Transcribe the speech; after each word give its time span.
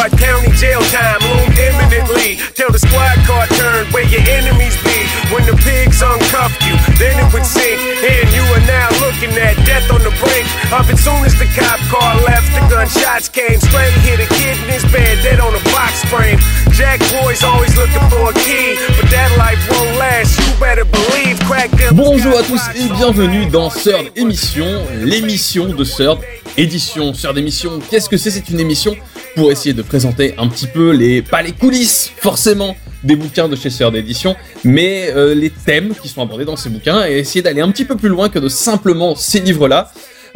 Stark 0.00 0.16
County 0.16 0.48
jail 0.56 0.80
time 0.88 1.20
loomed 1.28 1.58
imminently. 1.60 2.40
Till 2.56 2.72
the 2.72 2.80
squad 2.80 3.20
car 3.28 3.44
turned 3.60 3.92
where 3.92 4.08
your 4.08 4.24
enemies 4.32 4.72
be. 4.80 4.96
When 5.28 5.44
the 5.44 5.52
pigs 5.60 6.00
uncuff 6.00 6.56
you, 6.64 6.72
then 6.96 7.20
it 7.20 7.28
would 7.36 7.44
sink. 7.44 7.76
And 8.00 8.24
you 8.32 8.40
are 8.56 8.64
now 8.64 8.88
looking 9.04 9.28
at 9.36 9.60
death 9.68 9.92
on 9.92 10.00
the 10.00 10.08
brink 10.16 10.48
of 10.72 10.88
it. 10.88 10.96
Soon 10.96 11.20
as 11.28 11.36
the 11.36 11.44
cop 11.52 11.76
car 11.92 12.16
left, 12.24 12.48
the 12.56 12.64
gunshots 12.72 13.28
came 13.28 13.60
straight. 13.60 13.92
Hit 14.00 14.24
a 14.24 14.28
kid 14.40 14.56
in 14.64 14.72
his 14.72 14.88
bed, 14.88 15.20
dead 15.20 15.38
on 15.38 15.52
a 15.52 15.60
box 15.68 16.00
frame. 16.08 16.40
Jack 16.72 17.04
boys 17.20 17.44
always 17.44 17.76
looking 17.76 18.00
for 18.08 18.32
a 18.32 18.34
key, 18.40 18.80
but 18.96 19.04
that 19.12 19.28
life 19.36 19.60
won't 19.68 20.00
last. 20.00 20.32
You 20.40 20.48
better 20.56 20.88
believe. 20.88 21.36
Crack 21.44 21.68
them. 21.76 21.94
Bonjour 21.94 22.38
à 22.38 22.42
tous 22.42 22.62
et 22.74 22.88
bienvenue 22.96 23.44
dans 23.52 23.68
Third 23.68 24.16
Émission, 24.16 24.64
l'émission 25.04 25.68
de 25.68 25.84
Third 25.84 26.20
Édition. 26.56 27.12
Third 27.12 27.36
Émission, 27.36 27.80
qu'est-ce 27.90 28.08
que 28.08 28.16
c'est? 28.16 28.30
C'est 28.30 28.48
une 28.48 28.60
émission 28.60 28.96
pour 29.34 29.52
essayer 29.52 29.74
de 29.74 29.82
présenter 29.82 30.34
un 30.38 30.48
petit 30.48 30.66
peu 30.66 30.90
les, 30.90 31.22
pas 31.22 31.42
les 31.42 31.52
coulisses 31.52 32.10
forcément 32.16 32.76
des 33.04 33.16
bouquins 33.16 33.48
de 33.48 33.56
chez 33.56 33.70
Third 33.70 33.94
Édition, 33.94 34.36
mais 34.64 35.10
euh, 35.14 35.34
les 35.34 35.50
thèmes 35.50 35.94
qui 35.94 36.08
sont 36.08 36.22
abordés 36.22 36.44
dans 36.44 36.56
ces 36.56 36.68
bouquins 36.68 37.06
et 37.06 37.18
essayer 37.18 37.42
d'aller 37.42 37.60
un 37.60 37.70
petit 37.70 37.84
peu 37.84 37.96
plus 37.96 38.08
loin 38.08 38.28
que 38.28 38.38
de 38.38 38.48
simplement 38.48 39.14
ces 39.14 39.40
livres-là. 39.40 39.90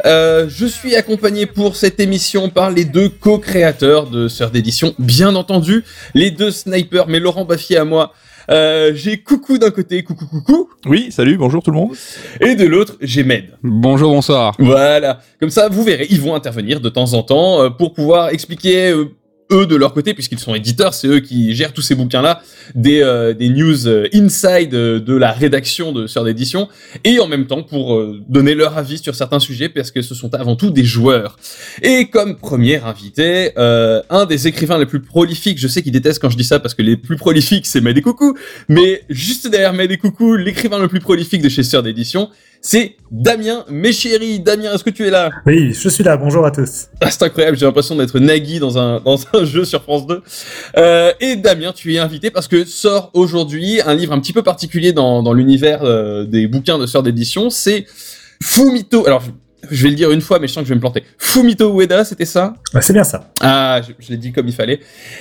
Euh, 0.05 0.47
je 0.49 0.65
suis 0.65 0.95
accompagné 0.95 1.45
pour 1.45 1.75
cette 1.75 1.99
émission 1.99 2.49
par 2.49 2.69
les 2.69 2.85
deux 2.85 3.09
co-créateurs 3.09 4.09
de 4.09 4.27
Third 4.27 4.51
d'édition, 4.51 4.93
bien 4.99 5.35
entendu, 5.35 5.83
les 6.13 6.31
deux 6.31 6.51
snipers, 6.51 7.07
mais 7.07 7.19
Laurent 7.19 7.45
Baffier 7.45 7.77
à 7.77 7.85
moi. 7.85 8.13
Euh, 8.49 8.91
j'ai 8.93 9.17
Coucou 9.17 9.57
d'un 9.57 9.71
côté, 9.71 10.03
Coucou 10.03 10.25
Coucou, 10.27 10.69
Oui, 10.85 11.07
salut, 11.11 11.37
bonjour 11.37 11.63
tout 11.63 11.71
le 11.71 11.77
monde. 11.77 11.95
et 12.39 12.55
de 12.55 12.65
l'autre, 12.65 12.95
j'ai 13.01 13.23
Med. 13.23 13.57
Bonjour, 13.63 14.11
bonsoir. 14.11 14.53
Voilà, 14.59 15.19
comme 15.39 15.49
ça, 15.49 15.67
vous 15.69 15.83
verrez, 15.83 16.07
ils 16.09 16.21
vont 16.21 16.35
intervenir 16.35 16.79
de 16.79 16.89
temps 16.89 17.13
en 17.13 17.23
temps 17.23 17.61
euh, 17.63 17.69
pour 17.69 17.93
pouvoir 17.93 18.29
expliquer 18.29 18.91
euh, 18.91 19.05
eux 19.51 19.65
de 19.65 19.75
leur 19.75 19.93
côté, 19.93 20.13
puisqu'ils 20.13 20.39
sont 20.39 20.55
éditeurs, 20.55 20.93
c'est 20.93 21.07
eux 21.07 21.19
qui 21.19 21.53
gèrent 21.55 21.73
tous 21.73 21.81
ces 21.81 21.95
bouquins-là, 21.95 22.41
des, 22.73 23.01
euh, 23.01 23.33
des 23.33 23.49
news 23.49 23.87
euh, 23.87 24.07
inside 24.13 24.73
euh, 24.73 24.99
de 24.99 25.15
la 25.15 25.31
rédaction 25.31 25.91
de 25.91 26.07
Sœur 26.07 26.23
d'édition, 26.23 26.67
et 27.03 27.19
en 27.19 27.27
même 27.27 27.45
temps 27.45 27.63
pour 27.63 27.95
euh, 27.95 28.19
donner 28.27 28.55
leur 28.55 28.77
avis 28.77 28.97
sur 28.97 29.13
certains 29.13 29.39
sujets, 29.39 29.69
parce 29.69 29.91
que 29.91 30.01
ce 30.01 30.15
sont 30.15 30.33
avant 30.33 30.55
tout 30.55 30.71
des 30.71 30.83
joueurs. 30.83 31.37
Et 31.81 32.07
comme 32.09 32.37
premier 32.37 32.77
invité, 32.77 33.51
euh, 33.57 34.01
un 34.09 34.25
des 34.25 34.47
écrivains 34.47 34.79
les 34.79 34.85
plus 34.85 35.01
prolifiques, 35.01 35.59
je 35.59 35.67
sais 35.67 35.81
qu'il 35.83 35.91
déteste 35.91 36.19
quand 36.19 36.29
je 36.29 36.37
dis 36.37 36.43
ça, 36.43 36.59
parce 36.59 36.73
que 36.73 36.81
les 36.81 36.97
plus 36.97 37.15
prolifiques, 37.15 37.65
c'est 37.65 37.85
et 37.85 38.01
Coucou, 38.01 38.35
mais 38.67 39.03
juste 39.09 39.47
derrière 39.47 39.79
et 39.79 39.97
Coucou, 39.97 40.35
l'écrivain 40.35 40.79
le 40.79 40.87
plus 40.87 40.99
prolifique 40.99 41.41
de 41.41 41.49
chez 41.49 41.63
Sœur 41.63 41.83
d'édition, 41.83 42.29
c'est 42.65 42.95
Damien 43.11 43.63
Méchéri. 43.69 44.39
Damien, 44.39 44.73
est-ce 44.73 44.83
que 44.83 44.89
tu 44.89 45.05
es 45.05 45.11
là? 45.11 45.29
Oui, 45.45 45.71
je 45.71 45.87
suis 45.87 46.03
là. 46.03 46.17
Bonjour 46.17 46.43
à 46.47 46.49
tous. 46.49 46.87
ah, 46.99 47.11
c'est 47.11 47.21
incroyable, 47.21 47.57
j'ai 47.59 47.65
l'impression 47.67 47.95
d'être 47.95 48.17
Nagui 48.17 48.57
dans 48.57 48.79
un, 48.79 48.99
dans 49.01 49.19
un 49.33 49.45
jeu 49.45 49.65
sur 49.65 49.83
France 49.83 50.07
2. 50.07 50.23
Euh, 50.77 51.13
et 51.19 51.35
Damien, 51.35 51.73
tu 51.73 51.93
es 51.93 51.99
invité 51.99 52.31
parce 52.31 52.47
que 52.47 52.65
sort 52.65 53.11
aujourd'hui 53.13 53.81
un 53.85 53.93
livre 53.93 54.13
un 54.13 54.19
petit 54.19 54.33
peu 54.33 54.41
particulier 54.41 54.93
dans, 54.93 55.21
dans 55.21 55.33
l'univers 55.33 55.83
euh, 55.83 56.25
des 56.25 56.47
bouquins 56.47 56.79
de 56.79 56.87
sœurs 56.87 57.03
d'édition. 57.03 57.51
C'est 57.51 57.85
Fumito. 58.41 59.05
Alors, 59.05 59.21
je, 59.71 59.83
vais 59.83 59.89
le 59.89 59.95
dire 59.95 60.11
une 60.11 60.21
fois, 60.21 60.39
mais 60.39 60.47
je 60.47 60.53
sens 60.53 60.61
que 60.61 60.67
je 60.67 60.69
vais 60.69 60.75
me 60.75 60.81
planter. 60.81 61.03
Fumito 61.17 61.79
Ueda, 61.79 62.05
c'était 62.05 62.25
ça? 62.25 62.55
Bah, 62.73 62.81
c'est 62.81 62.93
bien 62.93 63.03
ça. 63.03 63.31
Ah, 63.41 63.81
je, 63.85 63.93
je 63.99 64.11
l'ai 64.11 64.17
dit 64.17 64.31
comme 64.31 64.47
il 64.47 64.53
fallait. 64.53 64.79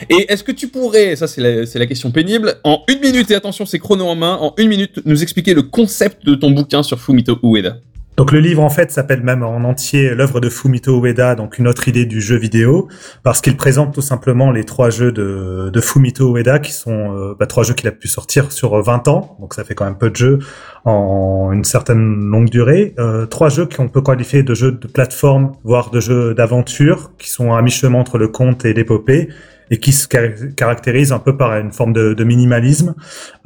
Et 0.08 0.32
est-ce 0.32 0.42
que 0.44 0.52
tu 0.52 0.68
pourrais, 0.68 1.16
ça 1.16 1.26
c'est 1.26 1.40
la, 1.40 1.66
c'est 1.66 1.78
la 1.78 1.86
question 1.86 2.10
pénible, 2.10 2.54
en 2.64 2.82
une 2.88 3.00
minute, 3.00 3.30
et 3.30 3.34
attention, 3.34 3.66
c'est 3.66 3.78
chrono 3.78 4.06
en 4.06 4.14
main, 4.14 4.36
en 4.40 4.54
une 4.58 4.68
minute, 4.68 5.00
nous 5.04 5.22
expliquer 5.22 5.54
le 5.54 5.62
concept 5.62 6.24
de 6.24 6.34
ton 6.34 6.50
bouquin 6.50 6.82
sur 6.82 7.00
Fumito 7.00 7.38
Ueda? 7.42 7.78
Donc 8.16 8.30
le 8.30 8.38
livre 8.38 8.62
en 8.62 8.70
fait 8.70 8.92
s'appelle 8.92 9.22
même 9.22 9.42
en 9.42 9.64
entier 9.64 10.14
l'œuvre 10.14 10.40
de 10.40 10.48
Fumito 10.48 11.04
Ueda, 11.04 11.34
donc 11.34 11.58
une 11.58 11.66
autre 11.66 11.88
idée 11.88 12.06
du 12.06 12.20
jeu 12.20 12.36
vidéo, 12.36 12.88
parce 13.24 13.40
qu'il 13.40 13.56
présente 13.56 13.92
tout 13.92 14.02
simplement 14.02 14.52
les 14.52 14.64
trois 14.64 14.90
jeux 14.90 15.10
de, 15.10 15.80
Fumito 15.80 16.36
Ueda 16.36 16.60
qui 16.60 16.72
sont 16.72 17.12
euh, 17.12 17.34
bah, 17.38 17.46
trois 17.46 17.64
jeux 17.64 17.74
qu'il 17.74 17.88
a 17.88 17.92
pu 17.92 18.06
sortir 18.06 18.52
sur 18.52 18.80
20 18.80 19.08
ans, 19.08 19.36
donc 19.40 19.54
ça 19.54 19.64
fait 19.64 19.74
quand 19.74 19.84
même 19.84 19.98
peu 19.98 20.11
de 20.11 20.16
jeux 20.16 20.39
en 20.84 21.50
une 21.52 21.64
certaine 21.64 22.30
longue 22.30 22.50
durée. 22.50 22.94
Euh, 22.98 23.27
trois 23.27 23.48
jeux 23.48 23.66
qu'on 23.66 23.89
peut 23.89 24.02
qualifier 24.02 24.42
de 24.42 24.55
jeux 24.55 24.72
de 24.72 24.86
plateforme, 24.86 25.52
voire 25.64 25.90
de 25.90 25.98
jeux 25.98 26.34
d'aventure, 26.34 27.10
qui 27.18 27.30
sont 27.30 27.52
à 27.52 27.62
mi-chemin 27.62 27.98
entre 27.98 28.18
le 28.18 28.28
conte 28.28 28.64
et 28.64 28.74
l'épopée 28.74 29.28
et 29.70 29.79
qui 29.79 29.92
se 29.92 30.07
car- 30.08 30.30
caractérisent 30.57 31.13
un 31.13 31.19
peu 31.19 31.36
par 31.36 31.57
une 31.57 31.73
forme 31.73 31.92
de, 31.92 32.14
de 32.14 32.25
minimalisme 32.25 32.95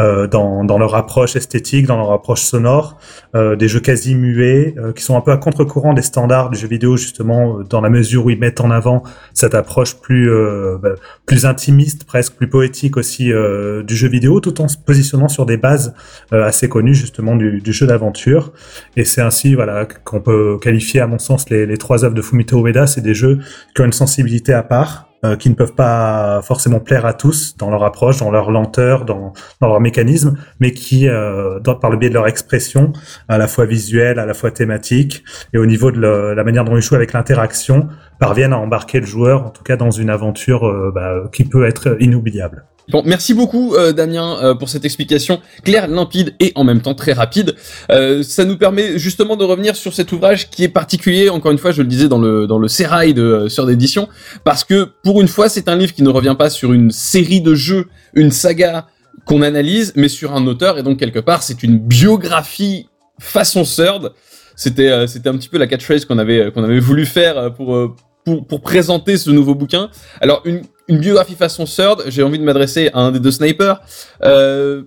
euh, 0.01 0.27
dans, 0.27 0.65
dans 0.65 0.79
leur 0.79 0.95
approche 0.95 1.37
esthétique, 1.37 1.87
dans 1.87 1.97
leur 1.97 2.13
approche 2.13 2.41
sonore, 2.43 2.99
euh, 3.35 3.57
des 3.57 3.69
jeux 3.69 3.81
quasi 3.81 4.15
muets, 4.15 4.75
euh, 4.79 4.93
qui 4.93 5.03
sont 5.03 5.17
un 5.17 5.21
peu 5.21 5.33
à 5.33 5.37
contre-courant 5.37 5.95
des 5.95 6.03
standards 6.03 6.51
du 6.51 6.59
jeu 6.59 6.69
vidéo 6.69 6.97
justement, 6.97 7.59
euh, 7.59 7.65
dans 7.65 7.81
la 7.81 7.91
mesure 7.91 8.27
où 8.27 8.31
ils 8.31 8.39
mettent 8.39 8.61
en 8.61 8.71
avant 8.71 9.03
cette 9.35 9.55
approche 9.55 9.97
plus 10.01 10.31
euh, 10.31 10.79
bah, 10.83 10.91
plus 11.27 11.47
intimiste, 11.47 12.05
presque 12.05 12.35
plus 12.35 12.49
poétique 12.49 12.97
aussi 12.97 13.33
euh, 13.33 13.83
du 13.83 13.95
jeu 13.97 14.09
vidéo, 14.09 14.41
tout 14.41 14.61
en 14.61 14.69
se 14.69 14.77
positionnant 14.77 15.29
sur 15.29 15.47
des 15.47 15.57
bases 15.57 15.95
assez 16.31 16.69
connues 16.69 16.95
justement 16.95 17.37
du, 17.37 17.61
du 17.61 17.73
jeu 17.73 17.87
d'aventure. 17.87 18.53
Et 18.97 19.05
c'est 19.05 19.21
ainsi 19.21 19.55
voilà 19.55 19.87
qu'on 20.05 20.21
peut 20.21 20.59
qualifier 20.61 21.01
à 21.01 21.07
mon 21.07 21.19
sens 21.19 21.49
les, 21.51 21.67
les 21.67 21.77
trois 21.77 22.05
œuvres 22.05 22.15
de 22.15 22.23
Fumito 22.23 22.67
Ueda, 22.67 22.87
c'est 22.87 23.01
des 23.01 23.15
jeux 23.15 23.39
qui 23.75 23.83
ont 23.83 23.85
une 23.85 23.93
sensibilité 23.93 24.53
à 24.53 24.63
part 24.63 25.08
euh, 25.25 25.37
qui 25.37 25.51
ne 25.51 25.55
peuvent 25.55 25.75
pas 25.75 26.41
forcément 26.43 26.79
plaire 26.79 27.05
à 27.05 27.13
tous 27.13 27.57
dans 27.57 27.71
leur 27.71 27.83
approche, 27.83 28.19
dans 28.19 28.31
leur 28.31 28.53
lenteur, 28.53 29.05
dans, 29.05 29.33
dans 29.61 29.69
leur 29.69 29.81
mécanisme, 29.81 30.39
mais 30.61 30.71
qui, 30.71 31.09
euh, 31.09 31.59
par 31.61 31.91
le 31.91 31.97
biais 31.97 32.09
de 32.09 32.15
leur 32.15 32.29
expression, 32.29 32.93
à 33.29 33.37
la 33.37 33.49
fois 33.49 33.67
visuelle, 33.67 34.21
à 34.21 34.27
la 34.27 34.35
fois 34.35 34.53
thématique, 34.53 35.25
et 35.53 35.59
au 35.59 35.67
niveau 35.67 35.91
de 35.91 36.01
la 36.01 36.45
manière 36.45 36.65
dont 36.65 36.77
ils 36.77 36.83
jouent 36.83 36.95
avec 36.95 37.13
l'interaction, 37.13 37.89
parviennent 38.21 38.53
à 38.53 38.59
embarquer 38.59 39.01
le 39.01 39.07
joueur, 39.07 39.45
en 39.45 39.51
tout 39.51 39.65
cas 39.65 39.77
dans 39.77 39.91
une 39.91 40.11
aventure 40.11 40.67
euh, 40.67 40.93
bah, 40.95 41.29
qui 41.33 41.45
peut 41.45 41.67
être 41.67 41.97
inoubliable. 42.01 42.65
Bon, 42.89 43.03
merci 43.05 43.35
beaucoup 43.35 43.75
euh, 43.75 43.93
Damien 43.93 44.39
euh, 44.43 44.55
pour 44.55 44.69
cette 44.69 44.85
explication 44.85 45.41
claire, 45.63 45.89
limpide 45.89 46.35
et 46.41 46.53
en 46.55 46.65
même 46.65 46.81
temps 46.81 46.95
très 46.95 47.13
rapide. 47.13 47.55
Euh, 47.91 48.23
ça 48.23 48.45
nous 48.45 48.57
permet 48.57 48.99
justement 48.99 49.37
de 49.37 49.45
revenir 49.45 49.77
sur 49.77 49.93
cet 49.93 50.13
ouvrage 50.13 50.49
qui 50.51 50.65
est 50.65 50.69
particulier, 50.69 51.29
encore 51.29 51.53
une 51.53 51.59
fois, 51.59 51.71
je 51.71 51.83
le 51.83 51.89
disais 51.89 52.09
dans 52.09 52.19
le 52.19 52.47
dans 52.47 52.59
le 52.59 52.69
sérail 52.69 53.15
de 53.15 53.23
euh, 53.23 53.49
Sœur 53.49 53.67
d'édition, 53.67 54.09
parce 54.45 54.65
que 54.65 54.89
pour 55.03 55.21
une 55.21 55.29
fois, 55.29 55.49
c'est 55.49 55.69
un 55.69 55.77
livre 55.77 55.93
qui 55.93 56.03
ne 56.03 56.09
revient 56.09 56.37
pas 56.39 56.51
sur 56.51 56.73
une 56.73 56.91
série 56.91 57.41
de 57.41 57.55
jeux, 57.55 57.87
une 58.15 58.31
saga 58.31 58.87
qu'on 59.25 59.43
analyse, 59.43 59.93
mais 59.95 60.09
sur 60.09 60.35
un 60.35 60.47
auteur 60.47 60.79
et 60.79 60.83
donc 60.83 60.99
quelque 60.99 61.19
part, 61.19 61.43
c'est 61.43 61.63
une 61.63 61.79
biographie 61.79 62.89
façon 63.19 63.65
Third. 63.65 64.13
C'était 64.57 64.89
euh, 64.89 65.07
c'était 65.07 65.29
un 65.29 65.37
petit 65.37 65.49
peu 65.49 65.59
la 65.59 65.67
catchphrase 65.67 66.05
qu'on 66.05 66.19
avait 66.19 66.51
qu'on 66.53 66.65
avait 66.65 66.81
voulu 66.81 67.07
faire 67.07 67.39
euh, 67.39 67.51
pour 67.51 67.77
euh, 67.77 67.95
pour, 68.25 68.47
pour 68.47 68.61
présenter 68.61 69.17
ce 69.17 69.31
nouveau 69.31 69.55
bouquin. 69.55 69.91
Alors, 70.21 70.43
une, 70.45 70.63
une 70.89 70.99
biographie 70.99 71.35
façon 71.35 71.65
Third, 71.65 72.05
j'ai 72.09 72.23
envie 72.23 72.39
de 72.39 72.45
m'adresser 72.45 72.91
à 72.95 73.01
un 73.01 73.13
des 73.13 73.21
deux 73.21 73.31
snipers. 73.31 73.81
Euh, 74.23 74.83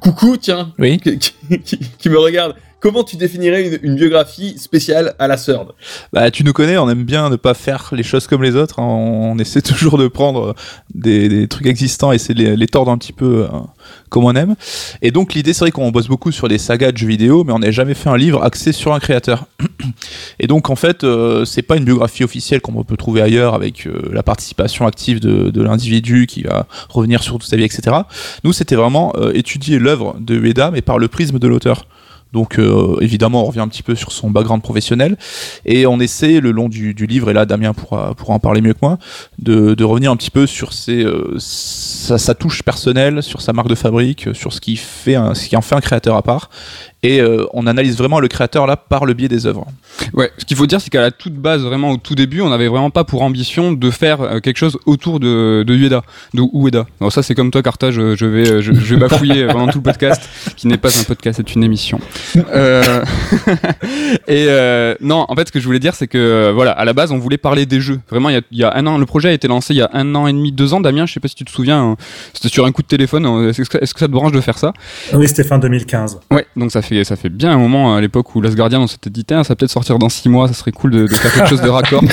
coucou, 0.00 0.36
tiens, 0.36 0.72
Oui. 0.78 0.98
qui, 0.98 1.18
qui- 1.18 1.60
qui- 1.62 1.78
qui 1.98 2.08
me 2.10 2.18
regarde. 2.18 2.54
Comment 2.84 3.02
tu 3.02 3.16
définirais 3.16 3.80
une, 3.82 3.96
biographie 3.96 4.58
spéciale 4.58 5.14
à 5.18 5.26
la 5.26 5.38
Third 5.38 5.68
Bah, 6.12 6.30
tu 6.30 6.44
nous 6.44 6.52
connais, 6.52 6.76
on 6.76 6.86
aime 6.90 7.04
bien 7.04 7.30
ne 7.30 7.36
pas 7.36 7.54
faire 7.54 7.88
les 7.92 8.02
choses 8.02 8.26
comme 8.26 8.42
les 8.42 8.56
autres. 8.56 8.78
hein. 8.78 8.84
On 8.84 9.38
essaie 9.38 9.62
toujours 9.62 9.96
de 9.96 10.06
prendre 10.06 10.54
des, 10.94 11.30
des 11.30 11.48
trucs 11.48 11.66
existants 11.66 12.12
et 12.12 12.16
essayer 12.16 12.34
de 12.34 12.52
les, 12.52 12.66
tordre 12.66 12.90
un 12.90 12.98
petit 12.98 13.14
peu 13.14 13.44
euh, 13.44 13.48
comme 14.10 14.24
on 14.24 14.34
aime. 14.34 14.54
Et 15.00 15.12
donc, 15.12 15.32
l'idée, 15.32 15.54
c'est 15.54 15.60
vrai 15.60 15.70
qu'on 15.70 15.90
bosse 15.92 16.08
beaucoup 16.08 16.30
sur 16.30 16.46
les 16.46 16.58
sagas 16.58 16.92
de 16.92 16.98
jeux 16.98 17.06
vidéo, 17.06 17.42
mais 17.42 17.54
on 17.54 17.60
n'a 17.60 17.70
jamais 17.70 17.94
fait 17.94 18.10
un 18.10 18.18
livre 18.18 18.44
axé 18.44 18.72
sur 18.72 18.92
un 18.92 19.00
créateur. 19.00 19.46
Et 20.38 20.46
donc, 20.46 20.68
en 20.68 20.76
fait, 20.76 21.04
euh, 21.04 21.46
c'est 21.46 21.62
pas 21.62 21.76
une 21.76 21.86
biographie 21.86 22.22
officielle 22.22 22.60
qu'on 22.60 22.84
peut 22.84 22.98
trouver 22.98 23.22
ailleurs 23.22 23.54
avec 23.54 23.86
euh, 23.86 24.10
la 24.12 24.22
participation 24.22 24.86
active 24.86 25.20
de, 25.20 25.48
de 25.48 25.62
l'individu 25.62 26.26
qui 26.26 26.42
va 26.42 26.66
revenir 26.90 27.22
sur 27.22 27.38
toute 27.38 27.48
sa 27.48 27.56
vie, 27.56 27.64
etc. 27.64 27.96
Nous, 28.44 28.52
c'était 28.52 28.76
vraiment 28.76 29.14
euh, 29.16 29.32
étudier 29.32 29.78
l'œuvre 29.78 30.16
de 30.20 30.34
Ueda, 30.34 30.70
mais 30.70 30.82
par 30.82 30.98
le 30.98 31.08
prisme 31.08 31.38
de 31.38 31.48
l'auteur. 31.48 31.86
Donc 32.34 32.58
euh, 32.58 32.96
évidemment, 33.00 33.44
on 33.44 33.46
revient 33.46 33.60
un 33.60 33.68
petit 33.68 33.84
peu 33.84 33.94
sur 33.94 34.10
son 34.10 34.28
background 34.28 34.60
professionnel 34.60 35.16
et 35.64 35.86
on 35.86 36.00
essaie 36.00 36.40
le 36.40 36.50
long 36.50 36.68
du, 36.68 36.92
livre, 36.92 37.30
et 37.30 37.32
là 37.32 37.46
Damien 37.46 37.72
pourra, 37.72 38.14
pourra 38.14 38.34
en 38.34 38.40
parler 38.40 38.60
mieux 38.60 38.74
que 38.74 38.80
moi, 38.82 38.98
de, 39.38 39.84
revenir 39.84 40.10
un 40.10 40.16
petit 40.16 40.32
peu 40.32 40.46
sur 40.46 40.72
ses, 40.72 41.04
euh, 41.04 41.36
sa, 41.38 42.34
touche 42.34 42.64
personnelle, 42.64 43.22
sur 43.22 43.40
sa 43.40 43.52
marque 43.52 43.68
de 43.68 43.76
fabrique, 43.76 44.28
sur 44.32 44.52
ce 44.52 44.60
qui, 44.60 44.76
fait 44.76 45.16
ce 45.34 45.48
qui 45.48 45.56
en 45.56 45.62
fait 45.62 45.76
un 45.76 45.80
créateur 45.80 46.16
à 46.16 46.22
part. 46.22 46.50
Et 47.04 47.20
euh, 47.20 47.44
on 47.52 47.66
analyse 47.66 47.98
vraiment 47.98 48.18
le 48.18 48.28
créateur 48.28 48.66
là 48.66 48.78
par 48.78 49.04
le 49.04 49.12
biais 49.12 49.28
des 49.28 49.46
œuvres. 49.46 49.66
Ouais, 50.14 50.32
ce 50.38 50.46
qu'il 50.46 50.56
faut 50.56 50.64
dire, 50.66 50.80
c'est 50.80 50.88
qu'à 50.88 51.02
la 51.02 51.10
toute 51.10 51.34
base, 51.34 51.62
vraiment 51.62 51.90
au 51.90 51.98
tout 51.98 52.14
début, 52.14 52.40
on 52.40 52.48
n'avait 52.48 52.66
vraiment 52.66 52.88
pas 52.88 53.04
pour 53.04 53.20
ambition 53.20 53.72
de 53.72 53.90
faire 53.90 54.22
euh, 54.22 54.40
quelque 54.40 54.56
chose 54.56 54.78
autour 54.86 55.20
de, 55.20 55.64
de 55.66 55.74
Ueda, 55.74 56.02
de 56.32 56.42
Ueda. 56.54 56.86
Alors 57.02 57.12
ça, 57.12 57.22
c'est 57.22 57.34
comme 57.34 57.50
toi, 57.50 57.62
Carta, 57.62 57.90
je, 57.90 58.16
je 58.16 58.24
vais, 58.24 58.50
euh, 58.50 58.62
je, 58.62 58.72
je 58.72 58.94
vais 58.94 59.00
bafouiller 59.00 59.46
pendant 59.48 59.68
tout 59.70 59.80
le 59.80 59.82
podcast, 59.82 60.26
qui 60.56 60.66
n'est 60.66 60.78
pas 60.78 60.98
un 60.98 61.04
podcast, 61.04 61.42
c'est 61.44 61.54
une 61.54 61.62
émission. 61.62 62.00
Euh, 62.54 63.04
et 64.26 64.46
euh, 64.48 64.94
non, 65.02 65.26
en 65.28 65.34
fait, 65.34 65.48
ce 65.48 65.52
que 65.52 65.60
je 65.60 65.66
voulais 65.66 65.80
dire, 65.80 65.94
c'est 65.94 66.06
que 66.06 66.16
euh, 66.16 66.52
voilà, 66.54 66.70
à 66.70 66.86
la 66.86 66.94
base, 66.94 67.12
on 67.12 67.18
voulait 67.18 67.36
parler 67.36 67.66
des 67.66 67.82
jeux. 67.82 68.00
Vraiment, 68.08 68.30
il 68.30 68.36
y 68.36 68.38
a, 68.38 68.42
il 68.50 68.58
y 68.58 68.64
a 68.64 68.74
un 68.74 68.86
an, 68.86 68.96
le 68.96 69.04
projet 69.04 69.28
a 69.28 69.32
été 69.32 69.46
lancé 69.46 69.74
il 69.74 69.76
y 69.76 69.82
a 69.82 69.90
un 69.92 70.14
an 70.14 70.26
et 70.26 70.32
demi, 70.32 70.52
deux 70.52 70.72
ans. 70.72 70.80
Damien, 70.80 71.04
je 71.04 71.12
sais 71.12 71.20
pas 71.20 71.28
si 71.28 71.34
tu 71.34 71.44
te 71.44 71.50
souviens, 71.50 71.82
hein, 71.82 71.96
c'était 72.32 72.48
sur 72.48 72.64
un 72.64 72.72
coup 72.72 72.80
de 72.80 72.86
téléphone. 72.86 73.26
Est-ce 73.50 73.60
que, 73.68 73.76
est-ce 73.76 73.92
que 73.92 74.00
ça 74.00 74.06
te 74.06 74.12
branche 74.12 74.32
de 74.32 74.40
faire 74.40 74.56
ça? 74.56 74.72
Oui, 75.12 75.28
c'était 75.28 75.44
fin 75.44 75.58
2015. 75.58 76.20
Ouais, 76.30 76.46
donc 76.56 76.72
ça 76.72 76.80
fait 76.80 76.93
fait, 76.98 77.04
ça 77.04 77.16
fait 77.16 77.28
bien 77.28 77.52
un 77.52 77.58
moment 77.58 77.94
à 77.94 78.00
l'époque 78.00 78.34
où 78.34 78.40
Last 78.40 78.56
Guardian, 78.56 78.82
on 78.82 78.86
s'était 78.86 79.10
dit, 79.10 79.24
tiens, 79.24 79.44
ça 79.44 79.50
va 79.50 79.56
peut-être 79.56 79.70
sortir 79.70 79.98
dans 79.98 80.08
six 80.08 80.28
mois, 80.28 80.48
ça 80.48 80.54
serait 80.54 80.72
cool 80.72 80.90
de, 80.90 81.02
de 81.06 81.14
faire 81.14 81.32
quelque 81.32 81.48
chose 81.48 81.62
de 81.62 81.68
raccord. 81.68 82.02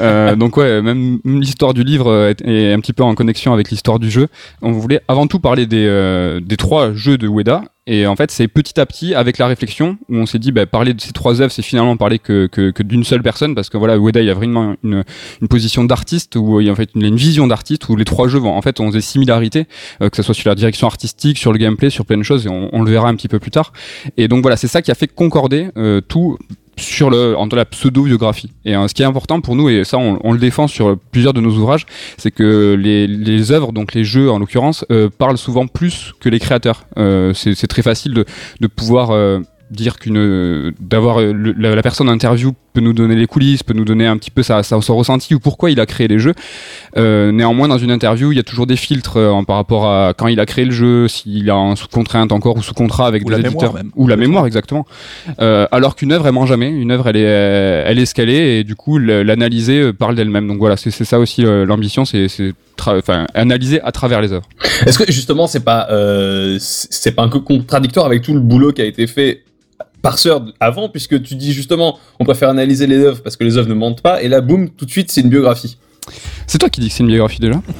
Euh, 0.00 0.34
donc 0.36 0.56
ouais, 0.56 0.82
même 0.82 1.18
l'histoire 1.24 1.72
du 1.72 1.84
livre 1.84 2.28
est, 2.28 2.40
est 2.46 2.72
un 2.72 2.80
petit 2.80 2.92
peu 2.92 3.02
en 3.02 3.14
connexion 3.14 3.52
avec 3.52 3.70
l'histoire 3.70 3.98
du 3.98 4.10
jeu. 4.10 4.28
On 4.60 4.72
voulait 4.72 5.00
avant 5.08 5.26
tout 5.26 5.38
parler 5.38 5.66
des, 5.66 5.86
euh, 5.86 6.40
des 6.40 6.56
trois 6.56 6.92
jeux 6.92 7.16
de 7.16 7.28
Ueda. 7.28 7.62
Et 7.86 8.06
en 8.06 8.16
fait, 8.16 8.30
c'est 8.30 8.48
petit 8.48 8.80
à 8.80 8.86
petit, 8.86 9.14
avec 9.14 9.36
la 9.36 9.46
réflexion, 9.46 9.98
où 10.08 10.16
on 10.16 10.24
s'est 10.24 10.38
dit, 10.38 10.52
bah, 10.52 10.64
parler 10.64 10.94
de 10.94 11.00
ces 11.02 11.12
trois 11.12 11.42
œuvres, 11.42 11.52
c'est 11.52 11.60
finalement 11.60 11.98
parler 11.98 12.18
que, 12.18 12.46
que, 12.46 12.70
que 12.70 12.82
d'une 12.82 13.04
seule 13.04 13.22
personne, 13.22 13.54
parce 13.54 13.68
que 13.68 13.76
voilà, 13.76 13.98
Ueda, 13.98 14.22
il 14.22 14.30
a 14.30 14.34
vraiment 14.34 14.74
une, 14.82 15.04
une 15.42 15.48
position 15.48 15.84
d'artiste, 15.84 16.36
où 16.36 16.60
il 16.60 16.66
y 16.66 16.70
a 16.70 16.72
en 16.72 16.76
fait 16.76 16.90
une, 16.94 17.02
une 17.02 17.16
vision 17.16 17.46
d'artiste, 17.46 17.86
où 17.90 17.96
les 17.96 18.06
trois 18.06 18.26
jeux 18.26 18.38
vont, 18.38 18.56
en 18.56 18.62
fait, 18.62 18.80
ont 18.80 18.88
des 18.88 19.02
similarités, 19.02 19.66
euh, 20.00 20.08
que 20.08 20.16
ce 20.16 20.22
soit 20.22 20.34
sur 20.34 20.48
la 20.48 20.54
direction 20.54 20.86
artistique, 20.86 21.36
sur 21.36 21.52
le 21.52 21.58
gameplay, 21.58 21.90
sur 21.90 22.06
plein 22.06 22.16
de 22.16 22.22
choses, 22.22 22.46
et 22.46 22.48
on, 22.48 22.70
on 22.72 22.82
le 22.82 22.90
verra 22.90 23.08
un 23.08 23.16
petit 23.16 23.28
peu 23.28 23.38
plus 23.38 23.50
tard. 23.50 23.74
Et 24.16 24.28
donc 24.28 24.40
voilà, 24.40 24.56
c'est 24.56 24.68
ça 24.68 24.80
qui 24.80 24.90
a 24.90 24.94
fait 24.94 25.08
concorder 25.08 25.68
euh, 25.76 26.00
tout 26.00 26.38
sur 26.76 27.10
le 27.10 27.36
entre 27.36 27.56
la 27.56 27.64
pseudo 27.64 28.02
biographie 28.02 28.52
et 28.64 28.76
euh, 28.76 28.88
ce 28.88 28.94
qui 28.94 29.02
est 29.02 29.06
important 29.06 29.40
pour 29.40 29.56
nous 29.56 29.68
et 29.68 29.84
ça 29.84 29.98
on, 29.98 30.32
le 30.32 30.38
défend 30.38 30.66
sur 30.66 30.98
plusieurs 31.12 31.32
de 31.32 31.40
nos 31.40 31.52
ouvrages 31.52 31.86
c'est 32.16 32.30
que 32.30 32.74
les, 32.78 33.06
les 33.06 33.52
œuvres 33.52 33.72
donc 33.72 33.94
les 33.94 34.04
jeux 34.04 34.30
en 34.30 34.38
l'occurrence 34.38 34.84
euh, 34.90 35.08
parlent 35.08 35.38
souvent 35.38 35.66
plus 35.66 36.12
que 36.20 36.28
les 36.28 36.38
créateurs. 36.38 36.84
Euh, 36.98 37.32
c'est 37.34 37.66
très 37.66 37.82
facile 37.82 38.14
de, 38.14 38.24
de 38.60 38.66
pouvoir 38.66 39.10
dire 39.74 39.98
qu'une 39.98 40.72
d'avoir 40.80 41.20
euh, 41.20 41.32
la, 41.58 41.74
la 41.74 41.82
personne 41.82 42.08
en 42.08 42.12
interview 42.12 42.52
peut 42.72 42.80
nous 42.80 42.92
donner 42.92 43.14
les 43.14 43.26
coulisses 43.26 43.62
peut 43.62 43.72
nous 43.74 43.84
donner 43.84 44.06
un 44.06 44.16
petit 44.16 44.30
peu 44.32 44.42
sa, 44.42 44.62
sa- 44.62 44.80
son 44.80 44.96
ressenti 44.96 45.34
ou 45.34 45.38
pourquoi 45.40 45.70
il 45.70 45.78
a 45.80 45.86
créé 45.86 46.08
les 46.08 46.18
jeux. 46.18 46.34
Euh, 46.96 47.30
néanmoins 47.32 47.68
dans 47.68 47.78
une 47.78 47.90
interview 47.90 48.32
il 48.32 48.36
y 48.36 48.40
a 48.40 48.42
toujours 48.42 48.66
des 48.66 48.76
filtres 48.76 49.16
euh, 49.16 49.42
par 49.46 49.56
rapport 49.56 49.86
à 49.86 50.12
quand 50.16 50.26
il 50.28 50.40
a 50.40 50.46
créé 50.46 50.64
le 50.64 50.70
jeu 50.72 51.06
s'il 51.08 51.48
a 51.50 51.54
un 51.56 51.76
sous 51.76 51.88
contrainte 51.88 52.32
encore 52.32 52.56
ou 52.56 52.62
sous 52.62 52.74
contrat 52.74 53.06
avec 53.06 53.24
Ou 53.26 53.30
des 53.30 53.40
éditeurs. 53.40 53.74
même. 53.74 53.90
ou 53.94 54.06
la 54.08 54.16
mémoire 54.16 54.46
exactement. 54.46 54.86
Euh, 55.40 55.66
alors 55.72 55.94
qu'une 55.96 56.12
œuvre 56.12 56.26
elle 56.26 56.34
ment 56.34 56.46
jamais. 56.46 56.68
Une 56.70 56.90
œuvre 56.90 57.08
elle 57.08 57.16
est 57.16 57.20
elle 57.86 57.98
est 57.98 58.06
ce 58.06 58.14
qu'elle 58.14 58.30
est 58.30 58.60
et 58.60 58.64
du 58.64 58.74
coup 58.74 58.98
l'analyser 58.98 59.92
parle 59.92 60.14
d'elle-même. 60.14 60.48
Donc 60.48 60.58
voilà 60.58 60.76
c'est 60.76 60.90
c'est 60.90 61.04
ça 61.04 61.18
aussi 61.18 61.44
euh, 61.44 61.64
l'ambition 61.64 62.04
c'est 62.04 62.26
enfin 62.86 63.26
analyser 63.34 63.80
à 63.82 63.92
travers 63.92 64.20
les 64.20 64.32
œuvres. 64.32 64.48
Est-ce 64.84 64.98
que 64.98 65.10
justement 65.12 65.46
c'est 65.46 65.64
pas 65.64 65.86
euh, 65.90 66.56
c'est 66.58 66.88
c'est 66.92 67.12
pas 67.12 67.22
un 67.22 67.28
peu 67.28 67.40
contradictoire 67.40 68.06
avec 68.06 68.22
tout 68.22 68.34
le 68.34 68.40
boulot 68.40 68.72
qui 68.72 68.82
a 68.82 68.84
été 68.84 69.06
fait 69.06 69.42
par 70.04 70.18
Sœur 70.18 70.44
avant 70.60 70.88
puisque 70.90 71.20
tu 71.22 71.34
dis 71.34 71.52
justement 71.54 71.98
on 72.20 72.24
préfère 72.24 72.50
analyser 72.50 72.86
les 72.86 72.98
œuvres 72.98 73.22
parce 73.22 73.36
que 73.36 73.42
les 73.42 73.56
œuvres 73.56 73.68
ne 73.70 73.74
mentent 73.74 74.02
pas 74.02 74.22
et 74.22 74.28
là 74.28 74.40
boum 74.42 74.68
tout 74.68 74.84
de 74.84 74.90
suite 74.90 75.10
c'est 75.10 75.22
une 75.22 75.30
biographie. 75.30 75.78
c'est 76.46 76.58
toi 76.58 76.68
qui 76.68 76.80
dis 76.82 76.88
que 76.88 76.94
c'est 76.94 77.02
une 77.02 77.08
biographie 77.08 77.40
déjà 77.40 77.60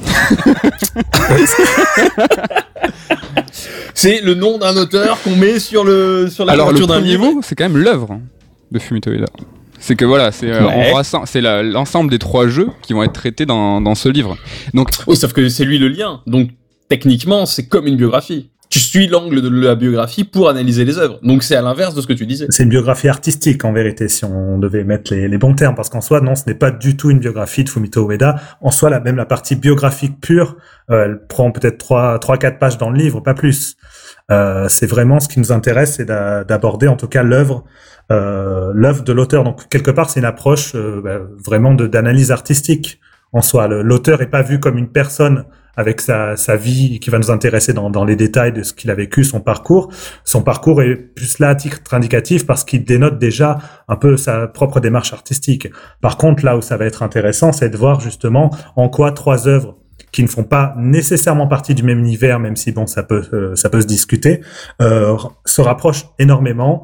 C'est 3.93 4.21
le 4.21 4.33
nom 4.33 4.57
d'un 4.57 4.75
auteur 4.75 5.21
qu'on 5.21 5.35
met 5.35 5.59
sur 5.59 5.83
le 5.83 6.27
sur 6.29 6.45
la 6.45 6.53
Alors 6.53 6.67
couverture 6.67 6.87
d'un 6.87 6.99
livre. 6.99 7.31
c'est 7.41 7.55
quand 7.55 7.63
même 7.65 7.77
l'œuvre 7.77 8.19
de 8.71 8.79
Fumito 8.79 9.09
Ueda. 9.11 9.27
C'est 9.79 9.95
que 9.95 10.05
voilà, 10.05 10.31
c'est 10.31 10.51
euh, 10.51 10.65
Ouais. 10.65 10.91
c'est 11.25 11.41
l'ensemble 11.63 12.09
des 12.09 12.19
trois 12.19 12.47
jeux 12.47 12.69
qui 12.81 12.93
vont 12.93 13.03
être 13.03 13.13
traités 13.13 13.45
dans, 13.45 13.81
dans 13.81 13.93
ce 13.95 14.09
livre. 14.09 14.37
Donc 14.73 14.89
Oui, 15.07 15.15
sauf 15.15 15.31
que 15.33 15.47
c'est 15.49 15.65
lui 15.65 15.77
le 15.77 15.87
lien. 15.89 16.21
Donc 16.27 16.49
techniquement, 16.89 17.45
c'est 17.45 17.67
comme 17.67 17.85
une 17.87 17.95
biographie. 17.97 18.49
Tu 18.75 18.81
suis 18.81 19.07
l'angle 19.07 19.41
de 19.41 19.47
la 19.47 19.75
biographie 19.75 20.25
pour 20.25 20.49
analyser 20.49 20.83
les 20.83 20.97
œuvres. 20.97 21.17
Donc 21.23 21.43
c'est 21.43 21.55
à 21.55 21.61
l'inverse 21.61 21.95
de 21.95 22.01
ce 22.01 22.07
que 22.07 22.11
tu 22.11 22.25
disais. 22.25 22.47
C'est 22.49 22.63
une 22.63 22.69
biographie 22.69 23.07
artistique 23.07 23.63
en 23.63 23.71
vérité, 23.71 24.09
si 24.09 24.25
on 24.25 24.57
devait 24.57 24.83
mettre 24.83 25.15
les, 25.15 25.37
bons 25.37 25.53
termes, 25.53 25.75
parce 25.75 25.87
qu'en 25.87 26.01
soi, 26.01 26.19
non, 26.19 26.35
ce 26.35 26.43
n'est 26.45 26.55
pas 26.55 26.71
du 26.71 26.97
tout 26.97 27.09
une 27.09 27.19
biographie 27.19 27.63
de 27.63 27.69
Fumito 27.69 28.11
Ueda. 28.11 28.35
En 28.59 28.71
soi, 28.71 28.99
même 28.99 29.15
la 29.15 29.25
partie 29.25 29.55
biographique 29.55 30.19
pure, 30.19 30.57
euh, 30.91 31.05
elle 31.05 31.25
prend 31.25 31.53
peut-être 31.53 31.77
trois, 31.77 32.19
trois, 32.19 32.37
quatre 32.37 32.59
pages 32.59 32.77
dans 32.77 32.89
le 32.89 32.97
livre, 32.97 33.21
pas 33.21 33.33
plus. 33.33 33.77
Euh, 34.29 34.67
c'est 34.67 34.87
vraiment 34.87 35.21
ce 35.21 35.29
qui 35.29 35.39
nous 35.39 35.53
intéresse, 35.53 35.93
c'est 35.95 36.05
d'a- 36.05 36.43
d'aborder 36.43 36.89
en 36.89 36.97
tout 36.97 37.07
cas 37.07 37.23
l'œuvre, 37.23 37.63
euh, 38.11 38.73
l'œuvre 38.75 39.05
de 39.05 39.13
l'auteur. 39.13 39.45
Donc 39.45 39.69
quelque 39.69 39.91
part, 39.91 40.09
c'est 40.09 40.19
une 40.19 40.25
approche 40.25 40.75
euh, 40.75 40.99
bah, 41.01 41.19
vraiment 41.45 41.73
d'analyse 41.75 42.29
artistique 42.29 42.99
en 43.31 43.41
soi. 43.41 43.69
L'auteur 43.69 44.21
est 44.21 44.29
pas 44.29 44.41
vu 44.41 44.59
comme 44.59 44.77
une 44.77 44.91
personne 44.91 45.45
avec 45.77 46.01
sa, 46.01 46.35
sa 46.35 46.55
vie 46.55 46.99
qui 46.99 47.09
va 47.09 47.17
nous 47.17 47.31
intéresser 47.31 47.73
dans, 47.73 47.89
dans 47.89 48.05
les 48.05 48.15
détails 48.15 48.53
de 48.53 48.63
ce 48.63 48.73
qu'il 48.73 48.91
a 48.91 48.95
vécu, 48.95 49.23
son 49.23 49.41
parcours. 49.41 49.91
Son 50.23 50.41
parcours 50.41 50.81
est 50.81 50.95
plus 50.95 51.39
là 51.39 51.49
à 51.49 51.55
titre 51.55 51.93
indicatif 51.93 52.45
parce 52.45 52.63
qu'il 52.63 52.83
dénote 52.83 53.19
déjà 53.19 53.57
un 53.87 53.95
peu 53.95 54.17
sa 54.17 54.47
propre 54.47 54.79
démarche 54.79 55.13
artistique. 55.13 55.67
Par 56.01 56.17
contre, 56.17 56.43
là 56.45 56.57
où 56.57 56.61
ça 56.61 56.77
va 56.77 56.85
être 56.85 57.03
intéressant, 57.03 57.51
c'est 57.51 57.69
de 57.69 57.77
voir 57.77 57.99
justement 57.99 58.51
en 58.75 58.89
quoi 58.89 59.11
trois 59.11 59.47
œuvres 59.47 59.75
qui 60.11 60.23
ne 60.23 60.27
font 60.27 60.43
pas 60.43 60.73
nécessairement 60.77 61.47
partie 61.47 61.75
du 61.75 61.83
même 61.83 61.99
univers, 61.99 62.39
même 62.39 62.55
si 62.55 62.71
bon, 62.71 62.87
ça 62.87 63.03
peut, 63.03 63.23
euh, 63.33 63.55
ça 63.55 63.69
peut 63.69 63.81
se 63.81 63.87
discuter, 63.87 64.41
euh, 64.81 65.17
se 65.45 65.61
rapprochent 65.61 66.05
énormément 66.19 66.83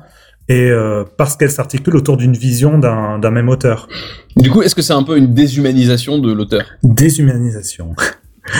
et 0.49 0.69
euh, 0.69 1.05
parce 1.17 1.37
qu'elles 1.37 1.51
s'articulent 1.51 1.95
autour 1.95 2.17
d'une 2.17 2.33
vision 2.33 2.77
d'un 2.77 3.19
d'un 3.19 3.31
même 3.31 3.47
auteur. 3.47 3.87
Du 4.35 4.49
coup, 4.49 4.61
est-ce 4.63 4.75
que 4.75 4.81
c'est 4.81 4.93
un 4.93 5.03
peu 5.03 5.17
une 5.17 5.33
déshumanisation 5.33 6.19
de 6.19 6.31
l'auteur? 6.33 6.63
Déshumanisation. 6.83 7.95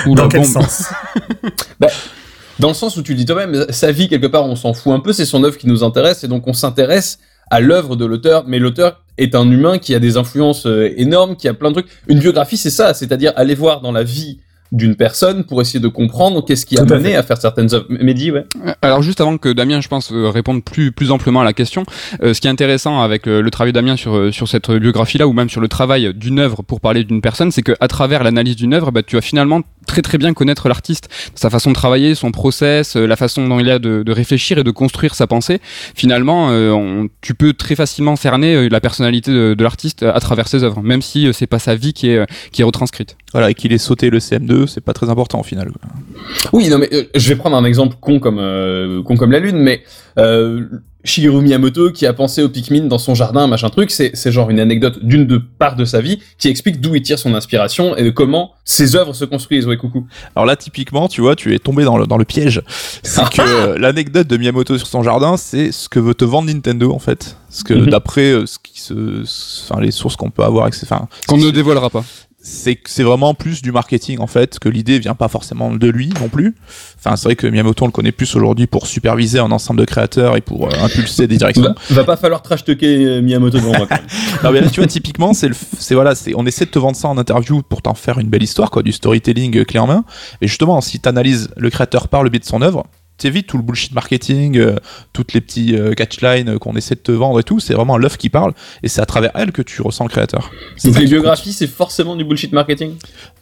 Oula, 0.05 0.23
Dans 0.23 0.29
quel 0.29 0.41
bombe. 0.41 0.51
sens 0.51 0.85
Dans 2.59 2.67
le 2.67 2.73
sens 2.73 2.97
où 2.97 3.01
tu 3.01 3.13
le 3.13 3.17
dis 3.17 3.25
toi-même, 3.25 3.65
sa 3.69 3.91
vie 3.91 4.07
quelque 4.07 4.27
part 4.27 4.45
on 4.45 4.55
s'en 4.55 4.73
fout 4.73 4.93
un 4.93 4.99
peu, 4.99 5.13
c'est 5.13 5.25
son 5.25 5.43
œuvre 5.43 5.57
qui 5.57 5.67
nous 5.67 5.83
intéresse 5.83 6.23
et 6.23 6.27
donc 6.27 6.47
on 6.47 6.53
s'intéresse 6.53 7.19
à 7.49 7.59
l'œuvre 7.59 7.95
de 7.95 8.05
l'auteur, 8.05 8.45
mais 8.47 8.59
l'auteur 8.59 9.03
est 9.17 9.35
un 9.35 9.49
humain 9.49 9.77
qui 9.77 9.93
a 9.95 9.99
des 9.99 10.15
influences 10.17 10.65
euh, 10.65 10.93
énormes, 10.95 11.35
qui 11.35 11.47
a 11.47 11.53
plein 11.53 11.69
de 11.69 11.81
trucs. 11.81 11.91
Une 12.07 12.19
biographie 12.19 12.57
c'est 12.57 12.69
ça, 12.69 12.93
c'est-à-dire 12.93 13.33
aller 13.35 13.55
voir 13.55 13.81
dans 13.81 13.91
la 13.91 14.03
vie 14.03 14.39
d'une 14.71 14.95
personne 14.95 15.43
pour 15.43 15.61
essayer 15.61 15.79
de 15.79 15.87
comprendre 15.87 16.45
qu'est-ce 16.45 16.65
qui 16.65 16.77
a 16.77 16.83
mené 16.85 17.15
à 17.15 17.23
faire 17.23 17.37
certaines 17.37 17.73
œuvres. 17.73 17.85
Mehdi, 17.89 18.31
ouais. 18.31 18.45
Euh, 18.65 18.71
Alors 18.81 19.01
juste 19.01 19.19
avant 19.19 19.37
que 19.37 19.49
Damien, 19.49 19.81
je 19.81 19.87
pense, 19.89 20.11
euh, 20.13 20.29
réponde 20.29 20.63
plus 20.63 20.91
plus 20.91 21.11
amplement 21.11 21.41
à 21.41 21.43
la 21.43 21.53
question, 21.53 21.83
euh, 22.23 22.33
ce 22.33 22.39
qui 22.41 22.47
est 22.47 22.51
intéressant 22.51 23.01
avec 23.01 23.27
euh, 23.27 23.41
le 23.41 23.51
travail 23.51 23.73
de 23.73 23.79
Damien 23.79 23.97
sur 23.97 24.33
sur 24.33 24.47
cette 24.47 24.71
biographie-là 24.71 25.27
ou 25.27 25.33
même 25.33 25.49
sur 25.49 25.59
le 25.61 25.67
travail 25.67 26.13
d'une 26.13 26.39
œuvre 26.39 26.63
pour 26.63 26.79
parler 26.79 27.03
d'une 27.03 27.21
personne, 27.21 27.51
c'est 27.51 27.63
que 27.63 27.73
à 27.79 27.87
travers 27.87 28.23
l'analyse 28.23 28.55
d'une 28.55 28.73
œuvre, 28.73 28.91
bah, 28.91 29.03
tu 29.03 29.15
vas 29.17 29.21
finalement 29.21 29.61
très 29.87 30.01
très 30.01 30.17
bien 30.17 30.33
connaître 30.33 30.67
l'artiste, 30.69 31.09
sa 31.35 31.49
façon 31.49 31.71
de 31.71 31.75
travailler, 31.75 32.15
son 32.15 32.31
process, 32.31 32.95
euh, 32.95 33.05
la 33.07 33.15
façon 33.17 33.45
dont 33.47 33.59
il 33.59 33.69
a 33.69 33.77
de, 33.79 34.03
de 34.03 34.11
réfléchir 34.11 34.57
et 34.57 34.63
de 34.63 34.71
construire 34.71 35.15
sa 35.15 35.27
pensée. 35.27 35.59
Finalement, 35.95 36.49
euh, 36.51 36.71
on- 36.71 37.07
tu 37.21 37.33
peux 37.33 37.53
très 37.53 37.75
facilement 37.75 38.15
cerner 38.15 38.55
euh, 38.55 38.67
la 38.69 38.79
personnalité 38.79 39.31
de, 39.31 39.53
de 39.53 39.63
l'artiste 39.63 40.03
à 40.03 40.19
travers 40.19 40.47
ses 40.47 40.63
œuvres, 40.63 40.81
même 40.81 41.01
si 41.01 41.27
euh, 41.27 41.33
c'est 41.33 41.47
pas 41.47 41.59
sa 41.59 41.75
vie 41.75 41.93
qui 41.93 42.09
est 42.09 42.17
euh, 42.17 42.25
qui 42.51 42.61
est 42.61 42.65
retranscrite. 42.65 43.17
Voilà, 43.33 43.49
et 43.49 43.53
qu'il 43.53 43.71
ait 43.73 43.77
sauté 43.77 44.09
le 44.09 44.19
CM2, 44.19 44.60
c'est 44.67 44.81
pas 44.81 44.93
très 44.93 45.09
important 45.09 45.39
au 45.39 45.43
final. 45.43 45.71
Oui, 46.53 46.69
non 46.69 46.77
mais 46.77 46.89
euh, 46.93 47.03
je 47.15 47.29
vais 47.29 47.35
prendre 47.35 47.55
un 47.57 47.65
exemple 47.65 47.95
con 47.99 48.19
comme 48.19 48.39
euh, 48.39 49.01
con 49.03 49.15
comme 49.17 49.31
la 49.31 49.39
lune, 49.39 49.57
mais 49.57 49.83
euh, 50.17 50.65
Shigeru 51.03 51.41
Miyamoto 51.41 51.91
qui 51.91 52.05
a 52.05 52.13
pensé 52.13 52.43
au 52.43 52.49
Pikmin 52.49 52.85
dans 52.85 52.99
son 52.99 53.15
jardin, 53.15 53.47
machin 53.47 53.69
truc, 53.69 53.89
c'est 53.89 54.11
c'est 54.13 54.31
genre 54.31 54.49
une 54.51 54.59
anecdote 54.59 55.03
d'une 55.03 55.25
de 55.25 55.37
part 55.37 55.75
de 55.75 55.83
sa 55.83 55.99
vie 55.99 56.19
qui 56.37 56.47
explique 56.47 56.79
d'où 56.79 56.93
il 56.93 57.01
tire 57.01 57.17
son 57.17 57.33
inspiration 57.33 57.95
et 57.97 58.03
de 58.03 58.11
comment 58.11 58.51
ses 58.65 58.95
œuvres 58.95 59.13
se 59.15 59.25
construisent. 59.25 59.65
Ouais, 59.65 59.77
coucou. 59.77 60.05
Alors 60.35 60.45
là, 60.45 60.55
typiquement, 60.55 61.07
tu 61.07 61.21
vois, 61.21 61.35
tu 61.35 61.55
es 61.55 61.59
tombé 61.59 61.83
dans 61.85 61.97
le, 61.97 62.05
dans 62.05 62.17
le 62.17 62.25
piège. 62.25 62.61
C'est 63.01 63.27
que 63.29 63.75
l'anecdote 63.79 64.27
de 64.27 64.37
Miyamoto 64.37 64.77
sur 64.77 64.85
son 64.85 65.01
jardin, 65.01 65.37
c'est 65.37 65.71
ce 65.71 65.89
que 65.89 65.99
veut 65.99 66.13
te 66.13 66.23
vendre 66.25 66.47
Nintendo, 66.53 66.91
en 66.93 66.99
fait. 66.99 67.35
Parce 67.49 67.63
que 67.63 67.73
Mhm. 67.73 67.89
d'après 67.89 68.31
euh, 68.31 68.45
ce 68.45 68.59
qui 68.61 68.79
se, 68.79 69.23
enfin, 69.65 69.81
les 69.81 69.91
sources 69.91 70.15
qu'on 70.15 70.29
peut 70.29 70.43
avoir, 70.43 70.63
avec 70.65 70.75
ces- 70.75 70.85
enfin, 70.85 71.07
Qu'on 71.27 71.37
ne 71.37 71.49
dévoilera 71.49 71.89
pas. 71.89 72.03
C'est 72.43 72.79
c'est 72.85 73.03
vraiment 73.03 73.33
plus 73.33 73.61
du 73.61 73.71
marketing 73.71 74.19
en 74.19 74.27
fait 74.27 74.57
que 74.57 74.67
l'idée 74.67 74.97
vient 74.97 75.13
pas 75.13 75.27
forcément 75.27 75.73
de 75.73 75.87
lui 75.87 76.11
non 76.19 76.27
plus. 76.27 76.55
Enfin 76.97 77.15
c'est 77.15 77.25
vrai 77.25 77.35
que 77.35 77.45
Miyamoto 77.45 77.83
on 77.83 77.87
le 77.87 77.91
connaît 77.91 78.11
plus 78.11 78.35
aujourd'hui 78.35 78.65
pour 78.65 78.87
superviser 78.87 79.39
un 79.39 79.51
ensemble 79.51 79.79
de 79.79 79.85
créateurs 79.85 80.35
et 80.37 80.41
pour 80.41 80.67
euh, 80.67 80.83
impulser 80.83 81.27
des 81.27 81.37
directions. 81.37 81.61
Va, 81.61 81.75
va 81.89 82.03
pas 82.03 82.17
falloir 82.17 82.41
trash 82.41 82.63
talker 82.63 83.05
euh, 83.05 83.21
Miyamoto 83.21 83.57
devant 83.57 83.77
moi. 83.77 83.85
quand 83.87 83.95
même. 83.95 84.07
non 84.43 84.51
mais 84.51 84.61
là 84.61 84.69
tu 84.69 84.79
vois 84.79 84.87
typiquement 84.87 85.33
c'est 85.33 85.51
c'est 85.77 85.93
voilà 85.93 86.15
c'est 86.15 86.33
on 86.35 86.45
essaie 86.45 86.65
de 86.65 86.71
te 86.71 86.79
vendre 86.79 86.95
ça 86.95 87.07
en 87.09 87.17
interview 87.17 87.61
pour 87.61 87.83
t'en 87.83 87.93
faire 87.93 88.17
une 88.17 88.29
belle 88.29 88.43
histoire 88.43 88.71
quoi 88.71 88.81
du 88.81 88.91
storytelling 88.91 89.57
euh, 89.57 89.63
clé 89.63 89.79
en 89.79 89.87
main. 89.87 90.03
Et 90.41 90.47
justement 90.47 90.81
si 90.81 90.99
t'analyses 90.99 91.49
le 91.57 91.69
créateur 91.69 92.07
par 92.07 92.23
le 92.23 92.29
biais 92.29 92.39
de 92.39 92.45
son 92.45 92.61
œuvre 92.63 92.85
t'évites 93.21 93.47
tout 93.47 93.57
le 93.57 93.63
bullshit 93.63 93.93
marketing, 93.93 94.57
euh, 94.57 94.75
toutes 95.13 95.33
les 95.33 95.41
petits 95.41 95.75
euh, 95.75 95.93
catchlines 95.93 96.49
euh, 96.49 96.57
qu'on 96.57 96.75
essaie 96.75 96.95
de 96.95 96.99
te 96.99 97.11
vendre 97.11 97.39
et 97.39 97.43
tout, 97.43 97.59
c'est 97.59 97.73
vraiment 97.73 97.97
l'œuvre 97.97 98.17
qui 98.17 98.29
parle, 98.29 98.53
et 98.83 98.87
c'est 98.87 99.01
à 99.01 99.05
travers 99.05 99.31
elle 99.35 99.51
que 99.51 99.61
tu 99.61 99.81
ressens 99.81 100.05
le 100.05 100.09
créateur. 100.09 100.51
C'est 100.75 100.89
Donc 100.89 100.99
les 100.99 101.07
biographies, 101.07 101.53
c'est 101.53 101.67
forcément 101.67 102.15
du 102.15 102.23
bullshit 102.23 102.51
marketing? 102.51 102.95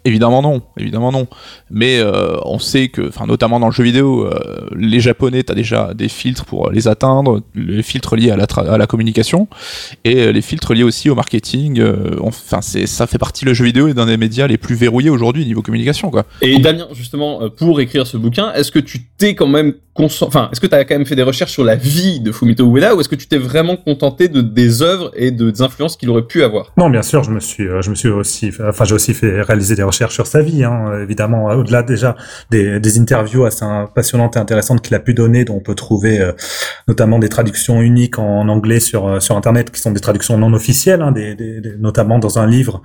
Évidemment 0.05 0.41
non, 0.41 0.61
évidemment 0.77 1.11
non. 1.11 1.27
Mais 1.69 1.99
euh, 1.99 2.37
on 2.45 2.59
sait 2.59 2.87
que, 2.87 3.07
enfin 3.07 3.25
notamment 3.25 3.59
dans 3.59 3.67
le 3.67 3.73
jeu 3.73 3.83
vidéo, 3.83 4.25
euh, 4.25 4.67
les 4.75 4.99
Japonais, 4.99 5.43
t'as 5.43 5.55
déjà 5.55 5.93
des 5.93 6.09
filtres 6.09 6.45
pour 6.45 6.71
les 6.71 6.87
atteindre, 6.87 7.41
les 7.55 7.83
filtres 7.83 8.15
liés 8.15 8.31
à 8.31 8.37
la, 8.37 8.45
tra- 8.45 8.67
à 8.67 8.77
la 8.77 8.87
communication 8.87 9.47
et 10.03 10.31
les 10.31 10.41
filtres 10.41 10.73
liés 10.73 10.83
aussi 10.83 11.09
au 11.09 11.15
marketing. 11.15 11.81
Enfin, 12.21 12.61
c'est 12.61 12.87
ça 12.87 13.07
fait 13.07 13.17
partie 13.17 13.45
le 13.45 13.53
jeu 13.53 13.65
vidéo 13.65 13.87
est 13.87 13.93
d'un 13.93 14.05
des 14.05 14.17
médias 14.17 14.47
les 14.47 14.57
plus 14.57 14.75
verrouillés 14.75 15.09
aujourd'hui 15.09 15.45
niveau 15.45 15.61
communication 15.61 16.09
quoi. 16.11 16.25
Et 16.41 16.59
Damien, 16.59 16.87
justement, 16.93 17.49
pour 17.49 17.79
écrire 17.81 18.07
ce 18.07 18.17
bouquin, 18.17 18.53
est-ce 18.53 18.71
que 18.71 18.79
tu 18.79 19.05
t'es 19.17 19.35
quand 19.35 19.47
même 19.47 19.68
enfin, 19.97 20.49
est-ce 20.51 20.61
que 20.61 20.67
tu 20.67 20.75
as 20.75 20.85
quand 20.85 20.95
même 20.95 21.05
fait 21.05 21.15
des 21.15 21.23
recherches 21.23 21.51
sur 21.51 21.63
la 21.63 21.75
vie 21.75 22.19
de 22.19 22.31
Fumito 22.31 22.65
Ueda 22.65 22.95
ou 22.95 23.01
est-ce 23.01 23.09
que 23.09 23.15
tu 23.15 23.27
t'es 23.27 23.37
vraiment 23.37 23.75
contenté 23.75 24.27
de 24.29 24.41
des 24.41 24.81
œuvres 24.81 25.11
et 25.15 25.31
de, 25.31 25.49
des 25.49 25.61
influences 25.61 25.97
qu'il 25.97 26.09
aurait 26.09 26.25
pu 26.25 26.43
avoir? 26.43 26.71
Non, 26.77 26.89
bien 26.89 27.01
sûr, 27.01 27.23
je 27.23 27.31
me 27.31 27.39
suis, 27.39 27.67
euh, 27.67 27.81
je 27.81 27.89
me 27.89 27.95
suis 27.95 28.09
aussi, 28.09 28.51
enfin, 28.61 28.85
j'ai 28.85 28.95
aussi 28.95 29.13
fait 29.13 29.41
réaliser 29.41 29.75
des 29.75 29.83
recherches 29.83 30.13
sur 30.13 30.27
sa 30.27 30.41
vie, 30.41 30.63
hein, 30.63 30.99
évidemment, 31.01 31.45
au-delà 31.47 31.83
déjà 31.83 32.15
des, 32.49 32.99
interviews 32.99 33.45
assez 33.45 33.65
passionnantes 33.93 34.35
et 34.35 34.39
intéressantes 34.39 34.81
qu'il 34.81 34.95
a 34.95 34.99
pu 34.99 35.13
donner, 35.13 35.45
dont 35.45 35.55
on 35.55 35.59
peut 35.59 35.75
trouver 35.75 36.19
euh, 36.19 36.31
notamment 36.87 37.19
des 37.19 37.29
traductions 37.29 37.81
uniques 37.81 38.19
en, 38.19 38.47
anglais 38.47 38.79
sur 38.79 39.07
euh, 39.07 39.19
sur 39.19 39.35
internet, 39.37 39.71
qui 39.71 39.79
sont 39.79 39.91
des 39.91 39.99
traductions 39.99 40.37
non 40.37 40.53
officielles, 40.53 41.01
hein, 41.01 41.13
notamment 41.79 42.19
dans 42.19 42.39
un 42.39 42.47
livre 42.47 42.81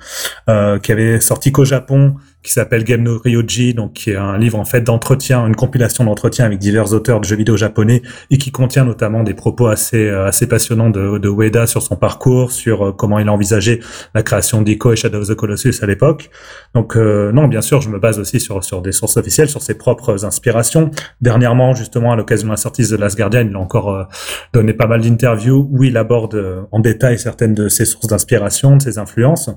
euh, 0.49 0.79
qui 0.79 0.93
avait 0.93 1.21
sorti 1.21 1.53
qu'au 1.53 1.65
Japon 1.65 2.15
qui 2.45 2.53
s'appelle 2.53 2.85
Game 2.85 3.03
no 3.03 3.19
Ryoji, 3.19 3.73
donc 3.73 3.95
qui 3.95 4.11
est 4.11 4.17
un 4.17 4.37
livre 4.37 4.59
en 4.59 4.67
fait 4.67 4.83
d'entretien, 4.83 5.47
une 5.47 5.57
compilation 5.57 6.05
d'entretiens 6.05 6.45
avec 6.45 6.59
divers 6.59 6.93
auteurs 6.93 7.21
de 7.21 7.25
jeux 7.25 7.37
vidéo 7.37 7.57
japonais 7.57 8.03
et 8.31 8.37
qui 8.37 8.53
contient 8.53 8.85
notamment 8.85 9.23
des 9.23 9.33
propos 9.33 9.67
assez 9.67 10.07
euh, 10.07 10.27
assez 10.27 10.47
passionnants 10.47 10.91
de, 10.91 11.17
de 11.17 11.29
Ueda 11.29 11.67
sur 11.67 11.83
son 11.83 11.97
parcours, 11.97 12.53
sur 12.53 12.89
euh, 12.89 12.93
comment 12.93 13.19
il 13.19 13.29
a 13.29 13.33
envisagé 13.33 13.81
la 14.15 14.23
création 14.23 14.61
d'Ico 14.61 14.93
et 14.93 14.97
Shadow 14.97 15.23
of 15.23 15.29
the 15.29 15.35
Colossus 15.35 15.83
à 15.83 15.87
l'époque. 15.87 16.31
Donc 16.75 16.97
euh, 16.97 17.33
non, 17.33 17.49
bien 17.49 17.63
sûr, 17.63 17.81
je 17.81 17.89
me 17.89 17.99
base 17.99 18.19
aussi 18.19 18.39
sur 18.41 18.63
sur 18.63 18.83
des 18.83 18.93
sources 18.93 19.17
officielles, 19.17 19.49
sur 19.49 19.63
ses 19.63 19.79
propres 19.79 20.27
inspirations. 20.27 20.91
Dernièrement, 21.23 21.75
justement, 21.75 22.13
à 22.13 22.17
l'occasion 22.17 22.49
de 22.49 22.53
la 22.53 22.59
sortie 22.59 22.87
de 22.87 22.97
Last 22.97 23.17
Guardian, 23.17 23.47
il 23.49 23.57
a 23.57 23.59
encore 23.59 24.07
donné 24.53 24.75
pas 24.75 24.87
mal 24.87 25.01
d'interviews 25.01 25.67
où 25.73 25.83
il 25.85 25.97
aborde 25.97 26.67
en 26.71 26.81
détail 26.81 27.19
certaines 27.19 27.55
de 27.55 27.69
ses 27.69 27.87
sources 27.87 28.07
d'inspiration, 28.07 28.77
de 28.77 28.83
ses 28.83 28.99
influences 28.99 29.51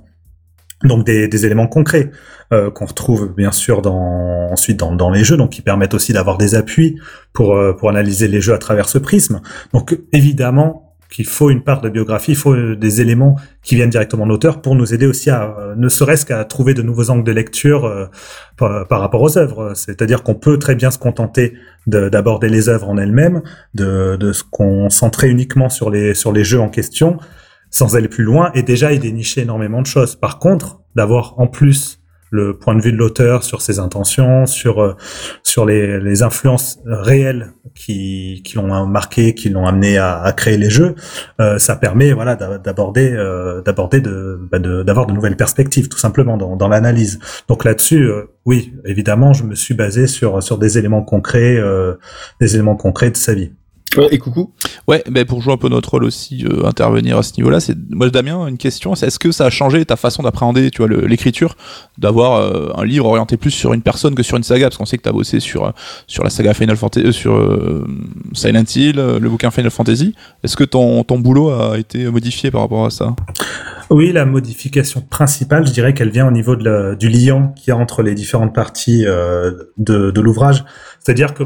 donc 0.84 1.06
des, 1.06 1.28
des, 1.28 1.46
éléments 1.46 1.68
concrets 1.68 2.12
euh, 2.54 2.70
qu'on 2.70 2.86
retrouve 2.86 3.34
bien 3.36 3.52
sûr 3.52 3.82
dans, 3.82 4.52
ensuite 4.52 4.78
dans, 4.78 4.96
dans, 4.96 5.10
les 5.10 5.24
jeux, 5.24 5.38
donc 5.38 5.52
qui 5.52 5.62
permettent 5.62 5.94
aussi 5.94 6.14
d'avoir 6.14 6.38
des 6.38 6.56
appuis 6.56 7.00
pour, 7.34 7.56
euh, 7.56 7.74
pour 7.74 7.90
analyser 7.90 8.28
les 8.28 8.42
jeux 8.42 8.54
à 8.54 8.58
travers 8.58 8.88
ce 8.88 8.98
prisme. 8.98 9.42
Donc 9.74 9.98
évidemment 10.14 10.84
qu'il 11.10 11.26
faut 11.26 11.50
une 11.50 11.64
part 11.64 11.82
de 11.82 11.90
biographie, 11.90 12.34
il 12.34 12.38
faut 12.38 12.54
euh, 12.54 12.76
des 12.76 13.02
éléments 13.02 13.38
qui 13.64 13.76
viennent 13.76 13.90
directement 13.90 14.26
de 14.26 14.30
l'auteur 14.30 14.62
pour 14.62 14.76
nous 14.76 14.94
aider 14.94 15.08
aussi 15.08 15.30
à, 15.30 15.74
ne 15.76 15.90
serait-ce 15.90 16.26
qu'à 16.26 16.44
trouver 16.46 16.74
de 16.74 16.84
nouveaux 16.84 17.10
angles 17.10 17.24
de 17.24 17.32
lecture 17.32 18.10
par, 18.58 18.88
par, 18.88 19.00
rapport 19.00 19.22
aux 19.22 19.38
œuvres. 19.38 19.74
C'est-à-dire 19.74 20.22
qu'on 20.22 20.36
peut 20.36 20.60
très 20.60 20.76
bien 20.76 20.92
se 20.92 20.98
contenter 20.98 21.54
d'aborder 21.88 22.50
les 22.50 22.70
œuvres 22.70 22.90
en 22.90 22.98
elles-mêmes, 22.98 23.42
de, 23.74 24.18
de 24.18 24.34
se 24.34 24.44
concentrer 24.44 25.30
uniquement 25.30 25.70
sur 25.70 25.90
les, 25.90 26.14
sur 26.14 26.34
les 26.34 26.44
jeux 26.44 26.60
en 26.60 26.70
question, 26.70 27.18
sans 27.70 27.96
aller 27.96 28.08
plus 28.08 28.24
loin, 28.24 28.52
et 28.54 28.64
déjà 28.64 28.94
il 28.94 29.00
dénichait 29.00 29.42
énormément 29.42 29.82
de 29.82 29.88
choses. 29.88 30.16
Par 30.16 30.40
contre, 30.40 30.82
d'avoir 30.96 31.40
en 31.40 31.48
plus 31.48 32.02
le 32.30 32.58
point 32.58 32.76
de 32.76 32.82
vue 32.82 32.92
de 32.92 32.98
l'auteur 32.98 33.44
sur 33.44 33.62
ses 33.62 33.80
intentions, 33.80 34.46
sur 34.46 34.82
euh, 34.82 34.96
sur 35.44 35.66
les, 35.66 36.00
les, 36.00 36.24
influences 36.24 36.80
réelles 36.86 37.54
qui, 37.74 38.42
qui 38.44 38.56
l'ont 38.56 38.86
marqué, 38.86 39.34
qui 39.34 39.50
l'ont 39.50 39.66
amené 39.66 39.98
à, 39.98 40.22
à, 40.22 40.34
créer 40.34 40.58
les 40.58 40.70
jeux, 40.70 40.96
euh, 41.40 41.58
ça 41.58 41.76
permet 41.76 42.12
voilà 42.12 42.36
d'aborder 42.36 43.12
euh, 43.14 43.62
d'aborder 43.62 44.02
bah, 44.02 44.60
de 44.60 44.84
d'avoir 44.84 45.08
de, 45.08 45.14
nouvelles 45.14 45.38
perspectives 45.38 45.88
tout 45.88 45.98
simplement 45.98 46.38
dans, 46.38 46.56
dans 46.56 46.68
l'analyse. 46.68 47.20
Donc 47.48 47.64
là-dessus, 47.64 48.04
euh, 48.04 48.26
oui, 48.46 48.74
évidemment, 48.86 49.34
je 49.34 49.44
me 49.44 49.56
suis 49.56 49.74
basé 49.74 50.08
sur 50.08 50.44
sur 50.44 50.58
des 50.58 50.78
éléments 50.78 51.04
concrets, 51.04 51.58
des 52.40 52.56
éléments 52.56 52.76
concrets 52.76 53.12
de 53.12 53.18
sa 53.18 53.34
vie 53.34 53.54
et 54.12 54.18
coucou. 54.18 54.54
Ouais, 54.88 55.04
ben 55.10 55.25
pour 55.25 55.42
jouer 55.42 55.54
un 55.54 55.58
peu 55.58 55.70
notre 55.70 55.92
rôle 55.92 56.04
aussi, 56.04 56.46
euh, 56.46 56.66
intervenir 56.66 57.18
à 57.18 57.24
ce 57.24 57.34
niveau-là, 57.38 57.60
c'est 57.60 57.75
moi 57.89 58.10
Damien, 58.10 58.48
une 58.48 58.58
question, 58.58 58.96
c'est 58.96 59.08
est-ce 59.08 59.20
que 59.20 59.32
ça 59.32 59.46
a 59.46 59.50
changé 59.50 59.84
ta 59.86 59.96
façon 59.96 60.24
d'appréhender, 60.24 60.72
tu 60.72 60.84
vois, 60.84 61.08
l'écriture, 61.08 61.56
d'avoir 61.98 62.36
euh, 62.36 62.70
un 62.75 62.86
livre 62.86 63.06
orienté 63.06 63.38
plus 63.38 63.51
sur 63.51 63.74
une 63.74 63.82
personne 63.82 64.16
que 64.16 64.24
sur 64.24 64.38
une 64.38 64.44
saga, 64.44 64.68
parce 64.68 64.77
qu'on 64.77 64.86
sait 64.86 64.98
que 64.98 65.04
tu 65.04 65.10
as 65.10 65.13
bossé 65.13 65.39
sur 65.39 65.66
euh, 65.66 65.72
sur 66.08 66.24
la 66.24 66.30
saga 66.30 66.54
Final 66.54 66.77
Fantasy, 66.77 67.13
sur 67.13 67.38
Silent 68.34 68.63
Hill, 68.75 68.96
le 68.96 69.30
bouquin 69.30 69.51
Final 69.51 69.72
Fantasy. 69.72 70.13
Est-ce 70.44 70.56
que 70.56 70.63
ton 70.63 71.04
ton 71.04 71.20
boulot 71.20 71.50
a 71.50 71.77
été 71.77 72.10
modifié 72.10 72.51
par 72.51 72.62
rapport 72.62 72.86
à 72.86 72.89
ça? 72.89 73.16
Oui, 73.89 74.12
la 74.12 74.25
modification 74.25 75.01
principale, 75.01 75.66
je 75.66 75.72
dirais 75.72 75.94
qu'elle 75.94 76.12
vient 76.12 76.27
au 76.27 76.32
niveau 76.32 76.56
de 76.56 76.96
du 76.96 77.10
lien 77.10 77.54
qu'il 77.56 77.72
y 77.72 77.72
a 77.72 77.77
entre 77.77 78.04
les 78.04 78.16
différentes 78.16 78.54
parties 78.54 79.04
de, 79.04 80.12
de 80.12 80.22
l'ouvrage. 80.22 80.63
C'est-à-dire 81.00 81.34
que 81.34 81.44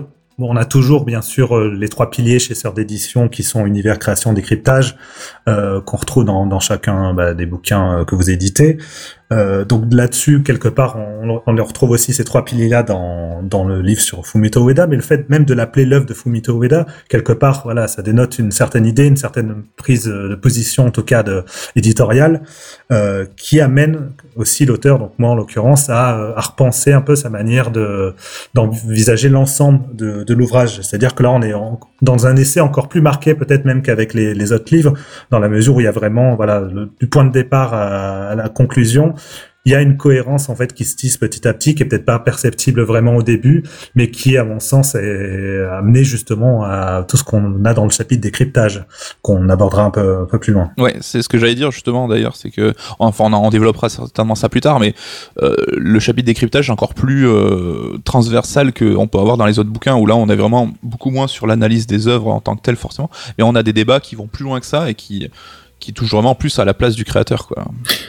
on 0.50 0.56
a 0.56 0.66
toujours 0.66 1.06
bien 1.06 1.22
sûr 1.22 1.58
euh, 1.58 1.74
les 1.74 1.90
trois 1.90 2.10
piliers 2.10 2.40
chez 2.40 2.56
Sœur 2.56 2.74
d'édition 2.74 3.28
qui 3.30 3.44
sont 3.44 3.66
univers, 3.66 4.00
création, 4.00 4.34
décryptage, 4.34 4.96
euh, 5.48 5.82
qu'on 5.82 5.98
retrouve 5.98 6.26
dans, 6.26 6.46
dans 6.46 6.60
chacun 6.60 7.14
bah, 7.14 7.34
des 7.34 7.46
bouquins 7.46 8.00
euh, 8.00 8.06
que 8.06 8.16
vous 8.16 8.30
éditez. 8.30 8.78
Euh, 9.32 9.64
donc 9.64 9.86
là-dessus, 9.92 10.44
quelque 10.44 10.68
part, 10.68 10.98
on, 10.98 11.42
on, 11.46 11.56
retrouve 11.64 11.92
aussi 11.92 12.14
ces 12.14 12.24
trois 12.24 12.44
piliers-là 12.44 12.84
dans, 12.84 13.42
dans 13.44 13.64
le 13.64 13.82
livre 13.82 14.02
sur 14.02 14.26
Fumito 14.26 14.68
Ueda, 14.68 14.88
mais 14.88 14.98
le 14.98 15.02
fait 15.02 15.30
même 15.30 15.46
de 15.46 15.54
l'appeler 15.54 15.86
l'œuvre 15.86 16.06
de 16.06 16.14
Fumito 16.14 16.62
Ueda, 16.62 16.86
quelque 17.08 17.32
part, 17.32 17.62
voilà, 17.64 17.88
ça 17.88 18.02
dénote 18.02 18.40
une 18.40 18.52
certaine 18.52 18.86
idée, 18.86 19.06
une 19.06 19.18
certaine 19.18 19.64
prise 19.78 20.06
de 20.06 20.36
position, 20.36 20.88
en 20.88 20.92
tout 20.92 21.04
cas 21.04 21.24
de, 21.24 21.46
éditoriale, 21.76 22.42
euh, 22.92 23.26
qui 23.38 23.62
amène 23.62 24.12
aussi 24.36 24.66
l'auteur, 24.66 25.00
donc 25.00 25.14
moi 25.18 25.30
en 25.30 25.36
l'occurrence, 25.36 25.90
à, 25.90 26.10
à, 26.36 26.42
repenser 26.42 26.92
un 26.92 27.02
peu 27.02 27.16
sa 27.16 27.30
manière 27.30 27.72
de 27.72 28.14
d'envisager 28.54 29.30
l'ensemble 29.30 29.96
de, 29.96 30.24
de 30.24 30.34
l'ouvrage. 30.34 30.82
C'est-à-dire 30.82 31.16
que 31.16 31.24
là, 31.24 31.32
on 31.32 31.42
est 31.42 31.54
dans 32.02 32.28
un 32.28 32.36
essai 32.36 32.60
encore 32.60 32.90
plus 32.90 33.02
marqué, 33.02 33.36
peut-être 33.36 33.64
même 33.66 33.82
qu'avec 33.82 34.14
les, 34.14 34.34
les, 34.34 34.52
autres 34.52 34.74
livres, 34.74 34.94
dans 35.30 35.40
la 35.40 35.48
mesure 35.48 35.76
où 35.76 35.80
il 35.80 35.84
y 35.84 35.88
a 35.88 35.92
vraiment, 35.92 36.36
voilà, 36.36 36.64
du 37.00 37.08
point 37.08 37.24
de 37.24 37.32
départ 37.32 37.74
à, 37.74 38.30
à 38.30 38.36
la 38.36 38.50
conclusion, 38.50 39.14
il 39.66 39.72
y 39.72 39.76
a 39.76 39.82
une 39.82 39.98
cohérence 39.98 40.50
en 40.50 40.56
fait 40.56 40.74
qui 40.74 40.86
se 40.86 40.96
tisse 40.96 41.18
petit 41.18 41.48
à 41.48 41.54
petit, 41.54 41.76
qui 41.76 41.84
est 41.84 41.86
peut-être 41.86 42.06
pas 42.06 42.20
perceptible 42.20 42.82
vraiment 42.82 43.16
au 43.16 43.22
début, 43.22 43.64
mais 43.94 44.10
qui, 44.10 44.38
à 44.38 44.44
mon 44.44 44.60
sens, 44.60 44.96
est 44.96 45.66
amené 45.72 46.04
justement 46.04 46.64
à 46.64 47.04
tout 47.08 47.18
ce 47.18 47.24
qu'on 47.24 47.64
a 47.66 47.74
dans 47.74 47.84
le 47.84 47.92
chapitre 47.92 48.22
décryptage, 48.22 48.84
qu'on 49.22 49.50
abordera 49.50 49.84
un 49.84 49.92
peu, 49.92 50.22
un 50.22 50.26
peu 50.26 50.40
plus 50.40 50.54
loin. 50.54 50.72
Ouais, 50.80 50.96
c'est 51.02 51.22
ce 51.22 51.30
que 51.30 51.38
j'allais 51.38 51.56
dire 51.56 51.72
justement 51.72 52.08
d'ailleurs, 52.08 52.36
c'est 52.36 52.50
que, 52.50 52.74
enfin, 52.98 53.26
on, 53.26 53.34
en 53.34 53.50
développera 53.50 53.90
certainement 53.90 54.36
ça 54.36 54.50
plus 54.50 54.62
tard, 54.62 54.80
mais 54.80 54.96
euh, 55.42 55.56
le 55.78 56.00
chapitre 56.00 56.26
décryptage 56.26 56.70
est 56.70 56.74
encore 56.74 56.96
plus 56.96 57.28
euh, 57.28 57.98
transversal 58.04 58.74
qu'on 58.74 59.08
peut 59.08 59.20
avoir 59.20 59.38
dans 59.38 59.46
les 59.46 59.60
autres 59.60 59.70
bouquins, 59.70 59.96
où 59.96 60.08
là, 60.08 60.16
on 60.16 60.28
est 60.30 60.36
vraiment 60.36 60.72
beaucoup 60.82 61.12
moins 61.12 61.28
sur 61.28 61.46
l'analyse 61.46 61.86
des 61.86 62.08
œuvres 62.08 62.30
en 62.30 62.42
tant 62.42 62.56
que 62.56 62.62
telles 62.62 62.76
forcément, 62.76 63.12
mais 63.38 63.44
on 63.44 63.54
a 63.54 63.62
des 63.62 63.74
débats 63.74 64.00
qui 64.00 64.16
vont 64.16 64.28
plus 64.28 64.44
loin 64.44 64.60
que 64.60 64.66
ça 64.66 64.90
et 64.90 64.96
qui 64.96 65.30
qui 65.82 65.94
touche 65.94 66.12
vraiment 66.12 66.36
plus 66.36 66.58
à 66.60 66.64
la 66.64 66.74
place 66.74 66.96
du 66.96 67.04
créateur 67.04 67.48
quoi. 67.48 67.66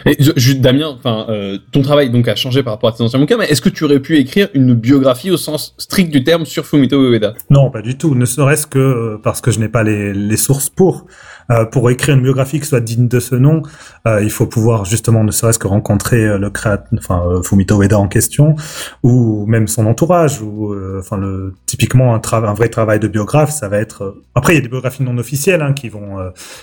Et 0.06 0.16
je, 0.18 0.52
Damien, 0.52 0.94
enfin 0.96 1.26
euh, 1.28 1.58
ton 1.72 1.82
travail 1.82 2.10
donc 2.10 2.28
a 2.28 2.36
changé 2.36 2.62
par 2.62 2.74
rapport 2.74 2.90
à 2.90 2.92
tes 2.92 3.02
anciens 3.02 3.18
bouquins, 3.18 3.38
mais 3.38 3.46
est-ce 3.46 3.60
que 3.60 3.70
tu 3.70 3.82
aurais 3.82 3.98
pu 3.98 4.18
écrire 4.18 4.48
une 4.54 4.74
biographie 4.74 5.30
au 5.30 5.36
sens 5.36 5.74
strict 5.78 6.10
du 6.12 6.22
terme 6.22 6.44
sur 6.44 6.66
Fumito 6.66 7.02
Ueda? 7.02 7.34
Non, 7.50 7.70
pas 7.70 7.82
du 7.82 7.98
tout, 7.98 8.14
ne 8.14 8.26
serait-ce 8.26 8.66
que 8.66 8.78
euh, 8.78 9.20
parce 9.22 9.40
que 9.40 9.50
je 9.50 9.58
n'ai 9.58 9.68
pas 9.68 9.82
les, 9.82 10.12
les 10.12 10.36
sources 10.36 10.68
pour. 10.68 11.06
Euh, 11.52 11.64
pour 11.64 11.90
écrire 11.90 12.14
une 12.14 12.22
biographie 12.22 12.60
qui 12.60 12.66
soit 12.66 12.80
digne 12.80 13.08
de 13.08 13.20
ce 13.20 13.34
nom, 13.34 13.62
euh, 14.06 14.22
il 14.22 14.30
faut 14.30 14.46
pouvoir 14.46 14.84
justement 14.84 15.24
ne 15.24 15.30
serait-ce 15.30 15.58
que 15.58 15.66
rencontrer 15.66 16.24
euh, 16.24 16.38
le 16.38 16.50
créateur, 16.50 16.86
enfin 16.96 17.42
Fumito 17.42 17.82
Ueda 17.82 17.98
en 17.98 18.08
question, 18.08 18.56
ou 19.02 19.44
même 19.46 19.68
son 19.68 19.86
entourage, 19.86 20.40
ou 20.40 20.74
enfin 20.98 21.16
le 21.18 21.54
typiquement 21.66 22.14
un, 22.14 22.20
un 22.32 22.54
vrai 22.54 22.68
travail 22.68 23.00
de 23.00 23.08
biographe, 23.08 23.50
ça 23.50 23.68
va 23.68 23.78
être. 23.78 24.16
Après, 24.34 24.54
il 24.54 24.56
y 24.56 24.58
a 24.58 24.62
des 24.62 24.68
biographies 24.68 25.02
non 25.02 25.18
officielles 25.18 25.62
hein, 25.62 25.72
qui 25.72 25.88
vont 25.88 26.18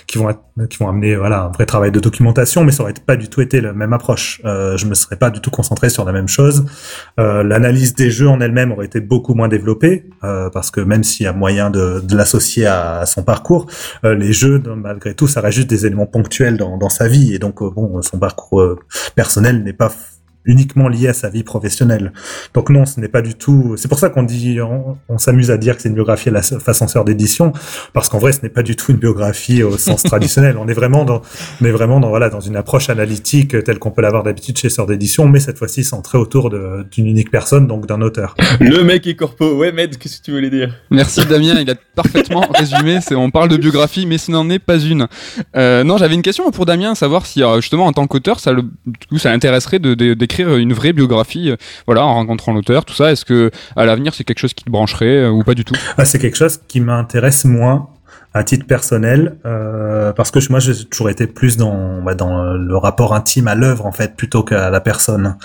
qui 0.06 0.18
vont 0.18 0.34
qui 0.68 0.78
vont 0.78 0.88
amener 0.88 1.16
voilà 1.16 1.42
un 1.42 1.48
vrai 1.48 1.66
travail 1.66 1.92
de 1.92 2.00
documentation, 2.00 2.64
mais 2.64 2.72
ça 2.72 2.82
aurait 2.82 2.94
pas 2.94 3.16
du 3.16 3.28
tout 3.28 3.40
été 3.40 3.60
la 3.60 3.72
même 3.72 3.92
approche. 3.92 4.40
je 4.44 4.86
me 4.86 4.94
serais 4.94 5.16
pas 5.16 5.30
du 5.30 5.40
tout 5.40 5.50
concentré 5.50 5.88
sur 5.90 6.04
la 6.04 6.12
même 6.12 6.28
chose. 6.28 6.64
L'analyse 7.16 7.94
des 7.94 8.10
jeux 8.10 8.28
en 8.28 8.40
elle-même 8.40 8.72
aurait 8.72 8.86
été 8.86 9.00
beaucoup 9.00 9.34
moins 9.34 9.48
développée 9.48 10.06
parce 10.20 10.70
que 10.70 10.80
même 10.80 11.04
s'il 11.04 11.24
y 11.24 11.28
a 11.28 11.32
moyen 11.32 11.70
de, 11.70 12.00
de 12.00 12.16
l'associer 12.16 12.66
à, 12.66 13.04
son 13.06 13.22
parcours, 13.22 13.66
les 14.02 14.32
jeux 14.32 14.58
malgré 14.80 15.14
tout, 15.14 15.28
ça 15.28 15.40
reste 15.40 15.56
juste 15.56 15.70
des 15.70 15.86
éléments 15.86 16.06
ponctuels 16.06 16.56
dans, 16.56 16.76
dans 16.76 16.88
sa 16.88 17.08
vie. 17.08 17.34
Et 17.34 17.38
donc, 17.38 17.62
euh, 17.62 17.70
bon, 17.70 18.00
son 18.02 18.18
parcours 18.18 18.60
euh, 18.60 18.78
personnel 19.14 19.62
n'est 19.62 19.72
pas 19.72 19.92
uniquement 20.44 20.88
lié 20.88 21.08
à 21.08 21.14
sa 21.14 21.28
vie 21.28 21.42
professionnelle. 21.42 22.12
Donc 22.54 22.70
non, 22.70 22.86
ce 22.86 23.00
n'est 23.00 23.08
pas 23.08 23.22
du 23.22 23.34
tout. 23.34 23.74
C'est 23.76 23.88
pour 23.88 23.98
ça 23.98 24.08
qu'on 24.08 24.22
dit, 24.22 24.58
on, 24.60 25.18
s'amuse 25.18 25.50
à 25.50 25.58
dire 25.58 25.76
que 25.76 25.82
c'est 25.82 25.88
une 25.88 25.94
biographie 25.94 26.30
à 26.30 26.32
la 26.32 26.42
façon 26.42 26.88
sœur 26.88 27.04
d'édition, 27.04 27.52
parce 27.92 28.08
qu'en 28.08 28.18
vrai, 28.18 28.32
ce 28.32 28.40
n'est 28.42 28.48
pas 28.48 28.62
du 28.62 28.74
tout 28.76 28.92
une 28.92 28.98
biographie 28.98 29.62
au 29.62 29.76
sens 29.76 30.02
traditionnel. 30.02 30.56
On 30.58 30.66
est 30.68 30.74
vraiment 30.74 31.04
dans, 31.04 31.20
on 31.60 31.64
est 31.64 31.70
vraiment 31.70 32.00
dans 32.00 32.08
voilà 32.08 32.30
dans 32.30 32.40
une 32.40 32.56
approche 32.56 32.88
analytique 32.88 33.62
telle 33.64 33.78
qu'on 33.78 33.90
peut 33.90 34.02
l'avoir 34.02 34.22
d'habitude 34.22 34.56
chez 34.56 34.70
sœur 34.70 34.86
d'édition, 34.86 35.28
mais 35.28 35.40
cette 35.40 35.58
fois-ci 35.58 35.84
centrée 35.84 36.18
autour 36.18 36.50
d'une 36.50 37.06
unique 37.06 37.30
personne, 37.30 37.66
donc 37.66 37.86
d'un 37.86 38.00
auteur. 38.00 38.34
Le 38.60 38.82
mec 38.82 39.06
est 39.06 39.16
corpo. 39.16 39.56
Ouais, 39.56 39.72
Med, 39.72 39.98
qu'est-ce 39.98 40.20
que 40.20 40.24
tu 40.24 40.30
voulais 40.32 40.50
dire? 40.50 40.74
Merci 40.90 41.24
Damien, 41.26 41.60
il 41.60 41.70
a 41.70 41.74
parfaitement 41.94 42.46
résumé. 42.54 42.98
On 43.12 43.30
parle 43.30 43.48
de 43.48 43.56
biographie, 43.56 44.06
mais 44.06 44.18
ce 44.18 44.30
n'en 44.30 44.48
est 44.48 44.58
pas 44.58 44.78
une. 44.78 45.06
Euh, 45.56 45.84
non, 45.84 45.98
j'avais 45.98 46.14
une 46.14 46.22
question 46.22 46.50
pour 46.50 46.66
Damien, 46.66 46.94
savoir 46.94 47.26
si 47.26 47.42
euh, 47.42 47.60
justement 47.60 47.86
en 47.86 47.92
tant 47.92 48.06
qu'auteur, 48.06 48.40
ça 48.40 48.52
le, 48.52 48.64
ça 49.18 49.30
l'intéresserait 49.30 49.78
de, 49.78 49.94
de 49.94 50.14
écrire 50.30 50.56
une 50.56 50.72
vraie 50.72 50.92
biographie, 50.92 51.50
euh, 51.50 51.56
voilà, 51.86 52.04
en 52.04 52.14
rencontrant 52.14 52.52
l'auteur, 52.52 52.84
tout 52.84 52.94
ça. 52.94 53.10
Est-ce 53.10 53.24
que 53.24 53.50
à 53.76 53.84
l'avenir 53.84 54.14
c'est 54.14 54.24
quelque 54.24 54.38
chose 54.38 54.54
qui 54.54 54.64
te 54.64 54.70
brancherait 54.70 55.24
euh, 55.24 55.30
ou 55.30 55.42
pas 55.42 55.54
du 55.54 55.64
tout? 55.64 55.74
Ah, 55.98 56.04
C'est 56.04 56.18
quelque 56.18 56.36
chose 56.36 56.60
qui 56.68 56.80
m'intéresse 56.80 57.44
moins 57.44 57.88
à 58.32 58.44
titre 58.44 58.64
personnel 58.64 59.38
euh, 59.44 60.12
parce 60.12 60.30
que 60.30 60.38
moi 60.50 60.60
j'ai 60.60 60.84
toujours 60.84 61.10
été 61.10 61.26
plus 61.26 61.56
dans 61.56 62.00
bah, 62.00 62.14
dans 62.14 62.54
le 62.54 62.76
rapport 62.76 63.12
intime 63.12 63.48
à 63.48 63.56
l'œuvre 63.56 63.86
en 63.86 63.92
fait 63.92 64.14
plutôt 64.14 64.44
qu'à 64.44 64.70
la 64.70 64.80
personne. 64.80 65.36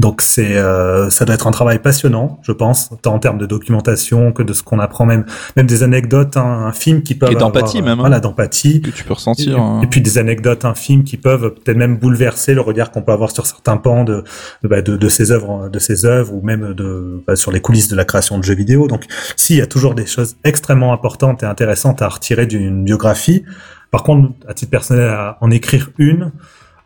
Donc 0.00 0.22
c'est 0.22 0.56
euh, 0.56 1.10
ça 1.10 1.26
doit 1.26 1.34
être 1.34 1.46
un 1.46 1.50
travail 1.50 1.78
passionnant, 1.78 2.40
je 2.42 2.52
pense, 2.52 2.88
tant 3.02 3.14
en 3.14 3.18
termes 3.18 3.36
de 3.36 3.44
documentation 3.44 4.32
que 4.32 4.42
de 4.42 4.54
ce 4.54 4.62
qu'on 4.62 4.78
apprend 4.78 5.04
même 5.04 5.26
même 5.58 5.66
des 5.66 5.82
anecdotes, 5.82 6.38
hein, 6.38 6.64
un 6.68 6.72
film 6.72 7.02
qui 7.02 7.14
peuvent 7.14 7.30
et 7.30 7.34
d'empathie 7.34 7.78
avoir, 7.78 7.90
même, 7.90 7.98
hein. 7.98 8.02
voilà 8.02 8.18
d'empathie 8.18 8.80
que 8.80 8.90
tu 8.90 9.04
peux 9.04 9.12
ressentir. 9.12 9.58
et, 9.58 9.60
hein. 9.60 9.82
et 9.82 9.86
puis 9.86 10.00
des 10.00 10.16
anecdotes 10.16 10.64
infimes 10.64 11.04
qui 11.04 11.18
peuvent 11.18 11.52
peut-être 11.52 11.76
même 11.76 11.98
bouleverser 11.98 12.54
le 12.54 12.62
regard 12.62 12.92
qu'on 12.92 13.02
peut 13.02 13.12
avoir 13.12 13.30
sur 13.30 13.44
certains 13.44 13.76
pans 13.76 14.04
de 14.04 14.24
de, 14.62 14.68
bah, 14.68 14.80
de, 14.80 14.96
de 14.96 15.08
ses 15.10 15.32
œuvres 15.32 15.68
de 15.68 15.78
ses 15.78 16.06
œuvres 16.06 16.32
ou 16.32 16.40
même 16.40 16.72
de 16.72 17.22
bah, 17.26 17.36
sur 17.36 17.52
les 17.52 17.60
coulisses 17.60 17.88
de 17.88 17.96
la 17.96 18.06
création 18.06 18.38
de 18.38 18.42
jeux 18.42 18.54
vidéo. 18.54 18.88
Donc 18.88 19.04
si 19.36 19.52
il 19.52 19.58
y 19.58 19.62
a 19.62 19.66
toujours 19.66 19.94
des 19.94 20.06
choses 20.06 20.36
extrêmement 20.44 20.94
importantes 20.94 21.42
et 21.42 21.46
intéressantes 21.46 22.00
à 22.00 22.08
retirer 22.08 22.46
d'une 22.46 22.84
biographie. 22.84 23.44
Par 23.90 24.04
contre, 24.04 24.30
à 24.46 24.54
titre 24.54 24.70
personnel, 24.70 25.08
à 25.08 25.36
en 25.40 25.50
écrire 25.50 25.90
une, 25.98 26.30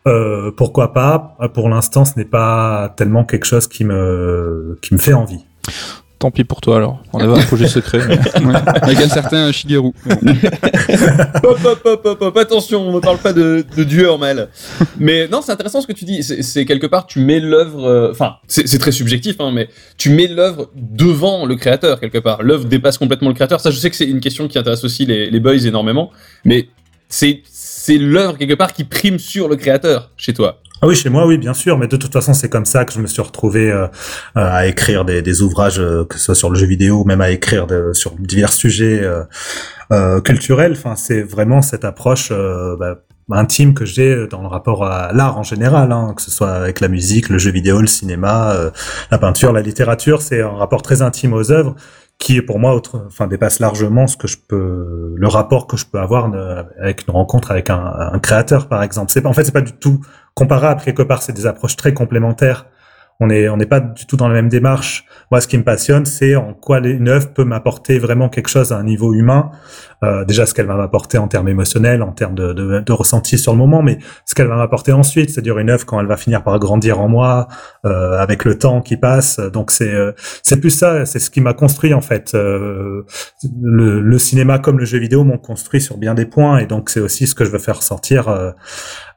euh, 0.07 0.51
pourquoi 0.55 0.93
pas? 0.93 1.37
Pour 1.53 1.69
l'instant, 1.69 2.05
ce 2.05 2.13
n'est 2.17 2.25
pas 2.25 2.93
tellement 2.97 3.23
quelque 3.25 3.45
chose 3.45 3.67
qui 3.67 3.83
me 3.85 4.77
qui 4.81 4.93
me 4.93 4.99
fait 4.99 5.13
envie. 5.13 5.43
Tant 6.17 6.31
pis 6.31 6.45
pour 6.45 6.61
toi 6.61 6.77
alors. 6.77 7.03
On 7.11 7.19
avait 7.19 7.41
un 7.41 7.43
projet 7.45 7.67
secret. 7.67 7.99
mais- 8.07 8.15
Ouais. 8.45 8.55
Avec 8.81 8.99
un 8.99 9.09
certain 9.09 9.51
Shigeru. 9.51 9.91
Hop, 11.43 11.59
hop, 11.65 11.81
hop, 11.85 12.01
hop, 12.05 12.21
hop, 12.21 12.37
attention, 12.37 12.87
on 12.87 12.93
ne 12.93 12.99
parle 12.99 13.17
pas 13.17 13.33
de, 13.33 13.65
de 13.75 13.83
Dieu 13.83 14.09
en 14.09 14.17
mal. 14.17 14.49
Mais 14.97 15.27
non, 15.27 15.41
c'est 15.41 15.51
intéressant 15.51 15.81
ce 15.81 15.87
que 15.87 15.93
tu 15.93 16.05
dis. 16.05 16.23
C'est- 16.23 16.65
quelque 16.65 16.87
part, 16.87 17.05
tu 17.05 17.19
mets 17.19 17.39
l'œuvre. 17.39 17.85
euh, 17.85 18.11
Enfin, 18.11 18.35
c'est 18.47 18.67
c'est 18.67 18.77
très 18.79 18.91
subjectif, 18.93 19.35
hein, 19.39 19.51
mais 19.53 19.67
tu 19.97 20.09
mets 20.09 20.27
l'œuvre 20.27 20.69
devant 20.75 21.45
le 21.45 21.55
créateur 21.55 21.99
quelque 21.99 22.17
part. 22.19 22.43
L'œuvre 22.43 22.65
dépasse 22.65 22.97
complètement 22.97 23.29
le 23.29 23.35
créateur. 23.35 23.59
Ça, 23.59 23.69
je 23.71 23.77
sais 23.77 23.89
que 23.89 23.95
c'est 23.95 24.05
une 24.07 24.19
question 24.21 24.47
qui 24.47 24.57
intéresse 24.57 24.83
aussi 24.83 25.05
les, 25.05 25.29
les 25.29 25.39
boys 25.39 25.55
énormément, 25.65 26.11
mais 26.45 26.69
c'est 27.09 27.41
c'est 27.85 27.99
l'œuvre 27.99 28.35
quelque 28.35 28.55
part 28.55 28.73
qui 28.73 28.83
prime 28.83 29.19
sur 29.19 29.47
le 29.47 29.55
créateur 29.55 30.09
chez 30.17 30.33
toi. 30.33 30.59
Ah 30.81 30.87
oui, 30.87 30.95
chez 30.95 31.09
moi, 31.09 31.27
oui, 31.27 31.37
bien 31.37 31.53
sûr, 31.53 31.77
mais 31.77 31.87
de 31.87 31.97
toute 31.97 32.11
façon, 32.11 32.33
c'est 32.33 32.49
comme 32.49 32.65
ça 32.65 32.83
que 32.83 32.91
je 32.91 32.99
me 32.99 33.05
suis 33.05 33.21
retrouvé 33.21 33.71
euh, 33.71 33.83
euh, 33.83 33.87
à 34.35 34.65
écrire 34.65 35.05
des, 35.05 35.41
ouvrages, 35.43 35.79
euh, 35.79 36.03
que 36.03 36.17
ce 36.17 36.25
soit 36.25 36.35
sur 36.35 36.49
le 36.49 36.57
jeu 36.57 36.65
vidéo, 36.65 37.01
ou 37.01 37.05
même 37.05 37.21
à 37.21 37.29
écrire 37.29 37.67
sur 37.93 38.13
divers 38.17 38.53
sujets 38.53 39.07
culturels. 40.23 40.71
Enfin, 40.71 40.95
c'est 40.95 41.21
vraiment 41.21 41.61
cette 41.61 41.85
approche 41.85 42.31
bah, 42.79 43.03
intime 43.29 43.75
que 43.75 43.85
j'ai 43.85 44.27
dans 44.27 44.41
le 44.41 44.47
rapport 44.47 44.83
à 44.83 45.13
l'art 45.13 45.37
en 45.37 45.43
général, 45.43 45.91
hein, 45.91 46.13
que 46.15 46.23
ce 46.23 46.31
soit 46.31 46.53
avec 46.53 46.79
la 46.79 46.87
musique, 46.87 47.29
le 47.29 47.37
jeu 47.37 47.51
vidéo, 47.51 47.81
le 47.81 47.87
cinéma, 47.87 48.55
la 49.11 49.17
peinture, 49.19 49.53
la 49.53 49.61
littérature. 49.61 50.23
C'est 50.23 50.41
un 50.41 50.49
rapport 50.49 50.81
très 50.81 51.03
intime 51.03 51.33
aux 51.33 51.51
œuvres 51.51 51.75
qui 52.17 52.37
est 52.37 52.41
pour 52.41 52.59
moi 52.59 52.73
autre, 52.73 53.03
enfin 53.07 53.27
dépasse 53.27 53.59
largement 53.59 54.07
ce 54.07 54.17
que 54.17 54.27
je 54.27 54.37
peux, 54.37 55.13
le 55.15 55.27
rapport 55.27 55.67
que 55.67 55.77
je 55.77 55.85
peux 55.85 55.99
avoir 55.99 56.33
euh, 56.33 56.63
avec 56.79 57.07
une 57.07 57.13
rencontre 57.13 57.51
avec 57.51 57.69
un, 57.69 58.17
créateur, 58.19 58.67
par 58.67 58.83
exemple. 58.83 59.11
En 59.25 59.33
fait, 59.33 59.43
c'est 59.43 59.51
pas 59.51 59.61
du 59.61 59.73
tout 59.73 60.01
comparable 60.33 60.81
quelque 60.81 61.03
part. 61.03 61.21
C'est 61.21 61.33
des 61.33 61.45
approches 61.45 61.75
très 61.75 61.93
complémentaires. 61.93 62.67
On 63.21 63.29
est, 63.29 63.47
on 63.47 63.55
n'est 63.55 63.65
pas 63.65 63.79
du 63.79 64.05
tout 64.05 64.17
dans 64.17 64.27
la 64.27 64.33
même 64.33 64.49
démarche. 64.49 65.05
Moi, 65.31 65.39
ce 65.39 65.47
qui 65.47 65.57
me 65.57 65.63
passionne, 65.63 66.05
c'est 66.05 66.35
en 66.35 66.53
quoi 66.53 66.79
une 66.79 67.07
œuvre 67.07 67.29
peut 67.33 67.45
m'apporter 67.45 67.97
vraiment 67.97 68.27
quelque 68.27 68.49
chose 68.49 68.73
à 68.73 68.77
un 68.77 68.83
niveau 68.83 69.13
humain. 69.13 69.51
Euh, 70.03 70.25
déjà, 70.25 70.45
ce 70.45 70.53
qu'elle 70.53 70.65
va 70.65 70.75
m'apporter 70.75 71.17
en 71.17 71.29
termes 71.29 71.47
émotionnels, 71.47 72.03
en 72.03 72.11
termes 72.11 72.35
de, 72.35 72.51
de, 72.51 72.81
de 72.81 72.91
ressenti 72.91 73.37
sur 73.37 73.53
le 73.53 73.57
moment, 73.57 73.81
mais 73.81 73.99
ce 74.25 74.35
qu'elle 74.35 74.47
va 74.47 74.57
m'apporter 74.57 74.91
ensuite, 74.91 75.29
c'est-à-dire 75.29 75.57
une 75.57 75.69
œuvre 75.69 75.85
quand 75.85 75.99
elle 76.01 76.07
va 76.07 76.17
finir 76.17 76.43
par 76.43 76.59
grandir 76.59 76.99
en 76.99 77.07
moi, 77.07 77.47
euh, 77.85 78.17
avec 78.19 78.43
le 78.43 78.59
temps 78.59 78.81
qui 78.81 78.97
passe. 78.97 79.39
Donc 79.39 79.71
c'est, 79.71 79.93
euh, 79.93 80.11
plus 80.59 80.69
ça. 80.69 81.05
C'est 81.05 81.19
ce 81.19 81.29
qui 81.29 81.39
m'a 81.39 81.53
construit 81.53 81.93
en 81.93 82.01
fait. 82.01 82.33
Euh, 82.35 83.03
le, 83.61 84.01
le 84.01 84.19
cinéma 84.19 84.59
comme 84.59 84.77
le 84.77 84.85
jeu 84.85 84.99
vidéo 84.99 85.23
m'ont 85.23 85.37
construit 85.37 85.79
sur 85.79 85.97
bien 85.97 86.13
des 86.15 86.25
points, 86.25 86.57
et 86.57 86.65
donc 86.65 86.89
c'est 86.89 86.99
aussi 86.99 87.27
ce 87.27 87.33
que 87.33 87.45
je 87.45 87.49
veux 87.49 87.59
faire 87.59 87.77
ressortir, 87.77 88.27
euh, 88.27 88.51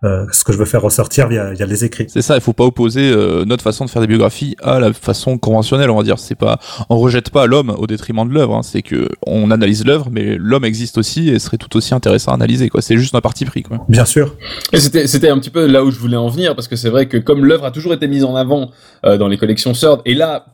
euh, 0.05 0.25
ce 0.31 0.45
que 0.45 0.53
je 0.53 0.59
veux 0.59 0.65
faire 0.65 0.83
ressortir 0.83 1.27
via, 1.27 1.51
via 1.51 1.67
les 1.67 1.85
écrits. 1.85 2.07
C'est 2.09 2.23
ça, 2.23 2.37
il 2.37 2.41
faut 2.41 2.53
pas 2.53 2.65
opposer 2.65 3.13
notre 3.45 3.65
façon 3.65 3.85
de 3.85 3.88
faire 3.89 4.03
des 4.03 4.09
biographies 4.09 4.57
à 4.63 4.79
la 4.81 4.93
façon 4.93 5.39
conventionnelle, 5.39 5.91
on 5.91 5.97
va 5.97 6.03
dire. 6.03 6.19
C'est 6.19 6.35
pas, 6.35 6.59
on 6.89 6.99
rejette 6.99 7.31
pas 7.31 7.47
l'homme 7.47 7.71
au 7.79 7.87
détriment 7.87 8.29
de 8.29 8.33
l'œuvre. 8.35 8.55
hein. 8.57 8.63
C'est 8.63 8.83
que 8.83 9.09
on 9.27 9.51
analyse 9.51 9.85
l'œuvre, 9.85 10.09
mais 10.11 10.37
l'homme 10.39 10.65
existe 10.65 10.99
aussi 10.99 11.29
et 11.31 11.39
serait 11.39 11.59
tout 11.59 11.77
aussi 11.77 11.95
intéressant 11.95 12.33
à 12.33 12.35
analyser. 12.35 12.69
Quoi. 12.69 12.83
C'est 12.83 12.97
juste 12.97 13.15
un 13.15 13.21
parti 13.21 13.45
pris. 13.45 13.63
Quoi. 13.63 13.85
Bien 13.89 14.05
sûr. 14.05 14.35
Et 14.73 14.81
c'était, 14.81 15.07
c'était 15.07 15.31
un 15.31 15.39
petit 15.39 15.51
peu 15.51 15.67
là 15.67 15.85
où 15.85 15.91
je 15.91 15.99
voulais 15.99 16.17
en 16.17 16.29
venir, 16.29 16.55
parce 16.55 16.69
que 16.69 16.77
c'est 16.77 16.91
vrai 16.91 17.07
que 17.07 17.17
comme 17.17 17.45
l'œuvre 17.45 17.65
a 17.65 17.71
toujours 17.71 17.93
été 17.93 18.07
mise 18.09 18.25
en 18.25 18.37
avant 18.37 18.71
euh, 19.05 19.17
dans 19.17 19.29
les 19.29 19.37
collections 19.39 19.75
Sword, 19.75 20.03
et 20.05 20.15
là, 20.15 20.47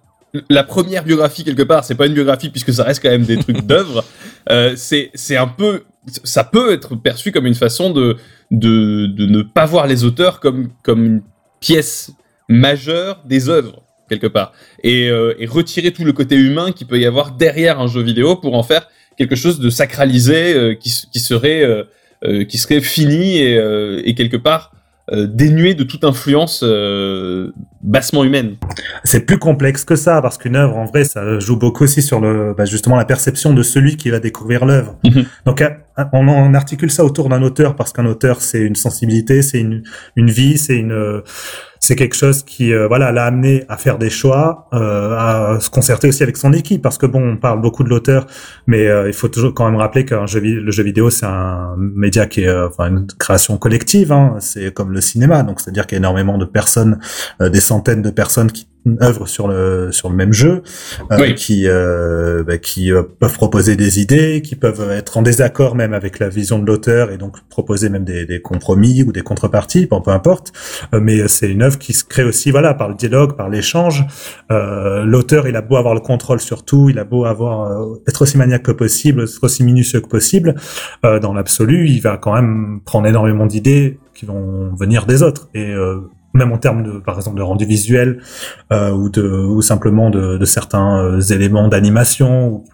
la 0.51 0.65
première 0.65 1.05
biographie 1.05 1.45
quelque 1.45 1.63
part, 1.63 1.85
c'est 1.85 1.95
pas 1.95 2.07
une 2.07 2.15
biographie 2.15 2.51
puisque 2.51 2.73
ça 2.73 2.83
reste 2.83 3.01
quand 3.03 3.11
même 3.11 3.25
des 3.25 3.37
trucs 3.37 3.61
d'œuvre, 3.67 4.05
euh, 4.51 4.73
c'est, 4.77 5.11
c'est 5.15 5.37
un 5.37 5.47
peu, 5.47 5.85
ça 6.25 6.43
peut 6.45 6.73
être 6.73 6.97
perçu 6.97 7.31
comme 7.31 7.47
une 7.47 7.55
façon 7.55 7.91
de, 7.91 8.17
de, 8.51 9.07
de 9.07 9.27
ne 9.27 9.43
pas 9.43 9.65
voir 9.67 9.87
les 9.87 10.05
auteurs 10.05 10.41
comme, 10.41 10.69
comme 10.83 11.05
une 11.05 11.23
pièce 11.61 12.11
majeure 12.49 13.23
des 13.25 13.49
œuvres 13.49 13.83
quelque 14.09 14.27
part, 14.27 14.53
et, 14.83 15.09
euh, 15.09 15.35
et 15.39 15.47
retirer 15.47 15.91
tout 15.91 16.05
le 16.05 16.13
côté 16.13 16.37
humain 16.37 16.73
qui 16.73 16.85
peut 16.85 16.99
y 16.99 17.07
avoir 17.07 17.33
derrière 17.33 17.81
un 17.81 17.87
jeu 17.87 18.03
vidéo 18.03 18.37
pour 18.37 18.55
en 18.55 18.63
faire 18.63 18.89
quelque 19.17 19.35
chose 19.35 19.61
de 19.61 19.71
sacralisé 19.71 20.55
euh, 20.55 20.75
qui, 20.75 20.93
qui 21.11 21.21
serait 21.21 21.63
euh, 21.63 21.85
euh, 22.25 22.45
qui 22.45 22.59
serait 22.59 22.81
fini 22.81 23.39
et, 23.39 23.59
euh, 23.59 24.01
et 24.05 24.15
quelque 24.15 24.37
part 24.37 24.73
euh, 25.13 25.27
dénué 25.27 25.75
de 25.75 25.85
toute 25.85 26.05
influence 26.05 26.65
bassement 27.85 28.25
humaine. 28.25 28.57
C'est 29.05 29.21
plus 29.21 29.39
complexe 29.39 29.85
que 29.85 29.95
ça 29.97 30.21
parce 30.23 30.39
qu'une 30.39 30.57
œuvre, 30.57 30.77
en 30.77 30.87
vrai, 30.87 31.05
ça 31.05 31.39
joue 31.39 31.57
beaucoup 31.59 31.85
aussi 31.85 32.03
sur 32.03 32.21
le, 32.21 32.55
bah, 32.57 32.65
justement 32.65 32.97
la 32.97 33.05
perception 33.05 33.53
de 33.53 33.63
celui 33.63 33.97
qui 33.97 34.11
va 34.11 34.19
découvrir 34.21 34.65
l'œuvre. 34.65 34.97
Mhm. 35.05 35.25
Donc, 35.47 35.61
à- 35.61 35.77
on, 36.13 36.27
on 36.27 36.55
articule 36.55 36.91
ça 36.91 37.05
autour 37.05 37.29
d'un 37.29 37.43
auteur 37.43 37.77
parce 37.77 37.93
qu'un 37.93 38.07
auteur, 38.07 38.41
c'est 38.41 38.61
une 38.61 38.75
sensibilité, 38.75 39.43
c'est 39.43 39.61
une, 39.61 39.85
une 40.17 40.29
vie, 40.31 40.59
c'est 40.59 40.75
une, 40.77 40.91
euh, 40.91 41.21
c'est 41.79 41.95
quelque 41.95 42.17
chose 42.17 42.43
qui, 42.43 42.73
euh, 42.73 42.89
voilà, 42.89 43.13
l'a 43.13 43.27
amené 43.27 43.65
à 43.69 43.77
faire 43.77 43.99
des 43.99 44.11
choix, 44.11 44.69
euh, 44.73 45.15
à 45.17 45.61
se 45.61 45.69
concerter 45.71 46.09
aussi 46.09 46.23
avec 46.25 46.37
son 46.37 46.53
équipe 46.53 46.83
parce 46.83 46.99
que 46.99 47.07
bon, 47.07 47.23
on 47.35 47.37
parle 47.37 47.61
beaucoup 47.61 47.85
de 47.85 47.91
l'auteur, 47.91 48.27
mais 48.67 48.89
euh, 48.89 49.07
il 49.07 49.13
faut 49.13 49.29
toujours 49.29 49.55
quand 49.55 49.67
même 49.67 49.77
rappeler 49.79 50.05
qu'un 50.05 50.27
jeu, 50.27 50.41
le 50.41 50.73
jeu 50.73 50.83
vidéo, 50.83 51.11
c'est 51.11 51.27
un 51.27 51.77
média 51.79 52.27
qui 52.27 52.41
est, 52.43 52.49
euh, 52.49 52.67
enfin, 52.69 52.89
une 52.89 53.07
création 53.19 53.57
collective. 53.59 54.11
Hein, 54.11 54.37
c'est 54.41 54.73
comme 54.75 54.91
le 54.93 55.01
cinéma, 55.01 55.43
donc 55.45 55.61
c'est-à-dire 55.61 55.87
qu'il 55.87 55.95
y 55.95 55.99
a 55.99 56.01
énormément 56.01 56.39
de 56.39 56.45
personnes, 56.47 56.99
euh, 57.41 57.51
des 57.51 57.61
centaines 57.75 58.03
de 58.03 58.11
personnes 58.11 58.53
qui 58.53 58.69
œuvrent 59.03 59.27
sur 59.27 59.49
le 59.49 59.91
sur 59.91 60.11
le 60.11 60.15
même 60.15 60.33
jeu, 60.33 60.63
euh, 61.11 61.17
Oui. 61.19 61.35
qui 61.35 61.67
euh, 61.67 62.45
bah, 62.47 62.59
qui 62.59 62.93
euh, 62.93 63.03
peuvent 63.03 63.35
proposer 63.35 63.75
des 63.75 63.99
idées, 63.99 64.43
qui 64.43 64.55
peuvent 64.55 64.91
être 64.91 65.17
en 65.17 65.23
désaccord 65.23 65.75
même 65.75 65.93
avec 65.93 66.19
la 66.19 66.29
vision 66.29 66.59
de 66.61 66.67
l'auteur 66.67 67.11
et 67.11 67.17
donc 67.17 67.37
proposer 67.49 67.89
même 67.89 68.05
des, 68.05 68.27
des 68.27 68.41
compromis 68.41 69.03
ou 69.03 69.11
des 69.11 69.23
contreparties, 69.23 69.87
bon, 69.87 70.01
peu 70.03 70.13
importe. 70.13 70.53
Mais 70.93 71.27
c'est 71.27 71.51
une 71.51 71.63
œuvre 71.63 71.79
qui 71.79 71.95
se 71.95 72.05
crée 72.05 72.25
aussi, 72.25 72.51
voilà, 72.53 72.75
par 72.75 72.89
le 72.89 72.95
dialogue, 72.95 73.37
par 73.37 73.49
l'échange. 73.49 74.05
L'auteur, 74.51 75.49
il 75.49 75.57
a 75.57 75.63
beau 75.63 75.77
avoir 75.77 75.95
le 75.95 76.01
contrôle 76.01 76.41
sur 76.41 76.65
tout, 76.65 76.91
il 76.91 76.99
a 76.99 77.05
beau 77.05 77.25
avoir 77.25 77.57
être 78.07 78.23
aussi 78.23 78.37
maniaque 78.39 78.65
que 78.65 78.73
possible, 78.73 79.23
être 79.23 79.43
aussi 79.43 79.65
minutieux 79.65 80.01
que 80.01 80.09
possible. 80.09 80.55
dans 81.03 81.33
l'absolu, 81.33 81.89
il 81.89 82.01
va 82.01 82.19
quand 82.19 82.35
même 82.35 82.81
prendre 82.85 83.07
énormément 83.09 83.47
d'idées 83.47 83.99
qui 84.15 84.27
vont 84.27 84.75
venir 84.75 85.07
des 85.07 85.23
autres 85.23 85.49
et 85.55 85.73
même 86.35 86.53
en 86.53 86.59
termes 86.59 86.83
de, 86.83 86.99
par 86.99 87.17
exemple, 87.17 87.37
de 87.37 87.43
rendu 87.43 87.65
visuel 87.65 88.21
euh, 88.73 88.91
ou 88.91 89.09
de 89.09 89.23
ou 89.23 89.63
simplement 89.63 90.11
de, 90.11 90.37
de 90.37 90.45
certains 90.45 90.99
euh, 90.99 91.21
éléments 91.21 91.69
d'animation. 91.69 92.65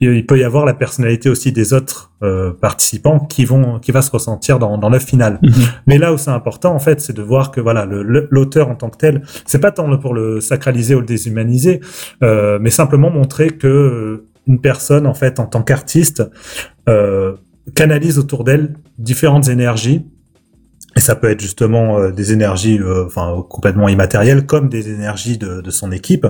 Il 0.00 0.26
peut 0.26 0.38
y 0.38 0.44
avoir 0.44 0.64
la 0.64 0.74
personnalité 0.74 1.28
aussi 1.28 1.52
des 1.52 1.72
autres 1.72 2.12
euh, 2.22 2.52
participants 2.52 3.20
qui 3.20 3.44
vont 3.44 3.78
qui 3.78 3.92
va 3.92 4.02
se 4.02 4.10
ressentir 4.10 4.58
dans, 4.58 4.78
dans 4.78 4.88
l'œuvre 4.88 5.06
finale. 5.06 5.40
Mais 5.86 5.98
là 5.98 6.12
où 6.12 6.18
c'est 6.18 6.30
important, 6.30 6.74
en 6.74 6.78
fait, 6.78 7.00
c'est 7.00 7.12
de 7.12 7.22
voir 7.22 7.50
que 7.50 7.60
voilà, 7.60 7.86
l'auteur 7.86 8.68
en 8.68 8.74
tant 8.74 8.90
que 8.90 8.96
tel, 8.96 9.22
c'est 9.46 9.60
pas 9.60 9.70
tant 9.70 9.90
pour 9.98 10.14
le 10.14 10.40
sacraliser 10.40 10.94
ou 10.94 11.00
le 11.00 11.06
déshumaniser, 11.06 11.80
euh, 12.22 12.58
mais 12.60 12.70
simplement 12.70 13.10
montrer 13.10 13.50
que 13.50 13.66
euh, 13.66 14.28
une 14.46 14.60
personne, 14.60 15.06
en 15.06 15.14
fait, 15.14 15.40
en 15.40 15.46
tant 15.46 15.62
qu'artiste, 15.62 16.22
euh, 16.88 17.36
canalise 17.74 18.18
autour 18.18 18.44
d'elle 18.44 18.74
différentes 18.98 19.48
énergies. 19.48 20.06
Et 20.96 21.00
ça 21.00 21.14
peut 21.14 21.30
être 21.30 21.40
justement 21.40 21.98
euh, 21.98 22.10
des 22.10 22.32
énergies, 22.32 22.78
euh, 22.78 23.06
enfin 23.06 23.44
complètement 23.48 23.88
immatérielles, 23.88 24.46
comme 24.46 24.68
des 24.68 24.90
énergies 24.90 25.38
de, 25.38 25.60
de 25.60 25.70
son 25.70 25.92
équipe, 25.92 26.26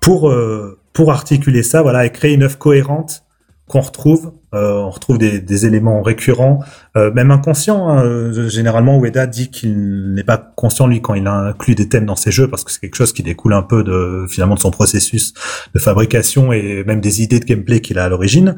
pour 0.00 0.30
euh, 0.30 0.78
pour 0.92 1.12
articuler 1.12 1.62
ça, 1.62 1.82
voilà, 1.82 2.04
et 2.04 2.10
créer 2.10 2.34
une 2.34 2.42
œuvre 2.42 2.58
cohérente 2.58 3.24
qu'on 3.70 3.80
retrouve. 3.80 4.32
Euh, 4.52 4.72
on 4.78 4.90
retrouve 4.90 5.16
des, 5.16 5.40
des 5.40 5.64
éléments 5.64 6.02
récurrents, 6.02 6.58
euh, 6.96 7.12
même 7.12 7.30
inconscients. 7.30 7.88
hein. 7.88 8.04
Euh, 8.04 8.48
Généralement, 8.48 9.00
Ueda 9.00 9.28
dit 9.28 9.48
qu'il 9.48 10.12
n'est 10.12 10.24
pas 10.24 10.38
conscient 10.56 10.88
lui 10.88 11.00
quand 11.00 11.14
il 11.14 11.28
inclut 11.28 11.76
des 11.76 11.88
thèmes 11.88 12.04
dans 12.04 12.16
ses 12.16 12.32
jeux, 12.32 12.48
parce 12.50 12.64
que 12.64 12.72
c'est 12.72 12.80
quelque 12.80 12.96
chose 12.96 13.12
qui 13.12 13.22
découle 13.22 13.52
un 13.54 13.62
peu 13.62 13.84
de 13.84 14.26
finalement 14.28 14.56
de 14.56 14.60
son 14.60 14.72
processus 14.72 15.34
de 15.72 15.78
fabrication 15.78 16.52
et 16.52 16.82
même 16.84 17.00
des 17.00 17.22
idées 17.22 17.38
de 17.38 17.44
gameplay 17.44 17.80
qu'il 17.80 17.98
a 18.00 18.04
à 18.04 18.08
l'origine. 18.08 18.56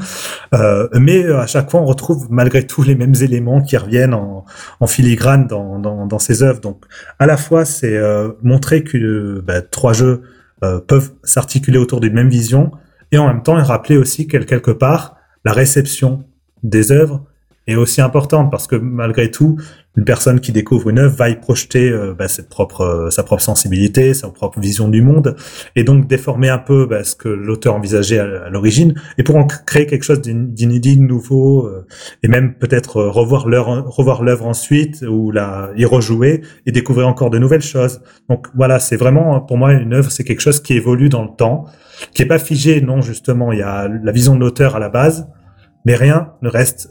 Euh, 0.54 0.88
mais 0.98 1.22
euh, 1.24 1.40
à 1.40 1.46
chaque 1.46 1.70
fois, 1.70 1.80
on 1.82 1.86
retrouve 1.86 2.28
malgré 2.30 2.66
tout 2.66 2.82
les 2.82 2.94
mêmes 2.94 3.14
éléments 3.20 3.60
qui 3.60 3.76
reviennent 3.76 4.14
en, 4.14 4.46
en 4.80 4.86
filigrane 4.86 5.46
dans, 5.46 5.78
dans, 5.78 6.06
dans 6.06 6.18
ses 6.18 6.42
œuvres. 6.42 6.60
Donc, 6.60 6.84
à 7.18 7.26
la 7.26 7.36
fois, 7.36 7.66
c'est 7.66 7.96
euh, 7.96 8.30
montrer 8.42 8.82
que 8.82 9.40
bah, 9.40 9.60
trois 9.60 9.92
jeux 9.92 10.22
peuvent 10.86 11.10
s'articuler 11.24 11.76
autour 11.76 12.00
d'une 12.00 12.12
même 12.14 12.28
vision, 12.28 12.70
et 13.12 13.18
en 13.18 13.28
même 13.28 13.42
temps, 13.42 13.62
rappeler 13.62 13.96
aussi 13.96 14.26
que 14.26 14.38
quelque 14.38 14.70
part 14.70 15.16
la 15.44 15.52
réception 15.52 16.24
des 16.62 16.92
œuvres 16.92 17.24
est 17.66 17.76
aussi 17.76 18.00
importante 18.00 18.50
parce 18.50 18.66
que 18.66 18.74
malgré 18.76 19.30
tout, 19.30 19.56
une 19.96 20.04
personne 20.04 20.40
qui 20.40 20.52
découvre 20.52 20.88
une 20.88 20.98
œuvre 20.98 21.14
va 21.14 21.28
y 21.28 21.36
projeter 21.36 21.90
euh, 21.90 22.14
bah, 22.14 22.26
propre, 22.48 22.80
euh, 22.80 23.10
sa 23.10 23.22
propre 23.22 23.42
sensibilité, 23.42 24.14
sa 24.14 24.28
propre 24.28 24.58
vision 24.58 24.88
du 24.88 25.02
monde, 25.02 25.36
et 25.76 25.84
donc 25.84 26.08
déformer 26.08 26.48
un 26.48 26.58
peu 26.58 26.86
bah, 26.86 27.04
ce 27.04 27.14
que 27.14 27.28
l'auteur 27.28 27.74
envisageait 27.74 28.18
à, 28.18 28.48
l'origine, 28.48 28.94
et 29.18 29.22
pour 29.22 29.36
en 29.36 29.46
créer 29.46 29.86
quelque 29.86 30.04
chose 30.04 30.22
d'inédit, 30.22 30.98
nouveau, 30.98 31.66
euh, 31.66 31.86
et 32.22 32.28
même 32.28 32.54
peut-être 32.54 33.02
revoir 33.02 33.48
l'œuvre, 33.48 33.84
revoir 33.86 34.22
l'œuvre 34.22 34.46
ensuite 34.46 35.04
ou 35.06 35.30
la 35.30 35.70
y 35.76 35.84
rejouer 35.84 36.40
et 36.64 36.72
découvrir 36.72 37.06
encore 37.06 37.28
de 37.30 37.38
nouvelles 37.38 37.62
choses. 37.62 38.00
Donc 38.30 38.46
voilà, 38.54 38.80
c'est 38.80 38.96
vraiment 38.96 39.40
pour 39.40 39.58
moi 39.58 39.72
une 39.72 39.92
œuvre, 39.92 40.10
c'est 40.10 40.24
quelque 40.24 40.40
chose 40.40 40.60
qui 40.60 40.72
évolue 40.74 41.10
dans 41.10 41.22
le 41.22 41.36
temps, 41.36 41.66
qui 42.12 42.22
est 42.22 42.26
pas 42.26 42.38
figé. 42.38 42.80
Non, 42.80 43.00
justement, 43.00 43.52
il 43.52 43.60
y 43.60 43.62
a 43.62 43.88
la 43.88 44.12
vision 44.12 44.34
de 44.34 44.40
l'auteur 44.40 44.76
à 44.76 44.78
la 44.78 44.88
base, 44.88 45.28
mais 45.84 45.94
rien 45.94 46.32
ne 46.42 46.48
reste 46.48 46.88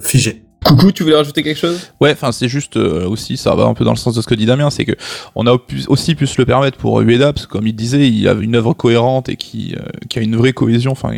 figé. 0.00 0.47
Coucou, 0.64 0.90
tu 0.90 1.04
voulais 1.04 1.14
rajouter 1.14 1.42
quelque 1.42 1.58
chose? 1.58 1.78
Ouais, 2.00 2.12
enfin 2.12 2.32
c'est 2.32 2.48
juste 2.48 2.76
euh, 2.76 3.08
aussi, 3.08 3.36
ça 3.36 3.54
va 3.54 3.64
un 3.64 3.74
peu 3.74 3.84
dans 3.84 3.92
le 3.92 3.96
sens 3.96 4.14
de 4.14 4.20
ce 4.20 4.26
que 4.26 4.34
dit 4.34 4.44
Damien, 4.44 4.70
c'est 4.70 4.84
que 4.84 4.92
on 5.36 5.46
a 5.46 5.56
aussi 5.86 6.14
pu 6.16 6.26
se 6.26 6.34
le 6.38 6.46
permettre 6.46 6.76
pour 6.76 7.00
Ueda, 7.00 7.32
parce 7.32 7.46
que 7.46 7.52
comme 7.52 7.66
il 7.66 7.74
disait, 7.74 8.08
il 8.08 8.26
a 8.28 8.32
une 8.32 8.56
œuvre 8.56 8.74
cohérente 8.74 9.28
et 9.28 9.36
qui, 9.36 9.76
euh, 9.76 9.82
qui 10.08 10.18
a 10.18 10.22
une 10.22 10.36
vraie 10.36 10.52
cohésion, 10.52 10.92
enfin 10.92 11.12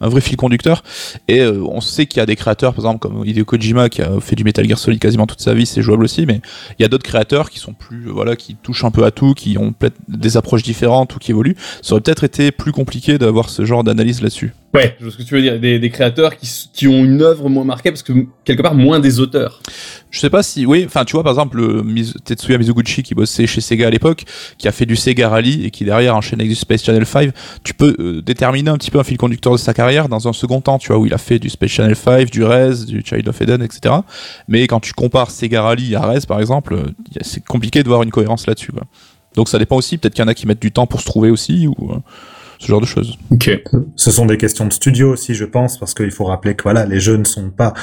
un 0.00 0.08
vrai 0.08 0.20
fil 0.22 0.36
conducteur. 0.36 0.82
Et 1.28 1.40
euh, 1.40 1.62
on 1.68 1.80
sait 1.80 2.06
qu'il 2.06 2.18
y 2.18 2.22
a 2.22 2.26
des 2.26 2.36
créateurs, 2.36 2.72
par 2.72 2.84
exemple 2.84 3.00
comme 3.00 3.24
Hideo 3.24 3.44
Kojima 3.44 3.90
qui 3.90 4.00
a 4.00 4.18
fait 4.20 4.34
du 4.34 4.44
Metal 4.44 4.66
Gear 4.66 4.78
Solid 4.78 4.98
quasiment 4.98 5.26
toute 5.26 5.40
sa 5.40 5.52
vie, 5.52 5.66
c'est 5.66 5.82
jouable 5.82 6.04
aussi, 6.04 6.24
mais 6.24 6.40
il 6.78 6.82
y 6.82 6.84
a 6.84 6.88
d'autres 6.88 7.06
créateurs 7.06 7.50
qui 7.50 7.58
sont 7.58 7.74
plus, 7.74 8.06
voilà, 8.06 8.34
qui 8.34 8.56
touchent 8.56 8.84
un 8.84 8.90
peu 8.90 9.04
à 9.04 9.10
tout, 9.10 9.34
qui 9.34 9.58
ont 9.58 9.72
peut-être 9.72 9.96
des 10.08 10.36
approches 10.38 10.62
différentes 10.62 11.14
ou 11.14 11.18
qui 11.18 11.32
évoluent. 11.32 11.56
Ça 11.82 11.92
aurait 11.92 12.00
peut-être 12.00 12.24
été 12.24 12.50
plus 12.50 12.72
compliqué 12.72 13.18
d'avoir 13.18 13.50
ce 13.50 13.64
genre 13.64 13.84
d'analyse 13.84 14.22
là-dessus. 14.22 14.54
Ouais, 14.76 14.94
ce 15.00 15.16
que 15.16 15.22
tu 15.22 15.32
veux 15.32 15.40
dire. 15.40 15.58
Des, 15.58 15.90
créateurs 15.90 16.34
qui, 16.36 16.86
ont 16.86 17.02
une 17.02 17.22
œuvre 17.22 17.48
moins 17.48 17.64
marquée 17.64 17.90
parce 17.90 18.02
que 18.02 18.12
quelque 18.44 18.60
part 18.60 18.74
moins 18.74 19.00
des 19.00 19.20
auteurs. 19.20 19.62
Je 20.10 20.20
sais 20.20 20.28
pas 20.28 20.42
si, 20.42 20.66
oui, 20.66 20.84
enfin 20.86 21.06
tu 21.06 21.12
vois 21.12 21.22
par 21.22 21.32
exemple 21.32 21.58
Tetsuya 22.24 22.58
Mizuguchi 22.58 23.02
qui 23.02 23.14
bossait 23.14 23.46
chez 23.46 23.62
Sega 23.62 23.86
à 23.86 23.90
l'époque, 23.90 24.24
qui 24.58 24.68
a 24.68 24.72
fait 24.72 24.84
du 24.84 24.94
Sega 24.94 25.30
Rally 25.30 25.64
et 25.64 25.70
qui 25.70 25.86
derrière 25.86 26.14
enchaîne 26.14 26.40
avec 26.40 26.50
du 26.50 26.56
Space 26.56 26.84
Channel 26.84 27.06
5, 27.06 27.30
tu 27.64 27.72
peux 27.72 27.96
euh, 27.98 28.20
déterminer 28.20 28.68
un 28.68 28.76
petit 28.76 28.90
peu 28.90 28.98
un 28.98 29.04
fil 29.04 29.16
conducteur 29.16 29.54
de 29.54 29.58
sa 29.58 29.72
carrière 29.72 30.10
dans 30.10 30.28
un 30.28 30.34
second 30.34 30.60
temps, 30.60 30.78
tu 30.78 30.88
vois, 30.88 30.98
où 30.98 31.06
il 31.06 31.14
a 31.14 31.18
fait 31.18 31.38
du 31.38 31.48
Space 31.48 31.70
Channel 31.70 31.96
5, 31.96 32.30
du 32.30 32.44
Rez, 32.44 32.84
du 32.86 33.02
Child 33.02 33.26
of 33.28 33.40
Eden, 33.40 33.62
etc. 33.62 33.94
Mais 34.46 34.66
quand 34.66 34.80
tu 34.80 34.92
compares 34.92 35.30
Sega 35.30 35.62
Rally 35.62 35.94
à 35.94 36.06
Rez 36.06 36.20
par 36.28 36.38
exemple, 36.38 36.76
c'est 37.22 37.42
compliqué 37.42 37.82
de 37.82 37.88
voir 37.88 38.02
une 38.02 38.10
cohérence 38.10 38.46
là-dessus. 38.46 38.72
Donc 39.36 39.48
ça 39.48 39.58
dépend 39.58 39.76
aussi, 39.76 39.96
peut-être 39.96 40.14
qu'il 40.14 40.22
y 40.22 40.26
en 40.26 40.28
a 40.28 40.34
qui 40.34 40.46
mettent 40.46 40.62
du 40.62 40.72
temps 40.72 40.86
pour 40.86 41.00
se 41.00 41.06
trouver 41.06 41.30
aussi, 41.30 41.66
ou... 41.66 41.92
Euh, 41.92 41.98
ce 42.58 42.66
genre 42.66 42.80
de 42.80 42.86
choses. 42.86 43.16
Ok. 43.30 43.50
Ce 43.96 44.10
sont 44.10 44.26
des 44.26 44.36
questions 44.36 44.66
de 44.66 44.72
studio 44.72 45.12
aussi, 45.12 45.34
je 45.34 45.44
pense, 45.44 45.78
parce 45.78 45.94
qu'il 45.94 46.10
faut 46.10 46.24
rappeler 46.24 46.54
que 46.54 46.62
voilà, 46.62 46.86
les 46.86 47.00
jeux 47.00 47.16
ne 47.16 47.24
sont 47.24 47.50
pas 47.50 47.74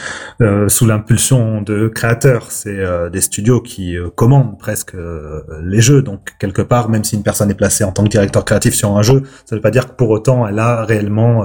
euh, 0.41 0.69
sous 0.69 0.85
l'impulsion 0.85 1.61
de 1.61 1.87
créateurs, 1.87 2.51
c'est 2.51 2.77
euh, 2.77 3.09
des 3.09 3.21
studios 3.21 3.61
qui 3.61 3.97
euh, 3.97 4.09
commandent 4.13 4.57
presque 4.57 4.95
euh, 4.95 5.41
les 5.63 5.81
jeux. 5.81 6.01
Donc 6.01 6.31
quelque 6.39 6.61
part, 6.61 6.89
même 6.89 7.03
si 7.03 7.15
une 7.15 7.23
personne 7.23 7.49
est 7.49 7.55
placée 7.55 7.83
en 7.83 7.91
tant 7.91 8.03
que 8.03 8.09
directeur 8.09 8.45
créatif 8.45 8.73
sur 8.73 8.95
un 8.95 9.01
jeu, 9.01 9.23
ça 9.45 9.55
ne 9.55 9.57
veut 9.57 9.61
pas 9.61 9.71
dire 9.71 9.87
que 9.87 9.93
pour 9.93 10.09
autant 10.09 10.47
elle 10.47 10.59
a 10.59 10.85
réellement 10.85 11.43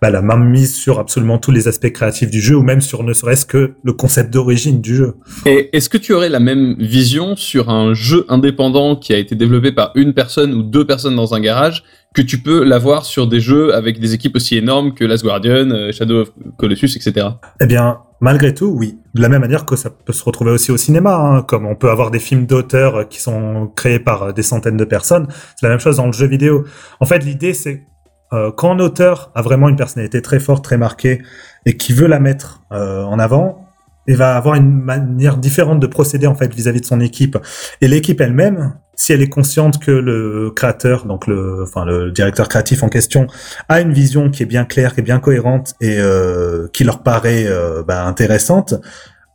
bah, 0.00 0.10
la 0.10 0.22
main 0.22 0.36
mise 0.36 0.74
sur 0.74 0.98
absolument 0.98 1.38
tous 1.38 1.50
les 1.50 1.68
aspects 1.68 1.90
créatifs 1.90 2.30
du 2.30 2.40
jeu, 2.40 2.56
ou 2.56 2.62
même 2.62 2.80
sur 2.80 3.02
ne 3.02 3.12
serait-ce 3.12 3.46
que 3.46 3.74
le 3.82 3.92
concept 3.92 4.32
d'origine 4.32 4.80
du 4.80 4.96
jeu. 4.96 5.14
Et 5.46 5.76
est-ce 5.76 5.88
que 5.88 5.98
tu 5.98 6.12
aurais 6.12 6.28
la 6.28 6.40
même 6.40 6.76
vision 6.78 7.36
sur 7.36 7.70
un 7.70 7.94
jeu 7.94 8.24
indépendant 8.28 8.96
qui 8.96 9.12
a 9.12 9.18
été 9.18 9.34
développé 9.34 9.72
par 9.72 9.92
une 9.94 10.14
personne 10.14 10.52
ou 10.54 10.62
deux 10.62 10.86
personnes 10.86 11.16
dans 11.16 11.34
un 11.34 11.40
garage 11.40 11.84
que 12.14 12.22
tu 12.22 12.38
peux 12.38 12.62
l'avoir 12.62 13.04
sur 13.04 13.26
des 13.26 13.40
jeux 13.40 13.74
avec 13.74 13.98
des 13.98 14.14
équipes 14.14 14.36
aussi 14.36 14.56
énormes 14.56 14.94
que 14.94 15.04
Last 15.04 15.24
Guardian, 15.24 15.70
euh, 15.70 15.92
Shadow 15.92 16.22
of 16.22 16.30
Colossus, 16.56 16.96
etc. 16.96 17.26
Eh 17.60 17.66
bien, 17.66 17.98
malgré 18.20 18.54
tout, 18.54 18.66
oui. 18.66 19.00
De 19.14 19.20
la 19.20 19.28
même 19.28 19.40
manière 19.40 19.66
que 19.66 19.74
ça 19.74 19.90
peut 19.90 20.12
se 20.12 20.22
retrouver 20.22 20.52
aussi 20.52 20.70
au 20.70 20.76
cinéma, 20.76 21.16
hein, 21.16 21.42
comme 21.42 21.66
on 21.66 21.74
peut 21.74 21.90
avoir 21.90 22.12
des 22.12 22.20
films 22.20 22.46
d'auteurs 22.46 23.08
qui 23.08 23.20
sont 23.20 23.70
créés 23.74 23.98
par 23.98 24.32
des 24.32 24.44
centaines 24.44 24.76
de 24.76 24.84
personnes. 24.84 25.26
C'est 25.56 25.66
la 25.66 25.70
même 25.70 25.80
chose 25.80 25.96
dans 25.96 26.06
le 26.06 26.12
jeu 26.12 26.26
vidéo. 26.26 26.64
En 27.00 27.06
fait, 27.06 27.18
l'idée, 27.18 27.52
c'est 27.52 27.84
euh, 28.32 28.52
quand 28.52 28.70
un 28.70 28.78
auteur 28.78 29.32
a 29.34 29.42
vraiment 29.42 29.68
une 29.68 29.76
personnalité 29.76 30.22
très 30.22 30.38
forte, 30.38 30.64
très 30.64 30.78
marquée, 30.78 31.20
et 31.66 31.76
qui 31.76 31.92
veut 31.92 32.06
la 32.06 32.20
mettre 32.20 32.62
euh, 32.72 33.02
en 33.02 33.18
avant, 33.18 33.66
il 34.06 34.16
va 34.16 34.36
avoir 34.36 34.54
une 34.54 34.70
manière 34.70 35.36
différente 35.36 35.80
de 35.80 35.86
procéder 35.86 36.26
en 36.26 36.34
fait 36.34 36.52
vis-à-vis 36.54 36.80
de 36.80 36.86
son 36.86 37.00
équipe. 37.00 37.38
Et 37.80 37.88
l'équipe 37.88 38.20
elle-même, 38.20 38.74
si 38.96 39.12
elle 39.12 39.22
est 39.22 39.28
consciente 39.28 39.78
que 39.78 39.90
le 39.90 40.50
créateur, 40.54 41.06
donc 41.06 41.26
le, 41.26 41.62
enfin 41.62 41.84
le 41.84 42.10
directeur 42.10 42.48
créatif 42.48 42.82
en 42.82 42.88
question, 42.88 43.26
a 43.68 43.80
une 43.80 43.92
vision 43.92 44.30
qui 44.30 44.42
est 44.42 44.46
bien 44.46 44.64
claire, 44.64 44.94
qui 44.94 45.00
est 45.00 45.04
bien 45.04 45.20
cohérente 45.20 45.74
et 45.80 45.98
euh, 45.98 46.68
qui 46.72 46.84
leur 46.84 47.02
paraît 47.02 47.46
euh, 47.46 47.82
bah, 47.82 48.04
intéressante, 48.04 48.74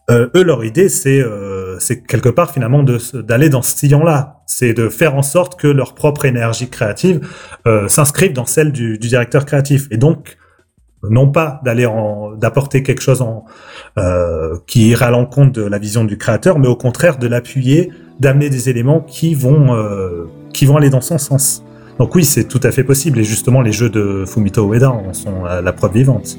euh, 0.09 0.27
eux 0.35 0.43
leur 0.43 0.65
idée 0.65 0.89
c'est 0.89 1.21
euh, 1.21 1.77
c'est 1.79 2.01
quelque 2.01 2.29
part 2.29 2.51
finalement 2.51 2.81
de 2.81 2.97
d'aller 3.21 3.49
dans 3.49 3.61
ce 3.61 3.77
sillon-là, 3.77 4.41
c'est 4.47 4.73
de 4.73 4.89
faire 4.89 5.15
en 5.15 5.21
sorte 5.21 5.59
que 5.59 5.67
leur 5.67 5.93
propre 5.93 6.25
énergie 6.25 6.69
créative 6.69 7.27
euh, 7.67 7.87
s'inscrive 7.87 8.33
dans 8.33 8.45
celle 8.45 8.71
du, 8.71 8.97
du 8.97 9.07
directeur 9.07 9.45
créatif. 9.45 9.87
Et 9.91 9.97
donc 9.97 10.37
non 11.03 11.31
pas 11.31 11.61
d'aller 11.63 11.85
en 11.85 12.31
d'apporter 12.31 12.81
quelque 12.83 13.01
chose 13.01 13.21
en 13.21 13.45
qui 14.67 14.89
ira 14.89 15.07
à 15.07 15.11
l'encontre 15.11 15.51
de 15.51 15.61
la 15.61 15.77
vision 15.77 16.03
du 16.05 16.17
créateur, 16.17 16.57
mais 16.57 16.67
au 16.67 16.75
contraire 16.75 17.17
de 17.17 17.27
l'appuyer, 17.27 17.91
d'amener 18.19 18.49
des 18.49 18.69
éléments 18.69 19.01
qui 19.01 19.33
vont 19.33 19.75
euh, 19.75 20.25
qui 20.53 20.65
vont 20.65 20.77
aller 20.77 20.89
dans 20.89 21.01
son 21.01 21.17
sens. 21.17 21.63
Donc 21.99 22.15
oui, 22.15 22.23
c'est 22.23 22.45
tout 22.45 22.61
à 22.63 22.71
fait 22.71 22.83
possible 22.83 23.19
et 23.19 23.23
justement 23.23 23.61
les 23.61 23.71
jeux 23.71 23.89
de 23.89 24.23
Fumito 24.25 24.71
Ueda 24.73 24.91
en 24.91 25.13
sont 25.13 25.43
la 25.43 25.73
preuve 25.73 25.93
vivante. 25.93 26.37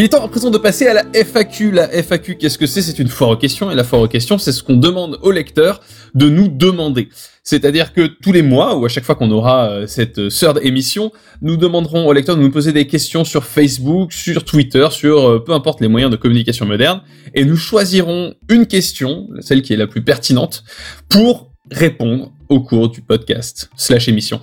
Il 0.00 0.04
est 0.04 0.08
temps 0.08 0.24
à 0.24 0.28
présent 0.28 0.50
de 0.50 0.56
passer 0.56 0.86
à 0.86 0.94
la 0.94 1.04
FAQ. 1.12 1.72
La 1.72 1.90
FAQ, 2.02 2.36
qu'est-ce 2.36 2.56
que 2.56 2.64
c'est? 2.64 2.80
C'est 2.80 2.98
une 3.00 3.08
foire 3.08 3.28
aux 3.28 3.36
questions, 3.36 3.70
et 3.70 3.74
la 3.74 3.84
foire 3.84 4.00
aux 4.00 4.08
questions, 4.08 4.38
c'est 4.38 4.50
ce 4.50 4.62
qu'on 4.62 4.78
demande 4.78 5.18
au 5.20 5.30
lecteur 5.30 5.82
de 6.14 6.30
nous 6.30 6.48
demander. 6.48 7.10
C'est-à-dire 7.42 7.92
que 7.92 8.06
tous 8.06 8.32
les 8.32 8.40
mois, 8.40 8.78
ou 8.78 8.86
à 8.86 8.88
chaque 8.88 9.04
fois 9.04 9.14
qu'on 9.14 9.30
aura 9.30 9.68
euh, 9.68 9.86
cette 9.86 10.30
third 10.30 10.58
émission, 10.62 11.12
nous 11.42 11.58
demanderons 11.58 12.06
au 12.06 12.14
lecteur 12.14 12.34
de 12.36 12.40
nous 12.40 12.50
poser 12.50 12.72
des 12.72 12.86
questions 12.86 13.24
sur 13.24 13.44
Facebook, 13.44 14.14
sur 14.14 14.42
Twitter, 14.46 14.88
sur 14.90 15.18
euh, 15.18 15.44
peu 15.44 15.52
importe 15.52 15.82
les 15.82 15.88
moyens 15.88 16.10
de 16.10 16.16
communication 16.16 16.64
moderne, 16.64 17.02
et 17.34 17.44
nous 17.44 17.56
choisirons 17.56 18.32
une 18.48 18.66
question, 18.66 19.28
celle 19.40 19.60
qui 19.60 19.74
est 19.74 19.76
la 19.76 19.86
plus 19.86 20.02
pertinente, 20.02 20.64
pour 21.10 21.49
répondre 21.70 22.32
au 22.50 22.60
cours 22.60 22.90
du 22.90 23.00
podcast 23.00 23.70
slash 23.76 24.08
émission. 24.08 24.40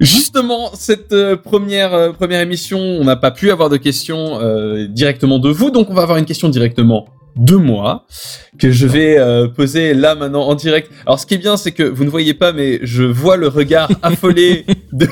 Justement, 0.00 0.70
cette 0.74 1.12
euh, 1.12 1.36
première 1.36 1.92
euh, 1.92 2.12
première 2.12 2.40
émission, 2.40 2.78
on 2.78 3.04
n'a 3.04 3.16
pas 3.16 3.32
pu 3.32 3.50
avoir 3.50 3.68
de 3.68 3.76
questions 3.76 4.40
euh, 4.40 4.86
directement 4.86 5.38
de 5.40 5.50
vous, 5.50 5.70
donc 5.70 5.90
on 5.90 5.94
va 5.94 6.02
avoir 6.02 6.18
une 6.18 6.24
question 6.24 6.48
directement 6.48 7.08
de 7.36 7.56
moi 7.56 8.06
que 8.58 8.72
je 8.72 8.86
vais 8.86 9.16
poser 9.54 9.94
là 9.94 10.16
maintenant 10.16 10.48
en 10.48 10.56
direct. 10.56 10.90
Alors 11.06 11.20
ce 11.20 11.26
qui 11.26 11.34
est 11.34 11.38
bien, 11.38 11.56
c'est 11.56 11.70
que 11.70 11.84
vous 11.84 12.02
ne 12.02 12.10
voyez 12.10 12.34
pas, 12.34 12.52
mais 12.52 12.80
je 12.82 13.04
vois 13.04 13.36
le 13.36 13.46
regard 13.46 13.88
affolé 14.02 14.66
de, 14.92 15.06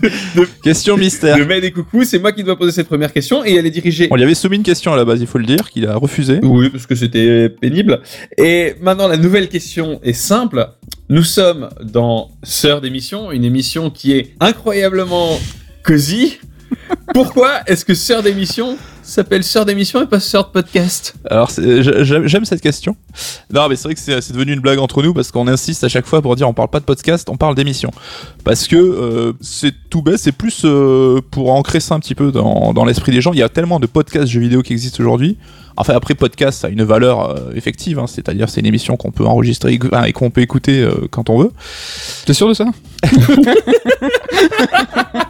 de, 0.00 0.48
question 0.62 0.96
mystère. 0.96 1.36
De 1.36 1.44
Med 1.44 1.64
et 1.64 1.70
Coucou, 1.70 2.04
c'est 2.04 2.18
moi 2.18 2.32
qui 2.32 2.42
dois 2.42 2.56
poser 2.56 2.72
cette 2.72 2.88
première 2.88 3.12
question 3.12 3.44
et 3.44 3.54
elle 3.54 3.66
est 3.66 3.70
dirigée. 3.70 4.08
On 4.10 4.16
lui 4.16 4.22
avait 4.22 4.34
soumis 4.34 4.56
une 4.56 4.62
question 4.62 4.94
à 4.94 4.96
la 4.96 5.04
base, 5.04 5.20
il 5.20 5.26
faut 5.26 5.36
le 5.36 5.44
dire, 5.44 5.68
qu'il 5.68 5.86
a 5.86 5.96
refusé. 5.96 6.40
Oui, 6.42 6.70
parce 6.70 6.86
que 6.86 6.94
c'était 6.94 7.50
pénible. 7.50 8.00
Et 8.38 8.74
maintenant 8.80 9.08
la 9.08 9.18
nouvelle 9.18 9.50
question 9.50 10.00
est 10.02 10.14
simple. 10.14 10.70
Nous 11.10 11.22
sommes 11.22 11.70
dans 11.82 12.32
Sœur 12.42 12.82
d'émission, 12.82 13.32
une 13.32 13.44
émission 13.44 13.88
qui 13.88 14.12
est 14.12 14.34
incroyablement 14.40 15.38
cosy. 15.82 16.38
Pourquoi 17.14 17.60
est-ce 17.66 17.84
que 17.84 17.94
Sœur 17.94 18.22
d'émission 18.22 18.76
s'appelle 19.02 19.42
Sœur 19.42 19.64
d'émission 19.64 20.02
et 20.02 20.06
pas 20.06 20.20
Sœur 20.20 20.46
de 20.46 20.50
podcast? 20.50 21.14
Alors 21.30 21.50
j'aime 21.56 22.44
cette 22.44 22.60
question. 22.60 22.96
Non 23.52 23.68
mais 23.68 23.76
c'est 23.76 23.84
vrai 23.84 23.94
que 23.94 24.00
c'est 24.00 24.32
devenu 24.32 24.52
une 24.52 24.60
blague 24.60 24.78
entre 24.78 25.02
nous 25.02 25.14
parce 25.14 25.30
qu'on 25.30 25.48
insiste 25.48 25.84
à 25.84 25.88
chaque 25.88 26.06
fois 26.06 26.22
pour 26.22 26.36
dire 26.36 26.48
on 26.48 26.54
parle 26.54 26.68
pas 26.68 26.80
de 26.80 26.84
podcast, 26.84 27.28
on 27.30 27.36
parle 27.36 27.54
d'émission. 27.54 27.90
Parce 28.44 28.66
que 28.66 28.76
euh, 28.76 29.32
c'est 29.40 29.74
tout 29.90 30.02
bête, 30.02 30.18
c'est 30.18 30.32
plus 30.32 30.62
euh, 30.64 31.20
pour 31.30 31.52
ancrer 31.52 31.80
ça 31.80 31.94
un 31.94 32.00
petit 32.00 32.14
peu 32.14 32.30
dans, 32.30 32.72
dans 32.72 32.84
l'esprit 32.84 33.12
des 33.12 33.20
gens. 33.20 33.32
Il 33.32 33.38
y 33.38 33.42
a 33.42 33.48
tellement 33.48 33.80
de 33.80 33.86
podcasts 33.86 34.28
jeux 34.28 34.40
vidéo 34.40 34.62
qui 34.62 34.72
existent 34.72 35.00
aujourd'hui 35.00 35.38
Enfin, 35.80 35.94
après, 35.94 36.16
podcast, 36.16 36.58
ça 36.58 36.66
a 36.66 36.70
une 36.70 36.82
valeur 36.82 37.30
euh, 37.30 37.52
effective, 37.54 38.00
hein, 38.00 38.08
c'est-à-dire 38.08 38.48
c'est 38.48 38.58
une 38.58 38.66
émission 38.66 38.96
qu'on 38.96 39.12
peut 39.12 39.24
enregistrer 39.24 39.78
et 40.06 40.12
qu'on 40.12 40.30
peut 40.30 40.40
écouter 40.40 40.82
euh, 40.82 41.06
quand 41.08 41.30
on 41.30 41.38
veut. 41.38 41.52
T'es 42.26 42.34
sûr 42.34 42.48
de 42.48 42.54
ça? 42.54 42.64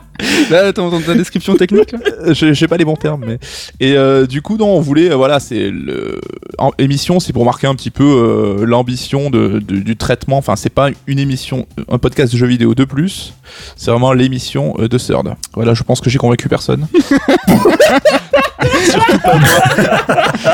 Là, 0.51 0.73
t'entends 0.73 1.01
ta 1.01 1.15
description 1.15 1.55
technique 1.57 1.95
Euh, 2.27 2.35
j'ai 2.35 2.67
pas 2.69 2.77
les 2.77 2.85
bons 2.85 2.97
termes 2.97 3.25
mais 3.27 3.39
et 3.81 3.97
euh, 3.97 4.27
du 4.27 4.43
coup 4.43 4.57
non 4.57 4.67
on 4.69 4.81
voulait 4.81 5.11
euh, 5.11 5.17
voilà 5.17 5.39
c'est 5.41 5.71
le 5.71 6.21
en, 6.59 6.73
émission 6.79 7.21
c'est 7.21 7.33
pour 7.33 7.45
marquer 7.45 7.67
un 7.69 7.75
petit 7.75 7.91
peu 7.91 8.05
euh, 8.05 8.65
l'ambition 8.67 9.31
de, 9.31 9.61
de- 9.61 9.77
du 9.79 9.97
traitement 9.97 10.39
enfin 10.39 10.57
c'est 10.57 10.71
pas 10.73 10.91
une 11.07 11.19
émission 11.19 11.67
un 11.89 11.99
podcast 11.99 12.33
de 12.33 12.39
jeux 12.39 12.47
vidéo 12.47 12.75
de 12.75 12.85
plus 12.85 13.35
c'est 13.77 13.91
vraiment 13.91 14.13
l'émission 14.13 14.75
euh, 14.81 14.89
de 14.89 14.99
Third 14.99 15.35
voilà 15.55 15.75
je 15.75 15.83
pense 15.85 16.01
que 16.01 16.11
j'ai 16.11 16.19
convaincu 16.19 16.49
personne 16.49 16.87
Surtout 18.91 19.19
pas 19.19 19.35
moi. 19.37 19.49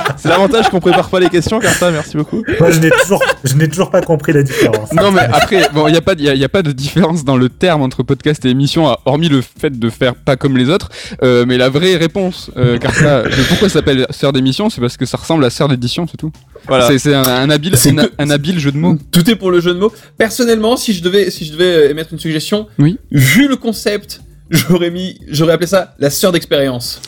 c'est 0.16 0.29
l'avantage 0.29 0.68
qu'on 0.68 0.81
prépare 0.81 1.09
pas 1.09 1.20
les 1.20 1.29
questions 1.29 1.59
car 1.59 1.72
ça 1.72 1.90
merci 1.90 2.16
beaucoup 2.16 2.42
Moi, 2.61 2.70
je 2.70 2.81
n'ai 2.81 2.90
toujours, 2.90 3.22
je 3.44 3.55
n'ai 3.55 3.68
toujours 3.68 3.90
pas 3.90 4.03
compris 4.03 4.33
la 4.33 4.42
différence. 4.42 4.92
Non 4.92 5.11
mais 5.11 5.20
après, 5.20 5.68
bon, 5.72 5.87
il 5.88 5.92
n'y 5.92 5.98
a, 5.98 6.00
pas 6.03 6.14
y 6.14 6.29
a, 6.29 6.35
y 6.35 6.44
a 6.44 6.48
pas 6.48 6.62
de 6.62 6.72
différence 6.72 7.24
dans 7.24 7.37
le 7.37 7.48
terme 7.48 7.83
entre 7.83 8.03
podcast 8.03 8.44
et 8.44 8.50
émission, 8.50 8.94
hormis 9.05 9.29
le 9.29 9.42
fait 9.59 9.71
de 9.79 9.90
faire 9.90 10.14
pas 10.14 10.37
comme 10.37 10.57
les 10.57 10.69
autres. 10.69 10.88
Euh, 11.23 11.45
mais 11.47 11.57
la 11.57 11.69
vraie 11.69 11.97
réponse, 11.97 12.51
euh, 12.57 12.79
car 12.79 12.95
ça, 12.95 13.23
pourquoi 13.49 13.69
ça 13.69 13.75
s'appelle 13.75 14.07
sœur 14.11 14.33
d'émission, 14.33 14.71
c'est 14.71 14.81
parce 14.81 14.97
que 14.97 15.07
ça 15.07 15.17
ressemble 15.17 15.45
à 15.45 15.51
sœur 15.51 15.69
d'édition, 15.69 16.07
c'est 16.11 16.17
tout. 16.17 16.33
voilà 16.67 16.87
C'est- 16.88 16.99
C'est 16.99 17.14
un, 17.14 17.23
un 17.23 17.51
habile, 17.51 17.77
C'est 17.77 17.90
un, 17.90 18.07
que- 18.07 18.12
un 18.19 18.31
habile 18.31 18.59
jeu 18.59 18.73
de 18.73 18.79
mots. 18.79 18.99
Tout 19.12 19.29
est 19.31 19.37
pour 19.37 19.51
le 19.51 19.61
jeu 19.61 19.75
de 19.75 19.79
mots. 19.79 19.93
Personnellement, 20.19 20.77
si 20.77 20.93
je 20.93 21.03
devais, 21.03 21.31
si 21.31 21.45
je 21.45 21.53
devais 21.53 21.64
euh, 21.87 21.90
émettre 21.90 22.12
une 22.12 22.19
suggestion, 22.19 22.67
Oui. 22.79 22.99
vu 23.11 23.49
le 23.49 23.57
concept, 23.57 24.21
j'aurais 24.51 24.90
mis, 24.90 25.19
j'aurais 25.29 25.53
appelé 25.55 25.67
ça 25.67 25.95
la 25.99 26.11
sœur 26.11 26.33
d'expérience. 26.33 27.01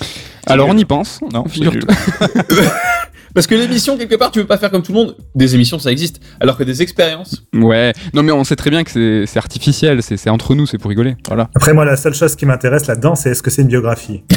Alors 0.47 0.69
on 0.69 0.77
y 0.77 0.85
pense. 0.85 1.21
non 1.33 1.45
Figure-toi. 1.49 1.95
Parce 3.35 3.47
que 3.47 3.55
l'émission, 3.55 3.99
quelque 3.99 4.15
part, 4.15 4.31
tu 4.31 4.39
veux 4.39 4.47
pas 4.47 4.57
faire 4.57 4.71
comme 4.71 4.83
tout 4.83 4.93
le 4.93 4.99
monde. 4.99 5.15
Des 5.35 5.55
émissions, 5.55 5.79
ça 5.79 5.93
existe. 5.93 6.21
Alors 6.41 6.57
que 6.57 6.65
des 6.65 6.81
expériences, 6.81 7.43
Ouais. 7.55 7.93
Non 8.15 8.23
mais 8.23 8.33
on 8.33 8.45
sait 8.45 8.57
très 8.57 8.71
bien 8.71 8.83
que 8.83 8.91
c'est- 9.27 9.37
artificiel, 9.37 10.03
c'est 10.03 10.17
c'est 10.17 10.31
entre 10.31 10.55
nous, 10.55 10.65
c'est 10.67 10.79
pour 10.79 10.89
rigoler. 10.89 11.17
Voilà. 11.29 11.51
Après, 11.55 11.75
moi, 11.75 11.85
la 11.85 11.97
seule 11.99 12.15
chose 12.15 12.35
qui 12.35 12.47
m'intéresse 12.47 12.87
là-dedans, 12.87 13.15
c'est 13.15 13.31
est-ce 13.31 13.43
que 13.43 13.51
c'est 13.51 13.61
une 13.63 13.69
biographie? 13.69 14.23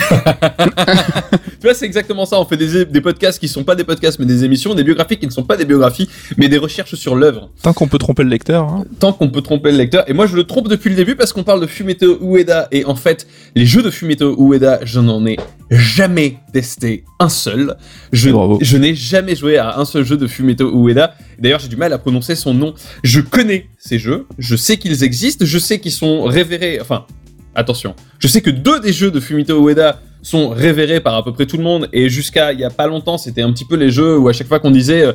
tu 1.60 1.68
vois, 1.68 1.74
c'est 1.74 1.86
exactement 1.86 2.26
ça. 2.26 2.40
On 2.40 2.46
fait 2.46 2.58
des, 2.58 2.86
des 2.86 3.02
podcasts 3.02 3.40
qui 3.40 3.48
sont 3.48 3.64
pas 3.64 3.76
des 3.76 3.84
podcasts, 3.84 4.18
mais 4.20 4.26
des 4.26 4.44
émissions, 4.46 4.74
des 4.76 4.84
biographies 4.84 5.18
qui 5.18 5.26
ne 5.26 5.32
sont 5.32 5.44
pas 5.44 5.58
des 5.58 5.66
biographies, 5.66 6.10
mais 6.38 6.48
des 6.48 6.58
recherches 6.58 6.96
sur 6.96 7.16
l'œuvre. 7.16 7.50
tant 7.62 7.74
qu'on 7.74 7.88
peut 7.88 7.98
tromper 7.98 8.24
le 8.24 8.30
lecteur 8.30 8.64
hein. 8.64 8.86
Tant 9.00 9.14
qu'on 9.14 9.30
peut 9.30 9.42
tromper 9.42 9.72
le 9.72 9.78
lecteur. 9.78 10.10
Et 10.10 10.14
moi, 10.14 10.26
je 10.26 10.36
le 10.36 10.44
trompe 10.46 10.70
depuis 10.70 10.90
le 10.90 10.96
début 10.96 11.16
parce 11.16 11.34
qu'on 11.34 11.44
parle 11.44 11.62
de 11.62 11.68
Fumeto 11.68 12.18
Ueda. 12.22 12.68
Et 12.72 12.86
en 12.86 12.96
fait, 12.96 13.28
les 13.56 13.66
jeux 13.66 13.82
de 13.82 13.90
Fumeto 13.90 14.36
Ueda, 14.40 14.80
je 14.84 15.00
n'en 15.00 15.26
ai 15.26 15.38
jamais 15.70 16.38
testé 16.54 17.04
un 17.20 17.30
seul. 17.30 17.76
Je, 18.12 18.30
je 18.62 18.78
n'ai 18.78 18.96
jamais 18.96 19.36
joué 19.36 19.58
à 19.58 19.78
un 19.78 19.86
seul 19.86 20.04
jeu 20.06 20.18
de 20.18 20.28
Fumeto 20.28 20.72
Ueda. 20.88 21.14
D'ailleurs, 21.40 21.60
j'ai 21.60 21.68
du 21.68 21.76
mal 21.78 21.94
à 21.94 21.98
prononcer 21.98 22.36
son 22.36 22.54
nom. 22.54 22.74
Je 23.04 23.20
connais 23.22 23.68
ces 23.78 24.00
jeux. 24.00 24.26
Je 24.38 24.56
sais 24.56 24.78
qu'ils 24.78 25.04
existent. 25.04 25.46
Je 25.46 25.60
sais 25.60 25.80
qu'ils 25.80 25.92
sont 25.92 26.24
révérés. 26.24 26.80
Enfin, 26.82 27.06
attention. 27.56 27.96
Je 28.20 28.28
sais 28.28 28.42
que 28.42 28.50
deux 28.50 28.80
des 28.80 28.94
jeux 28.94 29.12
de 29.12 29.20
Fumito 29.20 29.68
Ueda 29.68 30.02
sont 30.22 30.50
révérés 30.50 31.00
par 31.00 31.16
à 31.16 31.24
peu 31.24 31.34
près 31.34 31.46
tout 31.46 31.58
le 31.58 31.64
monde. 31.64 31.88
Et 31.94 32.10
jusqu'à 32.10 32.54
il 32.54 32.60
y 32.60 32.64
a 32.64 32.70
pas 32.70 32.88
longtemps, 32.88 33.18
c'était 33.18 33.42
un 33.42 33.52
petit 33.52 33.66
peu 33.66 33.76
les 33.76 33.92
jeux 33.92 34.18
où 34.18 34.28
à 34.28 34.34
chaque 34.34 34.48
fois 34.48 34.60
qu'on 34.60 34.72
disait 34.72 35.04
euh, 35.04 35.14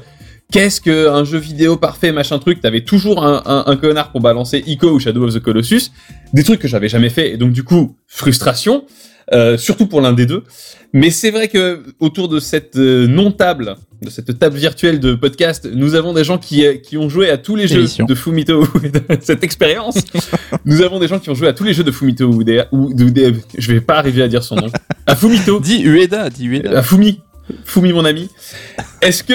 qu'est-ce 0.51 0.81
qu'un 0.81 1.25
jeu 1.25 1.39
vidéo 1.39 1.77
parfait, 1.77 2.13
machin 2.13 2.39
truc, 2.39 2.61
t'avais 2.61 2.83
toujours 2.83 3.25
un, 3.25 3.77
connard 3.77 4.13
pour 4.13 4.21
balancer 4.21 4.63
Ico 4.67 4.91
ou 4.91 4.99
Shadow 4.99 5.25
of 5.25 5.35
the 5.35 5.41
Colossus. 5.41 5.91
Des 6.33 6.43
trucs 6.43 6.61
que 6.61 6.69
j'avais 6.69 6.89
jamais 6.89 7.11
fait. 7.11 7.33
Et 7.33 7.37
donc, 7.37 7.53
du 7.53 7.65
coup, 7.65 7.97
frustration. 8.07 8.85
euh, 9.33 9.57
surtout 9.57 9.87
pour 9.87 10.01
l'un 10.03 10.13
des 10.13 10.27
deux. 10.27 10.45
Mais 10.93 11.11
c'est 11.11 11.31
vrai 11.31 11.49
que 11.49 11.83
autour 11.99 12.29
de 12.29 12.41
cette 12.41 12.77
euh, 12.77 13.07
non-table, 13.07 13.77
de 14.05 14.11
cette 14.11 14.39
table 14.39 14.57
virtuelle 14.57 15.01
de 15.01 15.15
podcast, 15.15 15.69
nous 15.73 15.95
avons 15.95 16.13
des 16.13 16.25
gens 16.25 16.39
qui, 16.39 16.67
euh, 16.67 16.75
qui 16.77 16.97
ont 16.97 17.09
joué 17.09 17.31
à 17.31 17.39
tous 17.39 17.57
les 17.57 17.67
jeux 17.67 17.79
Émission. 17.81 18.05
de 18.07 18.15
Fumito 18.15 18.67
Ueda, 18.83 19.01
cette 19.21 19.43
expérience. 19.43 19.97
nous 20.65 20.83
avons 20.83 20.99
des 20.99 21.09
gens 21.09 21.19
qui 21.19 21.31
ont 21.31 21.35
joué 21.35 21.49
à 21.49 21.53
tous 21.53 21.65
les 21.65 21.73
jeux 21.75 21.85
de 21.85 21.91
Fumito 21.91 22.31
Ueda, 22.33 22.67
ou 22.73 22.93
de, 22.95 23.09
de- 23.09 23.35
je 23.57 23.73
vais 23.73 23.81
pas 23.81 23.97
arriver 23.97 24.23
à 24.23 24.29
dire 24.29 24.43
son 24.45 24.57
nom. 24.57 24.67
À 25.07 25.15
Fumito, 25.17 25.61
dis 25.61 25.83
Ueda 25.85 26.31
dis 26.31 26.47
Ueda 26.47 26.79
à 26.79 26.83
Fumi. 26.83 27.21
Fumi 27.65 27.93
mon 27.93 28.07
ami. 28.07 28.31
Est-ce 29.03 29.23
que 29.23 29.35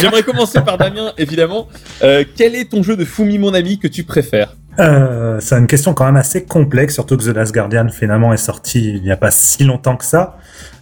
j'aimerais 0.00 0.24
commencer 0.24 0.60
par 0.62 0.78
Damien 0.78 1.12
évidemment. 1.16 1.68
Euh, 2.02 2.24
quel 2.36 2.56
est 2.56 2.70
ton 2.70 2.82
jeu 2.82 2.96
de 2.96 3.04
Fumi 3.04 3.38
mon 3.38 3.54
ami 3.54 3.78
que 3.78 3.86
tu 3.86 4.02
préfères? 4.02 4.56
Euh, 4.80 5.38
c'est 5.40 5.56
une 5.56 5.66
question 5.68 5.94
quand 5.94 6.06
même 6.06 6.16
assez 6.16 6.44
complexe, 6.44 6.94
surtout 6.94 7.16
que 7.16 7.22
The 7.24 7.34
Last 7.34 7.52
Guardian 7.54 7.88
finalement 7.88 8.32
est 8.32 8.36
sorti 8.36 8.94
il 8.96 9.02
n'y 9.02 9.10
a 9.12 9.16
pas 9.16 9.30
si 9.30 9.62
longtemps 9.64 9.96
que 9.96 10.04
ça. 10.04 10.38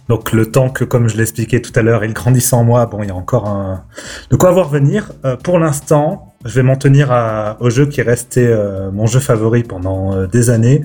Donc 0.09 0.31
le 0.31 0.45
temps 0.45 0.69
que, 0.69 0.83
comme 0.83 1.07
je 1.07 1.17
l'expliquais 1.17 1.61
tout 1.61 1.71
à 1.75 1.81
l'heure, 1.81 2.03
il 2.05 2.13
grandisse 2.13 2.53
en 2.53 2.63
moi, 2.63 2.85
bon, 2.85 3.03
il 3.03 3.07
y 3.07 3.11
a 3.11 3.15
encore 3.15 3.47
un... 3.47 3.83
de 4.29 4.35
quoi 4.35 4.51
voir 4.51 4.69
venir. 4.69 5.11
Euh, 5.25 5.35
pour 5.35 5.59
l'instant, 5.59 6.35
je 6.45 6.55
vais 6.55 6.63
m'en 6.63 6.75
tenir 6.75 7.11
au 7.59 7.69
jeu 7.69 7.85
qui 7.85 7.99
est 7.99 8.03
resté 8.03 8.45
euh, 8.45 8.91
mon 8.91 9.05
jeu 9.05 9.19
favori 9.19 9.63
pendant 9.63 10.13
euh, 10.13 10.27
des 10.27 10.49
années, 10.49 10.83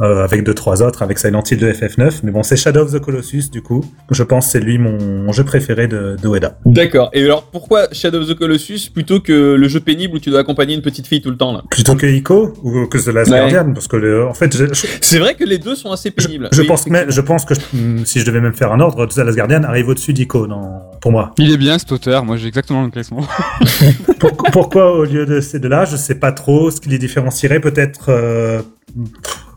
euh, 0.00 0.24
avec 0.24 0.44
deux 0.44 0.54
trois 0.54 0.82
autres, 0.82 1.02
avec 1.02 1.18
Silent 1.18 1.42
Hill 1.50 1.58
de 1.58 1.72
FF9. 1.72 2.20
Mais 2.24 2.30
bon, 2.32 2.42
c'est 2.42 2.56
Shadow 2.56 2.80
of 2.82 2.92
the 2.92 2.98
Colossus 3.00 3.44
du 3.50 3.62
coup. 3.62 3.84
Je 4.10 4.22
pense 4.22 4.46
que 4.46 4.52
c'est 4.52 4.60
lui 4.60 4.78
mon, 4.78 5.30
jeu 5.32 5.44
préféré 5.44 5.86
de, 5.86 6.16
de 6.20 6.28
Ueda. 6.28 6.58
D'accord. 6.66 7.10
Et 7.12 7.24
alors 7.24 7.44
pourquoi 7.44 7.88
Shadow 7.92 8.20
of 8.22 8.28
the 8.28 8.34
Colossus 8.34 8.90
plutôt 8.92 9.20
que 9.20 9.54
le 9.54 9.68
jeu 9.68 9.80
pénible 9.80 10.16
où 10.16 10.18
tu 10.18 10.30
dois 10.30 10.40
accompagner 10.40 10.74
une 10.74 10.82
petite 10.82 11.06
fille 11.06 11.20
tout 11.22 11.30
le 11.30 11.36
temps 11.36 11.52
là? 11.52 11.62
Plutôt 11.70 11.94
que 11.94 12.06
Ico 12.06 12.52
ou 12.62 12.86
que 12.86 12.98
The 12.98 13.08
Last 13.14 13.30
Ouais. 13.30 13.38
Guardian, 13.38 13.72
parce 13.72 13.88
que 13.88 13.96
le- 13.96 14.26
en 14.26 14.34
fait, 14.34 14.56
je- 14.56 14.64
C'est 15.00 15.18
vrai 15.18 15.34
que 15.34 15.44
les 15.44 15.58
deux 15.58 15.74
sont 15.74 15.90
assez 15.92 16.10
pénibles. 16.10 16.48
Je 16.52 16.60
Oui, 16.62 16.66
pense, 16.66 16.86
mais, 16.88 17.06
je 17.08 17.20
pense 17.20 17.44
que 17.44 17.54
je- 17.54 17.60
hmm, 17.76 18.04
si 18.04 18.20
je 18.20 18.26
devais 18.26 18.40
même 18.40 18.54
faire 18.54 18.72
un 18.72 18.80
ordre, 18.80 19.06
The 19.06 19.16
Last 19.18 19.36
Guardian 19.36 19.62
arrive 19.64 19.88
au-dessus 19.88 20.12
d'Ico 20.12 20.46
dans, 20.46 20.82
pour 21.00 21.12
moi. 21.12 21.32
Il 21.38 21.52
est 21.52 21.56
bien 21.56 21.78
cet 21.78 21.92
auteur, 21.92 22.24
moi 22.24 22.36
j'ai 22.36 22.48
exactement 22.48 22.82
le 22.84 22.90
classement. 22.90 23.22
Pour- 24.18 24.36
pourquoi 24.52 24.96
au 24.96 25.04
lieu 25.04 25.26
de 25.26 25.40
ces 25.40 25.58
deux-là 25.58 25.84
Je 25.84 25.96
sais 25.96 26.14
pas 26.14 26.32
trop 26.32 26.70
ce 26.70 26.80
qui 26.80 26.88
les 26.88 26.98
différencierait. 26.98 27.60
Peut-être, 27.60 28.06
euh, 28.08 28.62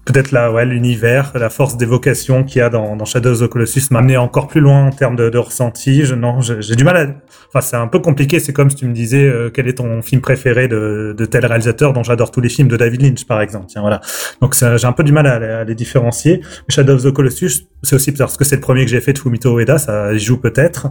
peut-être 0.08 0.32
là, 0.32 0.52
ouais, 0.52 0.66
l'univers, 0.66 1.32
la 1.36 1.50
force 1.50 1.78
d'évocation 1.78 2.44
qu'il 2.44 2.60
y 2.60 2.62
a 2.62 2.70
dans, 2.70 2.96
dans 2.96 3.06
Shadow 3.06 3.32
of 3.32 3.42
the 3.42 3.48
Colossus 3.48 3.92
m'a 3.92 4.00
amené 4.00 4.18
encore 4.18 4.48
plus 4.48 4.62
loin 4.62 4.88
en 4.88 4.92
termes 4.92 5.16
de, 5.16 5.30
de 5.30 5.38
ressenti. 5.38 6.06
Je, 6.06 6.16
non, 6.16 6.42
j'ai 6.42 6.76
du 6.76 6.84
mal 6.84 6.98
à. 6.98 7.08
Enfin, 7.50 7.62
c'est 7.62 7.76
un 7.76 7.88
peu 7.88 8.00
compliqué. 8.00 8.40
C'est 8.40 8.54
comme 8.54 8.70
si 8.70 8.78
tu 8.78 8.86
me 8.88 8.94
disais 8.94 9.24
euh, 9.24 9.50
quel 9.54 9.68
est 9.68 9.76
ton 9.76 10.02
film 10.02 10.22
préféré 10.22 10.68
de, 10.68 11.14
de 11.18 11.26
tel 11.26 11.46
réalisateur 11.46 11.94
dont 11.94 12.04
j'adore 12.04 12.32
tous 12.32 12.42
les 12.42 12.50
films 12.50 12.68
de 12.68 12.78
David 12.78 13.02
Lynch, 13.02 13.26
par 13.26 13.42
exemple. 13.42 13.66
Tiens, 13.68 13.82
voilà. 13.82 14.02
Donc 14.42 14.56
j'ai 14.56 14.86
un 14.86 14.94
peu 14.94 15.04
du 15.04 15.12
mal 15.12 15.28
à, 15.28 15.60
à 15.60 15.64
les 15.64 15.76
différencier. 15.76 16.42
Shadow 16.70 16.94
of 16.94 17.04
the 17.04 17.12
Colossus, 17.12 17.68
c'est 17.84 17.96
aussi 17.96 18.12
parce 18.14 18.38
que 18.38 18.46
c'est 18.46 18.56
le 18.56 18.62
premier 18.62 18.86
que 18.86 18.92
j'ai 18.92 19.02
fait 19.02 19.14
de 19.14 19.20
Fumito 19.20 19.60
Ueda, 19.60 19.78
ça 19.78 20.14
y 20.14 20.20
joue 20.20 20.38
peut-être. 20.38 20.88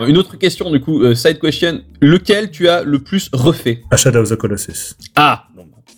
Une 0.00 0.16
autre 0.18 0.38
question 0.38 0.70
du 0.70 0.80
coup, 0.80 1.02
euh, 1.02 1.14
side 1.14 1.38
question. 1.40 1.80
Lequel 2.00 2.50
tu 2.50 2.68
as 2.68 2.82
le 2.84 2.98
plus 3.00 3.28
refait? 3.32 3.80
À 3.90 3.96
Shadow 3.96 4.20
of 4.20 4.30
the 4.30 4.36
Colossus. 4.36 4.94
Ah 5.16 5.44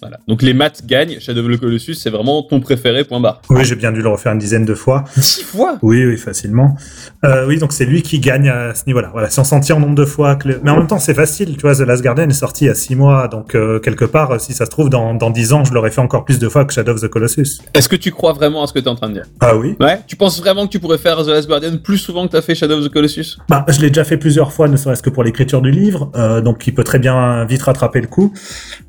voilà. 0.05 0.19
Donc 0.29 0.43
les 0.43 0.55
maths 0.55 0.83
gagnent. 0.87 1.19
Shadow 1.21 1.47
of 1.49 1.57
the 1.57 1.61
Colossus 1.61 1.95
c'est 1.95 2.11
vraiment 2.11 2.43
ton 2.43 2.61
préféré. 2.61 3.05
Point 3.05 3.21
barre. 3.21 3.41
Oui, 3.51 3.65
j'ai 3.65 3.77
bien 3.77 3.93
dû 3.93 4.03
le 4.03 4.09
refaire 4.09 4.33
une 4.33 4.39
dizaine 4.39 4.65
de 4.65 4.75
fois. 4.75 5.05
Dix 5.17 5.43
fois? 5.43 5.79
Oui, 5.83 6.05
oui, 6.07 6.17
facilement. 6.17 6.77
Euh, 7.25 7.47
oui, 7.47 7.59
donc 7.59 7.73
c'est 7.73 7.85
lui 7.87 8.03
qui 8.03 8.19
gagne 8.19 8.49
à 8.49 8.75
ce 8.75 8.83
niveau-là. 8.87 9.11
Voilà, 9.13 9.31
si 9.31 9.41
on 9.41 9.45
s'en 9.45 9.61
nombre 9.79 9.95
de 9.95 10.05
fois. 10.05 10.37
Que 10.37 10.49
le- 10.49 10.61
Mais 10.63 10.71
en 10.71 10.77
même 10.77 10.87
temps, 10.87 10.99
c'est 10.99 11.15
facile. 11.15 11.57
Tu 11.57 11.63
vois, 11.63 11.75
The 11.75 11.81
Last 11.81 12.03
Guardian 12.03 12.29
est 12.29 12.33
sorti 12.33 12.65
il 12.65 12.69
y 12.69 12.71
a 12.71 12.75
six 12.75 12.95
mois, 12.97 13.29
donc 13.29 13.55
euh, 13.55 13.79
quelque 13.81 14.05
part, 14.05 14.41
si 14.41 14.53
ça 14.53 14.67
se 14.67 14.71
trouve, 14.71 14.91
dans, 14.91 15.15
dans 15.15 15.31
dix 15.31 15.53
ans, 15.53 15.65
je 15.65 15.73
l'aurais 15.73 15.91
fait 15.91 16.01
encore 16.01 16.25
plus 16.25 16.39
de 16.39 16.49
fois 16.49 16.65
que 16.65 16.73
Shadow 16.73 16.93
of 16.93 17.01
the 17.01 17.09
Colossus. 17.09 17.61
Est-ce 17.75 17.89
que 17.89 17.97
tu 17.97 18.11
crois 18.11 18.33
vraiment 18.33 18.63
à 18.63 18.67
ce 18.67 18.73
que 18.73 18.79
tu 18.79 18.85
es 18.85 18.89
en 18.89 18.95
train 18.95 19.09
de 19.09 19.15
dire? 19.15 19.25
Ah 19.41 19.57
oui 19.57 19.77
Ouais. 19.81 20.01
Tu 20.07 20.17
penses 20.17 20.39
vraiment 20.41 20.67
que 20.67 20.73
tu 20.73 20.79
pourrais 20.81 20.99
faire 20.99 21.17
The 21.25 21.29
Last 21.29 21.49
Guardian 21.49 21.79
plus 21.83 21.99
souvent 21.99 22.27
que 22.27 22.33
t'as 22.33 22.43
fait 22.43 22.55
Shadow 22.55 22.79
of 22.79 22.85
the 22.85 22.93
Colossus? 22.93 23.39
Bah, 23.49 23.65
je 23.69 23.81
l'ai 23.81 23.89
déjà 23.89 24.05
fait 24.05 24.17
plusieurs 24.19 24.53
fois, 24.53 24.69
ne 24.69 24.77
serait-ce 24.77 25.03
que 25.03 25.11
pour 25.11 25.25
l'écriture 25.25 25.63
du 25.63 25.71
livre, 25.71 26.11
euh, 26.17 26.41
donc 26.41 26.67
il 26.67 26.75
peut 26.75 26.85
très 26.85 26.99
bien 26.99 27.45
vite 27.47 27.63
rattraper 27.63 28.01
le 28.01 28.07
coup. 28.07 28.33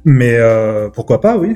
Mais 0.03 0.35
euh, 0.37 0.89
pourquoi 1.05 1.21
pas, 1.21 1.37
oui. 1.37 1.55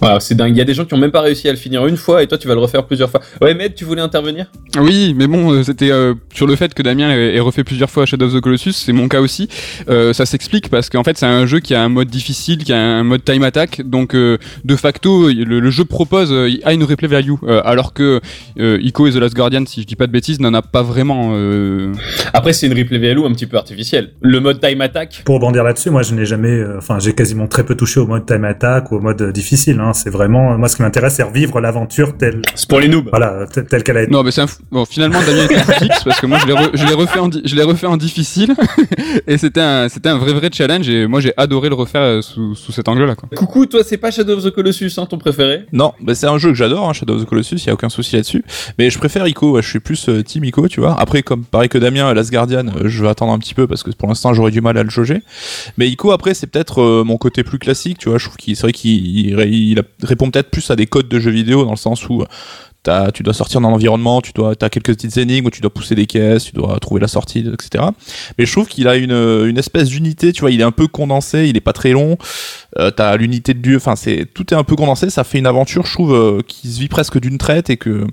Voilà, 0.00 0.18
c'est 0.18 0.34
dingue. 0.34 0.50
Il 0.52 0.58
y 0.58 0.60
a 0.60 0.64
des 0.64 0.74
gens 0.74 0.84
qui 0.84 0.94
ont 0.94 0.98
même 0.98 1.12
pas 1.12 1.20
réussi 1.20 1.48
à 1.48 1.52
le 1.52 1.58
finir 1.58 1.86
une 1.86 1.96
fois 1.96 2.24
et 2.24 2.26
toi 2.26 2.38
tu 2.38 2.48
vas 2.48 2.54
le 2.54 2.60
refaire 2.60 2.84
plusieurs 2.86 3.08
fois. 3.08 3.20
Ouais, 3.40 3.54
Med, 3.54 3.74
tu 3.76 3.84
voulais 3.84 4.00
intervenir? 4.00 4.46
Oui, 4.80 5.14
mais 5.16 5.28
bon, 5.28 5.52
euh, 5.52 5.62
c'était 5.62 5.92
euh, 5.92 6.14
sur 6.34 6.48
le 6.48 6.56
fait 6.56 6.74
que 6.74 6.82
Damien 6.82 7.10
ait 7.12 7.36
ait 7.36 7.40
refait 7.40 7.62
plusieurs 7.62 7.88
fois 7.90 8.04
Shadow 8.04 8.26
of 8.26 8.34
the 8.34 8.40
Colossus, 8.40 8.72
c'est 8.72 8.92
mon 8.92 9.06
cas 9.06 9.20
aussi. 9.20 9.48
Euh, 9.88 10.12
ça 10.12 10.26
s'explique 10.26 10.70
parce 10.70 10.88
qu'en 10.90 11.04
fait, 11.04 11.18
c'est 11.18 11.26
un 11.26 11.46
jeu 11.46 11.60
qui 11.60 11.72
a 11.74 11.82
un 11.82 11.88
mode 11.88 12.08
difficile, 12.08 12.64
qui 12.64 12.72
a 12.72 12.78
un 12.80 13.04
mode 13.04 13.24
time 13.24 13.44
attack, 13.44 13.82
donc 13.84 14.16
euh, 14.16 14.38
de 14.64 14.74
facto, 14.74 15.28
le, 15.28 15.60
le 15.60 15.70
jeu 15.70 15.84
propose 15.84 16.32
euh, 16.32 16.48
a 16.64 16.72
une 16.72 16.82
replay 16.82 17.06
value, 17.06 17.34
euh, 17.44 17.60
alors 17.64 17.92
que 17.92 18.20
euh, 18.58 18.78
Ico 18.80 19.06
et 19.06 19.12
The 19.12 19.16
Last 19.16 19.36
Guardian, 19.36 19.64
si 19.66 19.82
je 19.82 19.86
dis 19.86 19.96
pas 19.96 20.08
de 20.08 20.12
bêtises, 20.12 20.40
n'en 20.40 20.54
a 20.54 20.62
pas 20.62 20.82
vraiment. 20.82 21.32
euh, 21.34 21.92
Après, 22.32 22.54
c'est 22.54 22.66
une 22.66 22.74
replay 22.76 22.98
value 22.98 23.24
un 23.24 23.32
petit 23.34 23.46
peu 23.46 23.56
artificielle. 23.58 24.14
Le 24.22 24.40
mode 24.40 24.60
time 24.60 24.80
attack. 24.80 25.22
Pour 25.26 25.36
rebondir 25.36 25.62
là-dessus, 25.62 25.90
moi, 25.90 26.02
je 26.02 26.14
n'ai 26.14 26.24
jamais, 26.24 26.48
euh, 26.48 26.78
enfin, 26.78 26.98
j'ai 26.98 27.12
quasiment 27.12 27.46
très 27.46 27.64
peu 27.64 27.76
touché 27.76 28.00
au 28.00 28.06
mode 28.06 28.24
time 28.26 28.44
attack 28.46 28.79
ou 28.90 28.96
au 28.96 29.00
mode 29.00 29.20
euh, 29.22 29.32
difficile. 29.32 29.78
Hein. 29.80 29.92
C'est 29.92 30.10
vraiment, 30.10 30.56
moi, 30.58 30.68
ce 30.68 30.76
qui 30.76 30.82
m'intéresse, 30.82 31.14
c'est 31.16 31.22
revivre 31.22 31.60
l'aventure 31.60 32.16
telle, 32.16 32.42
C'est 32.54 32.68
pour 32.68 32.80
les 32.80 32.88
noobs. 32.88 33.08
voilà, 33.10 33.46
telle 33.52 33.66
telle 33.66 33.82
qu'elle 33.82 33.96
a 33.96 34.02
été. 34.02 34.10
Non, 34.12 34.22
mais 34.22 34.30
c'est 34.30 34.40
un 34.42 34.46
fou- 34.46 34.62
bon. 34.70 34.84
Finalement, 34.84 35.20
Damien 35.20 35.44
était 35.44 35.60
fixe 35.74 36.04
parce 36.04 36.20
que 36.20 36.26
moi, 36.26 36.38
je 36.40 36.46
l'ai 36.46 36.54
re- 36.54 36.70
je 36.74 36.86
l'ai 36.86 36.94
refait 36.94 37.18
en, 37.18 37.28
di- 37.28 37.42
je 37.44 37.54
l'ai 37.56 37.62
refait 37.62 37.86
en 37.86 37.96
difficile 37.96 38.54
et 39.26 39.38
c'était 39.38 39.60
un, 39.60 39.88
c'était 39.88 40.08
un 40.08 40.18
vrai 40.18 40.32
vrai 40.32 40.48
challenge 40.52 40.88
et 40.88 41.06
moi 41.06 41.20
j'ai 41.20 41.32
adoré 41.36 41.68
le 41.68 41.74
refaire 41.74 42.02
euh, 42.02 42.22
sous, 42.22 42.54
sous 42.54 42.72
cet 42.72 42.88
angle-là. 42.88 43.14
Quoi. 43.14 43.28
Coucou, 43.36 43.66
toi, 43.66 43.82
c'est 43.84 43.96
pas 43.98 44.10
Shadow 44.10 44.36
of 44.38 44.44
the 44.44 44.50
Colossus, 44.50 44.90
hein, 44.98 45.06
ton 45.06 45.18
préféré? 45.18 45.66
Non, 45.72 45.92
bah 46.00 46.14
c'est 46.14 46.26
un 46.26 46.38
jeu 46.38 46.48
que 46.50 46.54
j'adore, 46.54 46.88
hein, 46.88 46.92
Shadow 46.92 47.14
of 47.16 47.22
the 47.24 47.26
Colossus, 47.28 47.56
il 47.56 47.66
y 47.66 47.70
a 47.70 47.74
aucun 47.74 47.88
souci 47.88 48.16
là-dessus. 48.16 48.44
Mais 48.78 48.90
je 48.90 48.98
préfère 48.98 49.26
Ico, 49.26 49.52
ouais, 49.52 49.62
je 49.62 49.68
suis 49.68 49.80
plus 49.80 50.08
euh, 50.08 50.22
team 50.22 50.44
Ico, 50.44 50.68
tu 50.68 50.80
vois. 50.80 50.98
Après, 51.00 51.22
comme 51.22 51.44
pareil 51.44 51.68
que 51.68 51.78
Damien, 51.78 52.12
Last 52.14 52.30
Guardian, 52.30 52.66
euh, 52.68 52.82
je 52.88 53.02
vais 53.02 53.08
attendre 53.08 53.32
un 53.32 53.38
petit 53.38 53.54
peu 53.54 53.66
parce 53.66 53.82
que 53.82 53.90
pour 53.90 54.08
l'instant 54.08 54.32
j'aurais 54.34 54.50
du 54.50 54.60
mal 54.60 54.76
à 54.78 54.82
le 54.82 54.90
jauger. 54.90 55.22
Mais 55.78 55.88
Ico, 55.88 56.12
après, 56.12 56.34
c'est 56.34 56.46
peut-être 56.46 56.80
euh, 56.82 57.04
mon 57.04 57.16
côté 57.16 57.42
plus 57.44 57.58
classique, 57.58 57.98
tu 57.98 58.08
vois. 58.08 58.18
Je 58.18 58.24
trouve 58.26 58.36
qu'il 58.36 58.56
c'est 58.56 58.66
il 58.84 59.82
répond 60.02 60.30
peut-être 60.30 60.50
plus 60.50 60.70
à 60.70 60.76
des 60.76 60.86
codes 60.86 61.08
de 61.08 61.18
jeux 61.18 61.30
vidéo 61.30 61.64
dans 61.64 61.70
le 61.70 61.76
sens 61.76 62.08
où 62.08 62.24
tu 63.12 63.22
dois 63.22 63.34
sortir 63.34 63.60
dans 63.60 63.70
l'environnement, 63.70 64.20
tu 64.20 64.32
dois, 64.32 64.54
as 64.60 64.70
quelques 64.70 64.94
petites 64.94 65.16
énigmes 65.18 65.46
où 65.46 65.50
tu 65.50 65.60
dois 65.60 65.72
pousser 65.72 65.94
des 65.94 66.06
caisses, 66.06 66.44
tu 66.44 66.52
dois 66.52 66.78
trouver 66.80 67.00
la 67.00 67.08
sortie, 67.08 67.40
etc. 67.52 67.84
Mais 68.38 68.46
je 68.46 68.52
trouve 68.52 68.68
qu'il 68.68 68.88
a 68.88 68.96
une, 68.96 69.58
espèce 69.58 69.88
d'unité, 69.88 70.32
tu 70.32 70.40
vois, 70.40 70.50
il 70.50 70.60
est 70.60 70.64
un 70.64 70.70
peu 70.70 70.86
condensé, 70.86 71.48
il 71.48 71.56
est 71.56 71.60
pas 71.60 71.72
très 71.72 71.92
long. 71.92 72.16
Euh, 72.78 72.90
t'as 72.90 73.16
l'unité 73.16 73.52
de 73.52 73.60
Dieu, 73.60 73.76
enfin 73.76 73.96
c'est 73.96 74.26
tout 74.32 74.54
est 74.54 74.56
un 74.56 74.64
peu 74.64 74.76
condensé, 74.76 75.10
ça 75.10 75.24
fait 75.24 75.38
une 75.38 75.46
aventure, 75.46 75.84
je 75.86 75.92
trouve, 75.92 76.14
euh, 76.14 76.42
qui 76.46 76.68
se 76.68 76.80
vit 76.80 76.88
presque 76.88 77.18
d'une 77.18 77.38
traite 77.38 77.68
et 77.68 77.76
que 77.76 78.06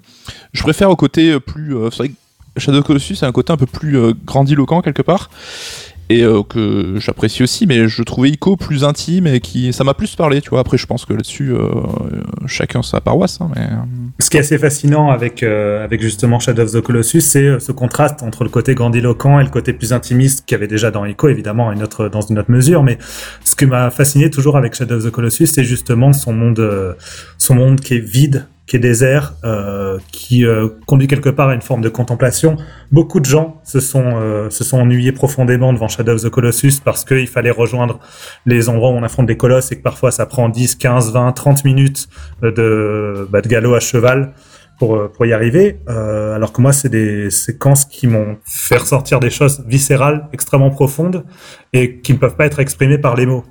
je 0.52 0.62
préfère 0.64 0.90
au 0.90 0.96
côté 0.96 1.40
plus. 1.40 1.76
Euh, 1.76 1.90
c'est 1.92 1.98
vrai 1.98 2.10
que 2.10 2.16
Shadow 2.60 2.82
Colossus 2.84 3.18
a 3.22 3.28
un 3.28 3.32
côté 3.32 3.54
un 3.54 3.58
peu 3.58 3.66
plus 3.66 3.98
euh, 3.98 4.14
grandiloquent 4.26 4.82
quelque 4.82 5.02
part 5.02 5.30
et 6.10 6.24
euh, 6.24 6.42
que 6.44 6.96
j'apprécie 7.00 7.44
aussi 7.44 7.68
mais 7.68 7.88
je 7.88 8.04
trouvais 8.04 8.30
Ico 8.30 8.56
plus 8.56 8.84
intime 8.84 9.28
et 9.28 9.40
qui 9.40 9.74
ça 9.74 9.84
m'a 9.84 9.94
plus 9.94 10.16
parlé 10.16 10.42
tu 10.42 10.50
vois 10.50 10.62
après 10.62 10.78
je 10.78 10.86
pense 10.86 11.06
que 11.06 11.14
là-dessus 11.14 11.52
euh, 11.52 11.70
chacun 12.46 12.82
sa 12.82 13.02
paroisse 13.02 13.40
hein, 13.42 13.50
mais 13.56 13.64
euh. 13.64 13.76
ce 14.20 14.30
qui 14.30 14.38
est 14.38 14.42
assez 14.42 14.58
fascinant 14.58 15.10
avec 15.10 15.44
avec 15.44 16.02
justement 16.02 16.40
Shadow 16.40 16.64
of 16.64 16.72
the 16.72 16.82
Colossus 16.82 17.22
c'est 17.22 17.60
ce 17.60 17.72
contraste 17.72 18.24
entre 18.24 18.44
le 18.44 18.50
côté 18.50 18.74
grandiloquent 18.74 19.40
et 19.40 19.44
le 19.44 19.50
côté 19.50 19.74
plus 19.74 19.94
intimiste 19.94 20.46
qu'il 20.46 20.56
y 20.56 20.58
avait 20.58 20.68
déjà 20.68 20.92
dans 20.92 21.06
Ico 21.06 21.28
évidemment 21.28 21.72
une 21.72 21.84
autre 21.84 22.08
dans 22.10 22.22
une 22.22 22.40
autre 22.40 22.52
mesure 22.52 22.84
mais 22.84 22.98
ce 23.44 23.56
qui 23.56 23.66
m'a 23.66 23.90
fasciné 23.90 24.30
toujours 24.30 24.58
avec 24.58 24.76
Shadow 24.76 24.96
of 24.96 25.06
the 25.06 25.12
Colossus 25.12 25.48
c'est 25.48 25.64
justement 25.64 26.14
son 26.14 26.34
monde 26.34 26.96
son 27.38 27.56
monde 27.56 27.82
qui 27.82 27.96
est 27.96 28.00
vide 28.00 28.46
qui 28.68 28.76
est 28.76 28.80
désert, 28.80 29.34
euh, 29.46 29.98
qui 30.12 30.46
euh, 30.46 30.68
conduit 30.86 31.08
quelque 31.08 31.30
part 31.30 31.50
à 31.50 31.56
une 31.56 31.62
forme 31.62 31.82
de 31.82 31.90
contemplation. 31.90 32.58
Beaucoup 32.92 33.22
de 33.22 33.26
gens 33.26 33.62
se 33.64 33.80
sont 33.80 34.04
euh, 34.18 34.50
se 34.50 34.64
sont 34.64 34.80
ennuyés 34.80 35.14
profondément 35.14 35.72
devant 35.72 35.88
Shadow 35.88 36.14
of 36.14 36.22
the 36.22 36.30
Colossus 36.30 36.82
parce 36.84 37.06
qu'il 37.06 37.28
fallait 37.28 37.52
rejoindre 37.52 38.00
les 38.46 38.68
endroits 38.68 38.90
où 38.90 38.94
on 38.94 39.04
affronte 39.04 39.26
des 39.26 39.38
colosses 39.38 39.72
et 39.72 39.78
que 39.78 39.84
parfois 39.84 40.12
ça 40.12 40.26
prend 40.26 40.50
10, 40.50 40.76
15, 40.76 41.14
20, 41.14 41.32
30 41.32 41.64
minutes 41.64 42.10
de, 42.42 43.28
bah, 43.32 43.42
de 43.42 43.48
galop 43.48 43.74
à 43.74 43.80
cheval 43.80 44.34
pour, 44.78 45.12
pour 45.12 45.26
y 45.26 45.34
arriver. 45.34 45.80
Euh, 45.90 46.36
alors 46.36 46.54
que 46.54 46.62
moi, 46.62 46.74
c'est 46.74 46.90
des 46.90 47.30
séquences 47.30 47.86
qui 47.86 48.08
m'ont 48.08 48.38
fait 48.46 48.78
ressortir 48.78 49.20
des 49.20 49.30
choses 49.30 49.64
viscérales, 49.68 50.28
extrêmement 50.34 50.70
profondes 50.70 51.26
et 51.74 52.00
qui 52.00 52.14
ne 52.14 52.18
peuvent 52.18 52.36
pas 52.36 52.46
être 52.46 52.60
exprimées 52.60 52.98
par 52.98 53.16
les 53.16 53.26
mots. 53.26 53.44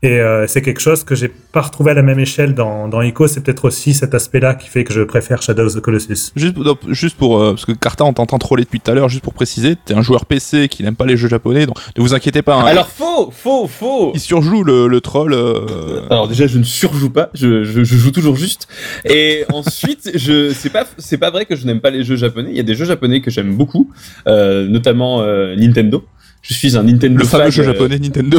Et 0.00 0.20
euh, 0.20 0.46
c'est 0.46 0.62
quelque 0.62 0.80
chose 0.80 1.02
que 1.02 1.16
j'ai 1.16 1.26
pas 1.26 1.60
retrouvé 1.60 1.90
à 1.90 1.94
la 1.94 2.02
même 2.02 2.20
échelle 2.20 2.54
dans, 2.54 2.86
dans 2.86 3.02
Ico. 3.02 3.26
C'est 3.26 3.40
peut-être 3.40 3.64
aussi 3.64 3.94
cet 3.94 4.14
aspect-là 4.14 4.54
qui 4.54 4.68
fait 4.68 4.84
que 4.84 4.92
je 4.92 5.02
préfère 5.02 5.42
Shadow 5.42 5.66
of 5.66 5.74
the 5.74 5.80
Colossus. 5.80 6.30
Juste, 6.36 6.56
juste 6.90 7.16
pour 7.16 7.40
euh, 7.40 7.50
parce 7.50 7.64
que 7.64 7.72
Carta, 7.72 8.04
on 8.04 8.12
t'entend 8.12 8.38
troller 8.38 8.62
depuis 8.62 8.78
tout 8.78 8.92
à 8.92 8.94
l'heure. 8.94 9.08
Juste 9.08 9.24
pour 9.24 9.34
préciser, 9.34 9.74
t'es 9.74 9.94
un 9.94 10.02
joueur 10.02 10.26
PC 10.26 10.68
qui 10.68 10.84
n'aime 10.84 10.94
pas 10.94 11.04
les 11.04 11.16
jeux 11.16 11.28
japonais, 11.28 11.66
donc 11.66 11.78
ne 11.96 12.02
vous 12.02 12.14
inquiétez 12.14 12.42
pas. 12.42 12.54
Hein. 12.54 12.66
Alors 12.66 12.86
faux, 12.86 13.32
faux, 13.32 13.66
faux. 13.66 14.12
Il 14.14 14.20
surjoue 14.20 14.62
le, 14.62 14.86
le 14.86 15.00
troll. 15.00 15.32
Euh... 15.32 16.06
Alors 16.10 16.28
déjà, 16.28 16.46
je 16.46 16.58
ne 16.58 16.64
surjoue 16.64 17.10
pas. 17.10 17.30
Je, 17.34 17.64
je, 17.64 17.82
je 17.82 17.96
joue 17.96 18.12
toujours 18.12 18.36
juste. 18.36 18.68
Et 19.04 19.46
ensuite, 19.52 20.12
je 20.14 20.52
c'est 20.52 20.70
pas 20.70 20.86
c'est 20.98 21.18
pas 21.18 21.30
vrai 21.30 21.44
que 21.44 21.56
je 21.56 21.66
n'aime 21.66 21.80
pas 21.80 21.90
les 21.90 22.04
jeux 22.04 22.16
japonais. 22.16 22.50
Il 22.52 22.56
y 22.56 22.60
a 22.60 22.64
des 22.64 22.76
jeux 22.76 22.84
japonais 22.84 23.20
que 23.20 23.32
j'aime 23.32 23.56
beaucoup, 23.56 23.90
euh, 24.28 24.68
notamment 24.68 25.22
euh, 25.22 25.56
Nintendo. 25.56 26.04
Je 26.42 26.54
suis 26.54 26.76
un 26.76 26.82
Nintendo 26.82 27.18
Le 27.18 27.24
fameux 27.24 27.50
jeu 27.50 27.64
japonais 27.64 27.98
Nintendo. 27.98 28.38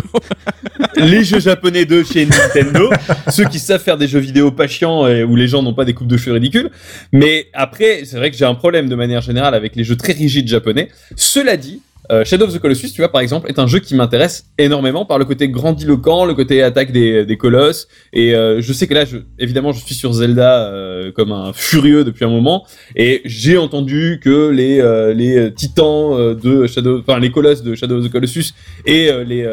les 0.98 1.24
jeux 1.24 1.40
japonais 1.40 1.86
de 1.86 2.04
chez 2.04 2.26
Nintendo, 2.26 2.90
ceux 3.30 3.46
qui 3.46 3.60
savent 3.60 3.82
faire 3.82 3.98
des 3.98 4.08
jeux 4.08 4.20
vidéo 4.20 4.52
pas 4.52 4.68
chiants 4.68 5.08
et 5.08 5.24
où 5.24 5.36
les 5.36 5.48
gens 5.48 5.62
n'ont 5.62 5.74
pas 5.74 5.86
des 5.86 5.94
coupes 5.94 6.08
de 6.08 6.18
cheveux 6.18 6.34
ridicules. 6.34 6.70
Mais 7.12 7.48
après, 7.54 8.02
c'est 8.06 8.18
vrai 8.18 8.32
que 8.32 8.38
j'ai 8.38 8.46
un 8.46 8.56
problème 8.56 8.90
de 8.90 8.96
manière 8.96 9.22
générale 9.22 9.54
avec 9.54 9.76
les 9.76 9.84
jeux 9.84 9.98
très 9.98 10.14
rigides 10.14 10.48
japonais. 10.48 10.90
Cela 11.16 11.58
dit, 11.58 11.82
euh, 12.12 12.26
Shadow 12.26 12.46
of 12.46 12.54
the 12.54 12.60
Colossus, 12.60 12.92
tu 12.92 13.02
vois, 13.02 13.12
par 13.12 13.22
exemple, 13.22 13.50
est 13.50 13.60
un 13.60 13.68
jeu 13.68 13.80
qui 13.80 13.96
m'intéresse 13.96 14.46
énormément 14.58 15.06
par 15.06 15.20
le 15.20 15.26
côté 15.26 15.48
grandiloquent, 15.50 16.26
le 16.26 16.34
côté 16.34 16.64
attaque 16.64 16.92
des, 16.92 17.26
des 17.26 17.38
colosses. 17.38 17.88
Et 18.14 18.34
euh, 18.34 18.62
je 18.62 18.74
sais 18.74 18.88
que 18.88 18.94
là, 18.94 19.06
je, 19.06 19.18
évidemment, 19.38 19.72
je 19.72 19.84
suis 19.84 19.96
sur 19.96 20.12
Zelda 20.14 20.68
euh, 20.68 21.12
comme 21.12 21.32
un 21.32 21.54
furieux 21.54 22.04
depuis 22.04 22.26
un 22.26 22.30
moment. 22.30 22.66
Et 22.96 23.22
j'ai 23.26 23.58
entendu 23.58 24.20
que 24.24 24.50
les, 24.50 24.80
euh, 24.80 25.14
les 25.14 25.54
titans 25.54 26.36
de 26.36 26.68
Shadow, 26.68 27.00
enfin 27.00 27.20
les 27.20 27.32
colosses 27.32 27.64
de 27.64 27.76
Shadow 27.76 28.00
of 28.00 28.08
the 28.08 28.12
Colossus 28.12 28.54
et 28.86 29.12
les 29.26 29.48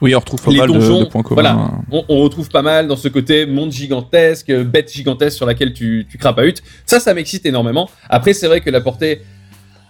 oui, 0.00 0.14
on 0.14 0.18
retrouve 0.20 0.42
pas 0.42 0.50
les 0.50 0.58
mal 0.58 0.68
donjons, 0.68 1.00
de, 1.00 1.04
de 1.04 1.08
points 1.08 1.22
communs. 1.22 1.42
Voilà, 1.42 1.70
on, 1.90 2.04
on, 2.08 2.22
retrouve 2.22 2.48
pas 2.48 2.62
mal 2.62 2.86
dans 2.86 2.96
ce 2.96 3.08
côté 3.08 3.46
monde 3.46 3.72
gigantesque, 3.72 4.52
bête 4.52 4.92
gigantesque 4.92 5.36
sur 5.36 5.46
laquelle 5.46 5.72
tu, 5.72 6.06
tu 6.08 6.18
crapahutes. 6.18 6.62
Ça, 6.84 7.00
ça 7.00 7.14
m'excite 7.14 7.46
énormément. 7.46 7.88
Après, 8.08 8.32
c'est 8.32 8.46
vrai 8.46 8.60
que 8.60 8.70
la 8.70 8.80
portée 8.80 9.22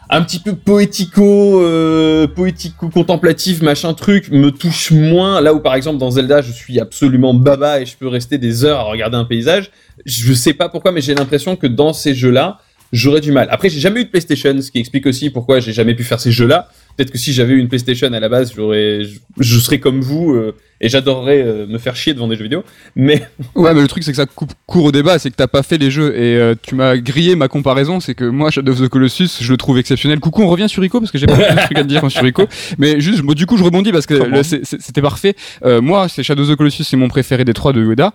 un 0.09 0.23
petit 0.23 0.39
peu 0.39 0.55
poético, 0.55 1.63
euh, 1.63 2.27
poético 2.29 2.89
contemplatif, 2.89 3.63
machin 3.63 3.93
truc, 3.95 4.31
me 4.31 4.51
touche 4.51 4.93
moins. 4.93 5.41
Là 5.41 5.53
où 5.53 5.61
par 5.61 5.75
exemple 5.75 5.99
dans 5.99 6.13
Zelda, 6.13 6.43
je 6.43 6.53
suis 6.53 6.79
absolument 6.79 7.35
baba 7.35 7.81
et 7.81 7.87
je 7.87 7.97
peux 7.97 8.09
rester 8.09 8.39
des 8.39 8.65
heures 8.65 8.79
à 8.79 8.85
regarder 8.85 9.17
un 9.17 9.25
paysage. 9.25 9.71
Je 10.05 10.33
sais 10.33 10.55
pas 10.55 10.69
pourquoi, 10.69 10.93
mais 10.93 11.01
j'ai 11.01 11.15
l'impression 11.15 11.57
que 11.57 11.67
dans 11.67 11.93
ces 11.93 12.15
jeux-là, 12.15 12.61
j'aurais 12.93 13.21
du 13.21 13.33
mal. 13.33 13.49
Après, 13.51 13.69
j'ai 13.69 13.81
jamais 13.81 14.01
eu 14.01 14.05
de 14.05 14.11
PlayStation, 14.11 14.61
ce 14.61 14.71
qui 14.71 14.79
explique 14.79 15.07
aussi 15.07 15.31
pourquoi 15.31 15.61
j'ai 15.61 15.73
jamais 15.73 15.95
pu 15.95 16.05
faire 16.05 16.21
ces 16.21 16.31
jeux-là. 16.31 16.69
Peut-être 16.97 17.11
que 17.11 17.19
si 17.19 17.33
j'avais 17.33 17.55
eu 17.55 17.59
une 17.59 17.69
PlayStation 17.69 18.13
à 18.13 18.21
la 18.21 18.29
base, 18.29 18.53
j'aurais, 18.55 19.03
je, 19.39 19.59
serais 19.59 19.81
comme 19.81 20.01
vous 20.01 20.33
euh, 20.33 20.55
et 20.81 20.89
j'adorerais 20.89 21.43
euh, 21.43 21.67
me 21.67 21.79
faire 21.79 21.97
chier 21.97 22.15
devant 22.15 22.29
des 22.29 22.37
jeux 22.37 22.45
vidéo. 22.45 22.65
Mais 22.95 23.27
ouais, 23.55 23.75
mais 23.75 23.81
le 23.81 23.89
truc 23.89 24.03
c'est 24.03 24.11
que 24.11 24.17
ça 24.17 24.27
coupe 24.27 24.53
court 24.67 24.85
au 24.85 24.93
débat, 24.93 25.19
c'est 25.19 25.31
que 25.31 25.37
t'as 25.37 25.47
pas 25.47 25.63
fait 25.63 25.79
les 25.79 25.91
jeux 25.91 26.15
et 26.17 26.37
euh, 26.37 26.55
tu 26.61 26.75
m'as 26.75 26.97
grillé 26.97 27.37
ma 27.37 27.49
comparaison. 27.49 28.01
C'est 28.01 28.15
que 28.15 28.25
moi, 28.25 28.51
Shadow 28.51 28.73
of 28.73 28.83
the 28.83 28.89
Colossus, 28.89 29.39
je 29.41 29.51
le 29.51 29.57
trouve 29.57 29.79
exceptionnel. 29.79 30.21
Coucou, 30.21 30.43
on 30.43 30.49
revient 30.49 30.69
sur 30.69 30.85
Ico 30.85 31.01
parce 31.01 31.11
que 31.11 31.19
j'ai 31.19 31.27
pas 31.27 31.37
de 31.37 31.61
trucs 31.65 31.79
à 31.79 31.83
te 31.83 31.89
dire 31.89 32.11
sur 32.11 32.27
Ico. 32.27 32.47
Mais 32.79 33.01
juste, 33.01 33.23
moi, 33.23 33.35
du 33.35 33.47
coup, 33.47 33.57
je 33.57 33.65
rebondis 33.65 33.93
parce 33.93 34.07
que 34.07 34.43
c'était 34.43 35.03
parfait. 35.03 35.35
Euh, 35.65 35.81
moi, 35.81 36.09
c'est 36.09 36.23
Shadow 36.23 36.43
of 36.43 36.51
the 36.51 36.57
Colossus, 36.57 36.85
c'est 36.85 36.97
mon 36.97 37.09
préféré 37.09 37.45
des 37.45 37.55
trois 37.55 37.73
de 37.73 37.81
Ueda. 37.81 38.13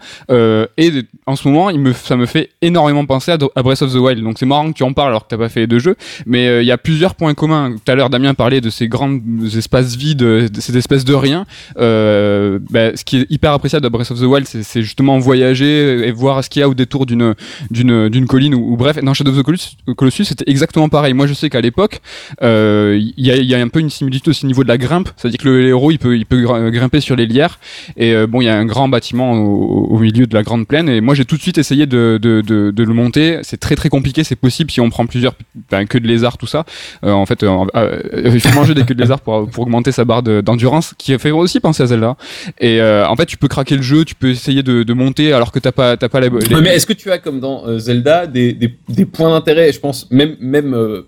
Et 0.77 0.91
en 1.25 1.35
ce 1.35 1.47
moment, 1.47 1.69
il 1.69 1.79
me, 1.79 1.93
ça 1.93 2.15
me 2.15 2.25
fait 2.25 2.49
énormément 2.61 3.05
penser 3.05 3.31
à, 3.31 3.37
à 3.55 3.63
Breath 3.63 3.81
of 3.81 3.91
the 3.93 3.97
Wild. 3.97 4.23
Donc 4.23 4.37
c'est 4.37 4.45
marrant 4.45 4.71
que 4.71 4.77
tu 4.77 4.83
en 4.83 4.93
parles 4.93 5.09
alors 5.09 5.23
que 5.23 5.29
t'as 5.29 5.37
pas 5.37 5.49
fait 5.49 5.61
les 5.61 5.67
deux 5.67 5.79
jeux. 5.79 5.95
Mais 6.25 6.61
il 6.61 6.65
y 6.65 6.71
a 6.71 6.77
plusieurs 6.77 7.15
points 7.15 7.33
communs. 7.33 7.75
Tout 7.83 7.91
à 7.91 7.95
l'heure, 7.95 8.09
Damien 8.09 8.33
parlait 8.33 8.61
de 8.61 8.69
ces 8.69 8.87
grands 8.87 9.17
espaces 9.55 9.95
vides, 9.95 10.19
de 10.19 10.49
ces 10.59 10.77
espèces 10.77 11.05
de 11.05 11.13
rien. 11.13 11.45
Euh, 11.77 12.50
bah, 12.69 12.95
ce 12.95 13.03
qui 13.03 13.17
est 13.17 13.27
hyper 13.29 13.51
appréciable 13.53 13.83
de 13.83 13.89
Breath 13.89 14.11
of 14.11 14.19
the 14.19 14.23
Wild, 14.23 14.47
c'est- 14.47 14.81
justement 14.81 15.19
voyager 15.19 16.07
et 16.07 16.11
voir 16.11 16.43
ce 16.43 16.49
qu'il 16.49 16.59
y 16.61 16.63
a 16.63 16.69
au 16.69 16.73
détour 16.73 17.05
d'une 17.05 17.35
d'une 17.69 18.09
d'une 18.09 18.25
colline 18.25 18.55
ou, 18.55 18.75
bref. 18.77 18.97
Dans 19.03 19.13
Shadow 19.13 19.31
of 19.31 19.37
the 19.43 19.93
Colossus, 19.95 20.25
c'était 20.25 20.49
exactement 20.49 20.89
pareil. 20.89 21.13
Moi, 21.13 21.27
je 21.27 21.33
sais 21.33 21.49
qu'à 21.49 21.61
l'époque, 21.61 22.01
euh, 22.41 22.99
il 23.17 23.25
y, 23.25 23.53
a, 23.55 23.59
un 23.59 23.67
peu 23.67 23.79
une 23.79 23.89
similitude 23.89 24.29
aussi 24.29 24.45
au 24.45 24.47
niveau 24.47 24.63
de 24.63 24.67
la 24.69 24.77
grimpe. 24.77 25.09
C'est-à-dire 25.17 25.39
que 25.39 25.47
le 25.49 25.67
héros, 25.67 25.91
il 25.91 25.99
peut 25.99 26.17
il 26.17 26.25
peut 26.25 26.41
gr- 26.43 26.69
grimper 26.71 26.99
sur 27.01 27.15
les 27.15 27.25
lierres. 27.25 27.59
Et 27.97 28.13
euh, 28.13 28.27
bon, 28.27 28.41
il 28.41 28.45
y 28.45 28.49
a 28.49 28.57
un 28.57 28.65
grand 28.65 28.87
bâtiment 28.89 29.33
au, 29.33 29.97
milieu 29.99 30.25
de 30.27 30.33
la 30.33 30.43
grande 30.43 30.67
plaine. 30.67 30.89
Et 30.89 31.01
moi, 31.01 31.13
j'ai 31.15 31.25
tout 31.25 31.37
de 31.37 31.41
suite 31.41 31.57
essayé 31.57 31.85
de 31.85 32.19
de, 32.21 32.41
de, 32.41 32.71
de 32.71 32.83
le 32.83 32.93
monter. 32.93 33.39
C'est 33.43 33.59
très 33.59 33.75
très 33.75 33.89
compliqué. 33.89 34.23
C'est 34.23 34.35
possible 34.35 34.71
si 34.71 34.81
on 34.81 34.89
prend 34.89 35.05
plusieurs 35.05 35.33
ben, 35.69 35.85
queues 35.85 35.99
de 35.99 36.07
lézard, 36.07 36.37
tout 36.37 36.47
ça. 36.47 36.65
Euh, 37.03 37.11
en 37.11 37.25
fait, 37.25 37.43
il 37.43 38.39
faut 38.41 38.55
manger 38.55 38.73
des 38.73 38.83
queues 38.83 38.95
de 38.95 39.01
lézard 39.01 39.19
pour 39.21 39.49
pour 39.49 39.63
augmenter 39.63 39.91
sa 39.91 40.05
barre 40.05 40.23
de- 40.23 40.41
d'endurance, 40.41 40.93
qui 40.97 41.17
fait 41.19 41.31
aussi 41.31 41.59
penser 41.59 41.83
à 41.83 41.85
Zelda. 41.87 42.15
Et 42.59 42.81
euh, 42.81 43.07
en 43.07 43.15
fait, 43.15 43.25
tu 43.25 43.37
peux 43.37 43.47
craquer 43.47 43.75
le 43.75 43.81
jeu, 43.81 44.05
tu 44.05 44.15
peux 44.15 44.29
essayer 44.29 44.63
de, 44.63 44.93
monter 44.93 45.33
alors 45.33 45.51
que 45.51 45.59
t'as 45.59 45.71
pas 45.71 45.97
t'as 45.97 46.09
pas 46.09 46.19
la. 46.19 46.27
les- 46.27 46.61
mais 46.61 46.75
est-ce 46.75 46.85
que 46.85 46.93
tu 46.93 47.11
as 47.11 47.17
comme 47.17 47.39
dans 47.39 47.65
euh, 47.65 47.79
Zelda 47.79 48.27
des, 48.27 48.53
des, 48.53 48.73
des 48.89 49.05
points 49.05 49.29
d'intérêt, 49.29 49.71
je 49.71 49.79
pense 49.79 50.09
même 50.11 50.35
même 50.39 50.73
euh, 50.73 51.07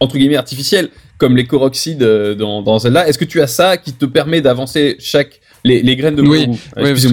entre 0.00 0.16
guillemets 0.18 0.36
artificiels 0.36 0.90
comme 1.18 1.36
les 1.36 1.46
coroxides 1.46 2.02
euh, 2.02 2.34
dans, 2.34 2.62
dans 2.62 2.78
Zelda? 2.78 3.08
Est-ce 3.08 3.18
que 3.18 3.24
tu 3.24 3.40
as 3.40 3.46
ça 3.46 3.76
qui 3.76 3.92
te 3.92 4.04
permet 4.04 4.40
d'avancer 4.40 4.96
chaque 4.98 5.40
les, 5.64 5.82
les 5.82 5.96
graines 5.96 6.16
de 6.16 6.22
Oui, 6.22 6.46
oui, 6.48 6.56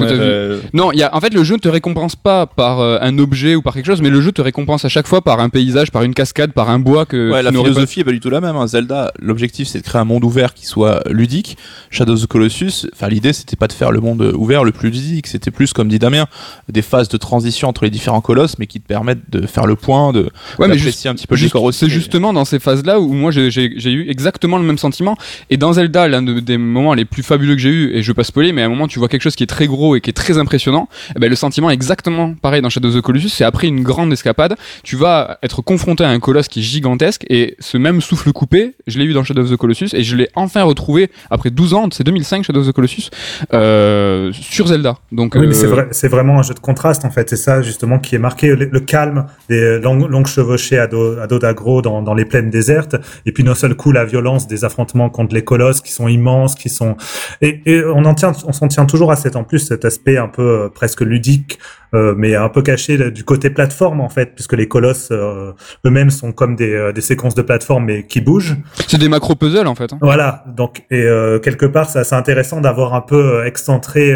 euh, 0.02 0.60
Non, 0.74 0.92
il 0.92 1.00
y 1.00 1.04
a, 1.04 1.16
en 1.16 1.22
fait, 1.22 1.34
le 1.34 1.44
jeu 1.44 1.56
ne 1.56 1.60
te 1.60 1.70
récompense 1.70 2.16
pas 2.16 2.46
par 2.48 2.80
euh, 2.80 2.98
un 3.02 3.18
objet 3.20 3.56
ou 3.56 3.62
par 3.62 3.74
quelque 3.74 3.86
chose, 3.86 4.02
mais 4.02 4.10
le 4.10 4.22
jeu 4.22 4.32
te 4.32 4.42
récompense 4.42 4.86
à 4.86 4.90
chaque 4.90 5.08
fois 5.08 5.22
par 5.22 5.40
un 5.40 5.50
paysage, 5.50 5.92
par 5.92 6.04
une 6.04 6.14
cascade, 6.14 6.52
par 6.54 6.70
un 6.70 6.80
bois 6.80 7.06
que 7.06 7.32
Ouais, 7.32 7.44
la 7.44 7.52
philosophie 7.52 8.00
est 8.02 8.04
pas 8.04 8.12
du 8.12 8.20
tout 8.20 8.30
la 8.30 8.42
même. 8.42 8.56
hein. 8.56 8.68
Zelda, 8.68 9.12
l'objectif 9.20 9.68
c'est 9.68 9.80
de 9.80 9.84
créer 9.84 10.02
un 10.02 10.06
monde 10.06 10.24
ouvert 10.24 10.54
qui 10.54 10.66
soit 10.66 11.02
ludique. 11.10 11.58
Shadow 11.90 12.14
of 12.14 12.22
the 12.24 12.28
Colossus, 12.28 12.88
enfin 12.94 13.08
l'idée 13.10 13.34
c'était 13.34 13.56
pas 13.56 13.68
de 13.68 13.74
faire 13.74 13.92
le 13.92 14.00
monde 14.00 14.22
ouvert 14.36 14.64
le 14.64 14.72
plus 14.72 14.90
ludique, 14.90 15.28
c'était 15.28 15.52
plus 15.52 15.74
comme 15.74 15.88
dit 15.90 16.00
Damien, 16.00 16.26
des 16.72 16.82
phases 16.82 17.10
de 17.10 17.18
transition 17.18 17.68
entre 17.68 17.84
les 17.84 17.90
différents 17.90 18.22
colosses, 18.22 18.58
mais 18.60 18.68
qui 18.68 18.80
te 18.82 18.88
permettent 18.88 19.30
de 19.30 19.46
faire 19.46 19.66
le 19.66 19.76
point, 19.76 20.12
de 20.14 20.30
Ouais, 20.58 20.68
mais 20.68 20.78
juste- 20.78 21.06
un 21.06 21.14
petit 21.16 21.28
peu 21.28 21.36
le 21.36 21.40
Juste- 21.40 21.52
décor 21.54 21.64
aussi. 21.64 21.80
C'est 21.80 21.90
justement 21.90 22.34
dans 22.34 22.46
ces 22.46 22.60
phases-là 22.60 23.00
où 23.00 23.14
moi 23.14 23.32
j'ai- 23.32 23.50
eu 23.50 24.10
exactement 24.10 24.58
le 24.58 24.64
même 24.64 24.78
sentiment. 24.78 25.16
Et 25.50 25.58
dans 25.58 25.74
Zelda, 25.74 26.08
l'un 26.08 26.22
de- 26.22 26.40
des 26.40 26.58
moments 26.58 26.94
les 26.94 27.06
plus 27.06 27.24
fabuleux 27.24 27.56
que 27.56 27.62
j'ai 27.62 27.70
eu, 27.70 27.94
et 27.96 28.02
je 28.04 28.08
veux 28.08 28.14
mais 28.54 28.62
à 28.62 28.66
un 28.66 28.70
moment 28.70 28.88
tu 28.88 29.00
vois 29.00 29.08
quelque 29.08 29.22
chose 29.22 29.36
qui 29.36 29.44
est 29.44 29.48
très 29.48 29.68
gros 29.68 29.96
et 29.96 30.02
qui 30.02 30.10
est 30.10 30.14
très 30.14 30.38
impressionnant, 30.38 30.90
eh 31.16 31.20
ben, 31.20 31.30
le 31.30 31.36
sentiment 31.36 31.70
est 31.70 31.74
exactement 31.74 32.34
pareil 32.42 32.62
dans 32.62 32.70
Shadow 32.70 32.90
of 32.90 32.96
the 32.96 33.02
Colossus. 33.02 33.30
C'est 33.30 33.44
après 33.44 33.68
une 33.68 33.84
grande 33.84 34.12
escapade, 34.12 34.56
tu 34.84 34.96
vas 34.96 35.38
être 35.44 35.62
confronté 35.62 36.04
à 36.04 36.10
un 36.10 36.20
colosse 36.20 36.48
qui 36.48 36.60
est 36.60 36.64
gigantesque 36.64 37.26
et 37.30 37.56
ce 37.60 37.78
même 37.78 38.02
souffle 38.02 38.32
coupé, 38.32 38.76
je 38.88 38.98
l'ai 39.00 39.06
eu 39.06 39.14
dans 39.14 39.24
Shadow 39.24 39.44
of 39.44 39.52
the 39.52 39.58
Colossus 39.58 39.90
et 39.94 40.04
je 40.04 40.16
l'ai 40.16 40.30
enfin 40.36 40.64
retrouvé 40.64 41.10
après 41.30 41.50
12 41.50 41.74
ans, 41.74 41.90
c'est 41.92 42.04
2005 42.04 42.44
Shadow 42.44 42.62
of 42.62 42.68
the 42.68 42.72
Colossus, 42.72 43.10
euh, 43.54 44.32
sur 44.34 44.68
Zelda. 44.68 44.98
Donc, 45.12 45.36
Oui, 45.36 45.48
mais 45.48 45.54
c'est 45.54 45.66
euh, 45.66 45.70
vrai, 45.70 45.88
c'est 45.92 46.08
vraiment 46.08 46.40
un 46.40 46.44
jeu 46.44 46.54
de 46.54 46.60
contraste 46.60 47.06
en 47.06 47.12
fait. 47.12 47.30
C'est 47.30 47.36
ça 47.36 47.62
justement 47.62 48.00
qui 48.00 48.16
est 48.16 48.20
marqué 48.20 48.56
le, 48.56 48.66
le 48.66 48.80
calme 48.80 49.26
des 49.50 49.80
longues, 49.80 50.10
longues 50.10 50.28
chevauchées 50.28 50.80
à 50.80 50.88
dos, 50.88 51.18
à 51.20 51.28
dos 51.28 51.40
d'agro 51.40 51.82
dans, 51.82 52.02
dans 52.02 52.14
les 52.14 52.26
plaines 52.26 52.50
désertes, 52.50 52.96
et 53.26 53.32
puis 53.32 53.44
d'un 53.44 53.56
seul 53.56 53.76
coup 53.76 53.92
la 53.92 54.06
violence 54.06 54.48
des 54.48 54.66
affrontements 54.66 55.10
contre 55.10 55.34
les 55.34 55.44
colosses 55.44 55.82
qui 55.82 55.92
sont 55.92 56.08
immenses, 56.08 56.56
qui 56.56 56.70
sont 56.70 56.96
et, 57.42 57.62
et 57.66 57.84
on 57.84 58.06
en 58.06 58.14
tient 58.14 58.29
tient, 58.32 58.48
on 58.48 58.54
s'en 58.54 58.68
tient 58.68 58.86
toujours 58.86 59.12
à 59.12 59.16
cet 59.16 59.36
en 59.36 59.44
plus 59.44 59.60
cet 59.60 59.86
aspect 59.86 60.18
un 60.18 60.28
peu 60.28 60.42
euh, 60.66 60.70
presque 60.70 61.02
ludique, 61.02 61.60
euh, 61.94 62.14
mais 62.18 62.36
un 62.36 62.50
peu 62.50 62.62
caché 62.62 62.98
là, 62.98 63.10
du 63.10 63.24
côté 63.24 63.50
plateforme 63.50 64.00
en 64.02 64.10
fait, 64.10 64.34
puisque 64.36 64.54
les 64.54 64.68
colosses 64.68 65.10
euh, 65.12 65.54
eux-mêmes 65.86 66.10
sont 66.10 66.32
comme 66.32 66.56
des, 66.56 66.92
des 66.94 67.02
séquences 67.02 67.36
de 67.36 67.42
plateforme 67.42 67.86
mais 67.86 68.06
qui 68.06 68.22
bougent. 68.22 68.58
C'est 68.88 68.98
des 69.00 69.10
macro 69.10 69.36
puzzles 69.36 69.68
en 69.68 69.76
fait. 69.76 69.92
hein. 69.94 69.98
Voilà, 70.02 70.44
donc 70.56 70.84
et 70.92 71.04
quelque 71.44 71.66
part 71.66 71.90
c'est 71.90 72.00
assez 72.00 72.16
intéressant 72.16 72.62
d'avoir 72.62 72.94
un 72.94 73.02
peu 73.02 73.46
excentré 73.46 74.12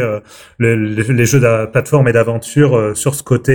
le- 0.58 0.76
le- 0.76 1.04
les 1.14 1.26
jeux 1.26 1.40
de 1.40 1.66
plateforme 1.68 2.08
et 2.08 2.12
d'aventure 2.14 2.92
sur 2.96 3.16
ce 3.16 3.24
côté 3.24 3.54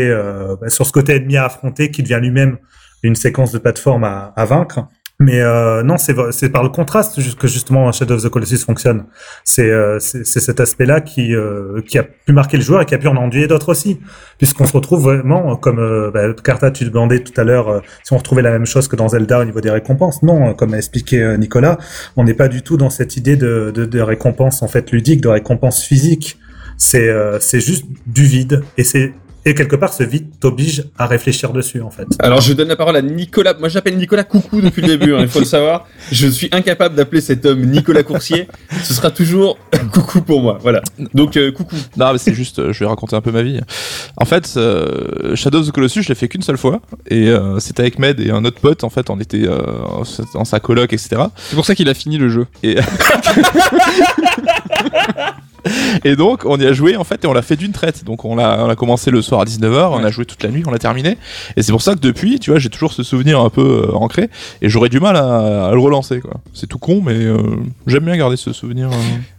sur 0.69 0.87
ce 0.87 0.93
côté 0.93 1.17
ennemi 1.17 1.37
à 1.37 1.45
affronter 1.47 1.91
qui 1.91 2.03
devient 2.03 2.19
lui-même 2.21 2.59
une 3.05 3.15
séquence 3.15 3.53
de 3.53 3.59
plateforme 3.59 4.03
à, 4.05 4.33
à 4.37 4.45
vaincre. 4.45 4.81
Mais 5.21 5.41
euh, 5.41 5.83
non, 5.83 5.97
c'est 5.97 6.49
par 6.51 6.63
le 6.63 6.69
contraste 6.69 7.17
que 7.37 7.49
justement 7.49 7.91
Shadow 7.91 8.15
of 8.15 8.23
the 8.23 8.29
Colossus 8.29 8.59
fonctionne. 8.59 9.07
C'est 9.43 9.69
euh, 9.69 9.99
cet 9.99 10.61
aspect-là 10.61 11.01
qui 11.01 11.35
euh, 11.35 11.83
qui 11.83 11.99
a 11.99 12.05
pu 12.05 12.33
marquer 12.33 12.57
le 12.57 12.63
joueur 12.63 12.83
et 12.83 12.87
qui 12.87 12.95
a 12.95 12.99
pu 12.99 13.09
en 13.09 13.17
enduyer 13.17 13.49
d'autres 13.49 13.71
aussi, 13.71 13.99
puisqu'on 14.39 14.65
se 14.65 14.73
retrouve 14.73 15.03
vraiment 15.03 15.57
comme 15.57 15.81
euh, 15.81 16.13
bah, 16.13 16.33
Carta, 16.45 16.71
tu 16.71 16.85
demandais 16.85 17.19
tout 17.19 17.39
à 17.41 17.43
l'heure 17.43 17.69
euh, 17.69 17.81
si 18.05 18.13
on 18.13 18.19
retrouvait 18.19 18.43
la 18.43 18.53
même 18.53 18.67
chose 18.67 18.87
que 18.87 18.95
dans 18.95 19.09
Zelda 19.09 19.41
au 19.41 19.45
niveau 19.45 19.61
des 19.61 19.71
récompenses. 19.71 20.23
Non, 20.23 20.51
euh, 20.51 20.53
comme 20.53 20.73
a 20.73 20.77
expliqué 20.77 21.21
euh, 21.21 21.37
Nicolas, 21.37 21.79
on 22.17 22.23
n'est 22.23 22.35
pas 22.35 22.47
du 22.47 22.63
tout 22.63 22.77
dans 22.77 22.91
cette 22.91 23.17
idée 23.17 23.35
de, 23.35 23.73
de, 23.75 23.87
de 23.87 24.01
récompense 24.01 24.63
en 24.63 24.69
fait 24.69 24.93
ludique, 24.93 25.21
de 25.21 25.29
récompense 25.29 25.83
physique. 25.83 26.39
C'est 26.77 27.09
euh, 27.09 27.41
c'est 27.41 27.61
juste 27.61 27.87
du 28.07 28.23
vide 28.23 28.63
et 28.77 28.85
c'est 28.85 29.13
et 29.49 29.55
quelque 29.55 29.77
part 29.77 29.93
ce 29.93 30.03
vide 30.03 30.27
t'oblige 30.41 30.85
à 30.99 31.07
réfléchir 31.07 31.53
dessus 31.53 31.81
en 31.81 31.91
fait. 31.91 32.07
Alors 32.19 32.41
je 32.41 32.53
donne 32.53 32.69
la 32.69 32.77
parole 32.77 32.97
à 32.97 33.03
Nicolas. 33.03 33.55
Moi 33.59 33.69
j'appelle 33.69 33.97
Nicolas 33.97 34.25
Coucou 34.25 34.61
depuis 34.61 34.83
le 34.83 34.89
début, 34.89 35.15
hein, 35.15 35.21
il 35.21 35.29
faut 35.29 35.39
le 35.39 35.47
savoir. 35.47 35.87
Je 36.13 36.27
suis 36.27 36.49
incapable 36.53 36.95
d'appeler 36.95 37.21
cet 37.21 37.47
homme 37.47 37.65
Nicolas 37.65 38.03
Coursier. 38.03 38.49
Ce 38.83 38.93
sera 38.93 39.11
toujours 39.11 39.59
Coucou 39.93 40.21
pour 40.21 40.43
moi. 40.43 40.59
Voilà. 40.61 40.83
Donc 41.15 41.37
euh, 41.37 41.51
Coucou. 41.51 41.77
Non, 41.97 42.13
mais 42.13 42.19
c'est 42.19 42.35
juste, 42.35 42.59
euh, 42.59 42.73
je 42.73 42.81
vais 42.81 42.87
raconter 42.87 43.17
un 43.17 43.21
peu 43.21 43.33
ma 43.33 43.43
vie. 43.43 43.61
En 44.19 44.25
fait, 44.25 44.55
euh, 44.57 45.35
Shadow 45.35 45.61
of 45.61 45.69
the 45.69 45.73
Colossus, 45.73 46.03
je 46.03 46.09
l'ai 46.09 46.15
fait 46.15 46.29
qu'une 46.29 46.43
seule 46.43 46.59
fois. 46.59 46.81
Et 47.09 47.29
euh, 47.29 47.59
c'était 47.61 47.83
avec 47.83 47.99
Med 47.99 48.21
et 48.21 48.31
un 48.31 48.45
autre 48.45 48.61
pote. 48.61 48.85
En 48.85 48.91
fait, 48.91 49.11
on 49.11 49.21
était 49.21 49.47
euh, 49.47 49.59
dans 50.35 50.45
sa 50.45 50.61
coloc, 50.61 50.93
etc. 50.93 51.23
C'est 51.37 51.55
pour 51.55 51.65
ça 51.65 51.75
qu'il 51.75 51.89
a 51.89 51.95
fini 51.95 52.19
le 52.19 52.29
jeu. 52.29 52.47
Et 56.05 56.17
donc, 56.17 56.45
on 56.45 56.59
y 56.59 56.67
a 56.67 56.73
joué, 56.73 56.97
en 56.97 57.05
fait, 57.05 57.25
et 57.25 57.27
on 57.27 57.33
l'a 57.33 57.43
fait 57.43 57.57
d'une 57.57 57.73
traite. 57.73 58.05
Donc, 58.05 58.25
on 58.25 58.39
a, 58.39 58.65
on 58.65 58.71
a 58.71 58.77
commencé 58.77 59.11
le 59.11 59.23
soir 59.23 59.38
à 59.41 59.45
19h, 59.45 59.91
on 59.93 60.05
a 60.05 60.11
joué 60.11 60.25
toute 60.25 60.43
la 60.43 60.51
nuit, 60.51 60.63
on 60.67 60.71
l'a 60.71 60.79
terminé. 60.79 61.17
Et 61.57 61.63
c'est 61.63 61.73
pour 61.73 61.83
ça 61.83 61.95
que 61.95 62.01
depuis, 62.01 62.39
tu 62.39 62.51
vois, 62.51 62.59
j'ai 62.59 62.71
toujours 62.71 62.93
ce 62.93 63.03
souvenir 63.03 63.41
un 63.41 63.51
peu 63.51 63.89
euh, 63.89 63.95
ancré. 63.95 64.29
Et 64.63 64.69
j'aurais 64.69 64.89
du 64.89 65.01
mal 65.01 65.17
à, 65.17 65.69
à 65.69 65.73
le 65.73 65.81
relancer, 65.81 66.21
quoi. 66.21 66.35
C'est 66.53 66.67
tout 66.67 66.79
con, 66.79 67.03
mais 67.05 67.15
euh, 67.15 67.39
j'aime 67.87 68.05
bien 68.05 68.17
garder 68.17 68.37
ce 68.37 68.53
souvenir. 68.53 68.91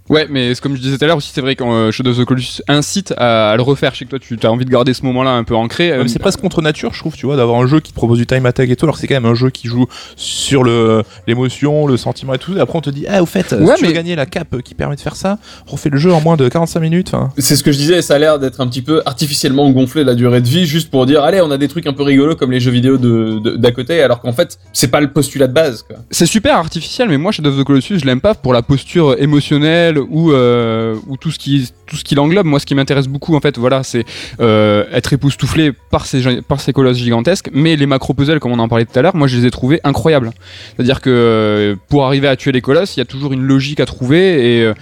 Euh. 0.09 0.13
Ouais, 0.13 0.27
mais 0.29 0.53
c'est 0.55 0.61
comme 0.61 0.75
je 0.75 0.81
disais 0.81 0.97
tout 0.97 1.03
à 1.03 1.07
l'heure 1.07 1.17
aussi, 1.17 1.31
c'est 1.33 1.41
vrai 1.41 1.55
que 1.55 1.63
euh, 1.63 1.91
Shadow 1.91 2.11
of 2.11 2.17
the 2.19 2.25
Colossus 2.25 2.61
incite 2.67 3.13
à, 3.17 3.51
à 3.51 3.55
le 3.55 3.61
refaire. 3.61 3.93
Je 3.93 3.99
sais 3.99 4.05
que 4.05 4.09
toi, 4.09 4.19
tu 4.19 4.37
as 4.45 4.51
envie 4.51 4.65
de 4.65 4.69
garder 4.69 4.93
ce 4.93 5.03
moment-là 5.05 5.31
un 5.31 5.43
peu 5.43 5.55
ancré. 5.55 5.91
euh, 5.91 6.07
c'est 6.07 6.19
presque 6.19 6.39
contre 6.41 6.61
nature, 6.61 6.93
je 6.93 6.99
trouve, 6.99 7.15
tu 7.15 7.25
vois, 7.25 7.35
d'avoir 7.35 7.59
un 7.61 7.67
jeu 7.67 7.79
qui 7.79 7.91
te 7.91 7.95
propose 7.97 8.17
du 8.17 8.25
time 8.25 8.45
attack 8.45 8.69
et 8.69 8.75
tout, 8.75 8.85
alors 8.85 8.95
que 8.95 9.01
c'est 9.01 9.07
quand 9.07 9.15
même 9.15 9.25
un 9.25 9.35
jeu 9.35 9.49
qui 9.49 9.67
joue 9.67 9.85
sur 10.15 10.63
le 10.63 11.03
l'émotion, 11.27 11.85
le 11.87 11.97
sentiment 11.97 12.33
et 12.33 12.37
tout. 12.39 12.55
Et 12.57 12.59
après, 12.59 12.77
on 12.77 12.81
te 12.81 12.89
dit, 12.89 13.05
ah, 13.07 13.21
au 13.21 13.25
fait, 13.25 13.51
Ouais, 13.53 13.65
si 13.67 13.75
tu 13.75 13.81
mais- 13.83 13.87
veux 13.89 13.93
gagner 13.93 14.15
la 14.15 14.25
cape 14.25 14.61
qui 14.63 14.73
permet 14.75 14.95
de 14.95 15.01
faire 15.01 15.15
ça, 15.15 15.37
refais 15.67 15.89
le 15.89 15.97
jeu 15.97 16.11
en 16.13 16.21
moins 16.21 16.37
de 16.37 16.47
45 16.47 16.79
minutes. 16.79 17.11
C'est 17.37 17.55
ce 17.55 17.63
que 17.63 17.71
je 17.71 17.77
disais, 17.77 18.01
ça 18.01 18.15
a 18.15 18.19
l'air 18.19 18.39
d'être 18.39 18.61
un 18.61 18.67
petit 18.67 18.81
peu 18.81 19.01
artificiellement 19.05 19.69
gonflé 19.71 20.03
la 20.03 20.15
durée 20.15 20.41
de 20.41 20.47
vie, 20.47 20.65
juste 20.65 20.89
pour 20.89 21.05
dire 21.05 21.23
allez 21.23 21.41
on 21.41 21.51
a 21.51 21.57
des 21.57 21.67
trucs 21.67 21.85
un 21.87 21.93
peu 21.93 22.03
rigolos 22.03 22.35
comme 22.35 22.51
les 22.51 22.59
jeux 22.59 22.71
vidéo 22.71 22.97
de 22.97 23.57
d'à 23.57 23.71
côté, 23.71 24.01
alors 24.01 24.21
qu'en 24.21 24.33
fait 24.33 24.57
c'est 24.73 24.87
pas 24.89 25.01
le 25.01 25.11
postulat 25.11 25.47
de 25.47 25.53
base. 25.53 25.85
C'est 26.11 26.25
super 26.25 26.55
artificiel, 26.57 27.09
mais 27.09 27.17
moi 27.17 27.31
Shadow 27.31 27.49
of 27.51 27.59
the 27.59 27.63
Colossus, 27.63 27.99
je 27.99 28.05
l'aime 28.05 28.21
pas 28.21 28.33
pour 28.33 28.53
la 28.53 28.61
posture 28.61 29.15
émotionnelle 29.21 29.98
ou 30.09 30.31
euh, 30.31 30.95
ou 31.07 31.17
tout 31.17 31.31
ce 31.31 31.39
qui 31.39 31.71
tout 31.85 31.95
ce 31.95 32.03
qui 32.03 32.15
l'englobe. 32.15 32.45
Moi, 32.45 32.59
ce 32.59 32.65
qui 32.65 32.75
m'intéresse 32.75 33.07
beaucoup, 33.07 33.35
en 33.35 33.39
fait, 33.39 33.57
voilà, 33.57 33.83
c'est 33.83 34.05
euh, 34.39 34.85
être 34.91 35.13
époustouflé 35.13 35.71
par 35.71 36.05
ces 36.05 36.41
par 36.41 36.61
ces 36.61 36.73
colosses 36.73 36.97
gigantesques. 36.97 37.49
Mais 37.53 37.75
les 37.75 37.85
macro 37.85 38.13
puzzles, 38.13 38.39
comme 38.39 38.51
on 38.51 38.59
en 38.59 38.67
parlait 38.67 38.85
tout 38.85 38.97
à 38.97 39.01
l'heure, 39.01 39.15
moi, 39.15 39.27
je 39.27 39.37
les 39.37 39.45
ai 39.45 39.51
trouvés 39.51 39.79
incroyables. 39.83 40.31
C'est-à-dire 40.75 41.01
que 41.01 41.09
euh, 41.09 41.75
pour 41.89 42.05
arriver 42.05 42.27
à 42.27 42.35
tuer 42.35 42.51
les 42.51 42.61
colosses, 42.61 42.95
il 42.95 42.99
y 42.99 43.01
a 43.01 43.05
toujours 43.05 43.33
une 43.33 43.43
logique 43.43 43.79
à 43.79 43.85
trouver 43.85 44.59
et 44.59 44.73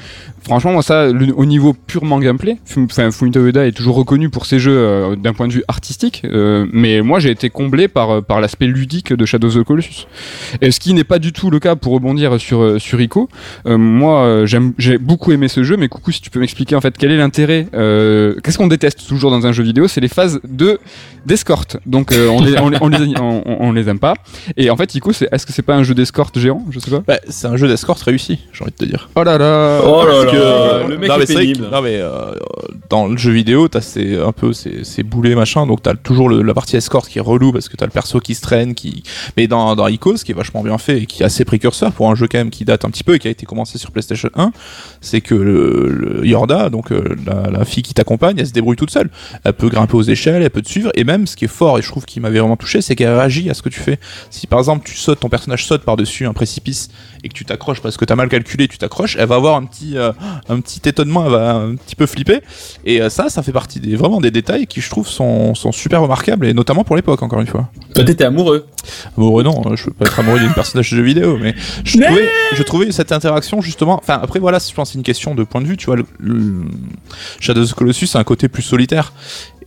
franchement, 0.43 0.71
moi, 0.73 0.81
ça, 0.83 1.07
le- 1.11 1.33
au 1.35 1.45
niveau 1.45 1.73
purement 1.73 2.19
gameplay, 2.19 2.57
enfin, 2.77 3.11
Fumito 3.11 3.39
Ueda 3.39 3.65
est 3.65 3.71
toujours 3.71 3.95
reconnu 3.95 4.29
pour 4.29 4.45
ses 4.45 4.59
jeux 4.59 4.77
euh, 4.77 5.15
d'un 5.15 5.33
point 5.33 5.47
de 5.47 5.53
vue 5.53 5.63
artistique, 5.67 6.21
euh, 6.25 6.65
mais 6.71 7.01
moi, 7.01 7.19
j'ai 7.19 7.31
été 7.31 7.49
comblé 7.49 7.87
par 7.87 8.11
euh, 8.11 8.21
par 8.21 8.41
l'aspect 8.41 8.67
ludique 8.67 9.13
de 9.13 9.25
Shadow 9.25 9.47
of 9.47 9.55
the 9.55 9.63
Colossus. 9.63 10.07
Et 10.61 10.71
ce 10.71 10.79
qui 10.79 10.93
n'est 10.93 11.03
pas 11.03 11.19
du 11.19 11.33
tout 11.33 11.49
le 11.49 11.59
cas 11.59 11.75
pour 11.75 11.93
rebondir 11.93 12.39
sur 12.39 12.79
sur 12.81 12.99
Ico. 13.01 13.29
Euh, 13.65 13.77
moi, 13.77 14.43
j'aime, 14.45 14.73
j'ai 14.77 14.97
beaucoup 14.97 15.31
aimé 15.31 15.47
ce 15.47 15.63
jeu, 15.63 15.77
mais 15.77 15.87
coucou, 15.87 16.11
si 16.11 16.21
tu 16.21 16.29
peux 16.29 16.39
m'expliquer 16.39 16.75
en 16.75 16.81
fait 16.81 16.97
quel 16.97 17.11
est 17.11 17.17
l'intérêt 17.17 17.67
euh, 17.73 18.35
Qu'est-ce 18.43 18.57
qu'on 18.57 18.67
déteste 18.67 19.07
toujours 19.07 19.31
dans 19.31 19.45
un 19.47 19.51
jeu 19.51 19.63
vidéo 19.63 19.87
C'est 19.87 20.01
les 20.01 20.07
phases 20.07 20.39
de 20.47 20.79
d'escorte. 21.25 21.77
Donc 21.85 22.11
euh, 22.13 22.27
on, 22.29 22.41
les, 22.41 22.57
on, 22.59 22.69
les, 22.69 22.77
on, 22.81 22.87
les, 22.87 23.17
on, 23.19 23.43
on- 23.45 23.57
on 23.67 23.71
les 23.73 23.89
aime 23.89 23.99
pas. 23.99 24.13
Et 24.55 24.69
en 24.69 24.77
fait, 24.77 24.93
Ico, 24.95 25.11
c'est, 25.13 25.27
est-ce 25.31 25.45
que 25.45 25.51
c'est 25.53 25.61
pas 25.61 25.75
un 25.75 25.83
jeu 25.83 25.93
d'escorte 25.93 26.37
géant? 26.39 26.63
Je 26.69 26.79
sais 26.79 26.91
pas. 26.91 27.03
bah, 27.05 27.19
c'est 27.27 27.47
un 27.47 27.57
jeu 27.57 27.67
d'escorte 27.67 28.01
réussi, 28.01 28.39
j'ai 28.53 28.63
envie 28.63 28.71
de 28.71 28.77
te 28.77 28.85
dire. 28.85 29.09
Oh 29.15 29.23
là 29.23 29.37
là. 29.37 29.81
Oh 29.83 30.03
là 30.05 30.11
Parce 30.13 30.25
là, 30.25 30.26
que, 30.31 30.37
euh, 30.37 30.87
le 30.87 30.97
mec 30.97 31.09
non, 31.09 31.15
est 31.15 31.35
mais 31.35 31.53
que- 31.53 31.71
non 31.71 31.81
mais 31.81 31.97
euh, 31.97 32.33
dans 32.89 33.07
le 33.07 33.17
jeu 33.17 33.31
vidéo, 33.31 33.67
t'as 33.67 33.81
ces 33.81 34.17
un 34.17 34.31
peu 34.31 34.53
ces, 34.53 34.83
ces 34.83 35.03
boulets 35.03 35.35
machin, 35.35 35.65
donc 35.67 35.81
t'as 35.81 35.95
toujours 35.95 36.29
le- 36.29 36.41
la 36.41 36.53
partie 36.53 36.77
escorte 36.77 37.09
qui 37.09 37.17
est 37.17 37.21
relou 37.21 37.51
parce 37.51 37.69
que 37.69 37.75
t'as 37.77 37.85
le 37.85 37.91
perso 37.91 38.19
qui 38.19 38.35
se 38.35 38.41
traîne, 38.41 38.75
qui. 38.75 39.03
Mais 39.35 39.47
dans 39.47 39.75
dans 39.75 39.87
Ico, 39.87 40.17
ce 40.17 40.23
qui 40.25 40.31
est 40.31 40.35
vachement 40.35 40.63
bien 40.63 40.77
fait 40.77 40.99
et 41.01 41.05
qui 41.05 41.23
est 41.23 41.25
assez 41.25 41.45
précurseur 41.45 41.91
pour 41.91 42.09
un 42.09 42.15
jeu 42.15 42.27
quand 42.31 42.37
même 42.37 42.49
qui 42.49 42.65
date 42.65 42.85
un 42.85 42.89
petit 42.89 43.03
peu 43.03 43.15
et 43.15 43.19
qui 43.19 43.27
a 43.27 43.31
été 43.31 43.45
commencé 43.45 43.77
sur 43.77 43.91
PlayStation 43.91 44.29
1, 44.35 44.51
c'est 45.01 45.21
que 45.21 45.35
le, 45.35 45.89
le 45.89 46.25
Yorda, 46.25 46.69
donc 46.69 46.91
euh, 46.91 47.15
la, 47.25 47.49
la 47.49 47.65
fille 47.65 47.83
qui 47.83 47.93
t'accompagne, 47.93 48.35
elle 48.39 48.47
se 48.47 48.53
débrouille 48.53 48.75
toute 48.75 48.91
seule. 48.91 49.09
Elle 49.43 49.53
peut 49.53 49.69
grimper 49.69 49.95
aux 49.95 50.03
échelles, 50.03 50.41
elle 50.43 50.49
peut 50.49 50.61
te 50.61 50.69
suivre 50.69 50.91
et 50.95 51.03
même 51.03 51.27
ce 51.27 51.35
qui 51.35 51.45
est 51.45 51.49
fort 51.49 51.77
et 51.79 51.81
je 51.81 51.87
trouve 51.87 52.05
qui 52.05 52.19
m'avait 52.19 52.39
vraiment 52.39 52.57
touché, 52.57 52.81
c'est 52.81 52.95
qu'elle 52.95 53.13
réagit 53.13 53.49
à 53.49 53.53
ce 53.53 53.61
que 53.61 53.69
tu 53.69 53.79
fais. 53.79 53.99
Si 54.29 54.47
par 54.47 54.59
exemple 54.59 54.83
tu 54.87 54.95
sautes, 54.95 55.19
ton 55.19 55.29
personnage 55.29 55.65
saute 55.65 55.83
par 55.83 55.97
dessus 55.97 56.25
un 56.25 56.33
précipice 56.33 56.89
et 57.23 57.29
que 57.29 57.33
tu 57.33 57.45
t'accroches 57.45 57.81
parce 57.81 57.97
que 57.97 58.05
t'as 58.05 58.15
mal 58.15 58.29
calculé, 58.29 58.67
tu 58.67 58.77
t'accroches, 58.77 59.15
elle 59.19 59.27
va 59.27 59.35
avoir 59.35 59.55
un 59.55 59.65
petit 59.65 59.97
euh, 59.97 60.11
un 60.49 60.59
petit 60.59 60.81
étonnement, 60.87 61.25
elle 61.25 61.31
va 61.31 61.51
un 61.55 61.75
petit 61.75 61.95
peu 61.95 62.05
flipper. 62.05 62.41
Et 62.85 63.01
euh, 63.01 63.09
ça, 63.09 63.29
ça 63.29 63.43
fait 63.43 63.51
partie 63.51 63.79
des 63.79 63.95
vraiment 63.95 64.21
des 64.21 64.31
détails 64.31 64.67
qui 64.67 64.81
je 64.81 64.89
trouve 64.89 65.07
sont, 65.07 65.55
sont 65.55 65.71
super 65.71 66.01
remarquables 66.01 66.45
et 66.47 66.53
notamment 66.53 66.83
pour 66.83 66.95
l'époque 66.95 67.21
encore 67.23 67.41
une 67.41 67.47
fois. 67.47 67.69
Toi 67.95 68.03
t'étais 68.03 68.23
amoureux. 68.25 68.67
Amoureux 69.17 69.43
non, 69.43 69.75
je 69.75 69.85
peux 69.85 69.91
pas 69.91 70.05
être 70.05 70.19
amoureux 70.19 70.39
d'une 70.39 70.53
personnage 70.53 70.91
de 70.91 70.97
jeu 70.97 71.03
vidéo, 71.03 71.37
mais 71.41 71.55
je 71.83 71.99
trouvais, 71.99 72.29
je 72.53 72.63
trouvais 72.63 72.91
cette 72.91 73.11
interaction 73.11 73.61
justement. 73.61 73.97
Enfin 74.01 74.19
après 74.21 74.39
voilà, 74.39 74.59
je 74.59 74.73
pense 74.73 74.89
que 74.89 74.93
c'est 74.93 74.97
une 74.97 75.03
question 75.03 75.35
de 75.35 75.43
point 75.43 75.61
de 75.61 75.67
vue. 75.67 75.77
Tu 75.77 75.87
vois, 75.87 75.95
le, 75.95 76.05
le- 76.19 76.65
Shadow 77.39 77.61
of 77.63 77.69
the 77.71 77.73
Colossus 77.73 78.09
a 78.15 78.19
un 78.19 78.23
côté 78.23 78.47
plus 78.47 78.63
solitaire. 78.63 79.13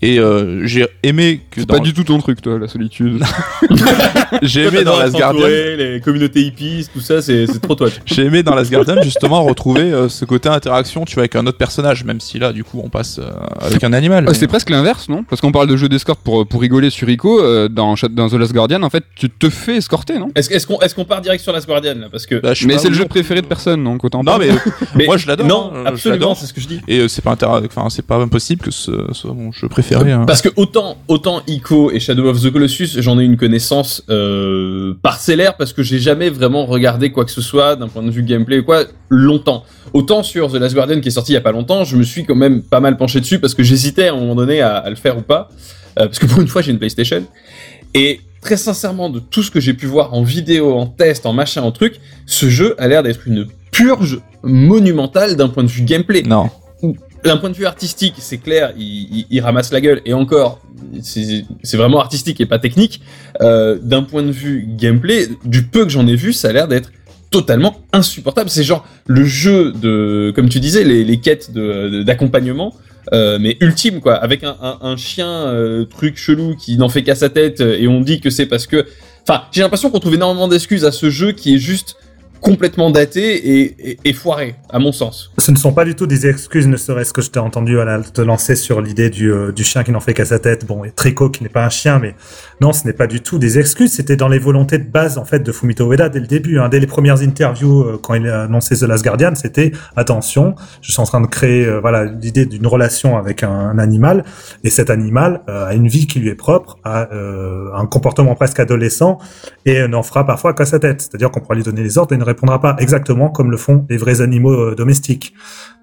Et 0.02 0.18
euh, 0.18 0.66
j'ai 0.66 0.86
aimé 1.02 1.40
que 1.50 1.60
C'est 1.60 1.66
dans, 1.66 1.74
pas 1.74 1.80
du 1.80 1.92
tout 1.92 2.04
ton 2.04 2.18
truc, 2.18 2.40
toi, 2.40 2.58
la 2.58 2.68
solitude. 2.68 3.22
j'ai 4.42 4.62
aimé 4.66 4.82
dans 4.82 4.98
Last 4.98 5.14
Guardian, 5.14 5.46
les 5.46 6.00
communautés 6.02 6.40
hippies, 6.40 6.86
tout 6.92 7.00
ça, 7.00 7.20
c'est 7.20 7.46
c'est 7.46 7.60
trop 7.60 7.74
toi. 7.74 7.88
J'ai 8.06 8.24
aimé 8.24 8.42
dans 8.42 8.54
Last 8.54 8.70
Guardian 8.70 9.02
justement 9.02 9.42
retrouver 9.44 9.82
euh, 9.92 10.08
ce 10.08 10.24
côté 10.24 10.48
interaction, 10.48 11.04
tu 11.04 11.14
vois, 11.14 11.22
avec 11.22 11.36
un 11.36 11.46
autre 11.46 11.58
personnage, 11.58 12.04
même 12.04 12.20
si 12.20 12.38
là, 12.38 12.52
du 12.52 12.64
coup, 12.64 12.80
on 12.82 12.88
passe 12.88 13.18
euh, 13.18 13.30
avec 13.60 13.84
un 13.84 13.92
animal. 13.92 14.24
Ah, 14.26 14.32
c'est 14.32 14.46
presque 14.48 14.70
l'inverse, 14.70 15.08
non? 15.08 15.22
Parce 15.24 15.40
qu'on 15.42 15.52
parle 15.52 15.68
de 15.68 15.76
jeu 15.76 15.88
d'escorte 15.88 16.20
pour, 16.20 16.46
pour 16.46 16.60
rigoler 16.62 16.88
sur 16.90 17.08
Ico. 17.08 17.42
euh, 17.42 17.68
dans, 17.68 17.94
dans 18.10 18.28
The 18.28 18.34
Last 18.34 18.52
Guardian, 18.54 18.82
en 18.82 18.90
fait, 18.90 19.04
tu 19.14 19.28
te 19.28 19.50
fais 19.50 19.76
escorter, 19.76 20.18
non? 20.18 20.28
Est-ce 20.34 20.50
est-ce 20.50 20.66
qu'on 20.66 20.80
est 20.80 20.94
qu'on 20.94 21.04
part 21.04 21.20
direct 21.20 21.42
sur 21.42 21.52
Last 21.52 21.66
Guardian 21.66 21.94
là? 21.96 22.06
Parce 22.10 22.26
que 22.26 22.36
Bah, 22.36 22.52
Mais 22.66 22.78
c'est 22.78 22.88
le 22.88 22.94
jeu 22.94 23.04
préféré 23.04 23.42
de 23.42 23.46
personne, 23.46 23.84
donc 23.84 24.02
autant 24.02 24.22
Non, 24.22 24.32
pas. 24.32 24.38
mais, 24.38 24.48
Mais 24.96 25.04
moi 25.06 25.16
je 25.18 25.26
l'adore. 25.26 25.46
non, 25.46 25.72
hein, 25.74 25.82
je 25.84 25.88
absolument, 25.88 26.20
l'adore. 26.20 26.36
c'est 26.38 26.46
ce 26.46 26.54
que 26.54 26.60
je 26.60 26.68
dis. 26.68 26.80
Et 26.88 27.00
euh, 27.00 27.08
c'est 27.08 27.22
pas 27.22 27.36
enfin, 27.44 27.90
c'est 27.90 28.06
pas 28.06 28.16
impossible 28.16 28.62
que 28.62 28.70
ce 28.70 28.92
soit 29.12 29.34
mon 29.34 29.52
jeu 29.52 29.68
préféré. 29.68 29.89
Hein. 29.94 30.24
Parce 30.26 30.42
que 30.42 30.48
autant 30.56 30.96
autant 31.08 31.42
Ico 31.46 31.90
et 31.90 32.00
Shadow 32.00 32.28
of 32.28 32.42
the 32.42 32.50
Colossus, 32.50 33.00
j'en 33.00 33.18
ai 33.18 33.24
une 33.24 33.36
connaissance 33.36 34.02
euh, 34.10 34.94
parcellaire 35.02 35.56
parce 35.56 35.72
que 35.72 35.82
j'ai 35.82 35.98
jamais 35.98 36.30
vraiment 36.30 36.66
regardé 36.66 37.10
quoi 37.10 37.24
que 37.24 37.30
ce 37.30 37.40
soit 37.40 37.76
d'un 37.76 37.88
point 37.88 38.02
de 38.02 38.10
vue 38.10 38.22
gameplay 38.22 38.58
ou 38.60 38.64
quoi 38.64 38.84
longtemps. 39.08 39.64
Autant 39.92 40.22
sur 40.22 40.50
The 40.50 40.56
Last 40.56 40.74
Guardian 40.74 41.00
qui 41.00 41.08
est 41.08 41.12
sorti 41.12 41.32
il 41.32 41.34
y 41.34 41.38
a 41.38 41.42
pas 41.42 41.52
longtemps, 41.52 41.84
je 41.84 41.96
me 41.96 42.02
suis 42.02 42.24
quand 42.24 42.34
même 42.36 42.62
pas 42.62 42.80
mal 42.80 42.96
penché 42.96 43.20
dessus 43.20 43.38
parce 43.38 43.54
que 43.54 43.62
j'hésitais 43.62 44.08
à 44.08 44.12
un 44.12 44.16
moment 44.16 44.34
donné 44.34 44.60
à, 44.60 44.76
à 44.76 44.90
le 44.90 44.96
faire 44.96 45.16
ou 45.18 45.22
pas 45.22 45.48
Euh, 45.98 46.06
parce 46.06 46.20
que 46.20 46.26
pour 46.26 46.40
une 46.40 46.46
fois 46.46 46.62
j'ai 46.62 46.70
une 46.70 46.78
PlayStation 46.78 47.24
et 47.94 48.20
très 48.40 48.56
sincèrement 48.56 49.10
de 49.10 49.18
tout 49.18 49.42
ce 49.42 49.50
que 49.50 49.58
j'ai 49.60 49.74
pu 49.74 49.86
voir 49.86 50.14
en 50.14 50.22
vidéo, 50.22 50.78
en 50.78 50.86
test, 50.86 51.26
en 51.26 51.32
machin, 51.32 51.62
en 51.62 51.72
truc, 51.72 52.00
ce 52.26 52.48
jeu 52.48 52.74
a 52.78 52.86
l'air 52.86 53.02
d'être 53.02 53.26
une 53.26 53.46
purge 53.72 54.20
monumentale 54.42 55.36
d'un 55.36 55.48
point 55.48 55.64
de 55.64 55.68
vue 55.68 55.82
gameplay. 55.82 56.22
Non. 56.22 56.48
D'un 57.24 57.36
point 57.36 57.50
de 57.50 57.54
vue 57.54 57.66
artistique, 57.66 58.14
c'est 58.18 58.38
clair, 58.38 58.72
il, 58.78 59.26
il- 59.30 59.40
ramasse 59.40 59.72
la 59.72 59.80
gueule. 59.80 60.00
Et 60.06 60.14
encore, 60.14 60.60
c'est 61.02 61.44
vraiment 61.74 62.00
artistique 62.00 62.40
et 62.40 62.46
pas 62.46 62.58
technique. 62.58 63.02
Euh, 63.42 63.78
D'un 63.82 64.02
point 64.02 64.22
de 64.22 64.30
vue 64.30 64.66
gameplay, 64.66 65.28
du 65.44 65.64
peu 65.64 65.84
que 65.84 65.90
j'en 65.90 66.06
ai 66.06 66.16
vu, 66.16 66.32
ça 66.32 66.48
a 66.48 66.52
l'air 66.52 66.66
d'être 66.68 66.90
totalement 67.30 67.76
insupportable. 67.92 68.48
C'est 68.48 68.64
genre 68.64 68.86
le 69.06 69.24
jeu 69.24 69.72
de, 69.72 70.32
comme 70.34 70.48
tu 70.48 70.60
disais, 70.60 70.82
les, 70.82 71.20
quêtes 71.20 71.50
d'accompagnement, 71.52 72.74
euh, 73.12 73.38
mais 73.40 73.56
ultime 73.60 74.00
quoi, 74.00 74.14
avec 74.14 74.42
un 74.44 74.96
chien 74.96 75.28
euh, 75.28 75.84
truc 75.84 76.16
chelou 76.16 76.56
qui 76.56 76.76
n'en 76.76 76.88
fait 76.88 77.02
qu'à 77.02 77.14
sa 77.14 77.28
tête 77.28 77.60
euh, 77.60 77.76
et 77.78 77.86
on 77.88 78.00
dit 78.00 78.20
que 78.20 78.30
c'est 78.30 78.46
parce 78.46 78.66
que, 78.66 78.86
enfin, 79.28 79.42
j'ai 79.52 79.62
l'impression 79.62 79.90
qu'on 79.90 80.00
trouve 80.00 80.14
énormément 80.14 80.48
d'excuses 80.48 80.84
à 80.84 80.92
ce 80.92 81.08
jeu 81.10 81.32
qui 81.32 81.54
est 81.54 81.58
juste 81.58 81.96
complètement 82.40 82.90
daté 82.90 83.98
et, 84.04 84.12
foiré, 84.12 84.54
à 84.70 84.78
mon 84.78 84.92
sens. 84.92 85.30
Ce 85.38 85.50
ne 85.50 85.56
sont 85.56 85.72
pas 85.72 85.84
du 85.84 85.94
tout 85.94 86.06
des 86.06 86.26
excuses, 86.26 86.66
ne 86.66 86.76
serait-ce 86.76 87.12
que 87.12 87.22
je 87.22 87.30
t'ai 87.30 87.38
entendu 87.38 87.76
te 88.12 88.20
lancer 88.20 88.56
sur 88.56 88.80
l'idée 88.80 89.10
du, 89.10 89.30
euh, 89.30 89.52
du 89.52 89.62
chien 89.62 89.84
qui 89.84 89.92
n'en 89.92 90.00
fait 90.00 90.14
qu'à 90.14 90.24
sa 90.24 90.38
tête, 90.38 90.66
bon, 90.66 90.84
et 90.84 90.90
Tricot 90.90 91.30
qui 91.30 91.42
n'est 91.42 91.48
pas 91.48 91.64
un 91.64 91.68
chien, 91.68 91.98
mais 91.98 92.14
non, 92.60 92.72
ce 92.72 92.86
n'est 92.86 92.92
pas 92.92 93.06
du 93.06 93.20
tout 93.20 93.38
des 93.38 93.58
excuses, 93.58 93.92
c'était 93.92 94.16
dans 94.16 94.28
les 94.28 94.38
volontés 94.38 94.78
de 94.78 94.88
base, 94.88 95.18
en 95.18 95.24
fait, 95.24 95.40
de 95.40 95.52
Fumito 95.52 95.90
Ueda 95.90 96.08
dès 96.08 96.20
le 96.20 96.26
début, 96.26 96.58
hein, 96.58 96.68
dès 96.68 96.80
les 96.80 96.86
premières 96.86 97.22
interviews, 97.22 97.82
euh, 97.82 98.00
quand 98.02 98.14
il 98.14 98.26
a 98.28 98.42
annoncé 98.42 98.76
The 98.76 98.82
Last 98.82 99.04
Guardian, 99.04 99.34
c'était, 99.34 99.72
attention, 99.96 100.54
je 100.82 100.92
suis 100.92 101.00
en 101.00 101.06
train 101.06 101.20
de 101.20 101.26
créer, 101.26 101.66
euh, 101.66 101.80
voilà, 101.80 102.04
l'idée 102.04 102.46
d'une 102.46 102.66
relation 102.66 103.18
avec 103.18 103.42
un, 103.42 103.78
animal, 103.78 104.24
et 104.64 104.70
cet 104.70 104.90
animal 104.90 105.42
a 105.46 105.74
une 105.74 105.88
vie 105.88 106.06
qui 106.06 106.18
lui 106.18 106.28
est 106.28 106.34
propre, 106.34 106.78
a 106.84 107.08
un 107.74 107.86
comportement 107.86 108.34
presque 108.34 108.60
adolescent, 108.60 109.18
et 109.64 109.86
n'en 109.88 110.02
fera 110.02 110.26
parfois 110.26 110.54
qu'à 110.54 110.66
sa 110.66 110.78
tête, 110.78 111.00
c'est-à-dire 111.02 111.30
qu'on 111.30 111.40
pourra 111.40 111.54
lui 111.54 111.62
donner 111.62 111.82
les 111.82 111.98
ordres 111.98 112.14
et 112.14 112.18
ne 112.18 112.24
répondra 112.30 112.60
pas 112.60 112.76
exactement 112.78 113.28
comme 113.28 113.50
le 113.50 113.56
font 113.56 113.86
les 113.90 113.96
vrais 113.96 114.20
animaux 114.20 114.52
euh, 114.52 114.74
domestiques. 114.74 115.34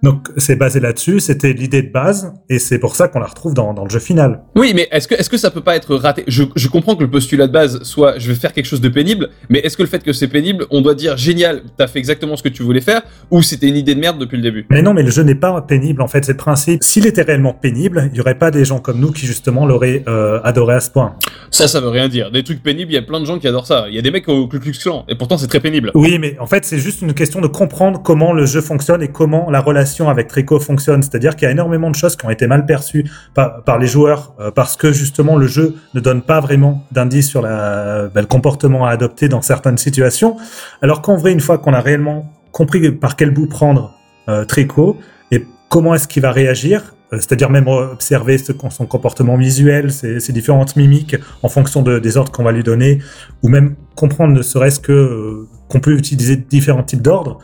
Donc 0.03 0.29
c'est 0.37 0.55
basé 0.55 0.79
là-dessus, 0.79 1.19
c'était 1.19 1.53
l'idée 1.53 1.81
de 1.81 1.91
base, 1.91 2.33
et 2.49 2.59
c'est 2.59 2.77
pour 2.77 2.95
ça 2.95 3.07
qu'on 3.07 3.19
la 3.19 3.25
retrouve 3.25 3.55
dans, 3.55 3.73
dans, 3.73 3.83
le 3.83 3.89
jeu 3.89 3.99
final. 3.99 4.41
Oui, 4.55 4.73
mais 4.75 4.87
est-ce 4.91 5.07
que 5.07 5.15
est-ce 5.15 5.29
que 5.29 5.37
ça 5.37 5.49
peut 5.49 5.61
pas 5.61 5.75
être 5.75 5.95
raté? 5.95 6.23
Je, 6.27 6.43
je, 6.55 6.67
comprends 6.67 6.95
que 6.95 7.03
le 7.03 7.09
postulat 7.09 7.47
de 7.47 7.51
base 7.51 7.81
soit 7.81 8.19
je 8.19 8.27
vais 8.27 8.35
faire 8.35 8.53
quelque 8.53 8.65
chose 8.65 8.81
de 8.81 8.89
pénible, 8.89 9.29
mais 9.49 9.59
est-ce 9.59 9.75
que 9.75 9.81
le 9.81 9.89
fait 9.89 10.03
que 10.03 10.13
c'est 10.13 10.27
pénible, 10.27 10.67
on 10.69 10.81
doit 10.81 10.93
dire 10.93 11.17
génial, 11.17 11.63
t'as 11.77 11.87
fait 11.87 11.97
exactement 11.97 12.35
ce 12.35 12.43
que 12.43 12.49
tu 12.49 12.61
voulais 12.61 12.81
faire, 12.81 13.01
ou 13.31 13.41
c'était 13.41 13.67
une 13.67 13.75
idée 13.75 13.95
de 13.95 13.99
merde 13.99 14.19
depuis 14.19 14.37
le 14.37 14.43
début? 14.43 14.67
Mais 14.69 14.83
non, 14.83 14.93
mais 14.93 15.01
le 15.01 15.09
jeu 15.09 15.23
n'est 15.23 15.35
pas 15.35 15.59
pénible 15.63 16.03
en 16.03 16.07
fait, 16.07 16.25
c'est 16.25 16.33
le 16.33 16.37
principe. 16.37 16.83
S'il 16.83 17.07
était 17.07 17.23
réellement 17.23 17.53
pénible, 17.53 18.09
il 18.11 18.17
y 18.17 18.21
aurait 18.21 18.37
pas 18.37 18.51
des 18.51 18.65
gens 18.65 18.79
comme 18.79 18.99
nous 18.99 19.11
qui 19.11 19.25
justement 19.25 19.65
l'auraient 19.65 20.03
euh, 20.07 20.39
adoré 20.43 20.75
à 20.75 20.79
ce 20.79 20.91
point. 20.91 21.15
Ça, 21.49 21.67
ça 21.67 21.81
veut 21.81 21.89
rien 21.89 22.07
dire. 22.07 22.29
Des 22.29 22.43
trucs 22.43 22.61
pénibles, 22.61 22.91
il 22.91 22.95
y 22.95 22.99
a 22.99 23.01
plein 23.01 23.19
de 23.19 23.25
gens 23.25 23.39
qui 23.39 23.47
adorent 23.47 23.65
ça. 23.65 23.85
Il 23.89 23.95
y 23.95 23.99
a 23.99 24.01
des 24.03 24.11
mecs 24.11 24.29
au 24.29 24.47
Ku 24.47 24.59
Klux 24.59 24.73
Klan, 24.73 25.05
et 25.07 25.15
pourtant 25.15 25.39
c'est 25.39 25.47
très 25.47 25.59
pénible. 25.59 25.91
Oui, 25.95 26.19
mais 26.19 26.36
en 26.39 26.47
fait 26.47 26.65
c'est 26.65 26.79
juste 26.79 27.01
une 27.01 27.13
question 27.13 27.41
de 27.41 27.47
comprendre 27.47 28.01
comment 28.01 28.33
le 28.33 28.45
jeu 28.45 28.61
fonctionne 28.61 29.01
et 29.01 29.07
comment 29.07 29.49
la 29.49 29.61
relation 29.61 30.09
avec 30.09 30.27
Trico 30.27 30.59
fonctionne. 30.59 31.01
C'est-à-dire 31.01 31.35
qu'il 31.35 31.45
y 31.45 31.49
a 31.49 31.51
énormément 31.51 31.89
de 31.89 31.95
choses 31.95 32.15
qui 32.15 32.25
ont 32.25 32.29
été 32.29 32.47
mal 32.47 32.65
perçues 32.65 33.05
par, 33.33 33.77
les 33.79 33.87
joueurs 33.87 34.33
euh, 34.39 34.51
parce 34.51 34.75
que 34.77 34.91
justement 34.91 35.35
le 35.35 35.47
jeu 35.47 35.75
ne 35.93 35.99
donne 35.99 36.21
pas 36.21 36.39
vraiment 36.39 36.85
d'indices 36.91 37.29
sur 37.29 37.41
ben, 37.43 38.11
le 38.15 38.25
comportement 38.25 38.85
à 38.85 38.91
adopter 38.91 39.29
dans 39.29 39.41
certaines 39.41 39.77
situations. 39.77 40.37
Alors 40.81 41.01
qu'en 41.01 41.15
vrai, 41.15 41.31
une 41.31 41.41
fois 41.41 41.57
qu'on 41.57 41.73
a 41.73 41.81
réellement 41.81 42.31
compris 42.51 42.91
par 42.91 43.15
quel 43.15 43.31
bout 43.31 43.47
prendre 43.47 43.93
euh, 44.29 44.45
Trico 44.45 44.97
et 45.31 45.45
comment 45.69 45.93
est-ce 45.93 46.07
qu'il 46.07 46.21
va 46.21 46.31
réagir, 46.31 46.95
euh, 47.13 47.17
c'est-à-dire 47.17 47.49
même 47.49 47.67
observer 47.67 48.37
son 48.37 48.85
comportement 48.85 49.37
visuel, 49.37 49.91
ses, 49.91 50.33
différentes 50.33 50.75
mimiques 50.75 51.15
en 51.43 51.49
fonction 51.49 51.81
de, 51.81 51.99
des 51.99 52.17
ordres 52.17 52.31
qu'on 52.31 52.43
va 52.43 52.51
lui 52.51 52.63
donner, 52.63 52.99
ou 53.43 53.49
même 53.49 53.75
comprendre 53.95 54.33
ne 54.33 54.41
serait-ce 54.41 54.79
que 54.79 55.47
qu'on 55.67 55.79
peut 55.79 55.97
utiliser 55.97 56.35
différents 56.35 56.83
types 56.83 57.01
d'ordres, 57.01 57.39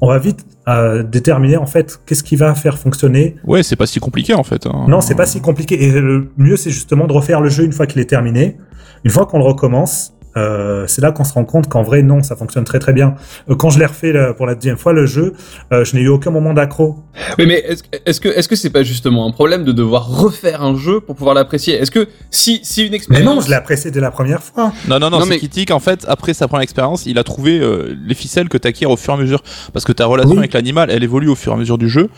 on 0.00 0.08
va 0.08 0.18
vite 0.18 0.44
à 0.66 1.02
déterminer 1.02 1.56
en 1.56 1.66
fait 1.66 2.00
qu'est-ce 2.06 2.22
qui 2.22 2.36
va 2.36 2.54
faire 2.54 2.78
fonctionner. 2.78 3.36
Ouais, 3.44 3.62
c'est 3.62 3.76
pas 3.76 3.86
si 3.86 4.00
compliqué 4.00 4.34
en 4.34 4.42
fait. 4.42 4.66
Hein. 4.66 4.86
Non, 4.88 5.00
c'est 5.00 5.14
pas 5.14 5.26
si 5.26 5.40
compliqué. 5.40 5.82
Et 5.82 5.92
le 5.92 6.30
mieux, 6.36 6.56
c'est 6.56 6.70
justement 6.70 7.06
de 7.06 7.12
refaire 7.12 7.40
le 7.40 7.48
jeu 7.48 7.64
une 7.64 7.72
fois 7.72 7.86
qu'il 7.86 8.00
est 8.00 8.08
terminé. 8.08 8.56
Une 9.04 9.10
fois 9.10 9.26
qu'on 9.26 9.38
le 9.38 9.44
recommence, 9.44 10.13
euh, 10.36 10.84
c'est 10.86 11.02
là 11.02 11.12
qu'on 11.12 11.24
se 11.24 11.32
rend 11.32 11.44
compte 11.44 11.68
qu'en 11.68 11.82
vrai, 11.82 12.02
non, 12.02 12.22
ça 12.22 12.36
fonctionne 12.36 12.64
très 12.64 12.78
très 12.78 12.92
bien. 12.92 13.14
Euh, 13.48 13.54
quand 13.54 13.70
je 13.70 13.78
l'ai 13.78 13.86
refait 13.86 14.12
là, 14.12 14.34
pour 14.34 14.46
la 14.46 14.54
deuxième 14.54 14.78
fois, 14.78 14.92
le 14.92 15.06
jeu, 15.06 15.34
euh, 15.72 15.84
je 15.84 15.94
n'ai 15.96 16.02
eu 16.02 16.08
aucun 16.08 16.30
moment 16.30 16.54
d'accro. 16.54 16.96
Oui, 17.38 17.46
mais 17.46 17.64
est-ce 17.66 17.82
est 17.92 18.20
que 18.20 18.28
est-ce 18.28 18.48
que 18.48 18.56
c'est 18.56 18.70
pas 18.70 18.82
justement 18.82 19.26
un 19.26 19.32
problème 19.32 19.64
de 19.64 19.72
devoir 19.72 20.08
refaire 20.08 20.62
un 20.62 20.76
jeu 20.76 21.00
pour 21.00 21.16
pouvoir 21.16 21.34
l'apprécier? 21.34 21.74
Est-ce 21.74 21.90
que 21.90 22.08
si 22.30 22.60
si 22.62 22.86
une 22.86 22.94
expérience... 22.94 23.26
Mais 23.26 23.34
non, 23.34 23.40
je 23.40 23.48
l'ai 23.48 23.54
apprécié 23.54 23.90
dès 23.90 24.00
la 24.00 24.10
première 24.10 24.42
fois. 24.42 24.72
Non, 24.88 24.98
non, 24.98 25.10
non, 25.10 25.18
non 25.18 25.20
c'est 25.22 25.30
mais... 25.30 25.38
critique. 25.38 25.70
En 25.70 25.80
fait, 25.80 26.04
après 26.08 26.34
sa 26.34 26.48
première 26.48 26.62
expérience, 26.62 27.06
il 27.06 27.18
a 27.18 27.24
trouvé 27.24 27.60
euh, 27.60 27.96
les 28.06 28.14
ficelles 28.14 28.48
que 28.48 28.58
t'acquiers 28.58 28.86
au 28.86 28.96
fur 28.96 29.14
et 29.14 29.16
à 29.16 29.20
mesure. 29.20 29.42
Parce 29.72 29.84
que 29.84 29.92
ta 29.92 30.06
relation 30.06 30.32
oui. 30.32 30.38
avec 30.38 30.52
l'animal, 30.52 30.90
elle 30.90 31.04
évolue 31.04 31.28
au 31.28 31.34
fur 31.34 31.52
et 31.52 31.54
à 31.54 31.58
mesure 31.58 31.78
du 31.78 31.88
jeu 31.88 32.10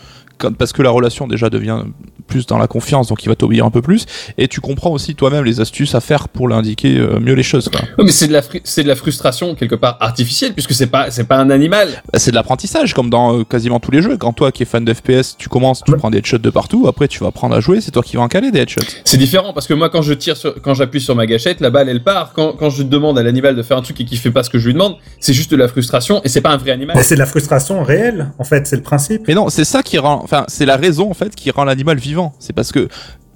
parce 0.57 0.73
que 0.73 0.81
la 0.81 0.89
relation 0.89 1.27
déjà 1.27 1.49
devient 1.49 1.83
plus 2.27 2.45
dans 2.45 2.57
la 2.57 2.67
confiance, 2.67 3.07
donc 3.07 3.23
il 3.23 3.29
va 3.29 3.35
t'obéir 3.35 3.65
un 3.65 3.71
peu 3.71 3.81
plus, 3.81 4.05
et 4.37 4.47
tu 4.47 4.59
comprends 4.59 4.91
aussi 4.91 5.15
toi-même 5.15 5.43
les 5.45 5.61
astuces 5.61 5.95
à 5.95 6.01
faire 6.01 6.27
pour 6.27 6.47
l'indiquer 6.49 6.97
euh, 6.97 7.19
mieux 7.19 7.33
les 7.33 7.43
choses. 7.43 7.69
Quoi. 7.69 7.81
Mais 8.07 8.13
c'est 8.13 8.27
de 8.29 8.33
la 8.33 8.41
c'est 8.63 8.83
de 8.83 8.87
la 8.87 8.95
frustration 8.95 9.53
quelque 9.53 9.75
part 9.75 9.97
artificielle 9.99 10.53
puisque 10.53 10.73
c'est 10.73 10.87
pas 10.87 11.11
c'est 11.11 11.25
pas 11.25 11.35
un 11.35 11.49
animal. 11.49 12.01
Bah, 12.13 12.19
c'est 12.19 12.31
de 12.31 12.35
l'apprentissage 12.35 12.93
comme 12.93 13.09
dans 13.09 13.39
euh, 13.39 13.43
quasiment 13.43 13.81
tous 13.81 13.91
les 13.91 14.01
jeux. 14.01 14.15
Quand 14.15 14.31
toi 14.31 14.53
qui 14.53 14.63
es 14.63 14.65
fan 14.65 14.85
de 14.85 14.93
FPS, 14.93 15.35
tu 15.37 15.49
commences, 15.49 15.83
tu 15.83 15.91
ouais. 15.91 15.97
prends 15.97 16.09
des 16.09 16.19
headshots 16.19 16.37
de 16.37 16.49
partout, 16.49 16.87
après 16.87 17.09
tu 17.09 17.19
vas 17.19 17.27
apprendre 17.27 17.53
à 17.53 17.59
jouer, 17.59 17.81
c'est 17.81 17.91
toi 17.91 18.01
qui 18.01 18.15
vas 18.15 18.21
en 18.21 18.29
caler 18.29 18.49
des 18.49 18.59
headshots. 18.59 18.79
C'est 19.03 19.17
différent 19.17 19.51
parce 19.51 19.67
que 19.67 19.73
moi 19.73 19.89
quand 19.89 20.01
je 20.01 20.13
tire 20.13 20.37
sur, 20.37 20.55
quand 20.61 20.73
j'appuie 20.73 21.01
sur 21.01 21.17
ma 21.17 21.25
gâchette, 21.25 21.59
la 21.59 21.69
balle 21.69 21.89
elle 21.89 22.01
part. 22.01 22.31
Quand, 22.33 22.53
quand 22.53 22.69
je 22.69 22.83
demande 22.83 23.19
à 23.19 23.23
l'animal 23.23 23.57
de 23.57 23.61
faire 23.61 23.75
un 23.75 23.81
truc 23.81 23.99
et 23.99 24.05
qu'il 24.05 24.17
fait 24.17 24.31
pas 24.31 24.43
ce 24.43 24.49
que 24.49 24.57
je 24.57 24.67
lui 24.67 24.73
demande, 24.73 24.95
c'est 25.19 25.33
juste 25.33 25.51
de 25.51 25.57
la 25.57 25.67
frustration 25.67 26.21
et 26.23 26.29
c'est 26.29 26.39
pas 26.39 26.51
un 26.51 26.57
vrai 26.57 26.71
animal. 26.71 26.95
Mais 26.95 27.03
c'est 27.03 27.15
de 27.15 27.19
la 27.19 27.25
frustration 27.25 27.83
réelle 27.83 28.31
en 28.39 28.45
fait, 28.45 28.67
c'est 28.67 28.77
le 28.77 28.83
principe. 28.83 29.23
Mais 29.27 29.33
non, 29.33 29.49
c'est 29.49 29.65
ça 29.65 29.83
qui 29.83 29.97
rend, 29.97 30.21
enfin 30.23 30.45
c'est 30.47 30.65
la 30.65 30.77
raison 30.77 31.11
en 31.11 31.13
fait 31.13 31.35
qui 31.35 31.51
rend 31.51 31.65
l'animal 31.65 31.97
vivant. 31.97 32.33
C'est 32.39 32.53
parce 32.53 32.71
que 32.71 32.87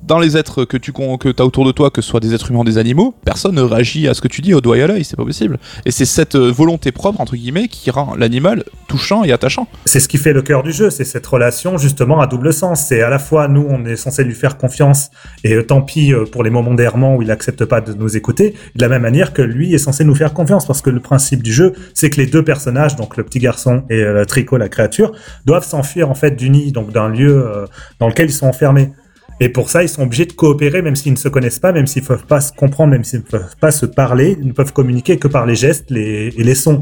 dans 0.04 0.20
les 0.20 0.38
êtres 0.38 0.66
que 0.66 0.78
tu 0.78 0.92
as 0.98 1.46
autour 1.46 1.66
de 1.66 1.72
toi, 1.72 1.90
que 1.90 2.02
ce 2.02 2.10
soit 2.10 2.20
des 2.20 2.34
êtres 2.34 2.52
humains, 2.52 2.64
des 2.64 2.78
animaux, 2.78 3.16
personne 3.26 3.56
ne 3.56 3.62
réagit 3.62 4.08
à 4.08 4.14
ce 4.14 4.22
que 4.22 4.28
tu 4.28 4.42
dis 4.42 4.54
au 4.54 4.62
doigt 4.62 4.78
et 4.78 4.84
à 4.84 4.88
l'œil, 4.88 5.04
c'est 5.04 5.16
pas 5.16 5.26
possible. 5.26 5.60
Et 5.86 5.92
c'est 5.92 6.06
cette 6.06 6.36
volonté 6.36 6.92
propre 6.92 7.22
entre 7.22 7.36
guillemets 7.36 7.68
qui 7.68 7.92
rend 7.92 8.16
l'animal 8.16 8.64
touchant 8.88 9.24
et 9.24 9.32
attachant. 9.32 9.68
C'est 9.86 10.00
ce 10.00 10.08
qui 10.08 10.18
fait 10.18 10.34
le 10.34 10.42
cœur 10.42 10.64
du 10.64 10.72
jeu, 10.72 10.90
c'est 10.90 11.06
cette 11.06 11.26
relation 11.26 11.78
justement 11.78 12.22
à 12.22 12.28
double 12.28 12.54
sens. 12.54 12.86
C'est 12.88 13.02
à 13.02 13.10
la 13.10 13.20
fois 13.20 13.48
nous, 13.48 13.66
on 13.70 13.86
est 13.86 13.96
censé 13.96 14.24
lui 14.24 14.34
faire 14.34 14.58
confiance 14.58 15.10
et 15.44 15.54
euh, 15.54 15.64
tant 15.64 15.82
pis 15.82 16.14
pour 16.32 16.44
les 16.44 16.50
moments 16.50 16.74
d'errement 16.74 17.16
où 17.16 17.22
il 17.22 17.32
accepte 17.32 17.66
pas 17.66 17.82
de 17.82 17.94
nous 17.94 18.18
écouter, 18.18 18.56
de 18.76 18.82
la 18.82 18.90
même 18.90 19.02
manière 19.02 19.34
que 19.34 19.42
lui 19.42 19.74
est 19.74 19.78
censé 19.78 20.04
nous 20.04 20.16
faire 20.16 20.34
confiance 20.34 20.66
parce 20.66 20.82
que 20.82 20.90
le 20.90 21.00
principe 21.00 21.44
du 21.44 21.54
jeu, 21.54 21.74
c'est 21.94 22.10
que 22.10 22.18
les 22.18 22.28
deux 22.28 22.44
personnages, 22.44 22.96
donc 22.96 23.18
le 23.18 23.24
petit 23.24 23.40
garçon 23.40 23.84
et 23.90 23.96
euh, 23.96 24.14
le 24.14 24.26
tricot, 24.26 24.58
la 24.58 24.70
créature, 24.70 25.12
doivent 25.46 25.66
s'enfuir 25.66 26.10
en 26.10 26.16
fait 26.16 26.32
du 26.32 26.50
nid, 26.50 26.72
donc 26.72 26.92
d'un 26.92 27.10
lieu 27.10 27.46
euh, 27.46 27.66
dans 28.00 28.08
lequel 28.08 28.30
ils 28.30 28.34
sont 28.34 28.48
enfermés. 28.48 28.92
Et 29.42 29.50
pour 29.50 29.72
ça, 29.72 29.82
ils 29.82 29.90
sont 29.90 30.04
obligés 30.04 30.28
de 30.28 30.34
coopérer, 30.34 30.84
même 30.84 30.96
s'ils 30.96 31.14
ne 31.14 31.18
se 31.18 31.28
connaissent 31.28 31.58
pas, 31.58 31.72
même 31.72 31.88
s'ils 31.88 32.04
ne 32.04 32.08
peuvent 32.08 32.28
pas 32.28 32.42
se 32.42 32.54
comprendre, 32.54 32.92
même 32.92 33.04
s'ils 33.04 33.22
ne 33.22 33.26
peuvent 33.26 33.56
pas 33.60 33.72
se 33.72 33.88
parler, 33.88 34.38
ils 34.40 34.48
ne 34.48 34.54
peuvent 34.54 34.72
communiquer 34.72 35.18
que 35.18 35.28
par 35.28 35.48
les 35.48 35.56
gestes 35.56 35.90
les, 35.90 36.28
et 36.28 36.44
les 36.44 36.54
sons. 36.54 36.80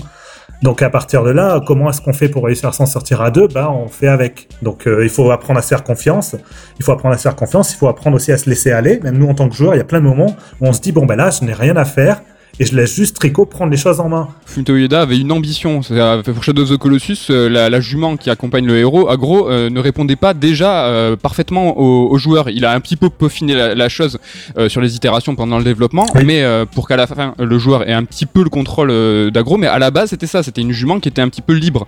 Donc 0.62 0.82
à 0.82 0.90
partir 0.90 1.24
de 1.24 1.30
là, 1.30 1.62
comment 1.66 1.90
est-ce 1.90 2.02
qu'on 2.02 2.12
fait 2.12 2.28
pour 2.28 2.44
réussir 2.44 2.68
à 2.68 2.74
s'en 2.74 2.86
sortir 2.86 3.22
à 3.22 3.32
deux? 3.32 3.48
Bah 3.48 3.72
on 3.72 3.88
fait 3.88 4.10
avec. 4.10 4.50
Donc 4.62 4.88
euh, 4.88 5.06
il 5.06 5.10
faut 5.10 5.32
apprendre 5.32 5.58
à 5.58 5.62
se 5.62 5.70
faire 5.70 5.86
confiance. 5.86 6.36
Il 6.80 6.84
faut 6.84 6.92
apprendre 6.92 7.16
à 7.16 7.18
se 7.18 7.24
faire 7.24 7.38
confiance. 7.38 7.74
Il 7.74 7.78
faut 7.78 7.88
apprendre 7.88 8.18
aussi 8.18 8.34
à 8.34 8.38
se 8.38 8.50
laisser 8.50 8.72
aller. 8.72 9.00
Même 9.04 9.18
nous 9.18 9.30
en 9.30 9.36
tant 9.36 9.48
que 9.48 9.56
joueurs, 9.56 9.76
il 9.76 9.78
y 9.78 9.82
a 9.82 9.86
plein 9.86 10.00
de 10.00 10.06
moments 10.06 10.36
où 10.60 10.68
on 10.68 10.74
se 10.74 10.82
dit 10.82 10.92
bon 10.92 11.06
ben 11.06 11.16
là, 11.16 11.30
je 11.30 11.46
n'ai 11.46 11.54
rien 11.54 11.78
à 11.78 11.86
faire 11.86 12.22
et 12.60 12.66
je 12.66 12.76
laisse 12.76 12.94
juste 12.94 13.16
Trico 13.16 13.46
prendre 13.46 13.72
les 13.72 13.78
choses 13.78 14.02
en 14.02 14.10
main. 14.10 14.28
Fumito 14.46 14.74
Ueda 14.76 15.02
avait 15.02 15.18
une 15.18 15.32
ambition. 15.32 15.80
Pour 15.80 16.44
Shadow 16.44 16.64
of 16.64 16.70
the 16.72 16.78
Colossus, 16.78 17.28
euh, 17.30 17.48
la, 17.48 17.70
la, 17.70 17.80
jument 17.80 18.18
qui 18.18 18.30
accompagne 18.30 18.66
le 18.66 18.78
héros, 18.78 19.10
Agro, 19.10 19.50
euh, 19.50 19.70
ne 19.70 19.80
répondait 19.80 20.18
pas 20.18 20.34
déjà 20.34 20.86
euh, 20.86 21.16
parfaitement 21.16 21.78
aux, 21.80 22.12
aux, 22.12 22.18
joueurs. 22.18 22.50
Il 22.50 22.66
a 22.66 22.74
un 22.74 22.82
petit 22.82 22.98
peu 22.98 23.10
peaufiné 23.10 23.56
la, 23.56 23.76
la 23.76 23.88
chose 23.88 24.20
euh, 24.58 24.68
sur 24.68 24.82
les 24.82 24.96
itérations 24.96 25.36
pendant 25.36 25.58
le 25.58 25.64
développement, 25.64 26.06
oui. 26.16 26.24
mais 26.26 26.44
pour 26.74 26.88
qu'à 26.88 26.98
la 26.98 27.08
fin 27.08 27.34
le 27.40 27.58
joueur 27.58 27.88
ait 27.88 27.94
un 27.94 28.04
petit 28.04 28.26
peu 28.26 28.44
le 28.44 28.50
contrôle 28.50 28.92
d'Agro. 29.32 29.58
Mais 29.58 29.68
à 29.68 29.80
la 29.80 29.92
base, 29.92 30.10
c'était 30.10 30.28
ça. 30.28 30.44
C'était 30.44 30.62
une 30.62 30.72
jument 30.72 31.00
qui 31.00 31.08
était 31.08 31.22
un 31.22 31.30
petit 31.30 31.42
peu 31.42 31.54
libre, 31.54 31.88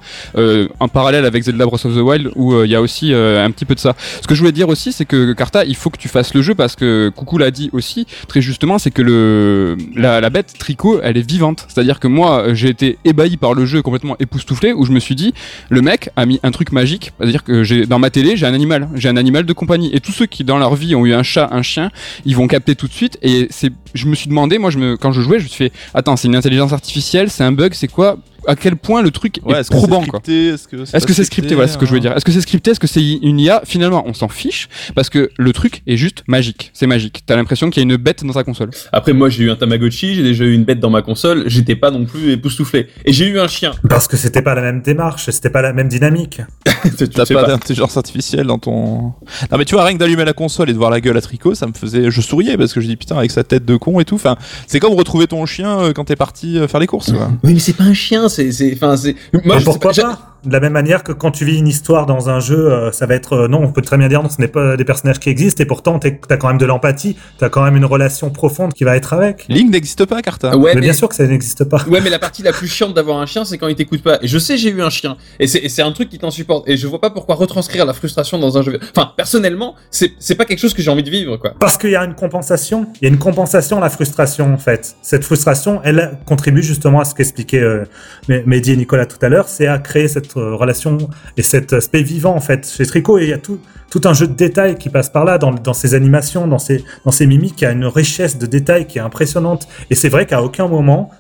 en 0.80 0.88
parallèle 0.88 1.26
avec 1.26 1.44
Zelda 1.44 1.66
Breath 1.66 1.86
of 1.86 1.96
the 1.96 2.00
Wild, 2.00 2.32
où 2.36 2.64
il 2.64 2.70
y 2.70 2.76
a 2.76 2.82
aussi 2.82 3.14
un 3.14 3.52
petit 3.52 3.66
peu 3.66 3.76
de 3.76 3.80
ça. 3.80 3.96
Ce 4.22 4.28
que 4.28 4.36
je 4.36 4.40
voulais 4.40 4.52
dire 4.54 4.70
aussi, 4.70 4.94
c'est 4.94 5.06
que 5.06 5.34
Karta, 5.34 5.66
il 5.66 5.76
faut 5.76 5.90
que 5.90 5.98
tu 5.98 6.08
fasses 6.08 6.34
le 6.34 6.42
jeu 6.42 6.56
parce 6.56 6.76
que 6.76 7.10
Coucou 7.10 7.38
l'a 7.38 7.52
dit 7.52 7.70
aussi 7.74 8.08
très 8.28 8.42
justement, 8.42 8.80
c'est 8.80 8.92
que 8.92 9.02
le 9.02 9.78
la, 9.96 10.22
la 10.22 10.30
bête 10.30 10.54
Trico, 10.62 11.02
elle 11.02 11.18
est 11.18 11.28
vivante. 11.28 11.66
C'est-à-dire 11.68 12.00
que 12.00 12.08
moi, 12.08 12.54
j'ai 12.54 12.70
été 12.70 13.00
ébahi 13.04 13.36
par 13.38 13.56
le 13.56 13.66
jeu 13.66 13.82
complètement 13.82 14.16
époustouflé, 14.20 14.74
où 14.74 14.86
je 14.86 14.92
me 14.92 15.00
suis 15.00 15.16
dit, 15.16 15.34
le 15.70 15.82
mec 15.82 16.12
a 16.16 16.28
mis 16.28 16.40
un 16.44 16.52
truc 16.52 16.72
magique. 16.72 17.14
C'est-à-dire 17.18 17.44
que 17.44 17.64
j'ai 17.64 17.88
dans 17.88 17.98
ma 17.98 18.12
télé, 18.12 18.38
j'ai 18.38 18.46
un 18.46 18.54
animal, 18.54 18.88
j'ai 18.94 19.10
un 19.10 19.18
animal 19.18 19.46
de 19.46 19.54
compagnie. 19.54 19.90
Et 19.94 20.00
tous 20.00 20.12
ceux 20.12 20.28
qui 20.28 20.44
dans 20.44 20.60
leur 20.60 20.76
vie 20.76 20.94
ont 20.94 21.06
eu 21.06 21.14
un 21.14 21.24
chat, 21.24 21.50
un 21.52 21.64
chien, 21.64 21.90
ils 22.26 22.36
vont 22.36 22.48
capter 22.48 22.76
tout 22.76 22.88
de 22.88 22.94
suite. 22.94 23.18
Et 23.24 23.48
c'est, 23.50 23.74
je 23.94 24.06
me 24.08 24.16
suis 24.16 24.28
demandé, 24.28 24.58
moi, 24.58 24.70
je 24.70 24.78
me, 24.78 24.98
quand 24.98 25.12
je 25.12 25.22
jouais, 25.22 25.40
je 25.40 25.44
me 25.44 25.50
suis 25.50 25.66
fait, 25.66 25.74
attends, 25.94 26.16
c'est 26.16 26.28
une 26.28 26.36
intelligence 26.36 26.74
artificielle, 26.74 27.30
c'est 27.30 27.44
un 27.44 27.52
bug, 27.52 27.74
c'est 27.74 27.88
quoi? 27.88 28.18
À 28.48 28.56
quel 28.56 28.76
point 28.76 29.04
le 29.04 29.12
truc 29.12 29.40
ouais, 29.46 29.58
est, 29.58 29.60
est 29.60 29.70
probant 29.70 30.04
quoi? 30.04 30.20
Est-ce 30.28 30.68
que 30.68 30.84
c'est 30.84 30.98
est 30.98 31.00
-ce 31.00 31.14
c'est 31.14 31.24
scripté? 31.26 31.54
Voilà 31.54 31.68
ce 31.68 31.78
que 31.78 31.86
je 31.86 31.92
voulais 31.92 32.02
dire. 32.02 32.14
Est-ce 32.14 32.26
que 32.26 32.32
c'est 32.32 32.42
scripté? 32.42 32.72
Est-ce 32.72 32.80
que 32.80 32.88
c'est 32.88 33.04
une 33.04 33.40
IA 33.40 33.62
Finalement, 33.66 34.04
on 34.08 34.16
s'en 34.16 34.30
fiche 34.30 34.68
parce 34.96 35.12
que 35.12 35.30
le 35.38 35.54
truc 35.54 35.84
est 35.86 35.96
juste 35.96 36.24
magique. 36.28 36.72
C'est 36.74 36.88
magique. 36.88 37.22
T'as 37.28 37.36
l'impression 37.36 37.70
qu'il 37.70 37.84
y 37.84 37.86
a 37.86 37.88
une 37.94 37.98
bête 37.98 38.26
dans 38.26 38.34
ta 38.34 38.44
console. 38.44 38.72
Après, 38.92 39.14
moi, 39.14 39.30
j'ai 39.30 39.44
eu 39.44 39.52
un 39.52 39.56
Tamagotchi, 39.56 40.16
j'ai 40.16 40.24
déjà 40.24 40.46
eu 40.46 40.54
une 40.54 40.64
bête 40.64 40.80
dans 40.80 40.90
ma 40.90 41.04
console. 41.04 41.44
J'étais 41.46 41.76
pas 41.76 41.92
non 41.92 42.06
plus 42.06 42.32
époustouflé. 42.32 42.88
Et 43.06 43.14
j'ai 43.14 43.28
eu 43.28 43.40
un 43.40 43.48
chien. 43.48 43.74
Parce 43.88 44.08
que 44.08 44.18
c'était 44.18 44.42
pas 44.42 44.56
la 44.56 44.64
même 44.64 44.82
démarche, 44.82 45.30
c'était 45.30 45.52
pas 45.52 45.62
la 45.62 45.74
même 45.74 45.88
dynamique. 45.88 46.42
T'as 47.14 47.26
pas, 47.26 47.34
pas. 47.34 47.48
d'intelligence 47.48 47.96
artificielle 47.96 48.48
dans 48.48 48.58
ton. 48.58 49.14
Non 49.52 49.58
mais 49.58 49.66
tu 49.66 49.76
vois, 49.76 49.84
rien 49.84 49.94
que 49.94 50.00
d'allumer 50.00 50.26
la 50.26 50.34
console 50.34 50.70
et 50.72 50.74
de 50.74 50.78
voir 50.80 50.90
la 50.90 51.00
gueule 51.00 51.18
à 51.18 51.22
tricot, 51.22 51.54
ça 51.54 51.68
me 51.68 51.74
faisait. 51.74 52.10
Je 52.10 52.22
souriais 52.22 52.58
parce 52.58 52.74
que 52.74 52.82
je 52.82 52.88
dis 52.88 52.96
putain 52.96 53.18
avec 53.18 53.30
sa 53.30 53.44
tête 53.44 53.66
de 53.66 53.76
con 53.82 54.00
et 54.00 54.06
tout. 54.06 54.16
Enfin, 54.16 54.38
c'est 54.68 54.80
comme 54.80 54.94
retrouver 54.94 55.28
ton 55.28 55.46
chien 55.46 55.92
quand 55.94 56.06
t'es 56.06 56.16
parti 56.16 56.58
faire 56.70 56.80
les 56.80 56.88
courses. 56.88 57.12
Quoi. 57.12 57.32
Oui, 57.44 57.54
mais 57.54 57.60
c'est 57.60 57.74
pas 57.74 57.84
un 57.84 57.94
chien. 57.94 58.30
C'est, 58.30 58.52
c'est, 58.54 58.72
enfin, 58.74 58.96
c'est 58.96 59.16
moi, 59.44 59.60
je 59.60 59.66
pourquoi 59.66 59.92
pas? 59.92 60.31
De 60.46 60.52
la 60.52 60.60
même 60.60 60.74
manière 60.74 61.04
que 61.04 61.12
quand 61.12 61.32
tu 61.32 61.46
vis 61.46 61.58
une 61.58 61.68
histoire 61.68 62.06
dans 62.06 62.30
un 62.30 62.40
jeu, 62.40 62.72
euh, 62.72 62.92
ça 62.92 63.06
va 63.06 63.16
être 63.16 63.34
euh, 63.34 63.48
non, 63.48 63.62
on 63.62 63.72
peut 63.72 63.82
très 63.82 63.98
bien 63.98 64.08
dire 64.08 64.24
non, 64.24 64.30
ce 64.30 64.42
n'est 64.42 64.48
pas 64.48 64.76
des 64.76 64.86
personnages 64.86 65.20
qui 65.20 65.30
existent 65.30 65.62
et 65.64 65.68
pourtant 65.68 66.00
tu 66.00 66.08
as 66.30 66.38
quand 66.38 66.48
même 66.48 66.58
de 66.58 66.66
l'empathie, 66.66 67.16
tu 67.38 67.46
as 67.46 67.50
quand 67.50 67.64
même 67.64 67.78
une 67.78 67.86
relation 67.86 68.30
profonde 68.32 68.74
qui 68.74 68.84
va 68.84 68.96
être 68.96 69.14
avec. 69.14 69.46
Link 69.50 69.72
n'existe 69.72 70.06
pas, 70.06 70.22
Carta. 70.22 70.58
Ouais, 70.58 70.74
mais, 70.74 70.82
bien 70.82 70.94
sûr 70.94 71.10
que 71.10 71.16
ça 71.16 71.28
n'existe 71.28 71.64
pas. 71.66 71.84
Ouais, 71.88 72.02
mais 72.02 72.10
la 72.10 72.20
partie 72.20 72.42
la 72.42 72.54
plus 72.54 72.68
chiante 72.68 72.94
d'avoir 72.94 73.20
un 73.20 73.26
chien, 73.26 73.46
c'est 73.46 73.58
quand 73.58 73.68
il 73.68 73.76
t'écoute 73.76 74.02
pas. 74.02 74.18
Et 74.22 74.28
je 74.28 74.38
sais, 74.38 74.58
j'ai 74.58 74.70
eu 74.70 74.82
un 74.82 74.90
chien, 74.90 75.18
et 75.40 75.48
c'est 75.48 75.82
un 75.82 75.92
truc 75.92 76.10
qui 76.10 76.18
t'insupporte. 76.18 76.68
Et 76.68 76.78
je 76.78 76.88
vois 76.88 77.02
pas 77.02 77.12
pourquoi 77.12 77.36
retranscrire 77.36 77.86
la 77.86 77.94
frustration 77.94 78.40
dans 78.40 78.58
un 78.58 78.62
jeu. 78.64 78.80
Enfin, 78.96 79.12
personnellement, 79.16 79.76
c'est 79.90 80.12
c'est 80.20 80.36
pas 80.36 80.46
quelque 80.46 80.60
chose 80.60 80.74
que 80.74 80.82
j'ai 80.82 80.92
envie 80.92 81.04
de 81.04 81.10
vivre, 81.10 81.38
quoi. 81.38 81.54
Parce 81.60 81.78
qu'il 81.78 81.92
y 81.92 81.96
a 81.96 82.04
une 82.04 82.16
compensation. 82.16 82.88
Il 83.02 83.04
y 83.04 83.06
a 83.06 83.14
une 83.14 83.20
compensation 83.20 83.78
à 83.78 83.82
la 83.82 83.90
frustration, 83.90 84.54
en 84.54 84.58
fait. 84.58 84.96
Cette 85.02 85.24
frustration, 85.24 85.82
elle 85.84 86.18
contribue 86.26 86.64
justement 86.64 87.00
à 87.00 87.06
ce 87.06 87.14
qu'expliquait 87.14 87.60
euh, 87.60 87.86
Mehdi 88.28 88.72
et 88.72 88.78
Nicolas 88.78 89.06
tout 89.06 89.18
à 89.22 89.30
l'heure, 89.30 89.48
c'est 89.48 89.68
à 89.68 89.78
créer 89.78 90.08
cette 90.08 90.31
relation 90.40 90.98
et 91.38 91.42
cet 91.42 91.74
aspect 91.74 92.02
vivant, 92.04 92.36
en 92.36 92.40
fait, 92.40 92.68
chez 92.68 92.86
Tricot. 92.86 93.20
Et 93.20 93.24
il 93.24 93.30
y 93.30 93.34
a 93.34 93.38
tout, 93.38 93.60
un 94.04 94.14
jeu 94.14 94.28
de 94.28 94.34
détails 94.34 94.76
qui 94.76 94.90
passe 94.90 95.10
par 95.10 95.26
là, 95.26 95.38
dans, 95.38 95.52
dans 95.52 95.74
ses 95.74 95.94
animations, 95.94 96.48
dans 96.48 96.60
ses, 96.60 96.84
dans 97.06 97.12
ses 97.12 97.28
mimiques. 97.28 97.62
Il 97.62 97.66
a 97.66 97.72
une 97.72 97.86
richesse 97.86 98.38
de 98.38 98.46
détails 98.46 98.88
qui 98.88 98.98
est 98.98 99.02
impressionnante. 99.02 99.68
Et 99.90 99.96
c'est 99.96 100.10
vrai 100.10 100.26
qu'à 100.26 100.42
aucun 100.42 100.68
moment, 100.68 101.12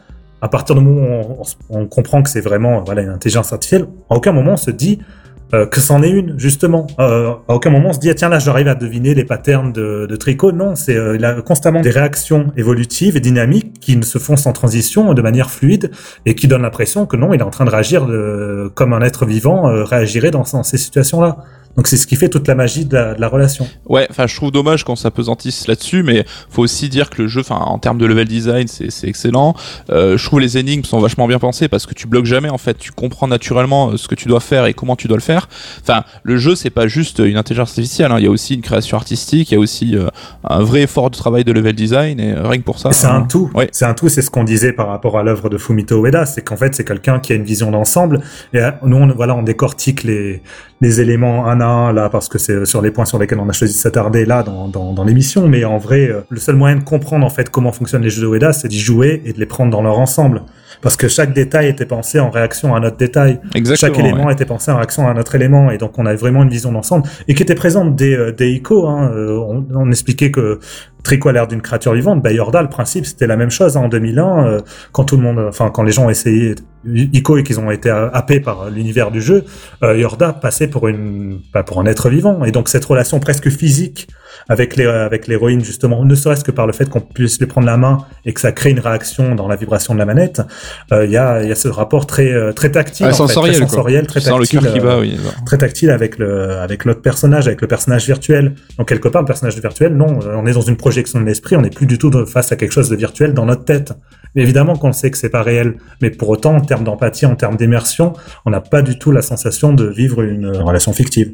à 0.41 0.47
partir 0.47 0.75
du 0.75 0.81
moment 0.81 1.21
où 1.21 1.43
on, 1.69 1.81
on 1.81 1.85
comprend 1.85 2.23
que 2.23 2.29
c'est 2.29 2.41
vraiment 2.41 2.83
voilà, 2.83 3.01
une 3.01 3.09
intelligence 3.09 3.53
artificielle, 3.53 3.87
à 4.09 4.15
aucun 4.15 4.31
moment 4.31 4.53
on 4.53 4.57
se 4.57 4.71
dit 4.71 4.99
euh, 5.53 5.65
que 5.65 5.79
c'en 5.79 6.01
est 6.03 6.09
une, 6.09 6.39
justement. 6.39 6.87
Euh, 6.99 7.31
à 7.47 7.55
aucun 7.55 7.69
moment 7.69 7.89
on 7.89 7.93
se 7.93 7.99
dit, 7.99 8.09
ah, 8.09 8.13
tiens, 8.13 8.29
là, 8.29 8.39
j'arrive 8.39 8.67
à 8.67 8.75
deviner 8.75 9.13
les 9.13 9.25
patterns 9.25 9.73
de, 9.73 10.05
de 10.09 10.15
tricot. 10.15 10.51
Non, 10.51 10.75
c'est 10.75 10.95
euh, 10.95 11.41
constamment 11.41 11.81
des 11.81 11.89
réactions 11.89 12.51
évolutives 12.57 13.17
et 13.17 13.19
dynamiques 13.19 13.79
qui 13.79 13.95
ne 13.97 14.03
se 14.03 14.17
font 14.17 14.37
sans 14.37 14.53
transition, 14.53 15.13
de 15.13 15.21
manière 15.21 15.51
fluide, 15.51 15.91
et 16.25 16.35
qui 16.35 16.47
donnent 16.47 16.61
l'impression 16.61 17.05
que 17.05 17.17
non, 17.17 17.33
il 17.33 17.39
est 17.39 17.43
en 17.43 17.49
train 17.49 17.65
de 17.65 17.71
réagir 17.71 18.05
de, 18.05 18.71
comme 18.75 18.93
un 18.93 19.01
être 19.01 19.25
vivant 19.25 19.63
réagirait 19.85 20.31
dans, 20.31 20.43
dans 20.53 20.63
ces 20.63 20.77
situations-là. 20.77 21.37
Donc 21.77 21.87
c'est 21.87 21.97
ce 21.97 22.07
qui 22.07 22.15
fait 22.15 22.29
toute 22.29 22.47
la 22.47 22.55
magie 22.55 22.85
de 22.85 22.93
la, 22.93 23.13
de 23.13 23.21
la 23.21 23.27
relation. 23.27 23.67
Ouais, 23.85 24.07
enfin 24.09 24.27
je 24.27 24.35
trouve 24.35 24.51
dommage 24.51 24.83
qu'on 24.83 24.95
s'apesantisse 24.95 25.67
là-dessus, 25.67 26.03
mais 26.03 26.25
faut 26.49 26.61
aussi 26.61 26.89
dire 26.89 27.09
que 27.09 27.21
le 27.21 27.27
jeu, 27.27 27.41
enfin 27.41 27.55
en 27.55 27.79
termes 27.79 27.97
de 27.97 28.05
level 28.05 28.27
design, 28.27 28.67
c'est 28.67 29.07
excellent. 29.07 29.55
Euh, 29.89 30.17
je 30.17 30.25
trouve 30.25 30.39
les 30.39 30.57
énigmes 30.57 30.83
sont 30.83 30.99
vachement 30.99 31.27
bien 31.27 31.39
pensées 31.39 31.67
parce 31.67 31.85
que 31.85 31.93
tu 31.93 32.07
bloques 32.07 32.25
jamais 32.25 32.49
en 32.49 32.57
fait, 32.57 32.77
tu 32.77 32.91
comprends 32.91 33.27
naturellement 33.27 33.91
euh, 33.91 33.97
ce 33.97 34.07
que 34.07 34.15
tu 34.15 34.27
dois 34.27 34.39
faire 34.39 34.65
et 34.65 34.73
comment 34.73 34.95
tu 34.95 35.07
dois 35.07 35.17
le 35.17 35.23
faire. 35.23 35.47
Enfin, 35.81 36.03
le 36.23 36.37
jeu 36.37 36.55
c'est 36.55 36.69
pas 36.69 36.87
juste 36.87 37.19
une 37.19 37.37
intelligence 37.37 37.69
artificielle, 37.69 38.11
hein. 38.11 38.17
il 38.19 38.25
y 38.25 38.27
a 38.27 38.31
aussi 38.31 38.55
une 38.55 38.61
création 38.61 38.97
artistique, 38.97 39.51
il 39.51 39.55
y 39.55 39.57
a 39.57 39.59
aussi 39.59 39.95
euh, 39.95 40.07
un 40.43 40.61
vrai 40.61 40.81
effort 40.81 41.09
de 41.09 41.15
travail 41.15 41.43
de 41.43 41.51
level 41.51 41.73
design 41.75 42.19
et 42.19 42.33
rien 42.33 42.57
que 42.57 42.63
pour 42.63 42.79
ça. 42.79 42.91
C'est 42.91 43.07
un 43.07 43.23
tout. 43.23 43.49
Ouais. 43.53 43.69
C'est 43.71 43.85
un 43.85 43.93
tout, 43.93 44.09
c'est 44.09 44.21
ce 44.21 44.29
qu'on 44.29 44.43
disait 44.43 44.73
par 44.73 44.87
rapport 44.87 45.17
à 45.17 45.23
l'œuvre 45.23 45.49
de 45.49 45.57
Fumito 45.57 46.05
Ueda, 46.05 46.25
c'est 46.25 46.41
qu'en 46.41 46.57
fait 46.57 46.75
c'est 46.75 46.85
quelqu'un 46.85 47.19
qui 47.19 47.31
a 47.31 47.35
une 47.35 47.43
vision 47.43 47.71
d'ensemble 47.71 48.21
et 48.53 48.59
nous 48.83 48.97
on, 48.97 49.07
voilà 49.13 49.35
on 49.35 49.43
décortique 49.43 50.03
les 50.03 50.41
les 50.81 50.99
éléments 50.99 51.47
un 51.47 51.60
là 51.61 52.09
parce 52.09 52.27
que 52.27 52.37
c'est 52.37 52.65
sur 52.65 52.81
les 52.81 52.91
points 52.91 53.05
sur 53.05 53.19
lesquels 53.19 53.39
on 53.39 53.49
a 53.49 53.53
choisi 53.53 53.73
de 53.73 53.79
s'attarder 53.79 54.25
là 54.25 54.43
dans 54.43 55.03
l'émission. 55.03 55.47
Mais 55.47 55.63
en 55.65 55.77
vrai 55.77 56.07
euh, 56.07 56.21
le 56.29 56.39
seul 56.39 56.55
moyen 56.55 56.77
de 56.77 56.83
comprendre 56.83 57.25
en 57.25 57.29
fait 57.29 57.49
comment 57.49 57.71
fonctionnent 57.71 58.03
les 58.03 58.09
jeux 58.09 58.21
de 58.21 58.27
Ueda 58.27 58.53
c'est 58.53 58.67
d'y 58.67 58.79
jouer 58.79 59.21
et 59.25 59.33
de 59.33 59.39
les 59.39 59.45
prendre 59.45 59.71
dans 59.71 59.81
leur 59.81 59.99
ensemble 59.99 60.43
parce 60.81 60.95
que 60.95 61.07
chaque 61.07 61.33
détail 61.33 61.67
était 61.67 61.85
pensé 61.85 62.19
en 62.19 62.29
réaction 62.29 62.75
à 62.75 62.79
un 62.79 62.83
autre 62.83 62.97
détail 62.97 63.39
Exactement, 63.55 63.93
chaque 63.93 63.99
élément 63.99 64.29
était 64.29 64.45
pensé 64.45 64.71
en 64.71 64.77
réaction 64.77 65.07
à 65.07 65.11
un 65.11 65.17
autre 65.17 65.35
élément 65.35 65.71
et 65.71 65.77
donc 65.77 65.97
on 65.97 66.05
avait 66.05 66.17
vraiment 66.17 66.43
une 66.43 66.49
vision 66.49 66.71
d'ensemble 66.71 67.07
et 67.27 67.33
qui 67.33 67.43
était 67.43 67.55
présente 67.55 67.95
dès, 67.95 68.13
euh, 68.13 68.31
dès 68.31 68.51
ICO 68.51 68.87
hein. 68.87 69.11
Euh, 69.13 69.37
on, 69.37 69.65
on 69.73 69.91
expliquait 69.91 70.31
que 70.31 70.59
Tricot 71.03 71.29
a 71.29 71.33
l'air 71.33 71.47
d'une 71.47 71.61
créature 71.61 71.93
vivante. 71.93 72.21
Bah, 72.21 72.31
Yorda, 72.31 72.61
le 72.61 72.69
principe, 72.69 73.05
c'était 73.05 73.27
la 73.27 73.37
même 73.37 73.49
chose 73.49 73.77
hein, 73.77 73.81
en 73.81 73.87
2001, 73.87 74.45
euh, 74.45 74.61
quand 74.91 75.05
tout 75.05 75.17
le 75.17 75.23
monde, 75.23 75.39
enfin, 75.39 75.69
quand 75.69 75.83
les 75.83 75.91
gens 75.91 76.05
ont 76.05 76.09
essayé 76.09 76.55
Ico 76.85 77.37
et 77.37 77.43
qu'ils 77.43 77.59
ont 77.59 77.69
été 77.69 77.89
happés 77.89 78.39
par 78.39 78.69
l'univers 78.69 79.11
du 79.11 79.21
jeu, 79.21 79.45
euh, 79.83 79.97
Yorda 79.97 80.33
passait 80.33 80.67
pour 80.67 80.87
une, 80.87 81.39
bah, 81.53 81.63
pour 81.63 81.79
un 81.79 81.85
être 81.85 82.09
vivant. 82.09 82.43
Et 82.43 82.51
donc 82.51 82.69
cette 82.69 82.85
relation 82.85 83.19
presque 83.19 83.49
physique 83.49 84.07
avec 84.49 84.75
les, 84.75 84.85
avec 84.85 85.27
l'héroïne 85.27 85.63
justement, 85.63 86.03
ne 86.03 86.15
serait-ce 86.15 86.43
que 86.43 86.51
par 86.51 86.65
le 86.65 86.73
fait 86.73 86.89
qu'on 86.89 87.01
puisse 87.01 87.39
lui 87.39 87.45
prendre 87.45 87.67
la 87.67 87.77
main 87.77 87.99
et 88.25 88.33
que 88.33 88.41
ça 88.41 88.51
crée 88.51 88.71
une 88.71 88.79
réaction 88.79 89.35
dans 89.35 89.47
la 89.47 89.55
vibration 89.55 89.93
de 89.93 89.99
la 89.99 90.05
manette, 90.05 90.39
euh, 90.39 90.43
il 90.91 91.11
y 91.11 91.17
a, 91.17 91.41
il 91.43 91.49
y 91.49 91.51
a 91.51 91.55
ce 91.55 91.67
rapport 91.67 92.05
très, 92.07 92.31
euh, 92.31 92.53
très 92.53 92.71
tactile, 92.71 93.05
Ah, 93.05 93.09
en 93.09 93.11
fait, 93.11 93.17
sensoriel, 93.17 93.55
très 93.55 93.67
sensoriel, 93.67 94.07
très 94.07 94.19
le 94.19 94.25
tactile. 94.25 94.59
qui 94.59 94.79
euh, 94.79 94.83
bat, 94.83 94.99
oui. 94.99 95.17
très 95.45 95.57
tactile 95.57 95.89
avec 95.89 96.17
le 96.17 96.51
avec 96.57 96.85
l'autre 96.85 97.01
personnage, 97.01 97.47
avec 97.47 97.61
le 97.61 97.67
personnage 97.67 98.05
virtuel. 98.05 98.55
Donc 98.77 98.87
quelque 98.87 99.07
part, 99.07 99.21
le 99.21 99.27
personnage 99.27 99.57
virtuel, 99.59 99.95
non, 99.95 100.19
euh, 100.23 100.35
on 100.35 100.45
est 100.45 100.53
dans 100.53 100.61
une 100.61 100.77
projection 100.77 101.19
de 101.19 101.25
l'esprit, 101.25 101.55
on 101.55 101.61
n'est 101.61 101.69
plus 101.69 101.85
du 101.85 101.97
tout 101.97 102.11
face 102.25 102.51
à 102.51 102.55
quelque 102.55 102.71
chose 102.73 102.89
de 102.89 102.95
virtuel 102.95 103.33
dans 103.33 103.45
notre 103.45 103.65
tête. 103.65 103.93
Mais 104.35 104.43
évidemment 104.43 104.75
qu'on 104.77 104.93
sait 104.93 105.11
que 105.11 105.17
c'est 105.17 105.29
pas 105.29 105.41
réel, 105.43 105.75
mais 106.01 106.09
pour 106.09 106.29
autant, 106.29 106.55
en 106.55 106.61
termes 106.61 106.83
d'empathie, 106.85 107.25
en 107.25 107.35
termes 107.35 107.57
d'immersion, 107.57 108.13
on 108.45 108.49
n'a 108.51 108.61
pas 108.61 108.81
du 108.81 108.97
tout 108.97 109.11
la 109.11 109.21
sensation 109.21 109.73
de 109.73 109.85
vivre 109.85 110.21
une 110.21 110.45
euh, 110.45 110.63
relation 110.63 110.93
fictive. 110.93 111.33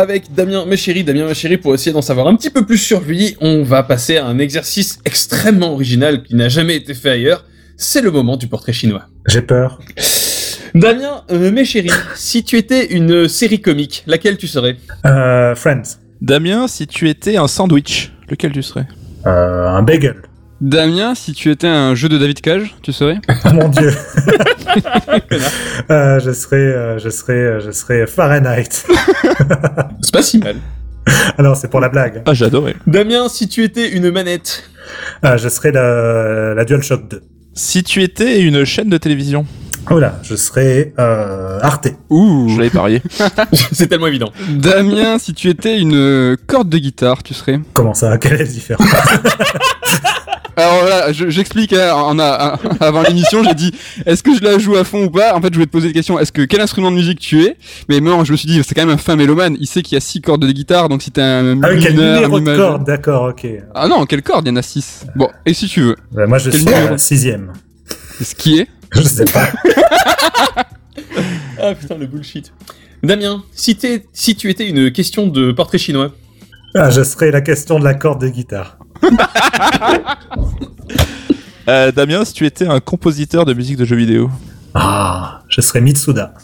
Avec 0.00 0.34
Damien 0.34 0.64
Méchéri. 0.64 1.04
Damien 1.04 1.26
Méchéri, 1.26 1.56
pour 1.58 1.74
essayer 1.74 1.92
d'en 1.92 2.02
savoir 2.02 2.26
un 2.26 2.34
petit 2.34 2.50
peu 2.50 2.64
plus 2.64 2.78
sur 2.78 3.00
lui, 3.00 3.36
on 3.40 3.62
va 3.62 3.82
passer 3.82 4.16
à 4.16 4.26
un 4.26 4.38
exercice 4.38 4.98
extrêmement 5.04 5.72
original 5.72 6.22
qui 6.22 6.34
n'a 6.34 6.48
jamais 6.48 6.76
été 6.76 6.94
fait 6.94 7.10
ailleurs. 7.10 7.44
C'est 7.76 8.00
le 8.00 8.10
moment 8.10 8.36
du 8.36 8.46
portrait 8.46 8.72
chinois. 8.72 9.04
J'ai 9.26 9.42
peur. 9.42 9.78
Damien 10.74 11.22
euh, 11.30 11.50
Méchéri, 11.50 11.90
si 12.14 12.44
tu 12.44 12.56
étais 12.56 12.92
une 12.94 13.28
série 13.28 13.60
comique, 13.60 14.04
laquelle 14.06 14.36
tu 14.36 14.46
serais 14.46 14.76
Euh, 15.04 15.54
Friends, 15.54 15.98
Damien, 16.20 16.68
si 16.68 16.86
tu 16.86 17.08
étais 17.08 17.36
un 17.36 17.48
sandwich, 17.48 18.12
lequel 18.28 18.52
tu 18.52 18.62
serais? 18.62 18.86
Euh, 19.26 19.68
un 19.68 19.82
bagel. 19.82 20.16
Damien, 20.60 21.14
si 21.14 21.32
tu 21.32 21.50
étais 21.50 21.66
un 21.66 21.94
jeu 21.94 22.08
de 22.08 22.18
David 22.18 22.40
Cage, 22.42 22.74
tu 22.82 22.92
serais 22.92 23.18
Oh 23.44 23.52
mon 23.52 23.68
dieu. 23.68 23.92
Euh, 25.90 26.20
je 26.20 26.30
serais, 26.30 26.56
euh, 26.56 26.98
je 27.00 27.08
serais, 27.08 27.32
euh, 27.32 27.60
je 27.60 27.72
serais 27.72 28.06
Fahrenheit. 28.06 28.68
C'est 30.00 30.12
pas 30.12 30.22
si 30.22 30.38
mal. 30.38 30.56
Alors 31.38 31.56
c'est 31.56 31.66
pour 31.68 31.80
la 31.80 31.88
blague. 31.88 32.22
Ah, 32.26 32.34
j'adorais. 32.34 32.76
Damien, 32.86 33.28
si 33.28 33.48
tu 33.48 33.64
étais 33.64 33.90
une 33.90 34.10
manette, 34.12 34.62
Euh, 35.24 35.36
je 35.38 35.48
serais 35.48 35.72
la, 35.72 36.54
la 36.54 36.64
DualShock 36.64 37.08
2. 37.08 37.22
Si 37.54 37.82
tu 37.82 38.02
étais 38.04 38.42
une 38.42 38.64
chaîne 38.64 38.88
de 38.90 38.98
télévision, 38.98 39.44
Oh 39.90 39.98
là, 39.98 40.20
je 40.22 40.36
serais 40.36 40.92
euh, 41.00 41.58
Arte. 41.62 41.88
Ouh 42.10 42.48
je 42.50 42.58
l'avais 42.58 42.70
parié. 42.70 43.02
c'est 43.72 43.88
tellement 43.88 44.06
évident. 44.06 44.30
Damien, 44.50 45.18
si 45.18 45.34
tu 45.34 45.48
étais 45.48 45.80
une 45.80 46.36
corde 46.46 46.68
de 46.68 46.78
guitare, 46.78 47.22
tu 47.24 47.34
serais 47.34 47.58
Comment 47.72 47.94
ça? 47.94 48.16
Quelle 48.18 48.34
est 48.34 48.38
la 48.38 48.44
différence? 48.44 48.86
Alors 50.60 50.80
voilà, 50.80 51.12
je- 51.12 51.30
j'explique. 51.30 51.72
hein, 51.72 51.92
on 52.06 52.18
a, 52.18 52.58
avant 52.80 53.02
l'émission, 53.02 53.42
j'ai 53.44 53.54
dit 53.54 53.72
est-ce 54.06 54.22
que 54.22 54.34
je 54.34 54.42
la 54.42 54.58
joue 54.58 54.76
à 54.76 54.84
fond 54.84 55.04
ou 55.04 55.10
pas? 55.10 55.34
En 55.34 55.40
fait, 55.40 55.48
je 55.48 55.54
voulais 55.54 55.66
te 55.66 55.70
poser 55.72 55.88
la 55.88 55.94
question 55.94 56.18
est-ce 56.18 56.32
que 56.32 56.42
quel 56.42 56.60
instrument 56.60 56.90
de 56.90 56.96
musique 56.96 57.18
tu 57.20 57.42
es? 57.44 57.56
Mais 57.88 58.00
non, 58.00 58.24
je 58.24 58.32
me 58.32 58.36
suis 58.36 58.46
dit 58.46 58.60
c'est 58.62 58.74
quand 58.74 58.84
même 58.84 58.94
un 58.94 58.98
fin 58.98 59.16
mélomane. 59.16 59.56
Il 59.60 59.66
sait 59.66 59.82
qu'il 59.82 59.94
y 59.94 59.98
a 59.98 60.00
six 60.00 60.20
cordes 60.20 60.44
de 60.46 60.52
guitare, 60.52 60.88
donc 60.88 61.02
si 61.02 61.10
t'es 61.10 61.22
un 61.22 61.62
Ah 61.62 61.68
oui, 61.72 61.80
quel 61.82 61.92
mineur, 61.94 62.08
un 62.10 62.14
numéro 62.16 62.34
mi 62.38 62.40
de 62.44 62.50
majeur- 62.50 62.68
corde, 62.72 62.84
d'accord, 62.86 63.22
ok. 63.30 63.46
Ah 63.74 63.88
non, 63.88 64.04
quelle 64.06 64.22
corde? 64.22 64.46
Il 64.46 64.50
y 64.50 64.52
en 64.52 64.56
a 64.56 64.62
six. 64.62 65.06
Bon, 65.16 65.28
et 65.46 65.54
si 65.54 65.66
tu 65.68 65.80
veux, 65.80 65.96
moi 66.26 66.38
je 66.38 66.50
Quel 66.50 66.60
suis 66.60 66.74
à 66.74 66.98
sixième. 66.98 67.52
ce 68.20 68.34
qui 68.34 68.58
est? 68.58 68.68
Je 68.94 69.02
sais 69.02 69.24
pas. 69.24 69.48
Ah 71.62 71.74
putain, 71.74 71.96
le 71.98 72.06
bullshit. 72.06 72.52
Damien, 73.02 73.42
si, 73.52 73.76
t'es- 73.76 74.06
si 74.12 74.34
tu 74.34 74.48
étais 74.50 74.66
une 74.68 74.90
question 74.92 75.26
de 75.26 75.52
portrait 75.52 75.78
chinois, 75.78 76.12
Ah, 76.74 76.88
je 76.90 77.02
serais 77.02 77.30
la 77.30 77.40
question 77.42 77.78
de 77.78 77.84
la 77.84 77.94
corde 77.94 78.20
de 78.22 78.28
guitare. 78.28 78.78
Euh, 81.68 81.92
Damien, 81.92 82.24
si 82.24 82.32
tu 82.32 82.46
étais 82.46 82.66
un 82.66 82.80
compositeur 82.80 83.44
de 83.44 83.52
musique 83.54 83.76
de 83.76 83.84
jeux 83.84 83.94
vidéo. 83.94 84.28
Ah, 84.74 85.42
je 85.48 85.60
serais 85.60 85.80
Mitsuda. 85.80 86.34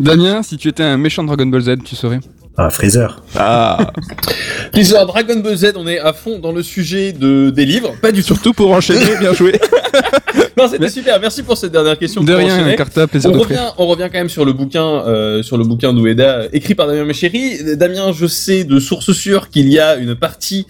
Damien, 0.00 0.42
si 0.42 0.56
tu 0.56 0.66
étais 0.68 0.82
un 0.82 0.96
méchant 0.96 1.22
de 1.22 1.28
Dragon 1.28 1.46
Ball 1.46 1.60
Z, 1.60 1.76
tu 1.84 1.94
serais 1.94 2.18
Ah, 2.56 2.70
Freezer. 2.70 3.22
Ah, 3.36 3.92
Blizzard 4.72 5.06
Dragon 5.06 5.38
Ball 5.38 5.54
Z, 5.56 5.74
on 5.76 5.86
est 5.86 6.00
à 6.00 6.12
fond 6.12 6.40
dans 6.40 6.50
le 6.50 6.62
sujet 6.64 7.12
de, 7.12 7.50
des 7.50 7.66
livres, 7.66 7.94
pas 8.02 8.10
du 8.10 8.22
tout. 8.22 8.28
surtout 8.28 8.52
pour 8.52 8.72
enchaîner, 8.72 9.16
bien 9.20 9.32
joué. 9.32 9.60
Non, 10.56 10.66
c'était 10.68 10.84
Mais- 10.84 10.88
super, 10.88 11.18
merci 11.20 11.42
pour 11.42 11.56
cette 11.56 11.72
dernière 11.72 11.98
question. 11.98 12.22
De 12.22 12.32
rien. 12.32 12.74
Carta, 12.76 13.08
plaisir 13.08 13.30
On 13.30 13.34
de 13.34 13.38
revient, 13.40 13.58
on 13.76 13.86
revient 13.86 14.04
quand 14.10 14.18
même 14.18 14.28
sur 14.28 14.44
le 14.44 14.52
bouquin, 14.52 14.84
euh, 14.84 15.42
sur 15.42 15.56
le 15.58 15.64
bouquin 15.64 15.92
d'Ueda, 15.92 16.42
écrit 16.52 16.76
par 16.76 16.86
Damien 16.86 17.04
Méchéry. 17.04 17.76
Damien, 17.76 18.12
je 18.12 18.26
sais 18.26 18.62
de 18.62 18.78
sources 18.78 19.12
sûres 19.12 19.50
qu'il 19.50 19.68
y 19.68 19.80
a 19.80 19.96
une 19.96 20.14
partie 20.14 20.66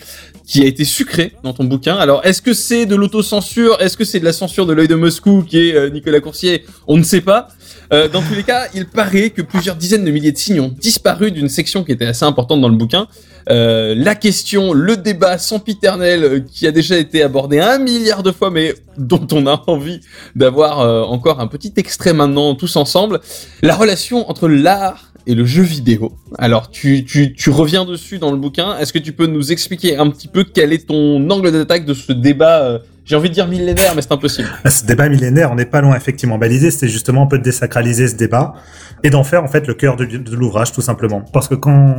qui 0.47 0.63
a 0.63 0.67
été 0.67 0.85
sucré 0.85 1.33
dans 1.43 1.53
ton 1.53 1.65
bouquin. 1.65 1.97
Alors, 1.97 2.25
est-ce 2.25 2.43
que 2.43 2.53
c'est 2.53 2.87
de 2.87 2.95
l'autocensure? 2.95 3.81
Est-ce 3.81 3.97
que 3.97 4.05
c'est 4.05 4.21
de 4.21 4.25
la 4.25 4.33
censure 4.33 4.67
de 4.67 4.73
l'œil 4.73 4.89
de 4.89 4.95
Moscou 4.95 5.45
qui 5.47 5.69
est 5.69 5.75
euh, 5.75 5.91
Nicolas 5.91 6.21
Coursier? 6.21 6.65
On 6.87 6.97
ne 6.97 7.03
sait 7.03 7.21
pas. 7.21 7.49
Euh, 7.93 8.09
dans 8.09 8.23
tous 8.23 8.35
les 8.35 8.43
cas, 8.43 8.69
il 8.75 8.87
paraît 8.87 9.31
que 9.31 9.43
plusieurs 9.43 9.77
dizaines 9.77 10.05
de 10.05 10.11
milliers 10.11 10.33
de 10.33 10.39
signes 10.39 10.61
ont 10.61 10.75
disparu 10.81 11.31
d'une 11.31 11.49
section 11.49 11.85
qui 11.85 11.93
était 11.93 12.07
assez 12.07 12.25
importante 12.25 12.61
dans 12.61 12.69
le 12.69 12.77
bouquin. 12.77 13.09
Euh, 13.51 13.95
la 13.97 14.15
question, 14.15 14.73
le 14.73 14.97
débat 14.97 15.39
sempiternel 15.39 16.25
euh, 16.25 16.41
qui 16.41 16.67
a 16.67 16.73
déjà 16.73 16.97
été 16.97 17.23
abordé 17.23 17.61
un 17.61 17.79
milliard 17.79 18.23
de 18.23 18.33
fois, 18.33 18.51
mais 18.51 18.75
dont 18.97 19.27
on 19.33 19.47
a 19.47 19.63
envie 19.67 20.01
d'avoir 20.35 20.81
euh, 20.81 21.03
encore 21.03 21.41
un 21.41 21.47
petit 21.47 21.73
extrait 21.77 22.15
maintenant 22.15 22.55
tous 22.55 22.77
ensemble. 22.77 23.21
La 23.63 23.77
relation 23.77 24.29
entre 24.31 24.49
l'art 24.49 25.13
et 25.27 25.35
le 25.35 25.45
jeu 25.45 25.63
vidéo. 25.63 26.13
Alors, 26.39 26.71
tu, 26.71 27.05
tu, 27.05 27.33
tu 27.35 27.51
reviens 27.51 27.85
dessus 27.85 28.19
dans 28.19 28.31
le 28.31 28.37
bouquin. 28.37 28.77
Est-ce 28.79 28.93
que 28.93 28.99
tu 28.99 29.13
peux 29.13 29.27
nous 29.27 29.53
expliquer 29.53 29.97
un 29.97 30.11
petit 30.11 30.29
peu 30.29 30.45
quel 30.45 30.73
est 30.73 30.87
ton 30.87 31.29
angle 31.31 31.51
d'attaque 31.53 31.85
de 31.87 31.95
ce 31.95 32.13
débat 32.13 32.61
euh, 32.63 32.79
J'ai 33.05 33.17
envie 33.17 33.29
de 33.31 33.35
dire 33.35 33.47
millénaire, 33.49 33.95
mais 33.97 34.03
c'est 34.03 34.13
impossible. 34.13 34.49
À 34.65 34.71
Ce 34.71 34.85
débat 34.85 35.09
millénaire, 35.09 35.51
on 35.51 35.55
n'est 35.55 35.65
pas 35.65 35.81
loin 35.81 35.97
effectivement. 35.97 36.39
L'idée, 36.39 36.71
c'était 36.71 36.89
justement 36.89 37.23
un 37.23 37.27
peu 37.27 37.39
de 37.39 37.43
désacraliser 37.43 38.09
ce 38.09 38.17
débat 38.17 38.55
et 39.03 39.11
d'en 39.11 39.25
faire 39.25 39.43
en 39.45 39.49
fait 39.49 39.67
le 39.67 39.75
cœur 39.75 39.97
de, 39.97 40.05
de 40.05 40.37
l'ouvrage, 40.37 40.73
tout 40.73 40.83
simplement. 40.83 41.23
Parce 41.33 41.49
que 41.49 41.55
quand 41.55 41.97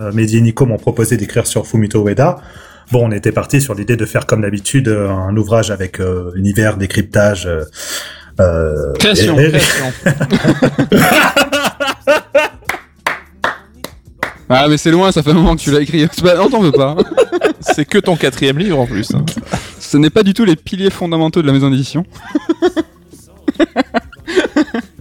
euh, 0.00 0.12
Mehdi 0.12 0.38
et 0.38 0.40
Nico 0.40 0.64
m'ont 0.66 0.78
proposé 0.78 1.16
d'écrire 1.16 1.46
sur 1.46 1.66
Fumito 1.66 2.06
Ueda, 2.08 2.36
bon, 2.92 3.08
on 3.08 3.12
était 3.12 3.32
parti 3.32 3.60
sur 3.60 3.74
l'idée 3.74 3.96
de 3.96 4.04
faire 4.06 4.26
comme 4.26 4.42
d'habitude 4.42 4.88
euh, 4.88 5.08
un 5.08 5.36
ouvrage 5.36 5.70
avec 5.72 6.00
euh, 6.00 6.30
univers, 6.36 6.76
décryptage. 6.76 7.46
Euh, 7.46 7.64
euh, 8.40 8.92
Création, 8.98 9.38
et- 9.38 9.48
création. 9.50 9.84
Ah 14.52 14.66
mais 14.68 14.76
c'est 14.78 14.90
loin, 14.90 15.12
ça 15.12 15.22
fait 15.22 15.30
un 15.30 15.34
moment 15.34 15.54
que 15.54 15.60
tu 15.60 15.70
l'as 15.70 15.80
écrit. 15.80 16.06
Pas- 16.22 16.34
Non, 16.36 16.50
t'en 16.50 16.60
veux 16.60 16.72
pas. 16.72 16.96
C'est 17.60 17.84
que 17.84 17.98
ton 17.98 18.16
quatrième 18.16 18.58
livre 18.58 18.78
en 18.80 18.86
plus. 18.86 19.14
hein. 19.14 19.24
Ce 19.78 19.96
n'est 19.96 20.10
pas 20.10 20.22
du 20.24 20.34
tout 20.34 20.44
les 20.44 20.56
piliers 20.56 20.90
fondamentaux 20.90 21.40
de 21.42 21.46
la 21.46 21.52
maison 21.52 21.70
d'édition. 21.70 22.04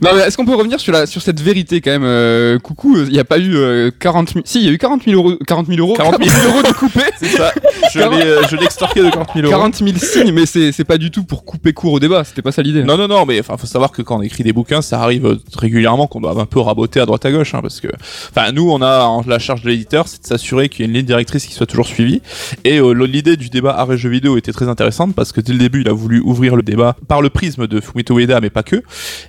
Non 0.01 0.11
mais 0.15 0.21
est-ce 0.21 0.37
qu'on 0.37 0.45
peut 0.45 0.55
revenir 0.55 0.79
sur, 0.79 0.93
la, 0.93 1.05
sur 1.05 1.21
cette 1.21 1.41
vérité 1.41 1.81
quand 1.81 1.91
même 1.91 2.03
euh, 2.05 2.57
Coucou, 2.59 2.97
il 2.97 3.09
n'y 3.11 3.19
a 3.19 3.23
pas 3.25 3.37
eu 3.37 3.55
euh, 3.55 3.91
40 3.99 4.33
000... 4.33 4.41
Si, 4.45 4.59
il 4.59 4.65
y 4.65 4.69
a 4.69 4.71
eu 4.71 4.77
40 4.77 5.03
000 5.03 5.15
euros, 5.17 5.37
40 5.45 5.67
000 5.67 5.79
euros, 5.79 5.93
40 5.95 6.23
000 6.23 6.47
euros 6.47 6.61
de 6.63 6.73
coupé 6.73 7.01
C'est 7.19 7.27
ça. 7.27 7.51
Je 7.93 7.99
l'ai, 7.99 8.05
euh, 8.25 8.41
je 8.49 8.55
l'ai 8.55 8.63
extorqué 8.65 9.01
de 9.01 9.09
40 9.09 9.29
000 9.35 9.45
euros. 9.47 9.51
40 9.57 9.75
000 9.75 9.89
signes, 9.97 10.31
mais 10.31 10.45
c'est 10.45 10.71
c'est 10.71 10.83
pas 10.83 10.97
du 10.97 11.11
tout 11.11 11.23
pour 11.23 11.43
couper 11.45 11.73
court 11.73 11.93
au 11.93 11.99
débat, 11.99 12.23
c'était 12.23 12.41
pas 12.41 12.51
ça 12.51 12.61
l'idée. 12.61 12.83
Non, 12.83 12.97
non, 12.97 13.07
non, 13.07 13.25
mais 13.25 13.39
enfin, 13.39 13.57
faut 13.57 13.67
savoir 13.67 13.91
que 13.91 14.01
quand 14.01 14.17
on 14.17 14.21
écrit 14.21 14.43
des 14.43 14.53
bouquins, 14.53 14.81
ça 14.81 15.01
arrive 15.01 15.25
euh, 15.25 15.35
régulièrement 15.55 16.07
qu'on 16.07 16.21
doit 16.21 16.39
un 16.39 16.45
peu 16.45 16.59
raboter 16.59 16.99
à 16.99 17.05
droite 17.05 17.25
à 17.25 17.31
gauche, 17.31 17.53
hein, 17.53 17.59
parce 17.61 17.79
que, 17.81 17.87
enfin, 18.35 18.51
nous, 18.51 18.69
on 18.69 18.81
a 18.81 19.03
en- 19.03 19.23
la 19.27 19.39
charge 19.39 19.61
de 19.63 19.69
l'éditeur, 19.69 20.07
c'est 20.07 20.21
de 20.21 20.27
s'assurer 20.27 20.69
qu'il 20.69 20.81
y 20.81 20.83
ait 20.83 20.89
une 20.89 20.95
ligne 20.95 21.05
directrice 21.05 21.45
qui 21.45 21.53
soit 21.53 21.65
toujours 21.65 21.87
suivie. 21.87 22.21
Et 22.63 22.79
euh, 22.79 22.93
l'idée 22.93 23.35
du 23.37 23.49
débat 23.49 23.75
arrêt 23.77 23.97
jeux 23.97 24.09
vidéo 24.09 24.37
était 24.37 24.53
très 24.53 24.67
intéressante 24.69 25.13
parce 25.15 25.31
que 25.31 25.41
dès 25.41 25.53
le 25.53 25.59
début, 25.59 25.81
il 25.81 25.89
a 25.89 25.93
voulu 25.93 26.21
ouvrir 26.21 26.55
le 26.55 26.63
débat 26.63 26.95
par 27.07 27.21
le 27.21 27.29
prisme 27.29 27.67
de 27.67 27.79
Fumito 27.81 28.17
Ueda, 28.17 28.39
mais 28.39 28.49
pas 28.49 28.63
que. 28.63 28.81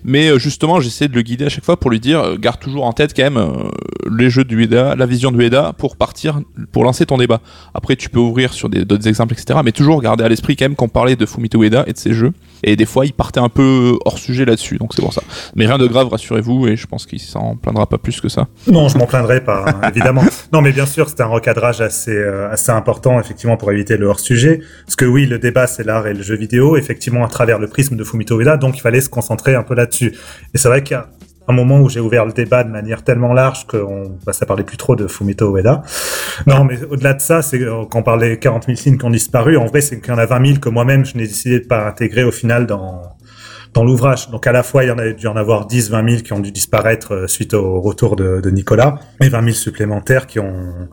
Mais 0.05 0.29
euh, 0.29 0.39
justement, 0.61 0.79
j'essaie 0.79 1.09
de 1.09 1.15
le 1.15 1.23
guider 1.23 1.47
à 1.47 1.49
chaque 1.49 1.65
fois 1.65 1.81
pour 1.81 1.91
lui 1.91 2.01
dire, 2.01 2.21
euh, 2.21 2.37
garde 2.37 2.61
toujours 2.61 2.85
en 2.85 2.93
tête 2.93 3.15
quand 3.17 3.23
même 3.23 3.39
euh, 3.39 3.71
les 4.15 4.29
jeux 4.29 4.45
de 4.45 4.55
Ueda, 4.55 4.95
la 4.95 5.07
vision 5.07 5.33
de 5.33 5.43
Ueda 5.43 5.73
pour 5.79 5.97
partir, 5.97 6.39
pour 6.71 6.85
lancer 6.85 7.07
ton 7.07 7.17
débat. 7.17 7.41
Après, 7.73 7.97
tu 7.97 8.11
peux 8.11 8.19
ouvrir 8.19 8.53
sur 8.53 8.69
d'autres 8.69 9.09
exemples, 9.09 9.33
etc. 9.33 9.61
Mais 9.65 9.73
toujours 9.73 10.03
garder 10.03 10.23
à 10.23 10.29
l'esprit 10.29 10.57
quand 10.57 10.67
même 10.67 10.77
qu'on 10.77 10.91
parlait 10.91 11.17
de 11.17 11.25
Fumito 11.25 11.63
Ueda 11.63 11.85
et 11.87 11.95
de 11.95 11.99
ses 11.99 12.13
jeux. 12.13 12.35
Et 12.63 12.77
des 12.77 12.85
fois, 12.85 13.07
il 13.07 13.15
partait 13.15 13.41
un 13.41 13.49
peu 13.49 13.97
hors 14.05 14.19
sujet 14.19 14.45
là-dessus, 14.45 14.77
donc 14.77 14.93
c'est 14.95 15.01
pour 15.01 15.15
ça. 15.15 15.23
Mais 15.57 15.67
rien 15.67 15.79
de 15.79 15.87
grave, 15.87 16.09
rassurez-vous, 16.09 16.69
et 16.69 16.77
je 16.77 16.87
pense 16.87 17.07
qu'il 17.07 17.21
s'en 17.21 17.57
plaindra 17.57 17.87
pas 17.87 17.97
plus 17.97 18.21
que 18.21 18.29
ça. 18.29 18.49
Non, 18.67 18.89
je 18.89 18.99
m'en 18.99 19.07
plaindrai 19.07 19.43
pas, 19.43 19.65
hein, 19.67 19.89
évidemment. 19.95 20.25
Non, 20.53 20.61
mais 20.61 20.73
bien 20.73 20.85
sûr, 20.85 21.09
c'était 21.09 21.23
un 21.23 21.29
recadrage 21.29 21.81
assez 21.81 22.15
euh, 22.15 22.51
assez 22.51 22.71
important, 22.71 23.19
effectivement, 23.19 23.57
pour 23.57 23.73
éviter 23.73 23.97
le 23.97 24.07
hors-sujet. 24.07 24.61
Parce 24.85 24.97
que 24.97 25.07
oui, 25.07 25.25
le 25.25 25.39
débat, 25.39 25.67
c'est 25.67 25.85
l'art 25.85 26.07
et 26.07 26.13
le 26.13 26.23
jeu 26.23 26.37
vidéo, 26.37 26.77
effectivement, 26.77 27.25
à 27.25 27.29
travers 27.29 27.59
le 27.59 27.67
prisme 27.67 27.97
de 27.97 28.05
Fumito 28.05 28.39
Ueda, 28.39 28.59
donc 28.59 28.77
il 28.77 28.81
fallait 28.81 29.01
se 29.01 29.09
concentrer 29.09 29.55
un 29.55 29.63
peu 29.63 29.75
là-dessus. 29.75 30.13
Et 30.55 30.59
c'est 30.59 30.69
vrai 30.69 30.83
qu'il 30.83 30.95
y 30.95 31.01
a 31.01 31.09
un 31.49 31.53
moment 31.53 31.81
où 31.81 31.89
j'ai 31.89 32.01
ouvert 32.01 32.25
le 32.25 32.33
débat 32.33 32.65
de 32.65 32.71
manière 32.71 33.03
tellement 33.03 33.33
large 33.33 33.67
qu'on 33.67 34.19
bah, 34.25 34.33
ça 34.33 34.47
parlait 34.47 34.65
plus 34.65 34.77
trop 34.77 34.97
de 34.97 35.07
Fumito 35.07 35.57
Ueda. 35.57 35.83
Non, 36.47 36.65
mais 36.65 36.83
au-delà 36.85 37.15
de 37.15 37.21
ça, 37.21 37.43
c'est 37.43 37.61
euh, 37.61 37.85
quand 37.91 38.01
on 38.01 38.03
parlait 38.03 38.39
40 38.39 38.67
000 38.67 38.77
signes 38.77 38.99
qui 38.99 39.05
ont 39.05 39.11
disparu, 39.11 39.57
en 39.57 39.67
vrai, 39.67 39.81
c'est 39.81 40.01
qu'il 40.01 40.13
y 40.13 40.15
en 40.15 40.19
a 40.19 40.27
20 40.27 40.47
000 40.47 40.59
que 40.61 40.69
moi-même, 40.69 41.05
je 41.05 41.17
n'ai 41.17 41.27
décidé 41.27 41.61
de 41.61 41.67
pas 41.67 41.87
intégrer 41.87 42.25
au 42.25 42.33
final 42.33 42.67
dans 42.67 43.03
dans 43.73 43.85
l'ouvrage. 43.85 44.31
Donc 44.31 44.47
à 44.47 44.53
la 44.53 44.63
fois, 44.63 44.85
il 44.85 44.89
y 44.89 44.91
en 44.91 44.99
a 44.99 45.11
dû 45.13 45.27
en 45.29 45.37
avoir 45.37 45.67
10, 45.67 45.91
20 45.91 46.09
000 46.11 46.23
qui 46.23 46.33
ont 46.33 46.41
dû 46.41 46.51
disparaître 46.51 47.15
euh, 47.15 47.27
suite 47.27 47.55
au 47.55 47.81
retour 47.81 48.17
de, 48.17 48.41
de 48.41 48.51
Nicolas, 48.51 48.99
et 49.21 49.29
20 49.29 49.43
000 49.43 49.55
supplémentaires 49.55 50.27
qui 50.27 50.41
ont 50.41 50.89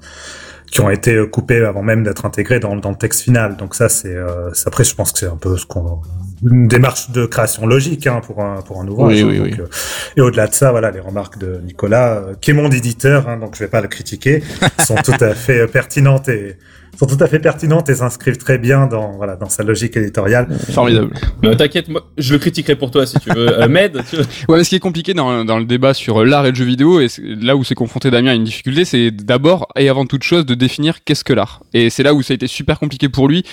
qui 0.72 0.82
ont 0.82 0.89
été 0.89 1.18
coupés 1.30 1.63
avant 1.63 1.82
même 1.82 2.03
d'être 2.03 2.26
intégrés 2.26 2.59
dans, 2.59 2.76
dans 2.76 2.91
le 2.91 2.95
texte 2.97 3.22
final. 3.22 3.55
Donc 3.55 3.76
ça, 3.76 3.89
c'est 3.89 4.15
euh, 4.15 4.51
après, 4.65 4.84
je 4.84 4.95
pense 4.95 5.11
que 5.11 5.20
c'est 5.20 5.28
un 5.28 5.38
peu 5.38 5.57
ce 5.57 5.65
qu'on 5.65 6.01
une 6.43 6.68
démarche 6.68 7.09
de 7.09 7.26
création 7.26 7.65
logique 7.65 8.05
hein, 8.05 8.22
pour 8.24 8.43
un 8.43 8.61
pour 8.61 8.80
un 8.82 8.88
ouvrage. 8.88 9.13
Oui, 9.13 9.22
hein. 9.22 9.28
oui, 9.28 9.38
Donc, 9.38 9.47
oui. 9.47 9.55
euh, 9.59 10.18
et 10.18 10.22
au-delà 10.22 10.47
de 10.47 10.53
ça, 10.53 10.72
voilà, 10.72 10.91
les 10.91 10.99
remarques 10.99 11.38
de 11.38 11.59
Nicolas, 11.65 12.15
euh, 12.15 12.34
qui 12.39 12.51
est 12.51 12.53
mon 12.53 12.70
éditeur, 12.70 13.28
hein, 13.28 13.38
donc 13.38 13.55
je 13.55 13.59
vais 13.59 13.70
pas 13.70 13.82
le 13.82 13.88
critiquer, 13.88 14.43
sont 14.86 14.95
tout 14.95 15.15
à 15.20 15.34
fait 15.34 15.65
pertinentes 15.68 16.30
et 16.30 16.57
sont 17.00 17.06
tout 17.06 17.18
à 17.24 17.28
fait 17.28 17.39
pertinentes 17.39 17.89
et 17.89 17.95
s'inscrivent 17.95 18.38
très 18.38 18.58
bien 18.58 18.88
dans 18.88 19.12
voilà 19.18 19.36
dans 19.36 19.50
sa 19.50 19.64
logique 19.64 19.95
éditoriale. 19.98 20.48
Formidable. 20.72 21.14
Euh, 21.45 21.56
T'inquiète, 21.56 21.89
moi, 21.89 22.06
je 22.18 22.34
le 22.34 22.39
critiquerai 22.39 22.76
pour 22.76 22.91
toi 22.91 23.06
si 23.06 23.20
tu 23.20 23.30
veux. 23.30 23.48
Euh, 23.58 23.68
Med, 23.68 24.02
tu 24.10 24.18
veux- 24.18 24.26
Ouais, 24.50 24.58
mais 24.58 24.64
ce 24.64 24.70
qui 24.70 24.76
est 24.76 24.80
compliqué 24.80 25.14
dans, 25.14 25.43
dans 25.45 25.58
le 25.58 25.66
débat 25.66 25.93
sur 25.93 26.24
l'art 26.26 26.45
et 26.45 26.50
le 26.52 26.56
jeu 26.56 26.66
vidéo, 26.66 27.00
et 27.00 27.08
là 27.41 27.56
où 27.56 27.64
s'est 27.64 27.76
confronté 27.76 28.12
Damien 28.12 28.32
à 28.32 28.34
une 28.36 28.43
difficulté, 28.43 28.86
c'est 28.86 29.10
d'abord 29.12 29.68
et 29.78 29.89
avant 29.89 30.06
toute 30.06 30.24
chose 30.24 30.45
de 30.45 30.54
définir 30.54 31.04
qu'est-ce 31.04 31.24
que 31.24 31.34
l'art. 31.34 31.62
Et 31.74 31.89
c'est 31.89 32.04
là 32.04 32.14
où 32.14 32.22
ça 32.22 32.34
a 32.34 32.36
été 32.36 32.48
super 32.48 32.78
compliqué 32.80 33.10
pour 33.10 33.28
lui, 33.28 33.43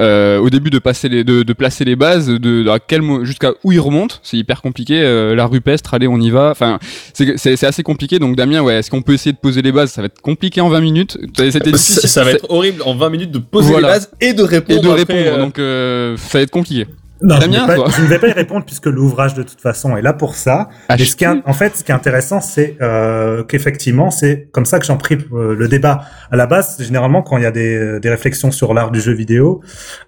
euh, 0.00 0.38
au 0.38 0.50
début 0.50 0.70
de, 0.70 0.78
passer 0.78 1.08
les, 1.08 1.22
de, 1.24 1.42
de 1.42 1.52
placer 1.52 1.84
les 1.84 1.96
bases, 1.96 2.26
de, 2.28 2.36
de 2.38 2.68
à 2.70 2.78
quel 2.78 3.02
mo- 3.02 3.24
jusqu'à 3.24 3.52
où 3.64 3.72
il 3.72 3.80
remonte, 3.80 4.20
c'est 4.22 4.36
hyper 4.36 4.62
compliqué. 4.62 5.00
Euh, 5.02 5.34
l'art 5.34 5.50
rupestre, 5.50 5.94
allez, 5.94 6.08
on 6.08 6.20
y 6.20 6.30
va. 6.30 6.50
Enfin, 6.50 6.78
c'est 7.14 7.36
c'est- 7.38 7.56
c'est 7.56 7.66
assez 7.66 7.82
compliqué. 7.82 8.18
Donc 8.18 8.36
Damien, 8.36 8.62
ouais, 8.62 8.74
est-ce 8.78 8.90
qu'on 8.90 9.02
peut 9.02 9.12
essayer 9.14 9.32
de 9.32 9.38
poser 9.38 9.62
les 9.62 9.72
bases? 9.72 9.92
Ça 9.92 10.02
va 10.02 10.06
être 10.06 10.20
compliqué 10.20 10.60
en 10.60 10.68
20 10.68 10.80
minutes. 10.80 11.18
Ça, 11.36 11.44
difficile. 11.60 12.08
ça 12.08 12.24
va 12.24 12.32
être 12.32 12.46
horrible 12.50 12.82
en 12.92 12.96
20 12.96 13.10
minutes 13.10 13.30
de 13.32 13.38
poser 13.38 13.72
Voilà. 13.72 13.88
les 13.88 13.94
bases 13.94 14.10
et 14.20 14.32
de 14.34 14.42
répondre. 14.42 14.78
et 14.78 14.82
de 14.82 14.88
après, 15.02 15.14
répondre. 15.22 15.36
euh, 15.38 15.42
Donc 15.42 15.58
euh, 15.58 16.16
ça 16.16 16.38
va 16.38 16.42
être 16.42 16.50
compliqué. 16.50 16.86
Non, 17.24 17.36
je, 17.36 17.42
Damien, 17.42 17.58
ne 17.58 17.60
vais 17.60 17.66
pas, 17.68 17.74
toi 17.76 17.88
je 17.96 18.02
ne 18.02 18.06
vais 18.08 18.18
pas 18.18 18.26
y 18.26 18.32
répondre 18.32 18.64
puisque 18.66 18.86
l'ouvrage 18.86 19.34
de 19.34 19.44
toute 19.44 19.60
façon 19.60 19.96
est 19.96 20.02
là 20.02 20.12
pour 20.12 20.34
ça. 20.34 20.68
Ah, 20.88 20.96
Mais 20.98 21.04
ce 21.04 21.14
qui 21.14 21.22
est, 21.22 21.28
en 21.28 21.52
fait, 21.52 21.76
ce 21.76 21.84
qui 21.84 21.92
est 21.92 21.94
intéressant, 21.94 22.40
c'est 22.40 22.76
euh, 22.82 23.44
qu'effectivement, 23.44 24.10
c'est 24.10 24.48
comme 24.50 24.64
ça 24.66 24.80
que 24.80 24.84
j'en 24.86 24.96
pris 24.96 25.18
euh, 25.32 25.54
le 25.54 25.68
débat. 25.68 26.00
À 26.32 26.36
la 26.36 26.46
base, 26.46 26.82
généralement, 26.82 27.22
quand 27.22 27.36
il 27.36 27.44
y 27.44 27.46
a 27.46 27.52
des, 27.52 28.00
des 28.00 28.10
réflexions 28.10 28.50
sur 28.50 28.74
l'art 28.74 28.90
du 28.90 29.00
jeu 29.00 29.12
vidéo, 29.12 29.60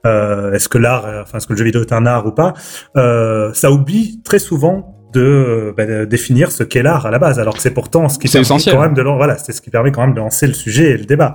euh, 0.07 0.53
est-ce 0.55 0.68
que 0.68 0.76
l'art, 0.78 1.05
enfin, 1.22 1.39
est-ce 1.39 1.47
que 1.47 1.53
le 1.53 1.59
jeu 1.59 1.64
vidéo 1.64 1.82
est 1.82 1.93
un 1.93 2.05
art 2.05 2.26
ou 2.26 2.32
pas, 2.32 2.53
euh, 2.97 3.53
ça 3.55 3.70
oublie 3.70 4.20
très 4.24 4.41
souvent 4.41 4.93
de, 5.14 5.20
euh, 5.20 5.74
bah, 5.76 5.86
de 5.86 6.04
définir 6.04 6.52
ce 6.52 6.62
qu'est 6.62 6.82
l'art 6.82 7.06
à 7.06 7.10
la 7.10 7.18
base, 7.18 7.38
alors 7.38 7.54
que 7.54 7.62
c'est 7.62 7.70
pourtant 7.70 8.08
ce 8.08 8.18
qui 8.18 8.28
permet 8.28 8.42
essentiel. 8.42 8.74
quand 8.74 8.82
même 8.82 8.94
de 8.94 9.02
voilà, 9.02 9.38
c'est 9.38 9.52
ce 9.52 9.62
qui 9.62 9.70
permet 9.70 9.92
quand 9.92 10.02
même 10.02 10.14
de 10.14 10.20
lancer 10.20 10.46
le 10.46 10.52
sujet 10.52 10.90
et 10.90 10.96
le 10.96 11.04
débat. 11.04 11.34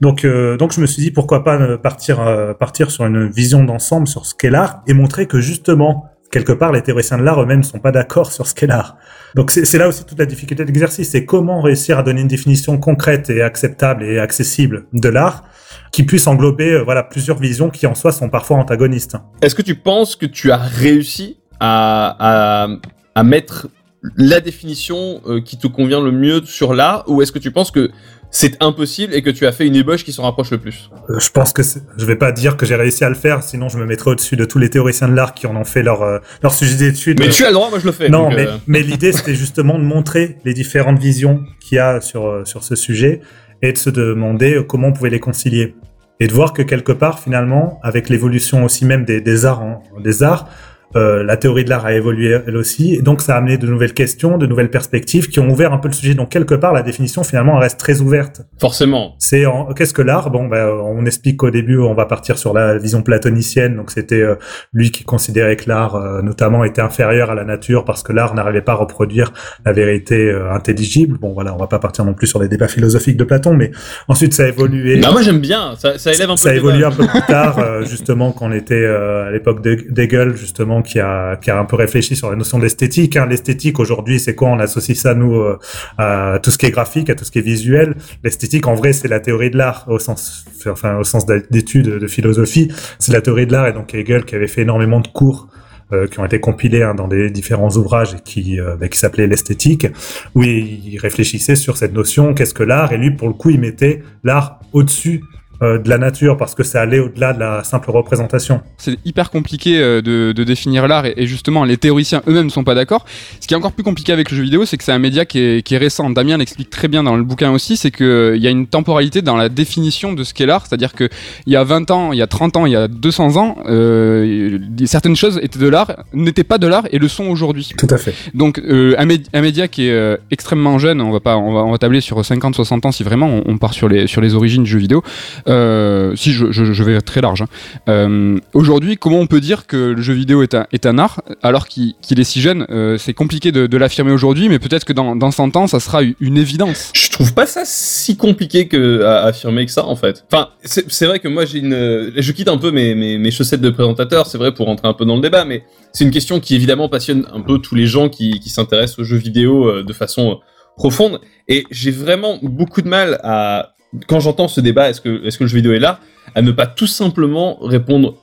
Donc, 0.00 0.24
euh, 0.24 0.56
donc 0.56 0.72
je 0.72 0.80
me 0.80 0.86
suis 0.86 1.02
dit 1.02 1.10
pourquoi 1.10 1.44
pas 1.44 1.56
euh, 1.56 1.76
partir 1.76 2.20
euh, 2.20 2.54
partir 2.54 2.90
sur 2.90 3.04
une 3.06 3.28
vision 3.28 3.64
d'ensemble 3.64 4.06
sur 4.06 4.26
ce 4.26 4.34
qu'est 4.34 4.50
l'art 4.50 4.82
et 4.86 4.94
montrer 4.94 5.26
que 5.26 5.40
justement 5.40 6.06
quelque 6.30 6.52
part 6.52 6.72
les 6.72 6.82
théoriciens 6.82 7.18
de 7.18 7.22
l'art 7.22 7.40
eux-mêmes 7.42 7.60
ne 7.60 7.64
sont 7.64 7.78
pas 7.78 7.92
d'accord 7.92 8.32
sur 8.32 8.46
ce 8.46 8.54
qu'est 8.54 8.66
l'art. 8.66 8.96
Donc 9.34 9.50
c'est 9.50 9.64
c'est 9.64 9.78
là 9.78 9.88
aussi 9.88 10.04
toute 10.04 10.18
la 10.18 10.26
difficulté 10.26 10.64
de 10.64 10.68
l'exercice, 10.68 11.10
c'est 11.10 11.24
comment 11.24 11.60
réussir 11.60 11.98
à 11.98 12.02
donner 12.02 12.20
une 12.20 12.28
définition 12.28 12.78
concrète 12.78 13.30
et 13.30 13.42
acceptable 13.42 14.04
et 14.04 14.18
accessible 14.18 14.86
de 14.92 15.08
l'art 15.08 15.44
qui 15.92 16.02
puisse 16.02 16.26
englober 16.26 16.72
euh, 16.72 16.82
voilà 16.82 17.02
plusieurs 17.02 17.38
visions 17.38 17.70
qui 17.70 17.86
en 17.86 17.94
soi 17.94 18.12
sont 18.12 18.28
parfois 18.28 18.58
antagonistes. 18.58 19.16
Est-ce 19.42 19.54
que 19.54 19.62
tu 19.62 19.74
penses 19.74 20.16
que 20.16 20.26
tu 20.26 20.50
as 20.52 20.58
réussi 20.58 21.38
à, 21.60 22.64
à, 22.64 22.68
à 23.16 23.24
mettre 23.24 23.68
la 24.16 24.40
définition 24.40 25.20
euh, 25.26 25.40
qui 25.40 25.58
te 25.58 25.66
convient 25.66 26.00
le 26.00 26.12
mieux 26.12 26.42
sur 26.44 26.74
l'art 26.74 27.02
ou 27.08 27.22
est-ce 27.22 27.32
que 27.32 27.40
tu 27.40 27.50
penses 27.50 27.70
que 27.70 27.90
c'est 28.30 28.62
impossible 28.62 29.14
et 29.14 29.22
que 29.22 29.30
tu 29.30 29.46
as 29.46 29.52
fait 29.52 29.66
une 29.66 29.74
ébauche 29.74 30.04
qui 30.04 30.12
s'en 30.12 30.22
rapproche 30.22 30.50
le 30.50 30.58
plus? 30.58 30.90
Euh, 31.08 31.18
Je 31.18 31.30
pense 31.30 31.52
que 31.52 31.62
je 31.62 32.04
vais 32.04 32.16
pas 32.16 32.30
dire 32.30 32.58
que 32.58 32.66
j'ai 32.66 32.76
réussi 32.76 33.04
à 33.04 33.08
le 33.08 33.14
faire, 33.14 33.42
sinon 33.42 33.68
je 33.68 33.78
me 33.78 33.86
mettrais 33.86 34.10
au-dessus 34.10 34.36
de 34.36 34.44
tous 34.44 34.58
les 34.58 34.68
théoriciens 34.68 35.08
de 35.08 35.14
l'art 35.14 35.32
qui 35.32 35.46
en 35.46 35.56
ont 35.56 35.64
fait 35.64 35.82
leur 35.82 36.02
euh, 36.02 36.18
leur 36.42 36.52
sujet 36.52 36.76
d'étude. 36.76 37.18
Mais 37.18 37.30
tu 37.30 37.44
as 37.44 37.48
le 37.48 37.54
droit, 37.54 37.70
moi 37.70 37.78
je 37.78 37.86
le 37.86 37.92
fais. 37.92 38.10
Non, 38.10 38.24
donc, 38.28 38.34
mais, 38.36 38.46
mais 38.66 38.82
l'idée, 38.82 39.12
c'était 39.12 39.34
justement 39.34 39.78
de 39.78 39.84
montrer 39.84 40.36
les 40.44 40.52
différentes 40.52 40.98
visions 40.98 41.42
qu'il 41.60 41.76
y 41.76 41.78
a 41.78 42.02
sur, 42.02 42.46
sur 42.46 42.62
ce 42.62 42.76
sujet 42.76 43.22
et 43.62 43.72
de 43.72 43.78
se 43.78 43.88
demander 43.88 44.62
comment 44.68 44.88
on 44.88 44.92
pouvait 44.92 45.10
les 45.10 45.20
concilier. 45.20 45.74
Et 46.20 46.26
de 46.28 46.32
voir 46.32 46.52
que 46.52 46.62
quelque 46.62 46.92
part, 46.92 47.18
finalement, 47.18 47.80
avec 47.82 48.08
l'évolution 48.08 48.64
aussi 48.64 48.84
même 48.84 49.04
des, 49.04 49.20
des 49.20 49.46
arts, 49.46 49.80
des 50.02 50.22
arts 50.22 50.48
euh, 50.94 51.24
la 51.24 51.36
théorie 51.36 51.64
de 51.64 51.70
l'art 51.70 51.84
a 51.84 51.94
évolué 51.94 52.38
elle 52.46 52.56
aussi, 52.56 52.94
et 52.94 53.02
donc 53.02 53.20
ça 53.20 53.34
a 53.34 53.38
amené 53.38 53.58
de 53.58 53.66
nouvelles 53.66 53.94
questions, 53.94 54.38
de 54.38 54.46
nouvelles 54.46 54.70
perspectives 54.70 55.28
qui 55.28 55.40
ont 55.40 55.48
ouvert 55.48 55.72
un 55.72 55.78
peu 55.78 55.88
le 55.88 55.94
sujet. 55.94 56.14
Donc 56.14 56.30
quelque 56.30 56.54
part, 56.54 56.72
la 56.72 56.82
définition 56.82 57.24
finalement 57.24 57.58
reste 57.58 57.78
très 57.78 58.00
ouverte. 58.00 58.42
Forcément. 58.60 59.14
C'est 59.18 59.44
qu'est-ce 59.76 59.92
que 59.92 60.02
l'art? 60.02 60.30
Bon, 60.30 60.46
ben, 60.46 60.68
on 60.68 61.04
explique 61.06 61.38
qu'au 61.38 61.50
début, 61.50 61.78
on 61.78 61.94
va 61.94 62.06
partir 62.06 62.38
sur 62.38 62.52
la 62.54 62.78
vision 62.78 63.02
platonicienne. 63.02 63.76
Donc 63.76 63.90
c'était 63.90 64.20
euh, 64.20 64.36
lui 64.72 64.90
qui 64.90 65.04
considérait 65.04 65.56
que 65.56 65.68
l'art, 65.68 65.96
euh, 65.96 66.22
notamment, 66.22 66.64
était 66.64 66.82
inférieur 66.82 67.30
à 67.30 67.34
la 67.34 67.44
nature 67.44 67.84
parce 67.84 68.02
que 68.02 68.12
l'art 68.12 68.34
n'arrivait 68.34 68.62
pas 68.62 68.72
à 68.72 68.76
reproduire 68.76 69.32
la 69.64 69.72
vérité 69.72 70.30
euh, 70.30 70.52
intelligible. 70.52 71.18
Bon, 71.18 71.32
voilà, 71.32 71.54
on 71.54 71.58
va 71.58 71.66
pas 71.66 71.78
partir 71.78 72.04
non 72.04 72.14
plus 72.14 72.26
sur 72.26 72.40
les 72.40 72.48
débats 72.48 72.68
philosophiques 72.68 73.16
de 73.16 73.24
Platon, 73.24 73.54
mais 73.54 73.70
ensuite 74.08 74.34
ça 74.34 74.44
a 74.44 74.48
évolué. 74.48 75.00
Bah 75.00 75.10
moi 75.12 75.22
j'aime 75.22 75.40
bien, 75.40 75.74
ça, 75.76 75.98
ça 75.98 76.12
élève 76.12 76.30
un 76.30 76.34
peu. 76.34 76.40
Ça 76.40 76.50
a 76.50 76.54
évolué 76.54 76.84
un 76.84 76.90
peu 76.90 77.06
plus 77.06 77.22
tard, 77.22 77.84
justement, 77.84 78.32
quand 78.32 78.46
on 78.46 78.52
était 78.52 78.84
à 78.86 79.30
l'époque 79.30 79.62
d'Hegel, 79.62 80.36
justement 80.36 80.75
qui 80.82 81.00
a, 81.00 81.36
qui 81.36 81.50
a 81.50 81.58
un 81.58 81.64
peu 81.64 81.76
réfléchi 81.76 82.16
sur 82.16 82.30
la 82.30 82.36
notion 82.36 82.58
d'esthétique. 82.58 83.16
Hein. 83.16 83.26
L'esthétique 83.26 83.78
aujourd'hui, 83.78 84.20
c'est 84.20 84.34
quoi? 84.34 84.48
On 84.48 84.58
associe 84.58 84.96
ça 84.96 85.14
nous 85.14 85.34
euh, 85.34 85.58
à 85.98 86.38
tout 86.42 86.50
ce 86.50 86.58
qui 86.58 86.66
est 86.66 86.70
graphique, 86.70 87.10
à 87.10 87.14
tout 87.14 87.24
ce 87.24 87.30
qui 87.30 87.38
est 87.38 87.42
visuel. 87.42 87.96
L'esthétique, 88.24 88.66
en 88.66 88.74
vrai, 88.74 88.92
c'est 88.92 89.08
la 89.08 89.20
théorie 89.20 89.50
de 89.50 89.58
l'art 89.58 89.84
au 89.88 89.98
sens, 89.98 90.44
enfin 90.68 90.96
au 90.96 91.04
sens 91.04 91.26
d'études 91.26 91.88
de 91.88 92.06
philosophie. 92.06 92.70
C'est 92.98 93.12
la 93.12 93.20
théorie 93.20 93.46
de 93.46 93.52
l'art 93.52 93.66
et 93.66 93.72
donc 93.72 93.94
Hegel 93.94 94.24
qui 94.24 94.34
avait 94.34 94.48
fait 94.48 94.62
énormément 94.62 95.00
de 95.00 95.08
cours. 95.08 95.48
Euh, 95.92 96.08
qui 96.08 96.18
ont 96.18 96.24
été 96.24 96.40
compilés 96.40 96.82
hein, 96.82 96.96
dans 96.96 97.06
des 97.06 97.30
différents 97.30 97.70
ouvrages 97.76 98.16
qui, 98.24 98.58
euh, 98.58 98.74
bah, 98.74 98.88
qui 98.88 98.98
s'appelaient 98.98 99.28
l'esthétique, 99.28 99.86
où 100.34 100.42
il 100.42 100.98
réfléchissait 100.98 101.54
sur 101.54 101.76
cette 101.76 101.92
notion, 101.92 102.34
qu'est-ce 102.34 102.54
que 102.54 102.64
l'art, 102.64 102.92
et 102.92 102.98
lui, 102.98 103.12
pour 103.12 103.28
le 103.28 103.34
coup, 103.34 103.50
il 103.50 103.60
mettait 103.60 104.02
l'art 104.24 104.58
au-dessus 104.72 105.22
euh, 105.62 105.78
de 105.78 105.88
la 105.88 105.96
nature 105.96 106.36
parce 106.36 106.54
que 106.54 106.62
ça 106.62 106.82
allait 106.82 106.98
au-delà 106.98 107.32
de 107.32 107.40
la 107.40 107.64
simple 107.64 107.90
représentation. 107.90 108.60
C'est 108.76 108.98
hyper 109.06 109.30
compliqué 109.30 109.78
euh, 109.78 110.02
de, 110.02 110.32
de, 110.32 110.44
définir 110.44 110.86
l'art 110.86 111.06
et, 111.06 111.26
justement 111.26 111.64
les 111.64 111.78
théoriciens 111.78 112.22
eux-mêmes 112.28 112.46
ne 112.46 112.50
sont 112.50 112.64
pas 112.64 112.74
d'accord. 112.74 113.06
Ce 113.40 113.46
qui 113.46 113.54
est 113.54 113.56
encore 113.56 113.72
plus 113.72 113.82
compliqué 113.82 114.12
avec 114.12 114.30
le 114.30 114.36
jeu 114.36 114.42
vidéo, 114.42 114.66
c'est 114.66 114.76
que 114.76 114.84
c'est 114.84 114.92
un 114.92 114.98
média 114.98 115.24
qui 115.24 115.38
est, 115.38 115.62
qui 115.62 115.74
est 115.74 115.78
récent. 115.78 116.10
Damien 116.10 116.36
l'explique 116.36 116.68
très 116.68 116.88
bien 116.88 117.02
dans 117.02 117.16
le 117.16 117.22
bouquin 117.22 117.52
aussi, 117.52 117.78
c'est 117.78 117.90
qu'il 117.90 118.04
euh, 118.04 118.36
y 118.36 118.46
a 118.46 118.50
une 118.50 118.66
temporalité 118.66 119.22
dans 119.22 119.36
la 119.36 119.48
définition 119.48 120.12
de 120.12 120.24
ce 120.24 120.34
qu'est 120.34 120.44
l'art, 120.44 120.66
c'est-à-dire 120.66 120.92
qu'il 120.92 121.08
y 121.46 121.56
a 121.56 121.64
20 121.64 121.90
ans, 121.90 122.12
il 122.12 122.18
y 122.18 122.22
a 122.22 122.26
30 122.26 122.56
ans, 122.56 122.66
il 122.66 122.72
y 122.72 122.76
a 122.76 122.86
200 122.86 123.36
ans, 123.36 123.56
euh, 123.66 124.58
certaines 124.84 125.16
choses 125.16 125.40
étaient 125.42 125.58
de 125.58 125.68
l'art, 125.68 126.04
n'étaient 126.12 126.44
pas 126.44 126.58
de 126.58 126.66
l'art 126.66 126.84
et 126.90 126.98
le 126.98 127.08
sont 127.08 127.24
aujourd'hui. 127.24 127.72
Tout 127.78 127.88
à 127.88 127.96
fait. 127.96 128.14
Donc 128.34 128.58
un, 128.58 129.08
un, 129.32 129.40
média 129.40 129.68
qui 129.68 129.88
est 129.88 130.18
extrêmement 130.30 130.78
jeune, 130.78 131.00
on 131.00 131.12
va 131.12 131.20
pas, 131.20 131.38
on 131.38 131.54
va, 131.54 131.64
on 131.64 131.70
va 131.70 131.78
tabler 131.78 132.02
sur 132.02 132.20
50-60 132.20 132.86
ans 132.86 132.92
si 132.92 133.04
vraiment 133.04 133.28
on, 133.28 133.42
on, 133.46 133.58
part 133.58 133.72
sur 133.72 133.88
les, 133.88 134.06
sur 134.06 134.20
les 134.20 134.34
origines 134.34 134.64
du 134.64 134.70
jeu 134.70 134.78
vidéo. 134.78 135.02
Euh, 135.48 136.14
si 136.16 136.32
je, 136.32 136.50
je, 136.50 136.72
je, 136.72 136.82
vais 136.82 137.00
très 137.00 137.20
large. 137.20 137.42
Hein. 137.42 137.46
Euh, 137.88 138.38
Aujourd'hui, 138.52 138.96
comment 138.96 139.18
on 139.18 139.26
peut 139.26 139.40
dire 139.40 139.66
que 139.66 139.76
le 139.76 140.02
jeu 140.02 140.12
vidéo 140.12 140.42
est 140.42 140.54
un, 140.54 140.66
est 140.72 140.86
un 140.86 140.98
art 140.98 141.22
alors 141.42 141.68
qu'il 141.68 141.94
est 142.10 142.24
si 142.24 142.40
jeune? 142.40 142.66
Euh, 142.70 142.98
C'est 142.98 143.14
compliqué 143.14 143.52
de, 143.52 143.66
de 143.66 143.76
l'affirmer 143.76 144.12
aujourd'hui, 144.12 144.48
mais 144.48 144.58
peut-être 144.58 144.84
que 144.84 144.92
dans, 144.92 145.14
dans 145.14 145.30
100 145.30 145.56
ans, 145.56 145.66
ça 145.66 145.80
sera 145.80 146.00
une 146.20 146.36
évidence. 146.36 146.90
Je 146.94 147.10
trouve 147.10 147.32
pas 147.34 147.46
ça 147.46 147.62
si 147.64 148.16
compliqué 148.16 148.68
que 148.68 149.04
à 149.04 149.24
affirmer 149.24 149.66
que 149.66 149.72
ça 149.72 149.84
en 149.84 149.96
fait. 149.96 150.24
Enfin, 150.30 150.48
c'est 150.64 151.06
vrai 151.06 151.18
que 151.18 151.28
moi 151.28 151.44
j'ai 151.44 151.60
une, 151.60 152.12
je 152.16 152.32
quitte 152.32 152.48
un 152.48 152.58
peu 152.58 152.70
mes, 152.70 152.94
mes, 152.94 153.18
mes 153.18 153.30
chaussettes 153.30 153.60
de 153.60 153.70
présentateur, 153.70 154.26
c'est 154.26 154.38
vrai 154.38 154.52
pour 154.52 154.66
rentrer 154.66 154.88
un 154.88 154.94
peu 154.94 155.04
dans 155.04 155.16
le 155.16 155.22
débat, 155.22 155.44
mais 155.44 155.64
c'est 155.92 156.04
une 156.04 156.10
question 156.10 156.40
qui 156.40 156.54
évidemment 156.54 156.88
passionne 156.88 157.26
un 157.32 157.40
peu 157.40 157.58
tous 157.58 157.74
les 157.74 157.86
gens 157.86 158.08
qui, 158.08 158.40
qui 158.40 158.50
s'intéressent 158.50 158.98
aux 158.98 159.04
jeux 159.04 159.16
vidéo 159.16 159.82
de 159.82 159.92
façon 159.92 160.40
profonde. 160.76 161.20
Et 161.48 161.64
j'ai 161.70 161.90
vraiment 161.90 162.38
beaucoup 162.42 162.82
de 162.82 162.88
mal 162.88 163.18
à 163.22 163.75
quand 164.06 164.20
j'entends 164.20 164.48
ce 164.48 164.60
débat, 164.60 164.90
est-ce 164.90 165.00
que, 165.00 165.08
le 165.08 165.46
jeu 165.46 165.56
vidéo 165.56 165.72
est 165.72 165.78
là, 165.78 166.00
à 166.34 166.42
ne 166.42 166.50
pas 166.52 166.66
tout 166.66 166.86
simplement 166.86 167.58
répondre 167.60 168.16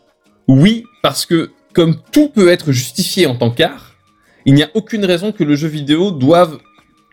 oui, 0.47 0.83
parce 1.01 1.25
que 1.25 1.51
comme 1.73 1.95
tout 2.11 2.29
peut 2.29 2.49
être 2.49 2.71
justifié 2.71 3.25
en 3.25 3.35
tant 3.35 3.49
qu'art, 3.49 3.95
il 4.45 4.53
n'y 4.53 4.63
a 4.63 4.69
aucune 4.73 5.05
raison 5.05 5.31
que 5.31 5.43
le 5.43 5.55
jeu 5.55 5.67
vidéo 5.67 6.11
doive 6.11 6.57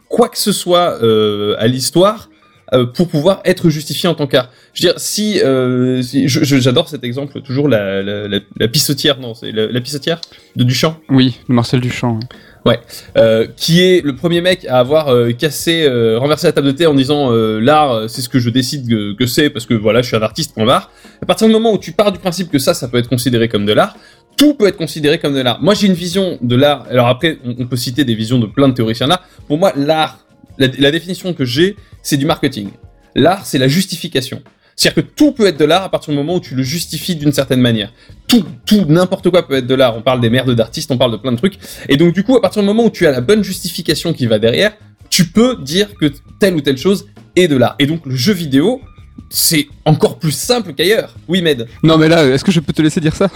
quoi 0.08 0.28
que 0.28 0.38
ce 0.38 0.52
soit 0.52 1.02
euh, 1.02 1.54
à 1.58 1.68
l'histoire 1.68 2.28
euh, 2.72 2.86
pour 2.86 3.08
pouvoir 3.08 3.40
être 3.44 3.70
justifié 3.70 4.08
en 4.08 4.14
tant 4.14 4.26
qu'art. 4.26 4.50
Je 4.74 4.82
veux 4.82 4.92
dire, 4.92 5.00
si, 5.00 5.40
euh, 5.42 6.02
j'adore 6.02 6.88
cet 6.88 7.04
exemple, 7.04 7.40
toujours 7.42 7.68
la, 7.68 8.02
la, 8.02 8.68
pissotière, 8.68 9.18
non, 9.18 9.34
c'est 9.34 9.52
la, 9.52 9.80
pissotière 9.80 10.20
de 10.56 10.64
Duchamp? 10.64 11.00
Oui, 11.08 11.38
Marcel 11.48 11.80
Duchamp. 11.80 12.20
Ouais, 12.66 12.78
euh, 13.16 13.46
qui 13.56 13.80
est 13.80 14.04
le 14.04 14.14
premier 14.14 14.42
mec 14.42 14.66
à 14.66 14.78
avoir 14.78 15.08
euh, 15.08 15.32
cassé, 15.32 15.84
euh, 15.84 16.18
renversé 16.18 16.46
la 16.46 16.52
table 16.52 16.66
de 16.66 16.72
thé 16.72 16.86
en 16.86 16.92
disant 16.94 17.30
l'art, 17.30 18.08
c'est 18.08 18.20
ce 18.20 18.28
que 18.28 18.38
je 18.38 18.50
décide 18.50 18.86
que, 19.16 19.26
c'est 19.26 19.50
parce 19.50 19.66
que 19.66 19.74
voilà, 19.74 20.02
je 20.02 20.08
suis 20.08 20.16
un 20.16 20.22
artiste. 20.22 20.54
Point 20.54 20.66
barre. 20.66 20.90
À 21.22 21.26
partir 21.26 21.46
du 21.46 21.52
moment 21.52 21.72
où 21.72 21.78
tu 21.78 21.92
pars 21.92 22.12
du 22.12 22.18
principe 22.18 22.50
que 22.50 22.58
ça, 22.58 22.74
ça 22.74 22.88
peut 22.88 22.98
être 22.98 23.08
considéré 23.08 23.48
comme 23.48 23.64
de 23.64 23.72
l'art, 23.72 23.96
tout 24.36 24.54
peut 24.54 24.66
être 24.66 24.76
considéré 24.76 25.18
comme 25.18 25.34
de 25.34 25.40
l'art. 25.40 25.62
Moi, 25.62 25.74
j'ai 25.74 25.86
une 25.86 25.94
vision 25.94 26.38
de 26.42 26.56
l'art. 26.56 26.86
Alors 26.90 27.08
après, 27.08 27.38
on, 27.44 27.66
peut 27.66 27.76
citer 27.76 28.04
des 28.04 28.14
visions 28.14 28.38
de 28.38 28.46
plein 28.46 28.68
de 28.68 28.74
théoriciens 28.74 29.08
d'art. 29.08 29.22
Pour 29.46 29.58
moi, 29.58 29.72
l'art, 29.76 30.18
la, 30.58 30.68
la 30.78 30.90
définition 30.90 31.32
que 31.34 31.44
j'ai, 31.44 31.76
c'est 32.02 32.16
du 32.16 32.26
marketing. 32.26 32.70
L'art, 33.14 33.46
c'est 33.46 33.58
la 33.58 33.68
justification. 33.68 34.42
C'est-à-dire 34.80 35.04
que 35.04 35.10
tout 35.10 35.32
peut 35.32 35.46
être 35.46 35.58
de 35.58 35.66
l'art 35.66 35.82
à 35.82 35.90
partir 35.90 36.10
du 36.10 36.16
moment 36.16 36.36
où 36.36 36.40
tu 36.40 36.54
le 36.54 36.62
justifies 36.62 37.14
d'une 37.14 37.34
certaine 37.34 37.60
manière. 37.60 37.92
Tout, 38.26 38.46
tout, 38.64 38.86
n'importe 38.88 39.28
quoi 39.28 39.46
peut 39.46 39.56
être 39.56 39.66
de 39.66 39.74
l'art. 39.74 39.94
On 39.94 40.00
parle 40.00 40.22
des 40.22 40.30
merdes 40.30 40.54
d'artistes, 40.54 40.90
on 40.90 40.96
parle 40.96 41.12
de 41.12 41.18
plein 41.18 41.32
de 41.32 41.36
trucs. 41.36 41.58
Et 41.90 41.98
donc, 41.98 42.14
du 42.14 42.24
coup, 42.24 42.34
à 42.34 42.40
partir 42.40 42.62
du 42.62 42.66
moment 42.66 42.86
où 42.86 42.90
tu 42.90 43.06
as 43.06 43.10
la 43.10 43.20
bonne 43.20 43.44
justification 43.44 44.14
qui 44.14 44.24
va 44.24 44.38
derrière, 44.38 44.72
tu 45.10 45.26
peux 45.26 45.58
dire 45.60 45.94
que 46.00 46.10
telle 46.38 46.54
ou 46.54 46.62
telle 46.62 46.78
chose 46.78 47.08
est 47.36 47.46
de 47.46 47.58
l'art. 47.58 47.74
Et 47.78 47.84
donc, 47.84 48.06
le 48.06 48.16
jeu 48.16 48.32
vidéo, 48.32 48.80
c'est 49.28 49.68
encore 49.84 50.18
plus 50.18 50.32
simple 50.32 50.74
qu'ailleurs. 50.74 51.14
Oui, 51.26 51.40
Med. 51.40 51.66
Non, 51.82 51.96
mais 51.96 52.08
là, 52.08 52.24
est-ce 52.24 52.44
que 52.44 52.52
je 52.52 52.60
peux 52.60 52.72
te 52.72 52.82
laisser 52.82 53.00
dire 53.00 53.14
ça 53.14 53.28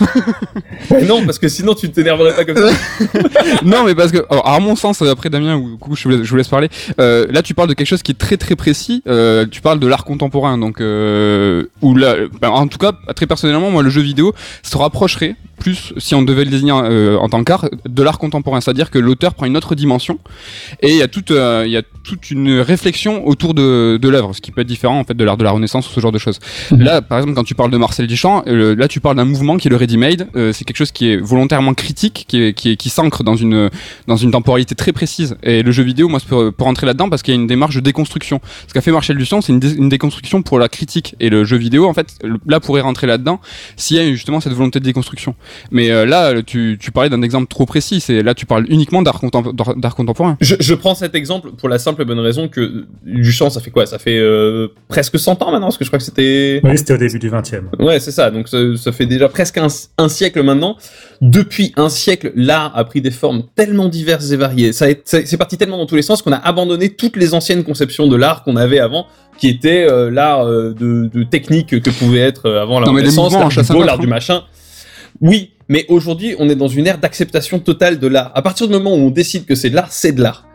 Non, 1.09 1.25
parce 1.25 1.39
que 1.39 1.49
sinon 1.49 1.75
tu 1.75 1.91
t'énerverais 1.91 2.35
pas 2.35 2.45
comme 2.45 2.57
ça. 2.57 2.71
non, 3.65 3.85
mais 3.85 3.95
parce 3.95 4.13
que, 4.13 4.19
alors, 4.31 4.47
à 4.47 4.61
mon 4.61 4.77
sens, 4.77 5.01
après 5.03 5.31
Damien, 5.31 5.57
ou 5.57 5.79
coucou, 5.79 5.97
je 5.97 6.09
vous 6.09 6.37
laisse, 6.37 6.49
parler. 6.49 6.69
Euh, 7.01 7.27
là, 7.31 7.43
tu 7.43 7.55
parles 7.55 7.69
de 7.69 7.75
quelque 7.75 7.87
chose 7.87 8.03
qui 8.03 8.13
est 8.13 8.19
très 8.19 8.37
très 8.37 8.57
précis. 8.57 9.03
Euh, 9.09 9.47
tu 9.51 9.61
parles 9.61 9.81
de 9.81 9.87
l'art 9.87 10.05
contemporain, 10.05 10.59
donc 10.59 10.81
euh, 10.81 11.65
où 11.81 11.97
là, 11.97 12.17
ben, 12.41 12.51
en 12.51 12.69
tout 12.69 12.79
cas, 12.79 12.93
très 13.17 13.27
personnellement, 13.27 13.71
moi, 13.71 13.83
le 13.83 13.91
jeu 13.91 14.03
vidéo 14.03 14.35
se 14.63 14.77
rapprocherait 14.77 15.37
plus, 15.59 15.95
si 15.97 16.15
on 16.15 16.23
devait 16.23 16.45
le 16.45 16.51
désigner 16.51 16.73
en 16.73 17.29
tant 17.29 17.43
qu'art, 17.43 17.69
de 17.87 18.03
l'art 18.03 18.19
contemporain. 18.19 18.61
C'est-à-dire 18.61 18.91
que 18.91 18.99
l'auteur 18.99 19.35
prend 19.35 19.47
une 19.47 19.57
autre 19.57 19.75
dimension 19.75 20.19
et 20.83 20.91
il 20.91 20.97
y 20.97 21.03
a 21.03 21.09
toute, 21.09 21.31
il 21.31 21.71
y 21.71 21.77
a 21.77 21.83
toute 22.05 22.31
une 22.31 22.59
réflexion 22.61 23.27
autour 23.27 23.55
de, 23.55 23.97
de 23.97 24.09
l'œuvre, 24.09 24.35
ce 24.35 24.41
qui 24.41 24.51
peut 24.51 24.61
être 24.61 24.67
différent 24.67 24.99
en 24.99 25.05
fait 25.05 25.15
de 25.15 25.25
l'art 25.25 25.37
de 25.37 25.45
la 25.45 25.53
Renaissance 25.53 25.89
ou 25.89 25.93
ce 25.93 26.01
genre 26.01 26.13
de 26.13 26.19
choses. 26.19 26.34
Mmh. 26.71 26.83
Là, 26.83 27.03
par 27.03 27.19
exemple, 27.19 27.35
quand 27.35 27.45
tu 27.45 27.55
parles 27.55 27.71
de 27.71 27.77
Marcel 27.77 28.07
Duchamp, 28.07 28.43
euh, 28.47 28.75
là 28.77 28.89
tu 28.89 29.01
parles 29.01 29.17
d'un 29.17 29.25
mouvement 29.25 29.57
qui 29.57 29.69
est 29.69 29.71
le 29.71 29.77
ready-made. 29.77 30.29
Euh, 30.37 30.53
c'est 30.53 30.65
quelque 30.65 30.77
chose 30.77 30.93
qui 30.93 31.11
est 31.11 31.17
volontairement 31.17 31.75
critique, 31.75 32.25
qui 32.29 32.43
est, 32.43 32.55
qui, 32.55 32.71
est, 32.71 32.77
qui 32.77 32.91
s'ancre 32.91 33.25
dans 33.25 33.37
une 33.37 33.71
dans 34.07 34.17
une 34.17 34.31
temporalité 34.31 34.75
très 34.75 34.93
précise. 34.93 35.37
Et 35.43 35.63
le 35.63 35.73
jeu 35.73 35.83
vidéo, 35.83 36.09
moi, 36.09 36.21
peut, 36.27 36.53
peut 36.53 36.65
rentrer 36.65 36.87
là-dedans 36.87 37.09
parce 37.09 37.23
qu'il 37.23 37.35
y 37.35 37.37
a 37.37 37.41
une 37.41 37.47
démarche 37.47 37.75
de 37.75 37.81
déconstruction. 37.81 38.41
Ce 38.69 38.73
qu'a 38.73 38.81
fait 38.81 38.93
Marcel 38.93 39.17
Duchamp, 39.17 39.41
c'est 39.41 39.53
une, 39.53 39.61
dé 39.61 39.75
une 39.75 39.89
déconstruction 39.89 40.43
pour 40.43 40.59
la 40.59 40.69
critique. 40.69 41.15
Et 41.21 41.29
le 41.29 41.45
jeu 41.45 41.57
vidéo, 41.57 41.89
en 41.89 41.95
fait, 41.95 42.19
là 42.47 42.61
pourrait 42.61 42.81
rentrer 42.81 43.07
là-dedans 43.07 43.41
s'il 43.77 43.97
y 43.97 44.01
a 44.01 44.07
justement 44.13 44.41
cette 44.41 44.53
volonté 44.53 44.81
de 44.81 44.85
déconstruction. 44.85 45.35
Mais 45.71 45.91
euh, 45.91 46.07
là, 46.07 46.43
tu, 46.43 46.79
tu 46.81 46.91
parlais 46.91 47.11
d'un 47.11 47.23
exemple 47.23 47.47
trop 47.49 47.67
précis. 47.67 48.01
C'est 48.01 48.23
là, 48.23 48.35
tu 48.35 48.47
parles 48.47 48.67
uniquement 48.69 49.03
d'art 49.03 49.21
contem 49.21 49.53
contemporain. 49.97 50.37
Je, 50.41 50.55
je, 50.59 50.75
prends 50.75 50.95
cet 50.95 51.15
exemple 51.15 51.53
pour 51.53 51.69
la 51.69 51.79
simple 51.79 52.03
et 52.03 52.05
bonne 52.05 52.19
raison 52.19 52.49
que 52.49 52.87
Duchamp, 53.05 53.51
ça 53.51 53.61
fait 53.61 53.71
quoi? 53.71 53.87
Ça 53.87 53.99
fait 53.99 54.19
euh, 54.19 54.69
presque 54.89 55.19
100 55.19 55.43
ans 55.43 55.51
maintenant, 55.51 55.67
parce 55.67 55.79
que 55.79 55.85
je 55.85 55.91
crois 55.91 55.99
que 55.99 56.05
c'était. 56.05 56.24
Oui, 56.63 56.79
c'était 56.79 56.95
au 56.95 56.99
début 56.99 57.19
du 57.19 57.31
20e. 57.31 57.63
Ouais, 57.79 58.01
c'est 58.01 58.11
ça. 58.11 58.31
Donc 58.31 58.49
ça, 58.49 58.59
ça, 58.77 58.93
fait 58.93 59.07
déjà 59.07 59.29
presque 59.29 59.59
un, 59.59 59.69
un, 59.99 60.09
siècle 60.09 60.43
maintenant. 60.43 60.77
Depuis 61.21 61.73
un 61.77 61.89
siècle, 61.89 62.33
l'art 62.35 62.77
a 62.77 62.85
pris 62.85 63.01
des 63.01 63.11
formes 63.11 63.45
tellement 63.55 63.89
diverses 63.89 64.31
et 64.31 64.37
variées. 64.37 64.73
Ça, 64.73 64.87
c'est 65.05 65.37
parti 65.37 65.57
tellement 65.57 65.79
dans 65.79 65.87
tous 65.87 65.97
les 65.97 66.03
sens 66.03 66.23
qu'on 66.23 66.33
a 66.33 66.37
abandonné 66.39 66.91
toutes 66.91 67.17
les 67.17 67.35
anciennes 67.35 67.65
conceptions 67.65 68.07
de 68.07 68.17
l'art 68.17 68.43
qu'on 68.45 68.57
avait 68.57 68.81
avant 68.81 69.07
qui 69.39 69.49
était 69.49 69.87
euh, 69.91 70.11
l'art 70.11 70.47
euh, 70.47 70.75
de, 70.75 71.11
de, 71.13 71.25
technique 71.25 71.81
que 71.81 71.91
pouvait 71.91 72.21
être 72.21 72.47
euh, 72.47 72.63
avant 72.63 72.81
la 72.81 72.91
Renaissance, 72.91 73.33
l'art 73.33 73.49
du 73.49 73.73
beau, 73.73 73.83
l'art 73.83 73.99
du 73.99 74.07
machin. 74.07 74.45
Oui, 75.21 75.53
mais 75.69 75.85
aujourd'hui, 75.89 76.35
on 76.39 76.49
est 76.49 76.57
dans 76.57 76.69
une 76.69 76.87
ère 76.87 76.99
d'acceptation 76.99 77.59
totale 77.59 77.99
de 77.99 78.07
l'art. 78.07 78.33
À 78.35 78.43
partir 78.43 78.67
du 78.67 78.73
moment 78.73 78.95
où 78.95 78.99
on 78.99 79.11
décide 79.11 79.45
que 79.45 79.55
c'est 79.55 79.71
de 79.71 79.75
l'art, 79.75 79.91
c'est 79.91 80.13
de 80.13 80.23
l'art. 80.23 80.47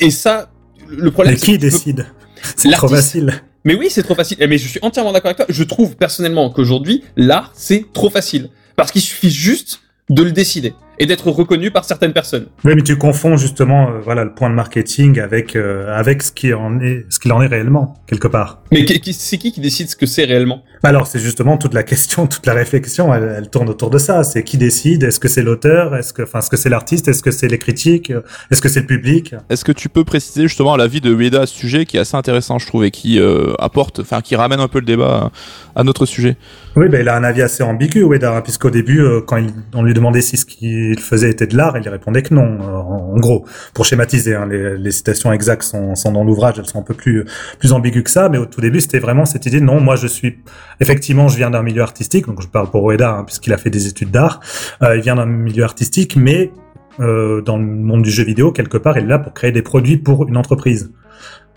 Et 0.00 0.10
ça, 0.10 0.50
le 0.88 1.10
problème. 1.10 1.34
Mais 1.34 1.40
qui 1.40 1.58
décide? 1.58 2.06
C'est 2.56 2.70
trop 2.70 2.86
facile. 2.86 3.42
Mais 3.64 3.74
oui, 3.74 3.88
c'est 3.90 4.02
trop 4.02 4.14
facile. 4.14 4.38
Mais 4.48 4.58
je 4.58 4.68
suis 4.68 4.80
entièrement 4.82 5.12
d'accord 5.12 5.30
avec 5.30 5.36
toi. 5.36 5.46
Je 5.48 5.64
trouve 5.64 5.96
personnellement 5.96 6.50
qu'aujourd'hui, 6.50 7.04
l'art, 7.16 7.52
c'est 7.54 7.86
trop 7.92 8.10
facile. 8.10 8.48
Parce 8.76 8.92
qu'il 8.92 9.02
suffit 9.02 9.30
juste 9.30 9.80
de 10.10 10.22
le 10.22 10.32
décider 10.32 10.72
et 10.98 11.06
d'être 11.06 11.30
reconnu 11.30 11.70
par 11.70 11.84
certaines 11.84 12.12
personnes. 12.12 12.46
Oui, 12.64 12.72
mais 12.74 12.82
tu 12.82 12.96
confonds 12.96 13.36
justement 13.36 13.90
euh, 13.90 14.00
voilà 14.02 14.24
le 14.24 14.34
point 14.34 14.50
de 14.50 14.54
marketing 14.54 15.20
avec 15.20 15.54
euh, 15.54 15.94
avec 15.94 16.22
ce 16.22 16.32
qui 16.32 16.52
en 16.52 16.80
est 16.80 17.06
ce 17.08 17.18
qu'il 17.18 17.32
en 17.32 17.42
est 17.42 17.46
réellement 17.46 17.94
quelque 18.06 18.28
part. 18.28 18.62
Mais 18.72 18.86
c'est 19.12 19.38
qui 19.38 19.52
qui 19.52 19.60
décide 19.60 19.88
ce 19.88 19.96
que 19.96 20.06
c'est 20.06 20.24
réellement? 20.24 20.62
Alors 20.82 21.06
c'est 21.06 21.18
justement 21.18 21.58
toute 21.58 21.74
la 21.74 21.82
question, 21.82 22.26
toute 22.26 22.46
la 22.46 22.54
réflexion, 22.54 23.12
elle, 23.12 23.34
elle 23.36 23.50
tourne 23.50 23.68
autour 23.68 23.90
de 23.90 23.98
ça. 23.98 24.22
C'est 24.22 24.42
qui 24.42 24.58
décide? 24.58 25.02
Est-ce 25.02 25.20
que 25.20 25.28
c'est 25.28 25.42
l'auteur? 25.42 25.96
Est-ce 25.96 26.12
que, 26.12 26.22
enfin, 26.22 26.38
est-ce 26.38 26.50
que 26.50 26.56
c'est 26.56 26.68
l'artiste? 26.68 27.08
Est-ce 27.08 27.22
que 27.22 27.30
c'est 27.30 27.48
les 27.48 27.58
critiques? 27.58 28.12
Est-ce 28.50 28.62
que 28.62 28.68
c'est 28.68 28.80
le 28.80 28.86
public? 28.86 29.34
Est-ce 29.50 29.64
que 29.64 29.72
tu 29.72 29.88
peux 29.88 30.04
préciser 30.04 30.42
justement 30.42 30.76
l'avis 30.76 31.00
de 31.00 31.12
Ueda 31.12 31.42
à 31.42 31.46
ce 31.46 31.54
sujet 31.54 31.84
qui 31.84 31.96
est 31.96 32.00
assez 32.00 32.16
intéressant, 32.16 32.58
je 32.58 32.66
trouve, 32.66 32.84
et 32.84 32.90
qui 32.90 33.18
euh, 33.20 33.54
apporte, 33.58 34.00
enfin, 34.00 34.20
qui 34.20 34.36
ramène 34.36 34.60
un 34.60 34.68
peu 34.68 34.78
le 34.78 34.86
débat 34.86 35.30
à 35.74 35.84
notre 35.84 36.06
sujet? 36.06 36.36
Oui, 36.76 36.88
ben 36.88 37.00
il 37.00 37.08
a 37.08 37.16
un 37.16 37.24
avis 37.24 37.42
assez 37.42 37.62
ambigu, 37.62 38.02
Ueda, 38.02 38.36
hein, 38.36 38.40
puisqu'au 38.40 38.70
début, 38.70 39.00
euh, 39.00 39.20
quand 39.20 39.36
il, 39.36 39.50
on 39.74 39.82
lui 39.82 39.94
demandait 39.94 40.20
si 40.20 40.36
ce 40.36 40.46
qu'il 40.46 40.98
faisait 41.00 41.30
était 41.30 41.46
de 41.48 41.56
l'art, 41.56 41.76
il 41.76 41.88
répondait 41.88 42.22
que 42.22 42.32
non. 42.32 42.58
euh, 42.60 42.76
en, 42.76 43.14
en 43.14 43.18
gros, 43.18 43.44
pour 43.74 43.84
schématiser, 43.84 44.34
hein, 44.36 44.46
les, 44.48 44.78
les 44.78 44.90
citations 44.92 45.32
exactes 45.32 45.64
sont, 45.64 45.96
sont 45.96 46.12
dans 46.12 46.22
l'ouvrage, 46.22 46.54
elles 46.58 46.66
sont 46.66 46.78
un 46.78 46.82
peu 46.82 46.94
plus 46.94 47.24
plus 47.58 47.72
ambiguës 47.72 48.04
que 48.04 48.10
ça, 48.10 48.28
mais 48.28 48.38
au 48.38 48.46
tout 48.46 48.60
début, 48.60 48.80
c'était 48.80 49.00
vraiment 49.00 49.24
cette 49.24 49.46
idée 49.46 49.60
non, 49.60 49.80
moi 49.80 49.96
je 49.96 50.06
suis 50.06 50.38
effectivement, 50.80 51.28
je 51.28 51.36
viens 51.36 51.50
d'un 51.50 51.62
milieu 51.62 51.82
artistique, 51.82 52.26
donc 52.26 52.42
je 52.42 52.48
parle 52.48 52.70
pour 52.70 52.90
Ueda, 52.90 53.10
hein, 53.10 53.24
puisqu'il 53.24 53.52
a 53.52 53.58
fait 53.58 53.70
des 53.70 53.86
études 53.86 54.10
d'art. 54.10 54.40
Euh, 54.82 54.96
il 54.96 55.02
vient 55.02 55.16
d'un 55.16 55.26
milieu 55.26 55.64
artistique, 55.64 56.16
mais 56.16 56.52
euh, 57.00 57.40
dans 57.42 57.58
le 57.58 57.64
monde 57.64 58.02
du 58.02 58.10
jeu 58.10 58.24
vidéo, 58.24 58.52
quelque 58.52 58.78
part, 58.78 58.98
il 58.98 59.04
est 59.04 59.08
là 59.08 59.18
pour 59.18 59.34
créer 59.34 59.52
des 59.52 59.62
produits 59.62 59.96
pour 59.96 60.26
une 60.28 60.36
entreprise. 60.36 60.92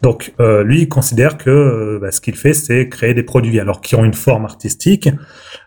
Donc, 0.01 0.33
euh, 0.39 0.63
lui, 0.63 0.81
il 0.81 0.89
considère 0.89 1.37
que 1.37 1.99
bah, 2.01 2.11
ce 2.11 2.21
qu'il 2.21 2.35
fait, 2.35 2.53
c'est 2.53 2.89
créer 2.89 3.13
des 3.13 3.23
produits, 3.23 3.59
alors 3.59 3.81
qui 3.81 3.95
ont 3.95 4.03
une 4.03 4.15
forme 4.15 4.45
artistique, 4.45 5.09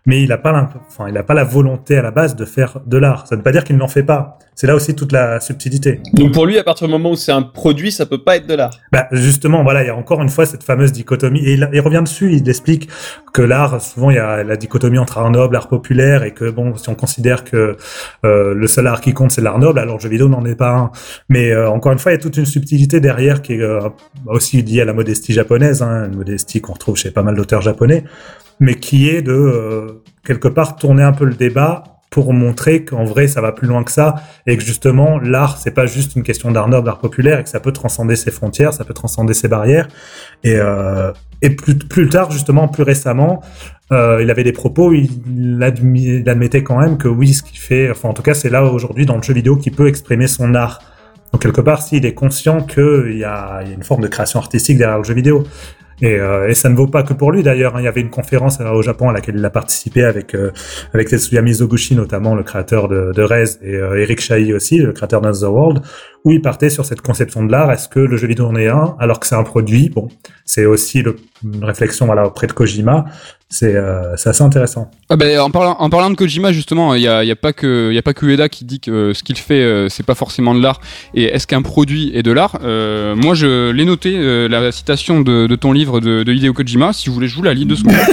mais 0.06 0.22
il 0.22 0.28
n'a 0.28 0.38
pas, 0.38 0.52
l'imp- 0.52 0.76
enfin, 0.86 1.08
il 1.08 1.16
a 1.16 1.22
pas 1.22 1.34
la 1.34 1.44
volonté 1.44 1.96
à 1.96 2.02
la 2.02 2.10
base 2.10 2.36
de 2.36 2.44
faire 2.44 2.80
de 2.86 2.98
l'art. 2.98 3.26
Ça 3.26 3.34
ne 3.34 3.40
veut 3.40 3.44
pas 3.44 3.52
dire 3.52 3.64
qu'il 3.64 3.76
n'en 3.76 3.88
fait 3.88 4.02
pas. 4.02 4.38
C'est 4.54 4.68
là 4.68 4.76
aussi 4.76 4.94
toute 4.94 5.10
la 5.10 5.40
subtilité. 5.40 6.00
Donc 6.12 6.32
pour 6.32 6.46
lui, 6.46 6.58
à 6.58 6.62
partir 6.62 6.86
du 6.86 6.92
moment 6.92 7.10
où 7.10 7.16
c'est 7.16 7.32
un 7.32 7.42
produit, 7.42 7.90
ça 7.90 8.06
peut 8.06 8.22
pas 8.22 8.36
être 8.36 8.46
de 8.46 8.54
l'art. 8.54 8.78
Bah, 8.92 9.08
justement, 9.10 9.64
voilà, 9.64 9.82
il 9.82 9.86
y 9.86 9.90
a 9.90 9.96
encore 9.96 10.22
une 10.22 10.28
fois 10.28 10.46
cette 10.46 10.62
fameuse 10.62 10.92
dichotomie, 10.92 11.40
et 11.40 11.54
il, 11.54 11.68
il 11.72 11.80
revient 11.80 12.02
dessus, 12.04 12.32
il 12.32 12.48
explique 12.48 12.88
que 13.32 13.42
l'art, 13.42 13.80
souvent, 13.80 14.10
il 14.10 14.16
y 14.16 14.20
a 14.20 14.44
la 14.44 14.56
dichotomie 14.56 14.98
entre 14.98 15.18
art 15.18 15.30
noble, 15.30 15.56
art 15.56 15.66
populaire, 15.68 16.22
et 16.22 16.32
que 16.32 16.50
bon, 16.50 16.76
si 16.76 16.88
on 16.88 16.94
considère 16.94 17.42
que 17.42 17.76
euh, 18.24 18.54
le 18.54 18.66
seul 18.68 18.86
art 18.86 19.00
qui 19.00 19.12
compte, 19.12 19.32
c'est 19.32 19.42
l'art 19.42 19.58
noble, 19.58 19.80
alors 19.80 19.96
le 19.96 20.00
jeu 20.00 20.08
vidéo 20.08 20.28
n'en 20.28 20.44
est 20.44 20.54
pas 20.54 20.70
un. 20.70 20.90
Mais 21.28 21.50
euh, 21.50 21.68
encore 21.68 21.90
une 21.92 21.98
fois, 21.98 22.12
il 22.12 22.14
y 22.14 22.18
a 22.18 22.22
toute 22.22 22.36
une 22.36 22.46
subtilité 22.46 23.00
derrière 23.00 23.42
qui 23.42 23.54
est 23.54 23.60
euh, 23.60 23.80
aussi 24.26 24.62
liée 24.62 24.82
à 24.82 24.84
la 24.84 24.92
modestie 24.92 25.32
japonaise, 25.32 25.82
hein, 25.82 26.06
une 26.06 26.16
modestie 26.16 26.60
qu'on 26.60 26.74
retrouve 26.74 26.96
chez 26.96 27.10
pas 27.10 27.22
mal 27.24 27.34
d'auteurs 27.34 27.62
japonais, 27.62 28.04
mais 28.60 28.74
qui 28.74 29.08
est 29.08 29.22
de, 29.22 29.32
euh, 29.32 30.02
quelque 30.24 30.48
part, 30.48 30.76
tourner 30.76 31.02
un 31.02 31.12
peu 31.12 31.24
le 31.24 31.34
débat 31.34 31.84
pour 32.14 32.32
montrer 32.32 32.84
qu'en 32.84 33.02
vrai 33.02 33.26
ça 33.26 33.40
va 33.40 33.50
plus 33.50 33.66
loin 33.66 33.82
que 33.82 33.90
ça 33.90 34.14
et 34.46 34.56
que 34.56 34.62
justement 34.62 35.18
l'art 35.18 35.58
c'est 35.58 35.72
pas 35.72 35.86
juste 35.86 36.14
une 36.14 36.22
question 36.22 36.52
d'art 36.52 36.68
noble, 36.68 36.86
d'art 36.86 37.00
populaire 37.00 37.40
et 37.40 37.42
que 37.42 37.48
ça 37.48 37.58
peut 37.58 37.72
transcender 37.72 38.14
ses 38.14 38.30
frontières, 38.30 38.72
ça 38.72 38.84
peut 38.84 38.94
transcender 38.94 39.34
ses 39.34 39.48
barrières. 39.48 39.88
Et 40.44 40.54
euh, 40.54 41.10
et 41.42 41.50
plus 41.50 41.76
plus 41.76 42.08
tard 42.08 42.30
justement 42.30 42.68
plus 42.68 42.84
récemment 42.84 43.42
euh, 43.90 44.20
il 44.22 44.30
avait 44.30 44.44
des 44.44 44.52
propos 44.52 44.92
il, 44.92 45.10
il 45.26 46.28
admettait 46.28 46.62
quand 46.62 46.78
même 46.78 46.98
que 46.98 47.08
oui 47.08 47.34
ce 47.34 47.42
qu'il 47.42 47.58
fait 47.58 47.90
enfin 47.90 48.10
en 48.10 48.14
tout 48.14 48.22
cas 48.22 48.34
c'est 48.34 48.48
là 48.48 48.64
aujourd'hui 48.64 49.06
dans 49.06 49.16
le 49.16 49.22
jeu 49.22 49.34
vidéo 49.34 49.56
qu'il 49.56 49.72
peut 49.72 49.88
exprimer 49.88 50.28
son 50.28 50.54
art 50.54 50.78
donc 51.34 51.42
quelque 51.42 51.60
part 51.60 51.82
s'il 51.82 52.06
est 52.06 52.14
conscient 52.14 52.60
qu'il 52.60 53.18
y 53.18 53.24
a, 53.24 53.64
une 53.64 53.82
forme 53.82 54.02
de 54.02 54.06
création 54.06 54.38
artistique 54.38 54.78
derrière 54.78 54.98
le 54.98 55.04
jeu 55.04 55.14
vidéo 55.14 55.42
et, 56.00 56.14
euh, 56.14 56.48
et 56.48 56.54
ça 56.54 56.68
ne 56.68 56.76
vaut 56.76 56.86
pas 56.86 57.02
que 57.02 57.12
pour 57.12 57.32
lui 57.32 57.42
d'ailleurs. 57.42 57.74
hein. 57.74 57.80
Il 57.80 57.84
y 57.84 57.88
avait 57.88 58.02
une 58.02 58.10
conférence 58.10 58.60
euh, 58.60 58.70
au 58.70 58.82
Japon 58.82 59.08
à 59.08 59.12
laquelle 59.12 59.34
il 59.36 59.44
a 59.44 59.50
participé 59.50 60.04
avec 60.04 60.36
euh, 60.36 60.52
avec 60.92 61.08
Tetsuya 61.08 61.42
Mizoguchi 61.42 61.96
notamment, 61.96 62.36
le 62.36 62.44
créateur 62.44 62.86
de, 62.86 63.10
de 63.12 63.22
Rez, 63.22 63.58
et 63.62 63.74
euh, 63.74 64.00
Eric 64.00 64.20
Chahi 64.20 64.52
aussi, 64.52 64.78
le 64.78 64.92
créateur 64.92 65.20
d'Another 65.20 65.52
World, 65.52 65.82
où 66.24 66.30
il 66.30 66.40
partait 66.40 66.70
sur 66.70 66.84
cette 66.84 67.00
conception 67.00 67.44
de 67.44 67.50
l'art. 67.50 67.70
Est-ce 67.72 67.88
que 67.88 67.98
le 67.98 68.16
jeu 68.16 68.28
vidéo 68.28 68.46
en 68.46 68.54
est 68.54 68.68
un 68.68 68.94
alors 69.00 69.18
que 69.18 69.26
c'est 69.26 69.36
un 69.36 69.42
produit? 69.44 69.88
Bon, 69.88 70.08
c'est 70.44 70.66
aussi 70.66 71.02
le, 71.02 71.16
une 71.42 71.64
réflexion 71.64 72.06
voilà 72.06 72.26
auprès 72.26 72.46
de 72.46 72.52
Kojima. 72.52 73.06
C'est 73.54 73.76
euh, 73.76 74.16
c'est 74.16 74.30
assez 74.30 74.42
intéressant. 74.42 74.90
Ah 75.10 75.14
ben, 75.16 75.38
en, 75.38 75.48
parlant, 75.52 75.76
en 75.78 75.88
parlant 75.88 76.10
de 76.10 76.16
Kojima, 76.16 76.50
justement, 76.52 76.92
il 76.96 77.02
n'y 77.02 77.06
a, 77.06 77.22
y 77.22 77.30
a 77.30 77.36
pas 77.36 77.52
que 77.52 77.90
il 77.92 77.94
y 77.94 77.98
a 77.98 78.02
pas 78.02 78.12
que 78.12 78.26
Ueda 78.26 78.48
qui 78.48 78.64
dit 78.64 78.80
que 78.80 78.90
euh, 78.90 79.14
ce 79.14 79.22
qu'il 79.22 79.36
fait, 79.36 79.62
euh, 79.62 79.88
c'est 79.88 80.02
pas 80.02 80.16
forcément 80.16 80.56
de 80.56 80.60
l'art. 80.60 80.80
Et 81.14 81.26
est-ce 81.26 81.46
qu'un 81.46 81.62
produit 81.62 82.10
est 82.14 82.24
de 82.24 82.32
l'art? 82.32 82.58
Euh, 82.64 83.14
Moi, 83.14 83.36
je 83.36 83.70
l'ai 83.70 83.84
noté, 83.84 84.12
euh, 84.16 84.48
la 84.48 84.72
citation 84.72 85.20
de, 85.20 85.46
de 85.46 85.54
ton 85.54 85.70
livre 85.70 86.00
de, 86.00 86.24
de 86.24 86.32
Hideo 86.32 86.52
Kojima. 86.52 86.92
Si 86.92 87.08
vous 87.08 87.14
voulez, 87.14 87.28
je 87.28 87.36
vous 87.36 87.44
la 87.44 87.54
lis 87.54 87.64
deux 87.64 87.76
secondes. 87.76 87.94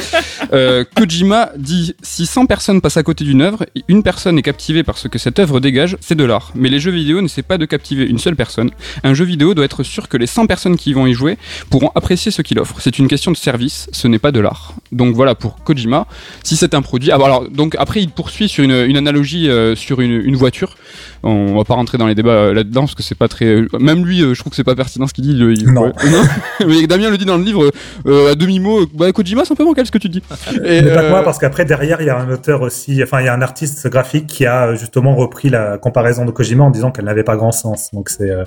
Euh, 0.54 0.84
Kojima 0.98 1.52
dit 1.56 1.96
si 2.02 2.26
100 2.26 2.46
personnes 2.46 2.82
passent 2.82 2.98
à 2.98 3.04
côté 3.04 3.24
d'une 3.24 3.42
œuvre, 3.42 3.64
et 3.74 3.84
une 3.88 4.04
personne 4.04 4.38
est 4.38 4.42
captivée 4.42 4.84
par 4.84 4.98
ce 4.98 5.08
que 5.08 5.18
cette 5.18 5.40
œuvre 5.40 5.62
dégage, 5.62 5.96
c'est 6.02 6.16
de 6.16 6.26
l'art. 6.26 6.52
Mais 6.56 6.68
les 6.68 6.82
jeux 6.82 6.92
vidéo 6.92 7.22
n'essaient 7.22 7.42
pas 7.42 7.58
de 7.58 7.66
captiver 7.66 8.04
une 8.04 8.18
seule 8.18 8.36
personne. 8.36 8.70
Un 9.06 9.14
jeu 9.14 9.24
vidéo 9.24 9.54
doit 9.54 9.64
être 9.64 9.84
sûr 9.84 10.10
que 10.10 10.18
les 10.18 10.28
100 10.28 10.48
personnes 10.48 10.76
qui 10.76 10.92
vont 10.92 11.08
y 11.08 11.14
jouer 11.14 11.38
pourront 11.70 11.92
apprécier 11.96 12.32
ce 12.32 12.42
qu'il 12.42 12.60
offre. 12.60 12.82
C'est 12.82 13.00
une 13.00 13.08
question 13.08 13.32
de 13.32 13.38
service, 13.38 13.88
ce 13.94 14.10
n'est 14.10 14.20
pas 14.20 14.34
de 14.34 14.42
l'art. 14.42 14.74
Donc 14.92 15.16
voilà 15.16 15.31
pour 15.36 15.64
Kojima. 15.64 16.08
Si 16.44 16.56
c'est 16.56 16.74
un 16.74 16.82
produit, 16.82 17.12
ah, 17.12 17.16
alors 17.16 17.50
donc 17.50 17.76
après 17.78 18.02
il 18.02 18.10
poursuit 18.10 18.50
sur 18.50 18.64
une, 18.64 18.98
analogie 18.98 19.50
euh, 19.50 19.76
sur 19.76 20.02
une 20.02 20.36
voiture. 20.36 20.76
On 21.24 21.56
va 21.56 21.64
pas 21.64 21.76
rentrer 21.76 21.98
dans 21.98 22.08
les 22.08 22.16
débats 22.16 22.32
euh, 22.32 22.54
là-dedans 22.54 22.82
parce 22.82 22.96
que 22.96 23.04
c'est 23.04 23.16
pas 23.18 23.28
très. 23.28 23.64
Même 23.80 24.06
lui, 24.06 24.22
euh, 24.24 24.34
je 24.34 24.40
trouve 24.40 24.50
que 24.52 24.56
c'est 24.56 24.64
pas 24.64 24.76
pertinent 24.76 25.08
ce 25.08 25.14
qu'il 25.14 25.24
dit. 25.24 25.32
il- 25.38 25.72
Non. 25.72 25.86
ouais. 25.86 25.92
Mais 26.68 26.88
Damien 26.88 27.10
le 27.10 27.18
dit 27.18 27.26
dans 27.26 27.38
le 27.38 27.44
livre 27.44 27.72
euh, 28.08 28.32
à 28.32 28.36
demi 28.36 28.60
mot. 28.60 28.86
Bah 28.94 29.12
Kojima, 29.12 29.46
c'est 29.46 29.54
un 29.54 29.56
peu 29.56 29.64
bancal 29.66 29.86
ce 29.86 29.92
que 29.92 29.98
tu 29.98 30.10
dis. 30.10 30.22
Et, 30.66 30.82
Mais 30.82 30.90
pas 30.94 31.02
que 31.02 31.06
euh, 31.06 31.10
moi, 31.10 31.24
parce 31.24 31.38
qu'après 31.38 31.66
derrière 31.66 32.02
il 32.02 32.08
y 32.08 32.10
a 32.10 32.18
un 32.18 32.30
auteur 32.32 32.62
aussi, 32.62 33.02
enfin 33.04 33.20
il 33.22 33.26
y 33.26 33.30
a 33.30 33.34
un 33.34 33.42
artiste 33.42 33.88
graphique 33.88 34.28
qui 34.28 34.46
a 34.46 34.68
euh, 34.70 34.76
justement 34.76 35.16
repris 35.16 35.50
la 35.50 35.78
comparaison 35.78 36.26
de 36.26 36.32
Kojima 36.32 36.64
en 36.64 36.72
disant 36.72 36.92
qu'elle 36.92 37.06
n'avait 37.06 37.24
pas 37.24 37.36
grand 37.36 37.52
sens. 37.52 37.90
Donc 37.94 38.10
c'est 38.10 38.30
euh, 38.30 38.44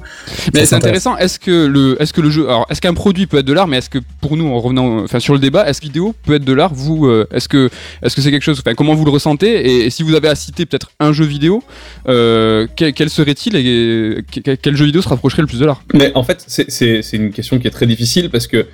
Mais 0.53 0.65
c'est 0.67 0.75
intéressant. 0.77 1.17
Est-ce 1.17 1.39
que 1.39 1.67
le, 1.67 2.01
est-ce 2.03 2.13
que 2.13 2.21
le 2.21 2.31
jeu, 2.31 2.49
alors 2.49 2.67
est-ce 2.71 2.81
qu'un 2.81 2.95
produit 2.95 3.27
peut 3.27 3.39
être 3.39 3.47
de 3.47 3.53
l'art, 3.53 3.69
mais 3.69 3.79
est-ce 3.79 3.91
que 3.91 3.99
pour 4.21 4.37
nous, 4.37 4.49
en 4.49 4.61
revenant, 4.61 5.03
enfin 5.05 5.21
sur 5.21 5.33
le 5.35 5.39
débat, 5.39 5.69
est-ce 5.69 5.81
que 5.81 5.87
vidéo 5.87 6.15
peut 6.27 6.35
être 6.35 6.45
de 6.45 6.53
l'art 6.53 6.73
Vous, 6.75 7.07
euh, 7.07 7.27
est-ce 7.33 7.49
que, 7.49 7.69
est-ce 8.03 8.17
que 8.17 8.23
c'est 8.23 8.31
quelque 8.31 8.43
chose, 8.43 8.61
enfin 8.65 8.75
comment 8.75 8.95
vous 8.95 9.05
le 9.05 9.11
ressentez? 9.11 9.51
Et, 9.69 9.87
et 9.87 9.91
si 9.91 10.03
vous 10.03 10.15
avez 10.15 10.29
à 10.29 10.35
citer 10.35 10.65
peut-être 10.67 10.91
un 10.99 11.13
jeu 11.13 11.25
vidéo, 11.25 11.63
euh, 12.09 12.64
quel, 12.67 13.11
serait-il 13.11 13.57
et 13.57 14.25
quel, 14.61 14.77
jeu 14.77 14.85
vidéo 14.85 15.03
se 15.03 15.09
rapprocherait 15.09 15.43
le 15.43 15.49
plus 15.49 15.61
de 15.61 15.67
l'art 15.67 15.83
Mais 15.93 16.13
en 16.15 16.23
fait, 16.23 16.45
c'est- 16.47 17.13
une 17.13 17.31
question 17.31 17.59
qui 17.59 17.67
est 17.67 17.71
très 17.71 17.87
difficile 17.87 18.31
parce 18.31 18.47
que 18.47 18.67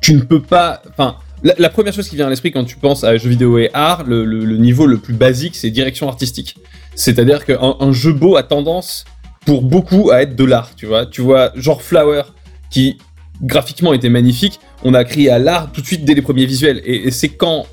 tu, 0.00 0.14
ne 0.14 0.20
peux 0.20 0.40
pas. 0.40 0.82
Enfin, 0.90 1.16
la, 1.42 1.68
première 1.68 1.92
chose 1.92 2.08
qui 2.08 2.16
vient 2.16 2.26
à 2.26 2.30
l'esprit 2.30 2.52
quand 2.52 2.64
tu 2.64 2.76
penses 2.76 3.02
à 3.02 3.16
jeux 3.16 3.28
vidéo 3.28 3.58
et 3.58 3.70
art, 3.72 4.04
le, 4.04 4.24
niveau 4.56 4.86
le 4.86 4.98
plus 4.98 5.14
basique, 5.14 5.56
c'est 5.56 5.70
direction 5.70 6.08
artistique. 6.08 6.56
C'est-à-dire 6.94 7.44
qu'un 7.44 7.76
un 7.80 7.92
jeu 7.92 8.12
beau 8.12 8.36
a 8.36 8.42
tendance, 8.42 9.04
pour 9.44 9.62
beaucoup, 9.62 10.10
à 10.10 10.22
être 10.22 10.36
de 10.36 10.44
l'art. 10.44 10.70
Tu 10.76 10.86
vois, 10.86 11.06
tu 11.06 11.20
vois, 11.20 11.52
genre 11.56 11.82
Flower, 11.82 12.22
qui 12.70 12.98
graphiquement 13.42 13.92
était 13.92 14.08
magnifique, 14.08 14.60
on 14.82 14.94
a 14.94 15.04
crié 15.04 15.30
à 15.30 15.38
l'art 15.38 15.70
tout 15.72 15.80
de 15.80 15.86
suite 15.86 16.04
dès 16.04 16.14
les 16.14 16.22
premiers 16.22 16.46
visuels. 16.46 16.80
Et 16.84 17.10
c'est 17.10 17.28
quand 17.28 17.66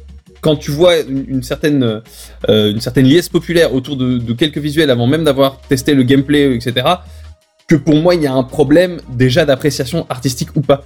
quand 0.44 0.58
tu 0.58 0.72
vois 0.72 1.00
une, 1.00 1.42
certaine 1.42 2.02
euh, 2.50 2.72
une 2.72 2.82
certaine 2.82 3.06
liesse 3.06 3.30
populaire 3.30 3.74
autour 3.74 3.96
de 3.98 4.34
quelques 4.34 4.60
visuels 4.60 4.92
avant 4.92 5.08
même 5.08 5.24
d'avoir 5.24 5.60
testé 5.62 5.96
le 5.96 6.04
gameplay, 6.04 6.56
etc 6.56 6.84
que 7.68 7.76
pour 7.76 7.96
moi, 7.96 8.16
il 8.16 8.22
y 8.22 8.28
a 8.28 8.34
un 8.34 8.44
problème 8.44 9.00
déjà 9.10 9.46
d'appréciation 9.46 10.06
artistique 10.10 10.50
ou 10.56 10.62
pas. 10.62 10.84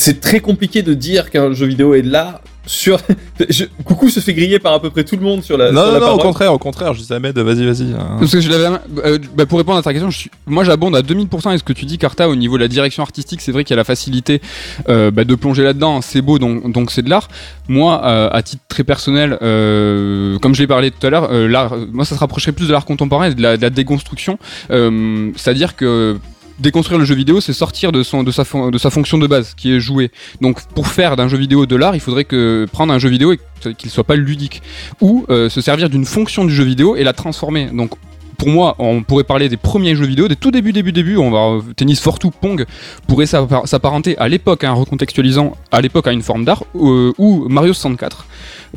C'est 0.00 0.20
très 0.20 0.38
compliqué 0.40 0.82
de 0.82 0.94
dire 0.94 1.28
qu'un 1.30 1.52
jeu 1.52 1.66
vidéo 1.66 1.92
est 1.94 2.02
de 2.02 2.10
l'art 2.10 2.40
sur. 2.66 3.00
Je- 3.50 3.64
Coucou 3.84 4.08
se 4.10 4.20
fait 4.20 4.32
griller 4.32 4.58
par 4.60 4.72
à 4.74 4.80
peu 4.80 4.90
près 4.90 5.02
tout 5.02 5.16
le 5.16 5.22
monde 5.22 5.42
sur 5.42 5.58
la. 5.58 5.72
Non, 5.72 5.82
sur 5.82 5.92
non, 5.92 5.98
la 6.00 6.06
non, 6.06 6.12
au 6.14 6.18
contraire, 6.18 6.52
au 6.52 6.58
contraire, 6.58 6.94
je 6.94 7.02
dis 7.02 7.12
à 7.12 7.16
Ahmed, 7.16 7.36
vas-y, 7.36 7.66
vas-y. 7.66 7.92
hein. 7.94 8.16
Parce 8.20 8.30
que 8.30 8.40
je 8.40 8.48
l'avais, 8.48 8.76
euh, 9.04 9.18
bah, 9.34 9.44
pour 9.46 9.58
répondre 9.58 9.76
à 9.78 9.82
ta 9.82 9.90
question, 9.92 10.08
je 10.10 10.18
suis, 10.18 10.30
moi 10.46 10.62
j'abonde 10.62 10.94
à 10.94 11.00
2000% 11.02 11.52
et 11.52 11.58
ce 11.58 11.64
que 11.64 11.72
tu 11.72 11.84
dis, 11.84 11.98
Carta, 11.98 12.28
au 12.28 12.36
niveau 12.36 12.56
de 12.58 12.62
la 12.62 12.68
direction 12.68 13.02
artistique, 13.02 13.40
c'est 13.40 13.50
vrai 13.50 13.64
qu'il 13.64 13.72
y 13.72 13.74
a 13.74 13.78
la 13.78 13.84
facilité 13.84 14.40
euh, 14.88 15.10
bah, 15.10 15.24
de 15.24 15.34
plonger 15.34 15.64
là-dedans, 15.64 16.00
c'est 16.00 16.22
beau, 16.22 16.38
donc 16.38 16.70
donc 16.70 16.92
c'est 16.92 17.02
de 17.02 17.10
l'art. 17.10 17.26
Moi, 17.68 18.00
euh, 18.04 18.28
à 18.30 18.42
titre 18.42 18.62
très 18.68 18.84
personnel, 18.84 19.36
euh, 19.42 20.38
comme 20.38 20.54
je 20.54 20.60
l'ai 20.60 20.68
parlé 20.68 20.92
tout 20.92 21.04
à 21.06 21.10
l'heure, 21.10 21.28
euh, 21.32 21.48
l'art, 21.48 21.74
moi 21.92 22.04
ça 22.04 22.14
se 22.14 22.20
rapprocherait 22.20 22.52
plus 22.52 22.68
de 22.68 22.72
l'art 22.72 22.84
contemporain 22.84 23.30
et 23.30 23.34
de 23.34 23.42
la, 23.42 23.56
de 23.56 23.62
la 23.62 23.70
déconstruction. 23.70 24.38
Euh, 24.70 25.30
C'est-à-dire 25.36 25.74
que 25.74 26.18
déconstruire 26.58 26.98
le 26.98 27.04
jeu 27.04 27.14
vidéo, 27.14 27.40
c'est 27.40 27.52
sortir 27.52 27.92
de, 27.92 28.02
sa, 28.02 28.44
fonction 28.44 29.18
de 29.18 29.26
base, 29.26 29.54
qui 29.54 29.72
est 29.72 29.80
jouer. 29.80 30.10
Donc 30.40 30.62
pour 30.74 30.88
faire 30.88 31.16
d'un 31.16 31.28
jeu 31.28 31.38
vidéo 31.38 31.66
de 31.66 31.76
l'art, 31.76 31.94
il 31.94 32.00
faudrait 32.00 32.24
que 32.24 32.66
prendre 32.70 32.92
un 32.92 32.98
jeu 32.98 33.08
vidéo 33.08 33.32
et 33.32 33.40
qu'il 33.76 33.90
soit 33.90 34.04
pas 34.04 34.16
ludique, 34.16 34.62
ou 35.00 35.26
euh, 35.30 35.48
se 35.48 35.60
servir 35.60 35.90
d'une 35.90 36.04
fonction 36.04 36.44
du 36.44 36.54
jeu 36.54 36.64
vidéo 36.64 36.96
et 36.96 37.04
la 37.04 37.12
transformer. 37.12 37.66
Donc 37.72 37.92
pour 38.38 38.48
moi, 38.48 38.76
on 38.78 39.02
pourrait 39.02 39.24
parler 39.24 39.48
des 39.48 39.56
premiers 39.56 39.96
jeux 39.96 40.06
vidéo, 40.06 40.28
des 40.28 40.36
tout 40.36 40.52
début, 40.52 40.72
début, 40.72 40.92
début. 40.92 41.16
On 41.16 41.30
va 41.32 41.60
tennis 41.74 42.00
Fortou, 42.00 42.30
Pong 42.30 42.64
pourrait 43.08 43.26
s'appar- 43.26 43.66
s'apparenter 43.66 44.16
à 44.18 44.28
l'époque, 44.28 44.62
hein, 44.62 44.72
recontextualisant 44.72 45.56
à 45.72 45.80
l'époque 45.80 46.06
à 46.06 46.12
une 46.12 46.22
forme 46.22 46.44
d'art, 46.44 46.62
euh, 46.76 47.12
ou 47.18 47.48
Mario 47.48 47.72
64. 47.72 48.26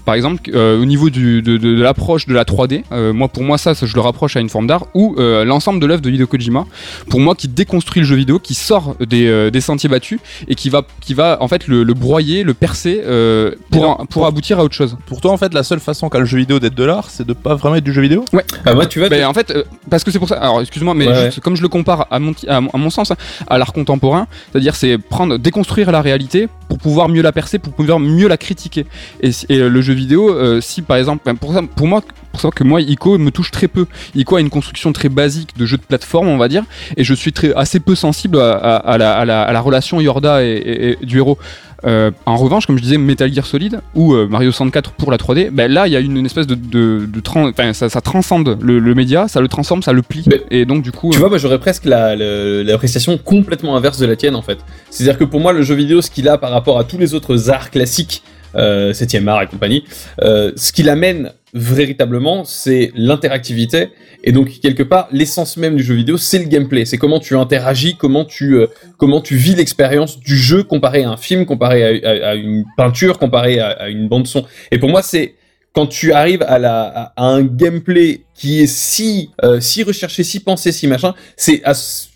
Par 0.05 0.15
exemple, 0.15 0.49
euh, 0.53 0.81
au 0.81 0.85
niveau 0.85 1.09
du, 1.09 1.41
de, 1.41 1.57
de- 1.57 1.75
de 1.75 1.81
l'approche 1.81 2.25
de 2.27 2.33
la 2.33 2.43
3D, 2.43 2.83
euh, 2.91 3.13
moi 3.13 3.27
pour 3.27 3.43
moi 3.43 3.57
ça, 3.57 3.73
ça, 3.75 3.85
je 3.85 3.93
le 3.95 4.01
rapproche 4.01 4.35
à 4.35 4.39
une 4.39 4.49
forme 4.49 4.67
d'art, 4.67 4.85
ou 4.93 5.15
euh, 5.19 5.43
l'ensemble 5.45 5.79
de 5.79 5.85
l'œuvre 5.85 6.01
de 6.01 6.09
Hideo 6.09 6.27
Kojima, 6.27 6.65
pour 7.09 7.19
moi 7.19 7.35
qui 7.35 7.47
déconstruit 7.47 8.01
le 8.01 8.07
jeu 8.07 8.15
vidéo, 8.15 8.39
qui 8.39 8.53
sort 8.53 8.95
des, 8.99 9.27
euh, 9.27 9.49
des 9.51 9.61
sentiers 9.61 9.89
battus 9.89 10.19
et 10.47 10.55
qui 10.55 10.69
va, 10.69 10.83
qui 11.01 11.13
va 11.13 11.37
en 11.41 11.47
fait 11.47 11.67
le, 11.67 11.83
le 11.83 11.93
broyer, 11.93 12.43
le 12.43 12.53
percer 12.53 13.01
euh, 13.05 13.51
pour, 13.69 13.81
pour 14.07 14.25
aboutir 14.25 14.59
à 14.59 14.63
autre 14.63 14.75
chose. 14.75 14.97
Pour 15.05 15.21
toi, 15.21 15.31
en 15.31 15.37
fait, 15.37 15.53
la 15.53 15.63
seule 15.63 15.79
façon 15.79 16.09
qu'a 16.09 16.19
le 16.19 16.25
jeu 16.25 16.37
vidéo 16.37 16.59
d'être 16.59 16.75
de 16.75 16.83
l'art, 16.83 17.09
c'est 17.09 17.25
de 17.27 17.33
pas 17.33 17.55
vraiment 17.55 17.75
être 17.75 17.83
du 17.83 17.93
jeu 17.93 18.01
vidéo? 18.01 18.25
Ah, 18.65 18.73
moi, 18.73 18.85
tu 18.85 18.99
vois, 18.99 19.09
Ben, 19.09 19.25
en 19.25 19.33
fait, 19.33 19.51
euh, 19.51 19.63
parce 19.89 20.03
que 20.03 20.11
c'est 20.11 20.19
pour 20.19 20.27
ça. 20.29 20.35
Alors, 20.35 20.61
excuse-moi, 20.61 20.93
mais 20.93 21.07
Ouais, 21.07 21.25
juste 21.25 21.41
comme 21.41 21.55
je 21.55 21.61
le 21.61 21.67
compare 21.67 22.07
à 22.09 22.19
mon, 22.19 22.33
ti- 22.33 22.47
à 22.47 22.61
mon, 22.61 22.69
à 22.69 22.77
mon 22.77 22.89
sens, 22.89 23.11
hein, 23.11 23.15
à 23.47 23.57
l'art 23.57 23.73
contemporain, 23.73 24.27
c'est-à-dire 24.51 24.75
c'est 24.75 24.97
prendre, 24.97 25.37
déconstruire 25.37 25.91
la 25.91 26.01
réalité 26.01 26.47
pour 26.71 26.77
pouvoir 26.77 27.09
mieux 27.09 27.21
la 27.21 27.33
percer, 27.33 27.59
pour 27.59 27.73
pouvoir 27.73 27.99
mieux 27.99 28.29
la 28.29 28.37
critiquer. 28.37 28.85
Et, 29.21 29.31
euh, 29.51 29.67
le 29.67 29.81
jeu 29.81 29.93
vidéo, 29.93 30.29
euh, 30.29 30.61
si 30.61 30.81
par 30.81 30.95
exemple, 30.95 31.21
ben, 31.25 31.35
pour, 31.35 31.51
moi, 31.85 32.01
pour 32.31 32.39
ça 32.39 32.49
que 32.49 32.63
moi, 32.63 32.79
Ico 32.79 33.17
me 33.17 33.29
touche 33.29 33.51
très 33.51 33.67
peu. 33.67 33.87
Ico 34.15 34.37
a 34.37 34.39
une 34.39 34.49
construction 34.49 34.93
très 34.93 35.09
basique 35.09 35.57
de 35.57 35.65
jeu 35.65 35.75
de 35.75 35.81
plateforme, 35.81 36.29
on 36.29 36.37
va 36.37 36.47
dire, 36.47 36.63
et 36.95 37.03
je 37.03 37.13
suis 37.13 37.33
très, 37.33 37.53
assez 37.55 37.81
peu 37.81 37.93
sensible 37.93 38.39
à, 38.39 38.97
la, 38.97 39.61
relation 39.61 39.99
Yorda 39.99 40.43
et 40.43 40.97
du 41.01 41.17
héros. 41.17 41.37
Euh, 41.85 42.11
en 42.27 42.37
revanche, 42.37 42.67
comme 42.67 42.77
je 42.77 42.83
disais, 42.83 42.97
Metal 42.97 43.33
Gear 43.33 43.45
Solid 43.45 43.81
ou 43.95 44.13
euh, 44.13 44.27
Mario 44.27 44.51
64 44.51 44.91
pour 44.91 45.09
la 45.11 45.17
3D, 45.17 45.49
ben 45.49 45.71
là 45.71 45.87
il 45.87 45.93
y 45.93 45.95
a 45.95 45.99
une, 45.99 46.15
une 46.15 46.25
espèce 46.27 46.45
de, 46.45 46.53
de, 46.55 47.07
de 47.11 47.19
tran- 47.21 47.51
ça, 47.73 47.89
ça 47.89 48.01
transcende 48.01 48.57
le, 48.61 48.77
le 48.79 48.93
média, 48.95 49.27
ça 49.27 49.41
le 49.41 49.47
transforme, 49.47 49.81
ça 49.81 49.91
le 49.91 50.03
plie, 50.03 50.23
Mais- 50.27 50.43
et 50.51 50.65
donc 50.65 50.83
du 50.83 50.91
coup, 50.91 51.09
Tu 51.09 51.17
euh, 51.17 51.19
vois, 51.21 51.29
moi 51.29 51.37
j'aurais 51.39 51.59
presque 51.59 51.85
la- 51.85 52.15
l'appréciation 52.15 53.17
complètement 53.17 53.75
inverse 53.75 53.97
de 53.97 54.05
la 54.05 54.15
tienne 54.15 54.35
en 54.35 54.41
fait. 54.43 54.59
C'est-à-dire 54.89 55.17
que 55.17 55.23
pour 55.23 55.39
moi, 55.39 55.53
le 55.53 55.63
jeu 55.63 55.73
vidéo, 55.75 56.01
ce 56.01 56.11
qu'il 56.11 56.27
a 56.29 56.37
par 56.37 56.51
rapport 56.51 56.77
à 56.77 56.83
tous 56.83 56.97
les 56.99 57.13
autres 57.15 57.49
arts 57.49 57.71
classiques, 57.71 58.21
euh, 58.55 58.93
7ème 58.93 59.27
art 59.27 59.41
et 59.43 59.47
compagnie, 59.47 59.83
euh, 60.21 60.51
ce 60.55 60.71
qu'il 60.71 60.89
amène 60.89 61.31
véritablement, 61.53 62.43
c'est 62.43 62.91
l'interactivité. 62.95 63.89
Et 64.23 64.31
donc, 64.31 64.59
quelque 64.61 64.83
part, 64.83 65.07
l'essence 65.11 65.57
même 65.57 65.75
du 65.75 65.83
jeu 65.83 65.95
vidéo, 65.95 66.17
c'est 66.17 66.39
le 66.39 66.45
gameplay. 66.45 66.85
C'est 66.85 66.97
comment 66.97 67.19
tu 67.19 67.35
interagis, 67.35 67.95
comment 67.95 68.23
tu, 68.23 68.55
euh, 68.55 68.67
comment 68.97 69.21
tu 69.21 69.35
vis 69.35 69.55
l'expérience 69.55 70.19
du 70.19 70.37
jeu 70.37 70.63
comparé 70.63 71.03
à 71.03 71.09
un 71.09 71.17
film, 71.17 71.45
comparé 71.45 72.05
à, 72.05 72.35
une 72.35 72.65
peinture, 72.77 73.17
comparé 73.17 73.59
à, 73.59 73.89
une 73.89 74.07
bande 74.07 74.27
son. 74.27 74.45
Et 74.71 74.77
pour 74.77 74.89
moi, 74.89 75.01
c'est 75.01 75.35
quand 75.73 75.87
tu 75.87 76.11
arrives 76.13 76.43
à, 76.43 77.13
un 77.17 77.43
gameplay 77.43 78.21
qui 78.35 78.61
est 78.61 78.67
si, 78.67 79.31
euh, 79.43 79.59
si 79.59 79.83
recherché, 79.83 80.23
si 80.23 80.39
pensé, 80.39 80.71
si 80.71 80.87
machin, 80.87 81.13
c'est 81.35 81.63
à 81.63 81.73
ce- 81.73 82.10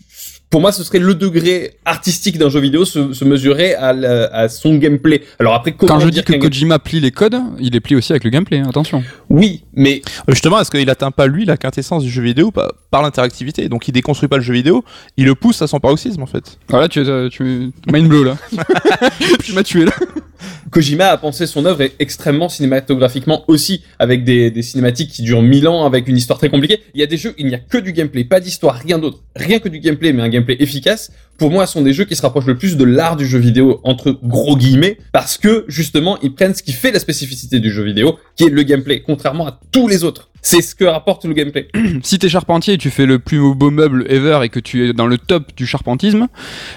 pour 0.48 0.60
moi, 0.60 0.70
ce 0.72 0.84
serait 0.84 1.00
le 1.00 1.14
degré 1.14 1.72
artistique 1.84 2.38
d'un 2.38 2.48
jeu 2.48 2.60
vidéo 2.60 2.84
se, 2.84 3.12
se 3.12 3.24
mesurer 3.24 3.74
à, 3.74 3.92
la- 3.92 4.26
à 4.32 4.48
son 4.48 4.76
gameplay. 4.76 5.22
Alors 5.40 5.54
après, 5.54 5.72
quand 5.72 5.98
je 5.98 6.08
dis 6.08 6.22
que 6.22 6.32
Kojima 6.34 6.78
plie 6.78 7.00
les 7.00 7.10
codes, 7.10 7.36
il 7.58 7.72
les 7.72 7.80
plie 7.80 7.96
aussi 7.96 8.12
avec 8.12 8.22
le 8.24 8.30
gameplay, 8.30 8.58
hein, 8.58 8.66
attention. 8.68 9.02
oui, 9.28 9.64
mais 9.74 10.02
Euh, 10.28 10.32
Justement, 10.32 10.60
est-ce 10.60 10.70
qu'il 10.70 10.88
atteint 10.88 11.10
pas 11.10 11.26
lui 11.26 11.44
la 11.44 11.56
quintessence 11.56 12.04
du 12.04 12.10
jeu 12.10 12.22
vidéo 12.22 12.50
par, 12.52 12.72
par 12.90 13.02
l'interactivité? 13.02 13.68
Donc 13.68 13.88
il 13.88 13.92
déconstruit 13.92 14.28
pas 14.28 14.36
le 14.36 14.42
jeu 14.42 14.52
vidéo, 14.54 14.84
il 15.16 15.24
le 15.26 15.34
pousse 15.34 15.62
à 15.62 15.66
son 15.66 15.80
paroxysme 15.80 16.22
en 16.22 16.26
fait. 16.26 16.58
Voilà, 16.68 16.88
tu, 16.88 17.02
tu, 17.02 17.72
tu 17.82 17.92
mind 17.92 18.08
blow 18.08 18.22
là. 18.24 18.36
tu 19.42 19.52
m'as 19.52 19.62
tué 19.64 19.84
là. 19.84 19.92
Kojima 20.70 21.06
a 21.06 21.16
pensé 21.16 21.46
son 21.46 21.64
œuvre 21.64 21.82
est 21.82 21.94
extrêmement 21.98 22.48
cinématographiquement 22.48 23.44
aussi, 23.48 23.82
avec 23.98 24.24
des, 24.24 24.50
des 24.50 24.62
cinématiques 24.62 25.10
qui 25.10 25.22
durent 25.22 25.42
mille 25.42 25.66
ans, 25.68 25.86
avec 25.86 26.08
une 26.08 26.16
histoire 26.16 26.38
très 26.38 26.50
compliquée. 26.50 26.80
Il 26.94 27.00
y 27.00 27.04
a 27.04 27.06
des 27.06 27.16
jeux, 27.16 27.34
il 27.38 27.46
n'y 27.46 27.54
a 27.54 27.58
que 27.58 27.78
du 27.78 27.92
gameplay, 27.92 28.24
pas 28.24 28.40
d'histoire, 28.40 28.74
rien 28.76 28.98
d'autre. 28.98 29.20
Rien 29.34 29.58
que 29.60 29.68
du 29.68 29.78
gameplay, 29.80 30.12
mais 30.12 30.22
un 30.22 30.28
gameplay 30.36 30.56
efficace. 30.60 31.10
Pour 31.38 31.50
moi, 31.50 31.66
sont 31.66 31.82
des 31.82 31.92
jeux 31.92 32.04
qui 32.04 32.16
se 32.16 32.22
rapprochent 32.22 32.46
le 32.46 32.56
plus 32.56 32.76
de 32.76 32.84
l'art 32.84 33.16
du 33.16 33.26
jeu 33.26 33.38
vidéo, 33.38 33.80
entre 33.84 34.18
gros 34.22 34.56
guillemets, 34.56 34.98
parce 35.12 35.36
que, 35.36 35.64
justement, 35.68 36.18
ils 36.22 36.34
prennent 36.34 36.54
ce 36.54 36.62
qui 36.62 36.72
fait 36.72 36.92
la 36.92 36.98
spécificité 36.98 37.60
du 37.60 37.70
jeu 37.70 37.82
vidéo, 37.82 38.18
qui 38.36 38.44
est 38.44 38.50
le 38.50 38.62
gameplay, 38.62 39.02
contrairement 39.02 39.46
à 39.46 39.60
tous 39.70 39.88
les 39.88 40.04
autres. 40.04 40.30
C'est 40.46 40.62
ce 40.62 40.74
que 40.76 40.84
rapporte 40.84 41.24
le 41.24 41.32
gameplay. 41.34 41.66
si 42.02 42.18
t'es 42.18 42.28
charpentier 42.28 42.74
et 42.74 42.78
tu 42.78 42.90
fais 42.90 43.04
le 43.04 43.18
plus 43.18 43.40
beau 43.54 43.70
meuble 43.70 44.04
ever 44.08 44.38
et 44.44 44.48
que 44.48 44.60
tu 44.60 44.88
es 44.88 44.92
dans 44.92 45.06
le 45.08 45.18
top 45.18 45.44
du 45.56 45.66
charpentisme, 45.66 46.28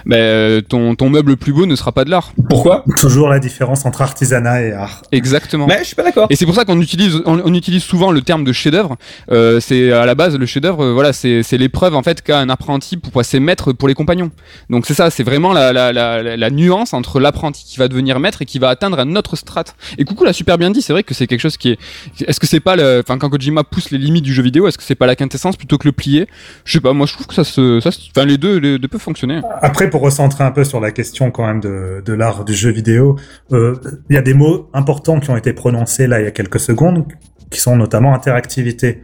ben, 0.05 0.15
euh, 0.17 0.61
ton, 0.61 0.95
ton 0.95 1.09
meuble 1.09 1.31
le 1.31 1.35
plus 1.35 1.53
beau 1.53 1.65
ne 1.67 1.75
sera 1.75 1.91
pas 1.91 2.03
de 2.03 2.09
l'art. 2.09 2.31
Pourquoi? 2.49 2.83
Toujours 2.97 3.29
la 3.29 3.37
différence 3.39 3.85
entre 3.85 4.01
artisanat 4.01 4.61
et 4.63 4.71
art. 4.73 5.03
Exactement. 5.11 5.67
Mais 5.67 5.79
je 5.81 5.83
suis 5.85 5.95
pas 5.95 6.03
d'accord. 6.03 6.25
Et 6.31 6.35
c'est 6.35 6.45
pour 6.47 6.55
ça 6.55 6.65
qu'on 6.65 6.81
utilise, 6.81 7.21
on, 7.25 7.39
on 7.45 7.53
utilise 7.53 7.83
souvent 7.83 8.11
le 8.11 8.21
terme 8.21 8.43
de 8.43 8.51
chef-d'œuvre. 8.51 8.95
Euh, 9.31 9.59
c'est 9.59 9.91
à 9.91 10.05
la 10.07 10.15
base 10.15 10.35
le 10.35 10.45
chef-d'œuvre, 10.47 10.83
euh, 10.85 10.93
voilà, 10.93 11.13
c'est 11.13 11.43
l'épreuve 11.57 11.93
en 11.95 12.01
fait 12.03 12.21
qu'a 12.23 12.39
un 12.39 12.49
apprenti 12.49 12.97
pour 12.97 13.11
pouvoir 13.11 13.25
ses 13.25 13.39
maîtres 13.39 13.71
pour 13.73 13.87
les 13.87 13.93
compagnons. 13.93 14.31
Donc 14.71 14.85
c'est 14.87 14.93
ça, 14.95 15.09
c'est 15.11 15.23
vraiment 15.23 15.53
la, 15.53 15.71
la, 15.73 15.93
la, 15.93 16.23
la- 16.23 16.37
la 16.37 16.49
nuance 16.49 16.93
entre 16.93 17.19
l'apprenti 17.19 17.63
qui 17.67 17.77
va 17.77 17.87
devenir 17.87 18.19
maître 18.19 18.41
et 18.41 18.45
qui 18.45 18.57
va 18.59 18.69
atteindre 18.69 18.97
un 18.99 19.15
autre 19.15 19.35
strate. 19.35 19.75
Et 19.97 20.05
Coucou 20.05 20.23
l'a 20.23 20.33
super 20.33 20.57
bien 20.57 20.71
dit, 20.71 20.81
c'est 20.81 20.93
vrai 20.93 21.03
que 21.03 21.13
c'est 21.13 21.27
quelque 21.27 21.41
chose 21.41 21.57
qui 21.57 21.69
est. 21.69 21.79
Est-ce 22.27 22.39
que 22.39 22.47
c'est 22.47 22.59
pas 22.59 22.75
le, 22.75 23.01
enfin 23.05 23.17
quand 23.19 23.29
Kojima 23.29 23.58
pousse 23.63 23.91
les 23.91 23.97
limites 23.97 24.23
du 24.23 24.33
jeu 24.33 24.43
vidéo, 24.43 24.67
est-ce 24.67 24.77
que 24.77 24.83
c'est 24.83 24.95
pas 24.95 25.07
la 25.07 25.15
quintessence 25.15 25.57
plutôt 25.57 25.77
que 25.77 25.87
le 25.87 25.91
plier? 25.91 26.27
Je 26.65 26.73
sais 26.73 26.79
pas, 26.81 26.93
moi 26.93 27.05
je 27.05 27.13
trouve 27.13 27.27
que 27.27 27.33
ça 27.33 27.43
se, 27.43 27.79
ça, 27.79 27.89
enfin 28.15 28.25
les 28.25 28.37
deux, 28.37 28.57
les 28.57 28.79
deux 28.79 28.87
peuvent 28.87 29.01
fonctionner. 29.01 29.41
Après, 29.61 29.89
pour 29.89 30.01
recentrer 30.01 30.43
un 30.43 30.51
peu 30.51 30.63
sur 30.63 30.79
la 30.79 30.91
question 30.91 31.31
quand 31.31 31.45
même 31.45 31.59
de, 31.59 32.01
de 32.05 32.13
l'art 32.13 32.45
du 32.45 32.53
jeu 32.53 32.71
vidéo, 32.71 33.17
euh, 33.51 33.75
il 34.09 34.15
y 34.15 34.17
a 34.17 34.21
des 34.21 34.33
mots 34.33 34.69
importants 34.73 35.19
qui 35.19 35.29
ont 35.29 35.37
été 35.37 35.53
prononcés 35.53 36.07
là 36.07 36.19
il 36.19 36.25
y 36.25 36.27
a 36.27 36.31
quelques 36.31 36.59
secondes, 36.59 37.05
qui 37.49 37.59
sont 37.59 37.75
notamment 37.75 38.13
interactivité. 38.13 39.01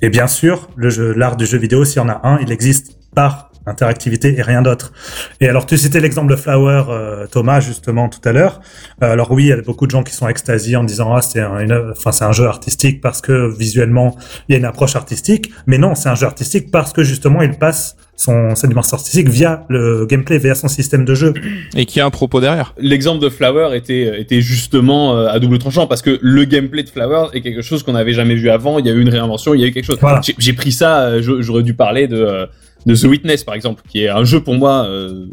Et 0.00 0.10
bien 0.10 0.26
sûr, 0.26 0.68
le 0.76 0.90
jeu, 0.90 1.12
l'art 1.12 1.36
du 1.36 1.46
jeu 1.46 1.58
vidéo, 1.58 1.84
s'il 1.84 1.98
y 1.98 2.04
en 2.04 2.08
a 2.08 2.20
un, 2.22 2.38
il 2.40 2.52
existe 2.52 2.98
par 3.14 3.47
interactivité 3.68 4.36
et 4.36 4.42
rien 4.42 4.62
d'autre. 4.62 4.92
Et 5.40 5.48
alors, 5.48 5.66
tu 5.66 5.76
citais 5.78 6.00
l'exemple 6.00 6.30
de 6.30 6.36
Flower, 6.36 6.84
euh, 6.88 7.26
Thomas, 7.30 7.60
justement, 7.60 8.08
tout 8.08 8.26
à 8.28 8.32
l'heure. 8.32 8.60
Euh, 9.02 9.12
alors 9.12 9.30
oui, 9.30 9.44
il 9.44 9.48
y 9.48 9.52
a 9.52 9.60
beaucoup 9.62 9.86
de 9.86 9.90
gens 9.90 10.02
qui 10.02 10.14
sont 10.14 10.28
extasiés 10.28 10.76
en 10.76 10.84
disant, 10.84 11.14
ah, 11.14 11.22
c'est 11.22 11.40
un, 11.40 11.60
une- 11.60 11.92
enfin, 11.92 12.12
c'est 12.12 12.24
un 12.24 12.32
jeu 12.32 12.46
artistique 12.46 13.00
parce 13.00 13.20
que 13.20 13.54
visuellement, 13.56 14.16
il 14.48 14.52
y 14.52 14.54
a 14.56 14.58
une 14.58 14.64
approche 14.64 14.96
artistique. 14.96 15.50
Mais 15.66 15.78
non, 15.78 15.94
c'est 15.94 16.08
un 16.08 16.14
jeu 16.14 16.26
artistique 16.26 16.70
parce 16.70 16.92
que 16.92 17.02
justement, 17.04 17.42
il 17.42 17.52
passe 17.52 17.96
son, 18.16 18.56
sa 18.56 18.66
dimension 18.66 18.96
artistique 18.96 19.28
via 19.28 19.64
le 19.68 20.04
gameplay, 20.04 20.38
via 20.38 20.56
son 20.56 20.66
système 20.66 21.04
de 21.04 21.14
jeu. 21.14 21.34
Et 21.76 21.86
qui 21.86 22.00
a 22.00 22.04
un 22.06 22.10
propos 22.10 22.40
derrière. 22.40 22.74
L'exemple 22.78 23.22
de 23.22 23.28
Flower 23.28 23.76
était, 23.76 24.20
était 24.20 24.40
justement 24.40 25.16
euh, 25.16 25.28
à 25.28 25.38
double 25.38 25.58
tranchant 25.58 25.86
parce 25.86 26.02
que 26.02 26.18
le 26.20 26.44
gameplay 26.44 26.82
de 26.82 26.88
Flower 26.88 27.28
est 27.32 27.42
quelque 27.42 27.62
chose 27.62 27.84
qu'on 27.84 27.92
n'avait 27.92 28.14
jamais 28.14 28.34
vu 28.34 28.50
avant. 28.50 28.80
Il 28.80 28.86
y 28.86 28.90
a 28.90 28.92
eu 28.92 29.00
une 29.00 29.08
réinvention, 29.08 29.54
il 29.54 29.60
y 29.60 29.64
a 29.64 29.68
eu 29.68 29.70
quelque 29.72 29.84
chose. 29.84 29.98
Voilà. 30.00 30.20
J'ai- 30.36 30.52
pris 30.52 30.72
ça, 30.72 31.20
j'aurais 31.20 31.62
dû 31.62 31.74
parler 31.74 32.08
de, 32.08 32.16
euh, 32.16 32.46
de 32.86 32.94
The 32.94 33.04
Witness 33.04 33.44
par 33.44 33.54
exemple, 33.54 33.82
qui 33.88 34.02
est 34.04 34.08
un 34.08 34.24
jeu 34.24 34.40
pour 34.40 34.54
moi 34.54 34.84
euh, 34.86 35.26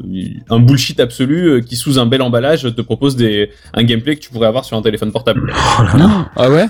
un 0.49 0.59
bullshit 0.59 0.99
absolu 0.99 1.49
euh, 1.49 1.61
qui 1.61 1.75
sous 1.75 1.99
un 1.99 2.05
bel 2.05 2.21
emballage 2.21 2.63
te 2.75 2.81
propose 2.81 3.15
des, 3.15 3.49
un 3.73 3.83
gameplay 3.83 4.15
que 4.15 4.21
tu 4.21 4.29
pourrais 4.29 4.47
avoir 4.47 4.65
sur 4.65 4.75
un 4.77 4.81
téléphone 4.81 5.11
portable. 5.11 5.53
Ah 6.35 6.49
ouais 6.49 6.65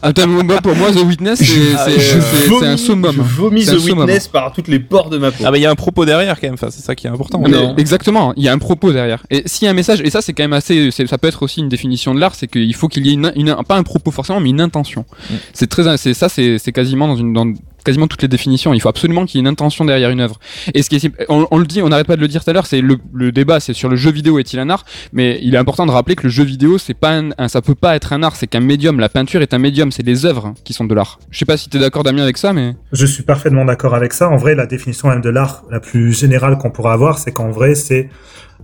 Attends, 0.00 0.26
moi, 0.28 0.60
pour 0.62 0.74
moi 0.76 0.90
The 0.92 1.04
Witness 1.04 1.40
c'est 1.42 2.64
un 2.66 2.76
summum. 2.76 3.12
Je 3.14 3.20
vomis 3.20 3.64
The 3.64 3.78
summum. 3.78 3.98
Witness 4.00 4.28
par 4.28 4.52
toutes 4.52 4.68
les 4.68 4.78
pores 4.78 5.10
de 5.10 5.18
ma 5.18 5.30
peau. 5.30 5.44
Ah 5.46 5.50
bah 5.50 5.58
il 5.58 5.62
y 5.62 5.66
a 5.66 5.70
un 5.70 5.74
propos 5.74 6.04
derrière 6.04 6.40
quand 6.40 6.46
même, 6.46 6.54
enfin, 6.54 6.68
c'est 6.70 6.82
ça 6.82 6.94
qui 6.94 7.06
est 7.06 7.10
important. 7.10 7.40
Non. 7.40 7.76
Exactement, 7.76 8.32
il 8.36 8.42
y 8.44 8.48
a 8.48 8.52
un 8.52 8.58
propos 8.58 8.92
derrière. 8.92 9.24
Et 9.30 9.42
s'il 9.46 9.64
y 9.66 9.68
a 9.68 9.70
un 9.70 9.74
message, 9.74 10.00
et 10.02 10.10
ça 10.10 10.22
c'est 10.22 10.32
quand 10.32 10.44
même 10.44 10.52
assez, 10.52 10.90
ça 10.90 11.18
peut 11.18 11.28
être 11.28 11.42
aussi 11.42 11.60
une 11.60 11.68
définition 11.68 12.14
de 12.14 12.20
l'art, 12.20 12.34
c'est 12.34 12.46
qu'il 12.46 12.74
faut 12.74 12.88
qu'il 12.88 13.06
y 13.06 13.10
ait 13.10 13.14
une, 13.14 13.32
une- 13.36 13.56
pas 13.66 13.76
un 13.76 13.82
propos 13.82 14.10
forcément, 14.10 14.40
mais 14.40 14.50
une 14.50 14.60
intention. 14.60 15.04
Mm. 15.30 15.34
C'est 15.52 15.68
très, 15.68 15.96
c'est 15.96 16.14
ça, 16.14 16.28
c'est 16.28 16.58
c'est 16.58 16.72
quasiment 16.72 17.08
dans 17.08 17.16
une, 17.16 17.32
dans 17.32 17.52
quasiment 17.84 18.06
toutes 18.06 18.22
les 18.22 18.28
définitions. 18.28 18.74
Il 18.74 18.80
faut 18.80 18.88
absolument 18.88 19.26
qu'il 19.26 19.38
y 19.38 19.40
ait 19.40 19.44
une 19.46 19.52
intention 19.52 19.84
derrière 19.84 20.10
une 20.10 20.20
œuvre. 20.20 20.38
Et 20.74 20.82
ce 20.82 20.90
qui 20.90 20.96
est, 20.96 21.12
on, 21.28 21.58
le 21.58 21.66
dit, 21.66 21.82
on 21.82 21.88
n'arrête 21.88 22.06
pas 22.06 22.16
de 22.16 22.20
le 22.20 22.28
dire 22.28 22.44
tout 22.44 22.50
à 22.50 22.52
l'heure, 22.52 22.66
c'est 22.66 22.80
le, 22.80 23.32
débat, 23.32 23.60
c'est 23.60 23.72
sur 23.72 23.88
le 23.88 23.96
jeu 23.96 24.10
vidéo 24.10 24.38
est-il 24.38 24.58
un 24.58 24.70
art, 24.70 24.84
mais 25.12 25.38
il 25.42 25.54
est 25.54 25.58
important 25.58 25.86
de 25.86 25.90
rappeler 25.90 26.16
que 26.16 26.24
le 26.24 26.30
jeu 26.30 26.44
vidéo, 26.44 26.78
c'est 26.78 26.94
pas 26.94 27.20
un, 27.38 27.48
ça 27.48 27.62
peut 27.62 27.74
pas 27.74 27.96
être 27.96 28.12
un 28.12 28.22
art, 28.22 28.36
c'est 28.36 28.46
qu'un 28.46 28.60
médium. 28.60 29.00
La 29.00 29.08
peinture 29.08 29.42
est 29.42 29.54
un 29.54 29.58
médium, 29.58 29.92
c'est 29.92 30.02
les 30.02 30.26
œuvres 30.26 30.46
hein, 30.46 30.54
qui 30.64 30.72
sont 30.72 30.84
de 30.84 30.94
l'art. 30.94 31.18
Je 31.30 31.38
sais 31.38 31.44
pas 31.44 31.56
si 31.56 31.68
t'es 31.68 31.78
d'accord 31.78 32.02
Damien 32.02 32.22
avec 32.22 32.38
ça, 32.38 32.52
mais 32.52 32.74
Je 32.92 33.06
suis 33.06 33.22
parfaitement 33.22 33.64
d'accord 33.64 33.94
avec 33.94 34.12
ça. 34.12 34.28
En 34.28 34.36
vrai, 34.36 34.54
la 34.54 34.66
définition 34.66 35.08
même 35.08 35.20
de 35.20 35.30
l'art 35.30 35.64
la 35.70 35.80
plus 35.80 36.12
générale 36.12 36.58
qu'on 36.58 36.70
pourra 36.70 36.92
avoir, 36.92 37.18
c'est 37.18 37.32
qu'en 37.32 37.50
vrai, 37.50 37.74
c'est 37.74 38.08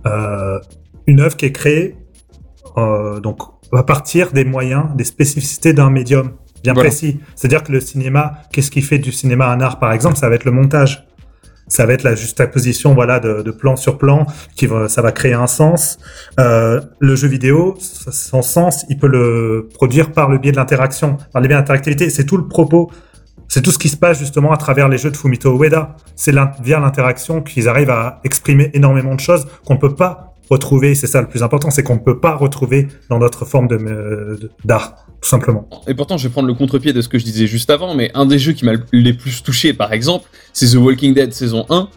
euh, 0.05 0.59
une 1.07 1.19
œuvre 1.19 1.35
qui 1.35 1.45
est 1.45 1.51
créée 1.51 1.95
euh, 2.77 3.19
donc 3.19 3.39
à 3.71 3.83
partir 3.83 4.31
des 4.31 4.45
moyens, 4.45 4.85
des 4.95 5.03
spécificités 5.03 5.73
d'un 5.73 5.89
médium 5.89 6.31
bien 6.63 6.73
Voilà. 6.73 6.89
précis. 6.89 7.19
C'est-à-dire 7.35 7.63
que 7.63 7.71
le 7.71 7.79
cinéma, 7.79 8.39
qu'est-ce 8.51 8.71
qui 8.71 8.81
fait 8.81 8.99
du 8.99 9.11
cinéma 9.11 9.47
un 9.47 9.61
art, 9.61 9.79
par 9.79 9.91
exemple 9.93 10.17
Ça 10.17 10.29
va 10.29 10.35
être 10.35 10.45
le 10.45 10.51
montage. 10.51 11.05
Ça 11.67 11.85
va 11.85 11.93
être 11.93 12.01
la 12.01 12.15
juxtaposition, 12.15 12.95
voilà, 12.95 13.19
de, 13.19 13.43
de 13.43 13.51
plan 13.51 13.75
sur 13.75 13.99
plan, 13.99 14.25
qui 14.55 14.65
va, 14.65 14.89
ça 14.89 15.03
va 15.03 15.11
créer 15.11 15.33
un 15.33 15.45
sens. 15.45 15.99
Euh, 16.39 16.81
le 16.97 17.15
jeu 17.15 17.27
vidéo, 17.27 17.75
son 17.79 18.41
sens, 18.41 18.85
il 18.89 18.97
peut 18.97 19.07
le 19.07 19.69
produire 19.75 20.11
par 20.11 20.29
le 20.29 20.39
biais 20.39 20.51
de 20.51 20.57
l'interaction, 20.57 21.17
par 21.31 21.41
le 21.43 21.47
biais 21.47 21.55
de 21.55 21.59
l'interactivité. 21.61 22.09
C'est 22.09 22.25
tout 22.25 22.37
le 22.37 22.47
propos 22.47 22.89
c'est 23.51 23.63
tout 23.63 23.71
ce 23.71 23.79
qui 23.79 23.89
se 23.89 23.97
passe 23.97 24.19
justement 24.19 24.51
à 24.51 24.57
travers 24.57 24.87
les 24.87 24.99
jeux 24.99 25.09
de 25.09 25.17
Fumito 25.17 25.57
Ueda. 25.59 25.95
C'est 26.15 26.33
via 26.61 26.79
l'interaction 26.79 27.41
qu'ils 27.41 27.67
arrivent 27.67 27.89
à 27.89 28.19
exprimer 28.23 28.69
énormément 28.75 29.15
de 29.15 29.19
choses 29.19 29.47
qu'on 29.65 29.73
ne 29.73 29.79
peut 29.79 29.95
pas 29.95 30.35
retrouver. 30.49 30.95
C'est 30.95 31.07
ça 31.07 31.21
le 31.21 31.27
plus 31.27 31.43
important, 31.43 31.69
c'est 31.69 31.83
qu'on 31.83 31.95
ne 31.95 31.99
peut 31.99 32.19
pas 32.19 32.35
retrouver 32.35 32.87
dans 33.09 33.19
d'autres 33.19 33.45
formes 33.45 33.67
de, 33.67 33.75
euh, 33.75 34.37
de- 34.37 34.51
d'art, 34.65 35.05
tout 35.21 35.29
simplement. 35.29 35.67
Et 35.87 35.93
pourtant, 35.93 36.17
je 36.17 36.27
vais 36.27 36.31
prendre 36.31 36.47
le 36.47 36.53
contre-pied 36.53 36.93
de 36.93 37.01
ce 37.01 37.09
que 37.09 37.19
je 37.19 37.23
disais 37.25 37.47
juste 37.47 37.69
avant, 37.69 37.95
mais 37.95 38.11
un 38.13 38.25
des 38.25 38.39
jeux 38.39 38.53
qui 38.53 38.65
m'a 38.65 38.73
le- 38.73 38.83
les 38.93 39.13
plus 39.13 39.43
touché, 39.43 39.73
par 39.73 39.93
exemple, 39.93 40.25
c'est 40.53 40.67
The 40.71 40.75
Walking 40.75 41.13
Dead 41.13 41.33
saison 41.33 41.65
1, 41.69 41.89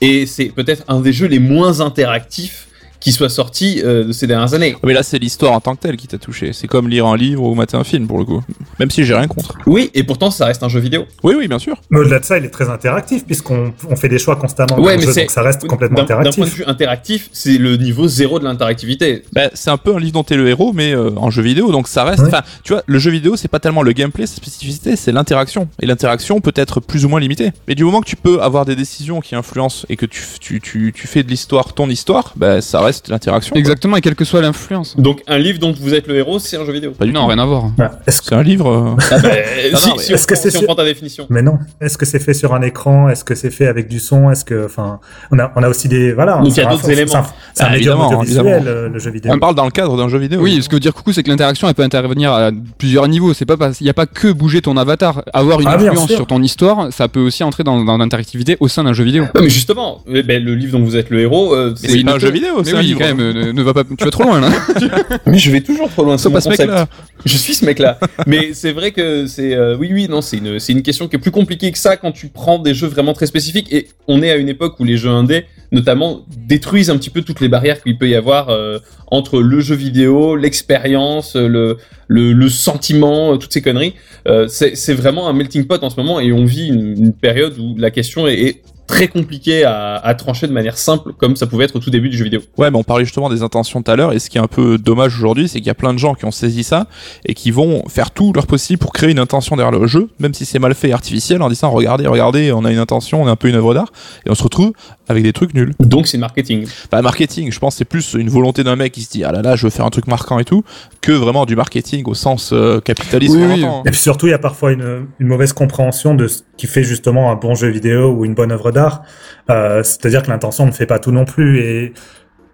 et 0.00 0.26
c'est 0.26 0.46
peut-être 0.50 0.84
un 0.88 1.00
des 1.00 1.12
jeux 1.12 1.26
les 1.26 1.38
moins 1.40 1.80
interactifs 1.80 2.67
qui 3.00 3.12
soit 3.12 3.28
sorti 3.28 3.80
euh, 3.84 4.04
de 4.04 4.12
ces 4.12 4.26
dernières 4.26 4.54
années. 4.54 4.76
Mais 4.82 4.92
là 4.92 5.02
c'est 5.02 5.18
l'histoire 5.18 5.52
en 5.52 5.60
tant 5.60 5.74
que 5.76 5.80
telle 5.82 5.96
qui 5.96 6.06
t'a 6.08 6.18
touché. 6.18 6.52
C'est 6.52 6.66
comme 6.66 6.88
lire 6.88 7.06
un 7.06 7.16
livre 7.16 7.42
ou 7.44 7.54
mater 7.54 7.76
un 7.76 7.84
film 7.84 8.06
pour 8.06 8.18
le 8.18 8.24
coup. 8.24 8.42
Même 8.80 8.90
si 8.90 9.04
j'ai 9.04 9.14
rien 9.14 9.26
contre. 9.28 9.54
Oui, 9.66 9.90
et 9.94 10.02
pourtant, 10.02 10.30
ça 10.30 10.46
reste 10.46 10.62
un 10.62 10.68
jeu 10.68 10.80
vidéo. 10.80 11.04
Oui 11.22 11.34
oui 11.38 11.48
bien 11.48 11.58
sûr. 11.58 11.76
Mais 11.90 12.00
au-delà 12.00 12.18
de 12.20 12.24
ça, 12.24 12.38
il 12.38 12.44
est 12.44 12.50
très 12.50 12.68
interactif 12.68 13.24
puisqu'on 13.24 13.72
on 13.88 13.96
fait 13.96 14.08
des 14.08 14.18
choix 14.18 14.36
constamment 14.36 14.78
Ouais, 14.80 14.94
le 14.94 15.00
mais 15.00 15.06
jeu, 15.06 15.12
c'est- 15.12 15.20
donc 15.22 15.30
ça 15.30 15.42
reste 15.42 15.66
complètement 15.66 15.98
D'un 16.02 16.04
d'un 16.04 16.14
point 16.16 16.22
de 16.24 16.28
interactif. 16.28 16.54
vue 16.56 16.64
interactif, 16.66 17.28
c'est 17.32 17.58
le 17.58 17.76
niveau 17.76 18.08
zéro 18.08 18.38
de 18.38 18.44
l'interactivité. 18.44 19.22
Bah, 19.32 19.50
c'est 19.54 19.70
un 19.70 19.76
peu 19.76 19.94
un 19.94 19.98
livre 19.98 20.12
dont 20.14 20.24
t'es 20.24 20.36
le 20.36 20.48
héros, 20.48 20.72
mais 20.72 20.92
euh, 20.94 21.10
en 21.16 21.30
jeu 21.30 21.42
vidéo, 21.42 21.70
donc 21.72 21.88
ça 21.88 22.04
reste. 22.04 22.22
Enfin, 22.26 22.42
tu 22.64 22.72
vois, 22.72 22.82
le 22.86 22.98
jeu 22.98 23.10
vidéo, 23.10 23.36
c'est 23.36 23.48
pas 23.48 23.60
tellement 23.60 23.82
le 23.82 23.92
gameplay, 23.92 24.26
sa 24.26 24.36
spécificité, 24.36 24.96
c'est 24.96 25.12
l'interaction. 25.12 25.68
Et 25.80 25.86
l'interaction 25.86 26.40
peut 26.40 26.52
être 26.56 26.80
plus 26.80 27.04
ou 27.04 27.08
moins 27.08 27.20
limitée. 27.20 27.52
Mais 27.68 27.74
du 27.74 27.84
moment 27.84 28.00
que 28.00 28.08
tu 28.08 28.16
peux 28.16 28.40
avoir 28.42 28.64
des 28.64 28.76
décisions 28.76 29.20
qui 29.20 29.34
influencent 29.34 29.86
et 29.88 29.96
que 29.96 30.06
tu, 30.06 30.22
tu, 30.40 30.60
tu, 30.60 30.92
tu 30.94 31.06
fais 31.06 31.22
de 31.22 31.28
l'histoire 31.28 31.72
ton 31.74 31.88
histoire, 31.88 32.32
bah, 32.36 32.60
ça 32.60 32.80
reste 32.80 32.87
l'interaction. 33.08 33.52
quoi. 33.52 33.58
Exactement, 33.60 33.96
et 33.96 34.00
quelle 34.00 34.14
que 34.14 34.24
soit 34.24 34.40
l'influence. 34.40 34.96
Donc 34.98 35.22
un 35.26 35.38
livre 35.38 35.58
dont 35.58 35.72
vous 35.72 35.94
êtes 35.94 36.06
le 36.06 36.16
héros, 36.16 36.38
c'est 36.38 36.56
un 36.56 36.64
jeu 36.64 36.72
vidéo. 36.72 36.92
Pas 36.92 37.04
du 37.04 37.12
Non, 37.12 37.22
tout. 37.22 37.26
rien 37.28 37.38
à 37.38 37.46
voir. 37.46 37.64
Ouais. 37.78 37.86
Est-ce 38.06 38.20
que 38.20 38.26
C'est 38.28 38.34
un 38.34 38.42
livre. 38.42 38.96
Ah 39.10 39.18
bah, 39.18 39.28
non, 39.72 39.78
si, 39.78 39.90
mais 39.96 39.98
si 40.02 40.12
on 40.12 40.14
est-ce 40.14 40.26
que 40.26 40.34
prend- 40.34 40.42
c'est 40.42 40.50
si 40.50 40.56
on 40.56 40.60
sûr- 40.60 40.66
prend 40.66 40.74
ta 40.74 40.84
définition. 40.84 41.26
Mais 41.30 41.42
non. 41.42 41.58
Est-ce 41.80 41.96
que 41.98 42.06
c'est 42.06 42.18
fait 42.18 42.34
sur 42.34 42.54
un 42.54 42.62
écran? 42.62 43.08
Est-ce 43.08 43.24
que 43.24 43.34
c'est 43.34 43.50
fait 43.50 43.66
avec 43.66 43.88
du 43.88 44.00
son? 44.00 44.30
Est-ce 44.30 44.44
que, 44.44 44.64
enfin, 44.66 45.00
on 45.30 45.38
a, 45.38 45.52
on 45.56 45.62
a 45.62 45.68
aussi 45.68 45.88
des, 45.88 46.12
voilà. 46.12 46.36
Donc, 46.38 46.48
il 46.48 46.56
y 46.56 46.60
a 46.60 46.66
d'autres 46.66 46.90
éléments. 46.90 47.24
C'est 47.54 47.64
un 47.64 47.66
Ah, 47.68 47.72
médium 47.72 48.00
audiovisuel, 48.00 48.64
euh, 48.66 48.88
le 48.88 48.98
jeu 48.98 49.10
vidéo. 49.10 49.32
On 49.34 49.38
parle 49.38 49.54
dans 49.54 49.64
le 49.64 49.70
cadre 49.70 49.96
d'un 49.96 50.08
jeu 50.08 50.18
vidéo. 50.18 50.40
Oui, 50.40 50.60
ce 50.62 50.68
que 50.68 50.76
veut 50.76 50.80
dire 50.80 50.94
coucou, 50.94 51.12
c'est 51.12 51.22
que 51.22 51.28
l'interaction, 51.30 51.68
elle 51.68 51.74
peut 51.74 51.82
intervenir 51.82 52.32
à 52.32 52.50
plusieurs 52.78 53.06
niveaux. 53.08 53.34
C'est 53.34 53.46
pas, 53.46 53.56
il 53.80 53.84
n'y 53.84 53.90
a 53.90 53.94
pas 53.94 54.06
que 54.06 54.32
bouger 54.32 54.62
ton 54.62 54.76
avatar. 54.76 55.22
Avoir 55.32 55.60
une 55.60 55.68
Ah, 55.68 55.74
influence 55.76 56.10
sur 56.12 56.26
ton 56.26 56.42
histoire, 56.42 56.92
ça 56.92 57.08
peut 57.08 57.20
aussi 57.20 57.42
entrer 57.44 57.64
dans, 57.64 57.82
l'interactivité 57.98 58.56
au 58.60 58.68
sein 58.68 58.84
d'un 58.84 58.92
jeu 58.92 59.04
vidéo. 59.04 59.24
Mais 59.40 59.48
justement, 59.48 60.02
ben, 60.06 60.42
le 60.44 60.54
livre 60.54 60.78
dont 60.78 60.84
vous 60.84 60.96
êtes 60.96 61.10
le 61.10 61.20
héros, 61.20 61.54
euh, 61.54 61.74
c'est 61.76 62.06
un 62.08 62.18
jeu 62.18 62.30
vidéo, 62.30 62.62
oui, 62.78 62.94
quand 62.98 63.06
même, 63.06 63.20
euh, 63.20 63.32
ne, 63.32 63.52
ne 63.52 63.62
va 63.62 63.74
pas, 63.74 63.84
tu 63.84 64.04
vas 64.04 64.10
trop 64.10 64.24
loin 64.24 64.40
là. 64.40 64.50
Mais 65.26 65.38
je 65.38 65.50
vais 65.50 65.60
toujours 65.60 65.88
trop 65.90 66.04
loin. 66.04 66.18
C'est 66.18 66.30
pas 66.30 66.40
ce 66.40 66.48
mec-là. 66.48 66.86
Je 67.24 67.36
suis 67.36 67.54
ce 67.54 67.64
mec-là. 67.64 67.98
Mais 68.26 68.50
c'est 68.52 68.72
vrai 68.72 68.92
que 68.92 69.26
c'est 69.26 69.54
euh, 69.54 69.76
oui 69.76 69.90
oui 69.92 70.06
non 70.08 70.20
c'est 70.20 70.38
une 70.38 70.58
c'est 70.58 70.72
une 70.72 70.82
question 70.82 71.08
qui 71.08 71.16
est 71.16 71.18
plus 71.18 71.30
compliquée 71.30 71.70
que 71.72 71.78
ça 71.78 71.96
quand 71.96 72.12
tu 72.12 72.28
prends 72.28 72.58
des 72.58 72.74
jeux 72.74 72.88
vraiment 72.88 73.12
très 73.12 73.26
spécifiques 73.26 73.72
et 73.72 73.88
on 74.06 74.22
est 74.22 74.30
à 74.30 74.36
une 74.36 74.48
époque 74.48 74.78
où 74.80 74.84
les 74.84 74.96
jeux 74.96 75.10
indés 75.10 75.44
notamment 75.72 76.24
détruisent 76.36 76.90
un 76.90 76.96
petit 76.96 77.10
peu 77.10 77.22
toutes 77.22 77.40
les 77.40 77.48
barrières 77.48 77.82
qu'il 77.82 77.98
peut 77.98 78.08
y 78.08 78.14
avoir 78.14 78.48
euh, 78.48 78.78
entre 79.08 79.40
le 79.40 79.60
jeu 79.60 79.74
vidéo, 79.74 80.36
l'expérience, 80.36 81.36
le, 81.36 81.76
le 82.06 82.32
le 82.32 82.48
sentiment, 82.48 83.34
euh, 83.34 83.36
toutes 83.36 83.52
ces 83.52 83.62
conneries. 83.62 83.94
Euh, 84.26 84.48
c'est 84.48 84.76
c'est 84.76 84.94
vraiment 84.94 85.28
un 85.28 85.32
melting 85.32 85.66
pot 85.66 85.82
en 85.82 85.90
ce 85.90 85.96
moment 85.96 86.20
et 86.20 86.32
on 86.32 86.44
vit 86.44 86.68
une, 86.68 86.96
une 86.96 87.12
période 87.12 87.58
où 87.58 87.74
la 87.76 87.90
question 87.90 88.26
est, 88.26 88.40
est 88.40 88.62
très 88.88 89.06
compliquée 89.06 89.62
à, 89.62 89.94
à 89.96 90.14
trancher 90.14 90.48
de 90.48 90.52
manière 90.52 90.76
simple 90.76 91.12
comme 91.12 91.36
ça 91.36 91.46
pouvait 91.46 91.66
être 91.66 91.76
au 91.76 91.78
tout 91.78 91.90
début 91.90 92.08
du 92.08 92.16
jeu 92.16 92.24
vidéo. 92.24 92.40
Ouais, 92.56 92.70
mais 92.70 92.78
on 92.78 92.82
parlait 92.82 93.04
justement 93.04 93.30
des 93.30 93.42
intentions 93.42 93.82
tout 93.82 93.90
à 93.90 93.94
l'heure, 93.94 94.12
et 94.12 94.18
ce 94.18 94.28
qui 94.28 94.38
est 94.38 94.40
un 94.40 94.48
peu 94.48 94.78
dommage 94.78 95.16
aujourd'hui, 95.16 95.46
c'est 95.46 95.58
qu'il 95.58 95.68
y 95.68 95.70
a 95.70 95.74
plein 95.74 95.92
de 95.92 95.98
gens 95.98 96.14
qui 96.14 96.24
ont 96.24 96.32
saisi 96.32 96.64
ça 96.64 96.88
et 97.24 97.34
qui 97.34 97.52
vont 97.52 97.84
faire 97.88 98.10
tout 98.10 98.32
leur 98.32 98.46
possible 98.46 98.80
pour 98.80 98.92
créer 98.92 99.10
une 99.10 99.18
intention 99.20 99.54
derrière 99.54 99.78
le 99.78 99.86
jeu, 99.86 100.08
même 100.18 100.34
si 100.34 100.44
c'est 100.44 100.58
mal 100.58 100.74
fait 100.74 100.88
et 100.88 100.92
artificiel, 100.92 101.42
en 101.42 101.48
disant 101.48 101.70
regardez, 101.70 102.06
regardez, 102.06 102.50
on 102.52 102.64
a 102.64 102.72
une 102.72 102.78
intention, 102.78 103.22
on 103.22 103.28
est 103.28 103.30
un 103.30 103.36
peu 103.36 103.48
une 103.48 103.56
œuvre 103.56 103.74
d'art, 103.74 103.92
et 104.26 104.30
on 104.30 104.34
se 104.34 104.42
retrouve 104.42 104.72
avec 105.08 105.22
des 105.22 105.32
trucs 105.32 105.54
nuls. 105.54 105.72
Donc 105.80 106.06
c'est 106.06 106.18
marketing. 106.18 106.66
Bah, 106.90 107.02
marketing, 107.02 107.50
je 107.50 107.58
pense 107.58 107.74
que 107.74 107.78
c'est 107.78 107.84
plus 107.84 108.14
une 108.14 108.28
volonté 108.28 108.62
d'un 108.64 108.76
mec 108.76 108.92
qui 108.92 109.02
se 109.02 109.10
dit 109.10 109.24
ah 109.24 109.32
là 109.32 109.42
là, 109.42 109.56
je 109.56 109.64
veux 109.64 109.70
faire 109.70 109.86
un 109.86 109.90
truc 109.90 110.06
marquant 110.06 110.38
et 110.38 110.44
tout, 110.44 110.64
que 111.00 111.12
vraiment 111.12 111.46
du 111.46 111.56
marketing 111.56 112.04
au 112.06 112.14
sens 112.14 112.50
euh, 112.52 112.80
capitaliste. 112.80 113.34
Oui, 113.34 113.64
entend. 113.64 113.82
Et 113.84 113.90
puis 113.90 114.00
surtout, 114.00 114.26
il 114.26 114.30
y 114.30 114.34
a 114.34 114.38
parfois 114.38 114.72
une, 114.72 115.06
une 115.18 115.26
mauvaise 115.26 115.52
compréhension 115.52 116.14
de 116.14 116.28
ce 116.28 116.42
qui 116.56 116.66
fait 116.66 116.84
justement 116.84 117.30
un 117.30 117.36
bon 117.36 117.54
jeu 117.54 117.68
vidéo 117.68 118.12
ou 118.12 118.24
une 118.24 118.34
bonne 118.34 118.52
œuvre 118.52 118.70
d'art. 118.70 119.02
Euh, 119.50 119.82
C'est-à-dire 119.82 120.22
que 120.22 120.30
l'intention 120.30 120.66
ne 120.66 120.72
fait 120.72 120.86
pas 120.86 120.98
tout 120.98 121.12
non 121.12 121.24
plus. 121.24 121.60
Et, 121.60 121.92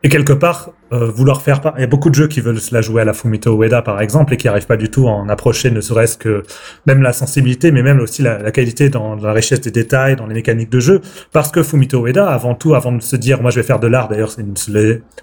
et 0.02 0.08
quelque 0.08 0.32
part, 0.32 0.70
euh, 0.92 1.10
vouloir 1.10 1.42
faire... 1.42 1.60
pas- 1.60 1.74
Il 1.76 1.80
y 1.80 1.84
a 1.84 1.86
beaucoup 1.88 2.10
de 2.10 2.14
jeux 2.14 2.28
qui 2.28 2.40
veulent 2.40 2.60
se 2.60 2.74
la 2.74 2.80
jouer 2.82 3.02
à 3.02 3.04
la 3.04 3.12
Fumito 3.14 3.60
Ueda, 3.60 3.82
par 3.82 4.00
exemple, 4.00 4.34
et 4.34 4.36
qui 4.36 4.46
n'arrivent 4.46 4.66
pas 4.66 4.76
du 4.76 4.90
tout 4.90 5.08
à 5.08 5.10
en 5.12 5.28
approcher, 5.28 5.70
ne 5.70 5.80
serait-ce 5.80 6.16
que 6.18 6.42
même 6.86 7.02
la 7.02 7.12
sensibilité, 7.12 7.72
mais 7.72 7.82
même 7.82 8.00
aussi 8.00 8.22
la, 8.22 8.38
la 8.38 8.52
qualité 8.52 8.90
dans, 8.90 9.16
dans 9.16 9.26
la 9.26 9.32
richesse 9.32 9.60
des 9.60 9.70
détails, 9.70 10.16
dans 10.16 10.26
les 10.26 10.34
mécaniques 10.34 10.70
de 10.70 10.80
jeu. 10.80 11.00
Parce 11.32 11.50
que 11.50 11.62
Fumito 11.62 12.06
Ueda, 12.06 12.28
avant 12.28 12.54
tout, 12.54 12.74
avant 12.74 12.92
de 12.92 13.02
se 13.02 13.16
dire, 13.16 13.40
moi 13.42 13.50
je 13.50 13.56
vais 13.60 13.66
faire 13.66 13.80
de 13.80 13.86
l'art, 13.86 14.08
d'ailleurs, 14.08 14.30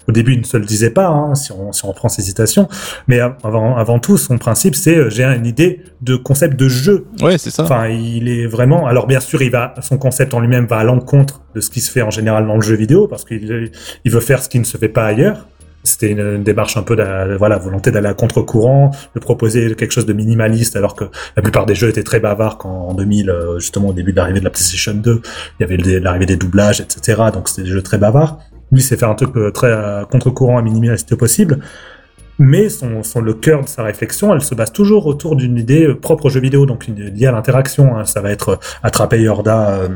au 0.08 0.12
début, 0.12 0.32
il 0.34 0.40
ne 0.40 0.44
se 0.44 0.56
le 0.56 0.64
disait 0.64 0.90
pas, 0.90 1.06
hein, 1.06 1.34
si, 1.34 1.52
on, 1.52 1.72
si 1.72 1.84
on 1.84 1.88
reprend 1.88 2.08
ses 2.08 2.22
citations, 2.22 2.68
mais 3.06 3.20
avant, 3.20 3.76
avant 3.76 3.98
tout, 3.98 4.18
son 4.18 4.38
principe, 4.38 4.74
c'est 4.74 4.96
euh, 4.96 5.10
j'ai 5.10 5.24
une 5.24 5.46
idée 5.46 5.80
de 6.00 6.16
concept 6.16 6.58
de 6.58 6.68
jeu. 6.68 7.06
Ouais, 7.22 7.38
c'est 7.38 7.50
ça. 7.50 7.62
Enfin, 7.62 7.86
il 7.88 8.28
est 8.28 8.46
vraiment. 8.46 8.86
Alors 8.86 9.06
bien 9.06 9.20
sûr, 9.20 9.40
il 9.42 9.50
va 9.50 9.74
son 9.80 9.96
concept 9.98 10.34
en 10.34 10.40
lui-même 10.40 10.66
va 10.66 10.78
à 10.78 10.84
l'encontre 10.84 11.42
de 11.54 11.60
ce 11.60 11.70
qui 11.70 11.80
se 11.80 11.90
fait 11.90 12.02
en 12.02 12.10
général 12.10 12.46
dans 12.46 12.56
le 12.56 12.62
jeu 12.62 12.74
vidéo 12.74 13.06
parce 13.06 13.24
qu'il 13.24 13.70
il 14.04 14.10
veut 14.10 14.20
faire 14.20 14.42
ce 14.42 14.48
qui 14.48 14.58
ne 14.58 14.64
se 14.64 14.76
fait 14.76 14.88
pas 14.88 15.04
ailleurs. 15.06 15.46
C'était 15.84 16.10
une, 16.10 16.20
une 16.20 16.42
démarche 16.44 16.76
un 16.76 16.82
peu 16.82 16.96
de 16.96 17.36
voilà 17.36 17.58
volonté 17.58 17.90
d'aller 17.90 18.08
à 18.08 18.14
contre-courant, 18.14 18.92
de 19.14 19.20
proposer 19.20 19.74
quelque 19.74 19.92
chose 19.92 20.06
de 20.06 20.12
minimaliste 20.12 20.76
alors 20.76 20.94
que 20.94 21.04
la 21.36 21.42
plupart 21.42 21.66
des 21.66 21.74
jeux 21.74 21.88
étaient 21.88 22.04
très 22.04 22.20
bavards 22.20 22.58
quand 22.58 22.70
en 22.70 22.94
2000 22.94 23.30
euh, 23.30 23.58
justement 23.58 23.88
au 23.88 23.92
début 23.92 24.12
de 24.12 24.16
l'arrivée 24.16 24.40
de 24.40 24.44
la 24.44 24.50
PlayStation 24.50 24.94
2, 24.94 25.22
il 25.58 25.62
y 25.62 25.64
avait 25.64 26.00
l'arrivée 26.00 26.26
des 26.26 26.36
doublages 26.36 26.80
etc. 26.80 27.22
Donc 27.32 27.48
c'était 27.48 27.62
des 27.62 27.70
jeux 27.70 27.82
très 27.82 27.98
bavards. 27.98 28.38
Lui, 28.70 28.80
c'est 28.80 28.96
faire 28.96 29.10
un 29.10 29.14
truc 29.14 29.36
euh, 29.36 29.50
très 29.50 29.70
à 29.70 30.06
contre-courant 30.10 30.58
et 30.58 30.62
minimaliste 30.62 31.14
possible. 31.16 31.58
Mais 32.38 32.70
son, 32.70 33.02
son, 33.02 33.20
le 33.20 33.34
cœur 33.34 33.62
de 33.62 33.68
sa 33.68 33.82
réflexion, 33.82 34.34
elle 34.34 34.40
se 34.40 34.54
base 34.54 34.72
toujours 34.72 35.06
autour 35.06 35.36
d'une 35.36 35.58
idée 35.58 35.84
euh, 35.86 35.94
propre 35.94 36.26
au 36.26 36.28
jeu 36.30 36.40
vidéo, 36.40 36.64
donc 36.64 36.86
liée 36.86 37.26
à 37.26 37.32
l'interaction. 37.32 37.96
hein. 37.96 38.04
Ça 38.06 38.20
va 38.22 38.30
être 38.30 38.48
euh, 38.50 38.56
attraper 38.82 39.20
Yorda 39.20 39.70
euh, 39.70 39.88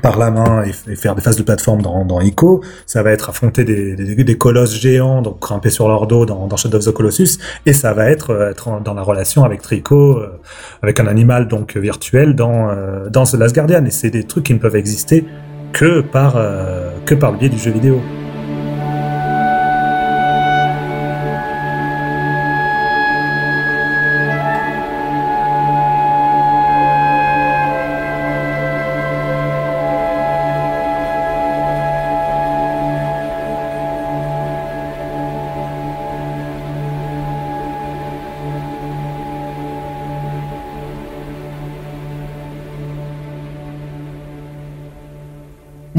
par 0.00 0.18
la 0.18 0.30
main 0.30 0.64
et, 0.64 0.96
faire 0.96 1.14
des 1.14 1.22
phases 1.22 1.36
de 1.36 1.42
plateforme 1.42 1.82
dans, 1.82 2.04
dans 2.04 2.20
Ico. 2.20 2.62
Ça 2.86 3.02
va 3.02 3.10
être 3.10 3.28
affronter 3.28 3.64
des, 3.64 3.94
des, 3.94 4.24
des 4.24 4.38
colosses 4.38 4.74
géants, 4.74 5.22
donc 5.22 5.40
grimper 5.40 5.70
sur 5.70 5.88
leur 5.88 6.06
dos 6.06 6.24
dans, 6.26 6.46
dans 6.46 6.56
Shadow 6.56 6.78
of 6.78 6.84
the 6.84 6.92
Colossus. 6.92 7.38
Et 7.66 7.72
ça 7.72 7.92
va 7.92 8.10
être 8.10 8.30
euh, 8.30 8.50
être 8.50 8.80
dans 8.82 8.94
la 8.94 9.02
relation 9.02 9.44
avec 9.44 9.62
Trico, 9.62 10.18
euh, 10.18 10.40
avec 10.82 11.00
un 11.00 11.06
animal 11.06 11.48
donc 11.48 11.76
virtuel 11.76 12.34
dans, 12.34 12.70
euh, 12.70 13.08
dans 13.10 13.24
The 13.24 13.34
Last 13.34 13.54
Guardian. 13.54 13.84
Et 13.84 13.90
c'est 13.90 14.10
des 14.10 14.24
trucs 14.24 14.44
qui 14.44 14.54
ne 14.54 14.58
peuvent 14.58 14.76
exister 14.76 15.26
que 15.72 16.00
par, 16.00 16.34
euh, 16.36 16.90
que 17.06 17.14
par 17.14 17.32
le 17.32 17.38
biais 17.38 17.48
du 17.48 17.58
jeu 17.58 17.70
vidéo. 17.70 18.00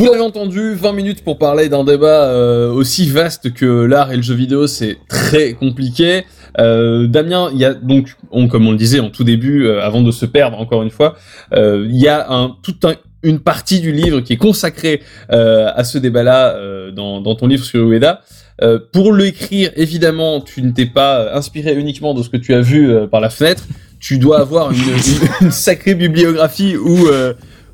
Vous 0.04 0.12
l'avez 0.12 0.22
entendu, 0.22 0.74
20 0.74 0.92
minutes 0.92 1.24
pour 1.24 1.38
parler 1.38 1.70
d'un 1.70 1.86
débat 1.86 2.26
euh, 2.26 2.70
aussi 2.74 3.08
vaste 3.10 3.54
que 3.54 3.86
l'art 3.86 4.12
et 4.12 4.18
le 4.18 4.22
jeu 4.22 4.34
vidéo, 4.36 4.68
c'est 4.68 4.98
très 5.08 5.54
compliqué. 5.54 6.26
Euh, 6.60 7.08
Damien, 7.08 7.50
il 7.54 7.60
y 7.60 7.64
a 7.64 7.74
donc, 7.74 8.16
on, 8.30 8.50
comme 8.50 8.68
on 8.68 8.72
le 8.72 8.78
disait 8.78 9.00
en 9.00 9.10
tout 9.10 9.24
début, 9.24 9.66
euh, 9.66 9.82
avant 9.82 10.02
de 10.02 10.12
se 10.12 10.26
perdre 10.26 10.60
encore 10.60 10.84
une 10.84 10.90
fois, 10.90 11.16
euh, 11.54 11.88
il 11.90 11.96
y 11.96 12.10
a 12.10 12.30
un, 12.30 12.54
toute 12.64 12.84
un- 12.84 12.96
une 13.24 13.40
partie 13.40 13.80
du 13.80 13.94
livre 13.94 14.20
qui 14.20 14.34
est 14.34 14.38
consacrée 14.38 15.02
euh, 15.32 15.72
à 15.74 15.86
ce 15.86 15.98
débat-là 15.98 16.50
euh, 16.58 16.92
dans, 16.92 17.22
dans 17.22 17.36
ton 17.36 17.48
livre 17.48 17.64
sur 17.64 17.88
Ueda. 17.90 18.20
Pour 18.92 19.14
l'écrire, 19.14 19.72
évidemment, 19.78 20.40
tu 20.42 20.62
ne 20.62 20.72
t'es 20.72 20.86
pas 20.86 21.34
inspiré 21.34 21.74
uniquement 21.76 22.14
de 22.14 22.24
ce 22.24 22.30
que 22.30 22.38
tu 22.38 22.54
as 22.54 22.62
vu 22.62 22.94
par 23.10 23.20
la 23.22 23.30
fenêtre. 23.30 23.64
Tu 24.00 24.18
dois 24.20 24.40
avoir 24.42 24.72
une, 24.72 24.78
une- 24.80 25.46
une 25.48 25.52
sacrée 25.52 25.96
bibliographie 25.96 26.76
où 26.78 27.08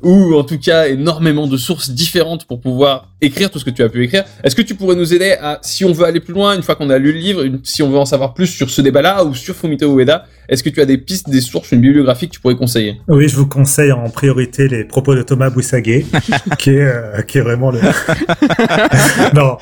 ou 0.02 0.34
en 0.34 0.44
tout 0.44 0.58
cas 0.58 0.88
énormément 0.88 1.46
de 1.46 1.56
sources 1.56 1.90
différentes 1.90 2.44
pour 2.46 2.60
pouvoir 2.60 3.08
écrire 3.20 3.50
tout 3.50 3.58
ce 3.58 3.64
que 3.64 3.70
tu 3.70 3.82
as 3.82 3.88
pu 3.88 4.04
écrire. 4.04 4.24
Est-ce 4.42 4.56
que 4.56 4.62
tu 4.62 4.74
pourrais 4.74 4.96
nous 4.96 5.12
aider 5.12 5.36
à, 5.40 5.58
si 5.62 5.84
on 5.84 5.92
veut 5.92 6.06
aller 6.06 6.20
plus 6.20 6.32
loin, 6.32 6.56
une 6.56 6.62
fois 6.62 6.74
qu'on 6.74 6.90
a 6.90 6.98
lu 6.98 7.12
le 7.12 7.18
livre, 7.18 7.44
si 7.62 7.82
on 7.82 7.90
veut 7.90 7.98
en 7.98 8.06
savoir 8.06 8.34
plus 8.34 8.46
sur 8.46 8.70
ce 8.70 8.80
débat-là 8.80 9.24
ou 9.24 9.34
sur 9.34 9.54
Fumito 9.54 9.98
Ueda, 9.98 10.26
est-ce 10.48 10.62
que 10.62 10.70
tu 10.70 10.80
as 10.80 10.86
des 10.86 10.98
pistes, 10.98 11.28
des 11.28 11.40
sources, 11.40 11.72
une 11.72 11.80
bibliographie 11.80 12.28
que 12.28 12.34
tu 12.34 12.40
pourrais 12.40 12.56
conseiller? 12.56 13.00
Oui, 13.08 13.28
je 13.28 13.36
vous 13.36 13.46
conseille 13.46 13.92
en 13.92 14.08
priorité 14.08 14.68
les 14.68 14.84
propos 14.84 15.14
de 15.14 15.22
Thomas 15.22 15.50
Boussagé, 15.50 16.06
qui 16.58 16.70
est 16.70 16.80
euh, 16.80 17.22
qui 17.22 17.38
est 17.38 17.42
vraiment 17.42 17.70
le. 17.70 17.80
non, 19.34 19.58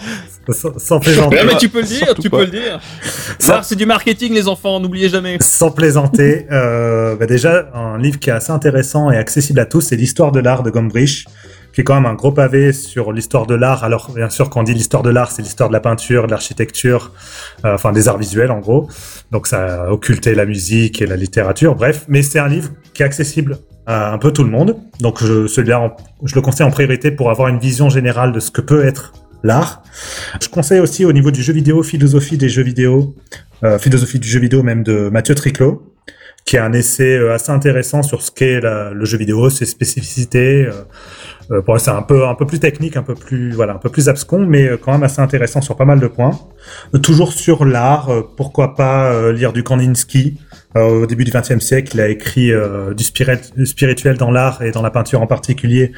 sans, 0.53 0.79
sans 0.79 1.01
plaisanter. 1.01 1.37
Ouais, 1.37 1.45
mais 1.45 1.57
tu 1.57 1.69
peux 1.69 1.81
le 1.81 1.87
dire, 1.87 2.07
Surtout 2.07 2.23
tu 2.23 2.31
pas. 2.31 2.39
peux 2.39 2.45
le 2.45 2.51
dire. 2.51 2.81
Ça- 3.39 3.55
L'art, 3.55 3.65
c'est 3.65 3.77
du 3.77 3.87
marketing, 3.87 4.33
les 4.35 4.49
enfants, 4.49 4.81
n'oubliez 4.81 5.09
jamais. 5.09 5.39
Sans 5.41 5.71
plaisanter, 5.71 6.47
euh, 6.51 7.17
bah 7.17 7.27
déjà 7.27 7.71
un 7.75 7.99
livre 7.99 8.19
qui 8.19 8.31
est 8.31 8.33
assez 8.33 8.53
intéressant 8.53 9.11
et 9.11 9.17
accessible 9.17 9.61
à 9.61 9.67
tous, 9.67 9.81
c'est 9.81 9.97
l'histoire 9.97 10.33
de 10.33 10.41
l'art 10.41 10.63
de 10.63 10.71
Gombrich, 10.71 11.27
qui 11.75 11.83
est 11.83 11.85
quand 11.85 11.95
même 11.95 12.07
un 12.07 12.15
gros 12.15 12.33
pavé 12.33 12.73
sur 12.73 13.13
l'histoire 13.13 13.47
de 13.47 13.55
l'art. 13.55 13.85
Alors 13.85 14.11
bien 14.15 14.31
sûr, 14.31 14.51
quand 14.51 14.61
on 14.61 14.65
dit 14.65 14.75
l'histoire 14.75 15.03
de 15.03 15.11
l'art, 15.11 15.31
c'est 15.31 15.43
l'histoire 15.43 15.69
de 15.69 15.75
la 15.75 15.81
peinture, 15.81 16.27
de 16.27 16.31
l'architecture, 16.33 17.13
euh, 17.65 17.75
enfin 17.75 17.93
des 17.93 18.09
arts 18.09 18.19
visuels 18.19 18.51
en 18.51 18.59
gros. 18.59 18.89
Donc 19.31 19.47
ça 19.47 19.85
a 19.85 19.91
occulté 19.91 20.35
la 20.35 20.47
musique 20.47 21.01
et 21.03 21.07
la 21.07 21.17
littérature, 21.17 21.75
bref. 21.75 22.05
Mais 22.09 22.23
c'est 22.23 22.39
un 22.39 22.49
livre 22.49 22.71
qui 22.95 23.03
est 23.03 23.07
accessible 23.07 23.59
à 23.87 24.13
un 24.13 24.19
peu 24.19 24.33
tout 24.33 24.45
le 24.45 24.51
monde. 24.51 24.77
Donc 25.01 25.21
celui-là, 25.21 25.95
je 26.25 26.35
le 26.35 26.41
conseille 26.41 26.67
en 26.67 26.71
priorité 26.71 27.11
pour 27.11 27.31
avoir 27.31 27.49
une 27.49 27.59
vision 27.59 27.89
générale 27.89 28.33
de 28.33 28.41
ce 28.41 28.51
que 28.51 28.61
peut 28.61 28.85
être 28.85 29.13
l'art. 29.43 29.83
Je 30.41 30.49
conseille 30.49 30.81
aussi 30.81 31.05
au 31.05 31.13
niveau 31.13 31.31
du 31.31 31.43
jeu 31.43 31.53
vidéo, 31.53 31.83
philosophie 31.83 32.39
des 32.39 32.49
jeux 32.49 32.63
vidéo, 32.63 33.15
euh, 33.65 33.79
philosophie 33.79 34.19
du 34.19 34.29
jeu 34.29 34.41
vidéo 34.41 34.63
même 34.63 34.83
de 34.83 35.09
Mathieu 35.09 35.35
Triclot, 35.35 35.95
qui 36.45 36.57
a 36.57 36.65
un 36.65 36.73
essai 36.73 37.17
euh, 37.17 37.35
assez 37.35 37.53
intéressant 37.53 38.03
sur 38.03 38.23
ce 38.23 38.31
qu'est 38.31 38.61
le 38.61 39.05
jeu 39.05 39.19
vidéo, 39.19 39.51
ses 39.51 39.67
spécificités. 39.67 40.67
Euh, 40.67 40.73
euh, 41.51 41.63
pour 41.63 41.75
moi, 41.75 41.79
c'est 41.79 41.91
un 41.91 42.03
peu 42.03 42.27
un 42.27 42.35
peu 42.35 42.47
plus 42.47 42.61
technique, 42.61 42.97
un 42.97 43.03
peu 43.03 43.15
plus 43.15 43.53
voilà, 43.53 43.75
un 43.75 43.79
peu 43.79 43.89
plus 43.89 44.09
abscon, 44.09 44.45
mais 44.47 44.67
euh, 44.67 44.77
quand 44.77 44.93
même 44.93 45.03
assez 45.03 45.21
intéressant 45.21 45.61
sur 45.61 45.77
pas 45.77 45.85
mal 45.85 45.99
de 45.99 46.07
points. 46.07 46.39
Euh, 46.95 46.99
toujours 46.99 47.33
sur 47.33 47.65
l'art, 47.65 48.11
euh, 48.11 48.23
pourquoi 48.37 48.75
pas 48.75 49.13
euh, 49.13 49.33
lire 49.33 49.53
du 49.53 49.63
Kandinsky. 49.63 50.39
Euh, 50.77 51.03
au 51.03 51.07
début 51.07 51.25
du 51.25 51.31
XXe 51.31 51.61
siècle, 51.61 51.93
il 51.95 52.01
a 52.01 52.09
écrit 52.09 52.53
euh, 52.53 52.93
du, 52.93 53.05
du 53.57 53.67
spirituel 53.67 54.19
dans 54.19 54.31
l'art 54.31 54.63
et 54.63 54.71
dans 54.71 54.83
la 54.83 54.91
peinture 54.91 55.23
en 55.23 55.27
particulier, 55.27 55.93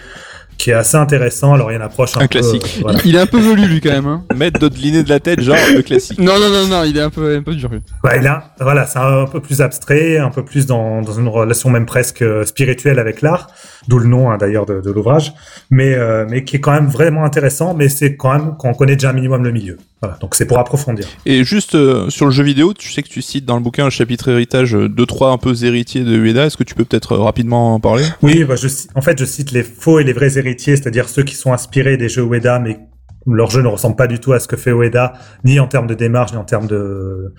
qui 0.61 0.71
est 0.71 0.75
assez 0.75 0.97
intéressant. 0.97 1.55
Alors 1.55 1.71
il 1.71 1.75
y 1.75 1.77
a 1.77 1.79
une 1.79 1.85
approche 1.85 2.17
un, 2.17 2.21
Un 2.21 2.23
peu, 2.25 2.29
classique. 2.29 2.63
euh, 2.79 2.83
voilà. 2.83 2.99
Il 3.05 3.17
est 3.17 3.21
un 3.21 3.27
peu 3.27 3.39
velu 3.41 3.67
lui 3.67 3.81
quand 3.81 3.91
même. 3.91 4.07
Hein. 4.07 4.25
Mettre 4.37 4.61
Dodeliné 4.61 5.03
de 5.03 5.09
la 5.09 5.21
tête, 5.21 5.41
genre 5.41 5.57
le 5.75 5.83
classique. 5.83 6.19
Non, 6.19 6.39
non, 6.39 6.49
non, 6.51 6.67
non, 6.69 6.85
il 6.85 6.97
est 6.97 7.01
un 7.03 7.11
peu, 7.11 7.35
un 7.37 7.43
peu 7.43 7.55
dur. 7.55 7.71
Ouais, 8.05 8.19
il 8.21 8.27
a- 8.27 8.53
voilà, 8.61 8.87
c'est 8.87 8.99
un 8.99 9.27
peu 9.27 9.41
plus 9.41 9.61
abstrait, 9.63 10.19
un 10.19 10.31
peu 10.31 10.45
plus 10.45 10.67
dans, 10.67 11.03
dans 11.03 11.13
une 11.13 11.29
relation 11.29 11.71
même 11.71 11.87
presque 11.87 12.23
euh, 12.23 12.45
spirituelle 12.45 12.99
avec 12.99 13.23
l'art, 13.23 13.47
d'où 13.89 13.99
le 13.99 14.07
nom 14.07 14.31
hein, 14.31 14.37
d'ailleurs 14.39 14.67
de, 14.67 14.81
de 14.81 14.91
l'ouvrage, 14.91 15.33
mais 15.71 15.95
euh, 15.95 16.27
mais 16.29 16.45
qui 16.45 16.57
est 16.57 16.61
quand 16.61 16.73
même 16.73 16.89
vraiment 16.89 17.25
intéressant. 17.25 17.75
Mais 17.75 17.89
c'est 17.89 18.17
quand 18.17 18.33
même 18.33 18.57
qu'on 18.59 18.75
connaît 18.75 18.97
déjà 18.97 19.11
un 19.11 19.15
minimum 19.15 19.43
le 19.45 19.53
milieu. 19.53 19.79
Voilà, 20.03 20.17
donc 20.19 20.35
c'est 20.35 20.47
pour 20.47 20.59
approfondir. 20.59 21.07
Et 21.27 21.45
juste 21.45 21.75
euh, 21.75 22.09
sur 22.09 22.25
le 22.25 22.33
jeu 22.33 22.43
vidéo, 22.43 22.73
tu 22.73 22.91
sais 22.91 23.03
que 23.03 23.09
tu 23.09 23.21
cites 23.21 23.45
dans 23.45 23.57
le 23.57 23.63
bouquin 23.63 23.85
un 23.85 23.91
chapitre 23.91 24.31
héritage 24.31 24.75
euh, 24.75 24.89
deux 24.89 25.05
trois 25.05 25.31
un 25.31 25.37
peu 25.37 25.53
héritiers 25.63 26.05
de 26.05 26.17
Ueda. 26.17 26.47
Est-ce 26.47 26.57
que 26.57 26.65
tu 26.65 26.75
peux 26.75 26.87
peut-être 26.87 27.13
euh, 27.13 27.19
rapidement 27.19 27.75
en 27.75 27.81
parler? 27.81 28.05
Oui, 28.23 28.45
bah, 28.45 28.57
je, 28.57 28.69
en 28.95 29.03
fait, 29.03 29.19
je 29.19 29.27
cite 29.27 29.53
les 29.53 29.63
faux 29.63 29.99
et 29.99 30.05
les 30.05 30.15
vrais 30.15 30.39
héritiers, 30.39 30.77
c'est-à-dire 30.77 31.09
ceux 31.09 31.23
qui 31.23 31.35
sont 31.35 31.53
inspirés 31.53 31.99
des 31.99 32.09
jeux 32.09 32.25
Ueda, 32.25 32.59
mais 32.59 32.81
leur 33.27 33.51
jeu 33.51 33.61
ne 33.61 33.69
ressemble 33.69 33.97
pas 33.97 34.07
du 34.07 34.19
tout 34.21 34.33
à 34.33 34.41
ce 34.41 34.49
que 34.49 34.57
fait 34.57 34.71
Ueda, 34.71 35.13
ni 35.45 35.61
en 35.61 35.67
termes 35.67 35.87
de 35.87 35.95
démarche, 35.95 36.33
ni 36.33 36.39
en 36.39 36.45
termes 36.45 36.67
de, 36.67 37.35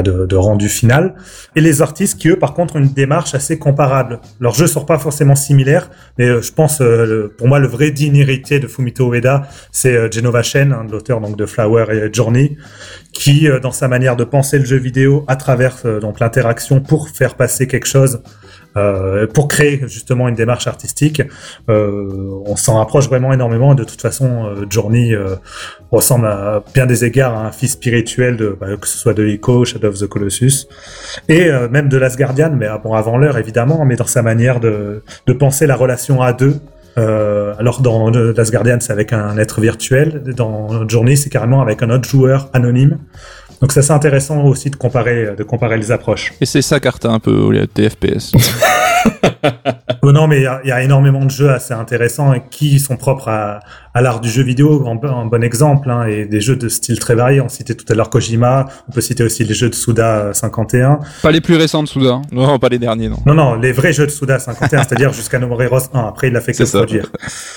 de, 0.00 0.36
rendu 0.36 0.70
final. 0.70 1.14
Et 1.54 1.60
les 1.60 1.82
artistes 1.82 2.18
qui, 2.18 2.30
eux, 2.30 2.38
par 2.38 2.54
contre, 2.54 2.76
ont 2.76 2.78
une 2.78 2.94
démarche 2.94 3.34
assez 3.34 3.58
comparable. 3.58 4.20
Leurs 4.40 4.54
jeux 4.54 4.66
sont 4.66 4.86
pas 4.86 4.98
forcément 4.98 5.34
similaires, 5.34 5.90
mais 6.18 6.26
euh, 6.26 6.40
je 6.40 6.52
pense, 6.52 6.80
euh, 6.80 7.34
pour 7.36 7.48
moi, 7.48 7.58
le 7.58 7.68
vrai 7.68 7.90
digne 7.90 8.16
héritier 8.16 8.58
de 8.58 8.66
Fumito 8.66 9.12
Ueda, 9.12 9.42
c'est 9.70 9.94
euh, 9.94 10.10
Genova 10.10 10.42
Shen, 10.42 10.72
hein, 10.72 10.86
l'auteur 10.90 11.20
donc 11.20 11.36
de 11.36 11.44
Flower 11.44 11.84
et 11.90 12.10
Journey, 12.10 12.56
qui, 13.12 13.46
dans 13.60 13.72
sa 13.72 13.88
manière 13.88 14.16
de 14.16 14.24
penser 14.24 14.58
le 14.58 14.64
jeu 14.64 14.78
vidéo 14.78 15.24
à 15.28 15.36
travers 15.36 15.82
donc 16.00 16.20
l'interaction 16.20 16.80
pour 16.80 17.10
faire 17.10 17.34
passer 17.34 17.66
quelque 17.66 17.86
chose 17.86 18.22
pour 19.34 19.48
créer 19.48 19.82
justement 19.86 20.28
une 20.28 20.34
démarche 20.34 20.66
artistique. 20.66 21.20
On 21.68 22.56
s'en 22.56 22.78
rapproche 22.78 23.08
vraiment 23.08 23.34
énormément. 23.34 23.74
De 23.74 23.84
toute 23.84 24.00
façon, 24.00 24.54
Journey 24.70 25.14
ressemble 25.90 26.26
à 26.26 26.64
bien 26.72 26.86
des 26.86 27.04
égards 27.04 27.36
à 27.36 27.46
un 27.46 27.52
fils 27.52 27.72
spirituel 27.72 28.38
de 28.38 28.56
bah, 28.58 28.76
que 28.80 28.88
ce 28.88 28.96
soit 28.96 29.12
de 29.12 29.26
Ico, 29.26 29.64
Shadow 29.82 29.88
of 29.88 29.98
the 29.98 30.06
Colossus, 30.06 30.68
et 31.28 31.46
euh, 31.46 31.68
même 31.68 31.88
de 31.88 31.96
Last 31.96 32.18
Guardian, 32.18 32.52
mais 32.56 32.68
bon 32.82 32.94
avant 32.94 33.18
l'heure 33.18 33.38
évidemment, 33.38 33.84
mais 33.84 33.96
dans 33.96 34.06
sa 34.06 34.22
manière 34.22 34.60
de, 34.60 35.02
penser 35.38 35.66
la 35.66 35.76
relation 35.76 36.22
à 36.22 36.32
deux. 36.32 36.56
Euh, 36.98 37.54
alors 37.58 37.80
dans 37.80 38.10
Last 38.10 38.52
Guardian, 38.52 38.76
c'est 38.80 38.92
avec 38.92 39.12
un 39.12 39.38
être 39.38 39.60
virtuel. 39.60 40.22
Dans 40.36 40.86
Journey, 40.88 41.16
c'est 41.16 41.30
carrément 41.30 41.62
avec 41.62 41.82
un 41.82 41.90
autre 41.90 42.08
joueur 42.08 42.48
anonyme. 42.52 42.98
Donc 43.62 43.72
c'est 43.72 43.78
assez 43.80 43.92
intéressant 43.92 44.42
aussi 44.44 44.68
de 44.70 44.76
comparer, 44.76 45.34
de 45.38 45.42
comparer 45.44 45.78
les 45.78 45.90
approches. 45.92 46.34
Et 46.40 46.46
c'est 46.46 46.62
ça 46.62 46.80
Carta 46.80 47.08
un 47.10 47.20
peu 47.20 47.32
au 47.32 47.50
lieu 47.52 47.60
de 47.60 47.66
TFPS. 47.66 48.32
Oh 50.04 50.10
non, 50.10 50.26
mais 50.26 50.38
il 50.38 50.42
y 50.42 50.46
a- 50.46 50.60
y, 50.64 50.72
a 50.72 50.82
énormément 50.82 51.24
de 51.24 51.30
jeux 51.30 51.50
assez 51.50 51.72
intéressants 51.72 52.32
et 52.32 52.42
qui 52.50 52.80
sont 52.80 52.96
propres 52.96 53.28
à, 53.28 53.60
à 53.94 54.00
l'art 54.02 54.20
du 54.20 54.28
jeu 54.28 54.42
vidéo. 54.42 54.84
Un, 54.88 54.96
bon- 54.96 55.16
un 55.16 55.26
bon 55.26 55.44
exemple, 55.44 55.88
hein, 55.90 56.06
et 56.06 56.24
des 56.26 56.40
jeux 56.40 56.56
de 56.56 56.68
style 56.68 56.98
très 56.98 57.14
variés. 57.14 57.40
On 57.40 57.48
citait 57.48 57.74
tout 57.76 57.84
à 57.88 57.94
l'heure 57.94 58.10
Kojima. 58.10 58.66
On 58.88 58.92
peut 58.92 59.00
citer 59.00 59.22
aussi 59.22 59.44
les 59.44 59.54
jeux 59.54 59.68
de 59.70 59.76
Suda 59.76 60.30
51. 60.32 60.98
Pas 61.22 61.30
les 61.30 61.40
plus 61.40 61.54
récents 61.56 61.84
de 61.84 61.88
Souda. 61.88 62.14
hein. 62.14 62.22
non, 62.32 62.58
pas 62.58 62.68
les 62.68 62.80
derniers 62.80 63.08
non. 63.08 63.18
Non, 63.26 63.34
non, 63.34 63.54
les 63.54 63.70
vrais 63.70 63.92
jeux 63.92 64.06
de 64.06 64.10
Suda 64.10 64.40
51, 64.40 64.82
c'est-à-dire 64.82 65.12
jusqu'à 65.12 65.38
No 65.38 65.46
More 65.46 65.62
Heroes 65.62 65.88
1. 65.94 66.00
Après, 66.00 66.26
il 66.28 66.32
l'a 66.32 66.40
fait 66.40 66.50
que 66.52 66.58
C'est 66.58 66.66
ça. 66.66 66.78
produire. 66.78 67.08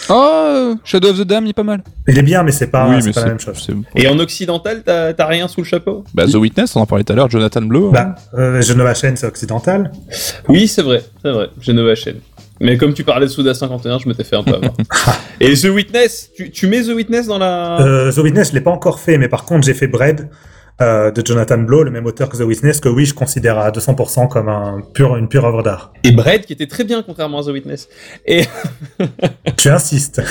Oh, 0.10 0.76
Shadow 0.84 1.10
of 1.10 1.18
the 1.18 1.24
Dam, 1.24 1.46
il 1.46 1.50
est 1.50 1.54
pas 1.54 1.64
mal. 1.64 1.82
Il 2.08 2.18
est 2.18 2.22
bien, 2.24 2.44
mais 2.44 2.52
c'est 2.52 2.68
pas, 2.68 2.88
oui, 2.90 2.98
c'est 3.00 3.08
mais 3.08 3.14
pas 3.14 3.20
la 3.22 3.26
c'est 3.26 3.30
même 3.32 3.40
chose. 3.40 3.64
c'est- 3.96 4.02
Et 4.04 4.08
en 4.08 4.20
occidental, 4.20 4.84
t'as 4.86 5.26
rien 5.26 5.48
sous 5.48 5.62
le 5.62 5.66
chapeau? 5.66 5.95
Bah, 6.14 6.26
The 6.26 6.36
Witness, 6.36 6.76
on 6.76 6.82
en 6.82 6.86
parlait 6.86 7.04
tout 7.04 7.14
à 7.14 7.16
l'heure, 7.16 7.30
Jonathan 7.30 7.62
Blow. 7.62 7.92
Bah, 7.92 8.16
euh, 8.34 8.62
Genova 8.62 8.94
Chain, 8.94 9.14
c'est 9.16 9.28
occidental. 9.28 9.92
Oui, 10.48 10.68
c'est 10.68 10.82
vrai, 10.82 11.04
c'est 11.22 11.32
vrai. 11.32 11.50
Genova 11.60 11.96
Chain. 11.96 12.16
Mais 12.62 12.78
comme 12.78 12.94
tu 12.94 13.04
parlais 13.04 13.26
de 13.26 13.32
Souda 13.32 13.54
51, 13.54 14.00
je 14.00 14.08
m'étais 14.08 14.24
fait 14.24 14.38
un 14.38 14.44
peu 14.44 14.54
avoir. 14.54 14.74
Et 15.40 15.54
The 15.54 15.66
Witness, 15.66 16.32
tu, 16.36 16.52
tu 16.52 16.68
mets 16.68 16.84
The 16.84 16.96
Witness 16.96 17.28
dans 17.28 17.38
la... 17.38 17.82
Euh, 17.82 18.12
The 18.12 18.20
Witness, 18.20 18.50
je 18.50 18.54
l'ai 18.56 18.62
pas 18.62 18.72
encore 18.72 19.00
fait, 19.00 19.18
mais 19.18 19.28
par 19.28 19.44
contre, 19.44 19.66
j'ai 19.66 19.74
fait 19.74 19.88
Bread 19.88 20.30
euh, 20.82 21.10
de 21.12 21.26
Jonathan 21.26 21.58
Blow, 21.58 21.84
le 21.84 21.92
même 21.92 22.06
auteur 22.06 22.28
que 22.30 22.36
The 22.38 22.42
Witness, 22.42 22.80
que 22.82 22.90
oui, 22.90 23.06
je 23.06 23.14
considère 23.14 23.58
à 23.58 23.72
200% 23.72 24.28
comme 24.28 24.50
un 24.50 24.82
pur, 24.94 25.16
une 25.16 25.30
pure 25.30 25.46
œuvre 25.46 25.64
d'art. 25.64 25.94
Et 26.04 26.12
Bread, 26.12 26.46
qui 26.46 26.54
était 26.54 26.68
très 26.68 26.84
bien, 26.84 27.02
contrairement 27.02 27.40
à 27.40 27.44
The 27.44 27.48
Witness. 27.54 27.88
Et... 28.26 28.44
Tu 29.58 29.70
insistes. 29.70 30.22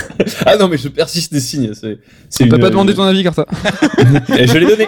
ah 0.47 0.57
non, 0.57 0.69
mais 0.69 0.77
je 0.77 0.89
persiste 0.89 1.33
des 1.33 1.41
signes. 1.41 1.73
C'est, 1.75 1.99
c'est 2.29 2.45
On 2.45 2.49
t'a 2.49 2.57
une- 2.57 2.63
pas 2.63 2.71
demandé 2.71 2.95
ton 2.95 3.03
avis, 3.05 3.23
Carta. 3.25 3.47
Et 4.39 4.47
je 4.47 4.59
l'ai 4.59 4.67
donné. 4.67 4.87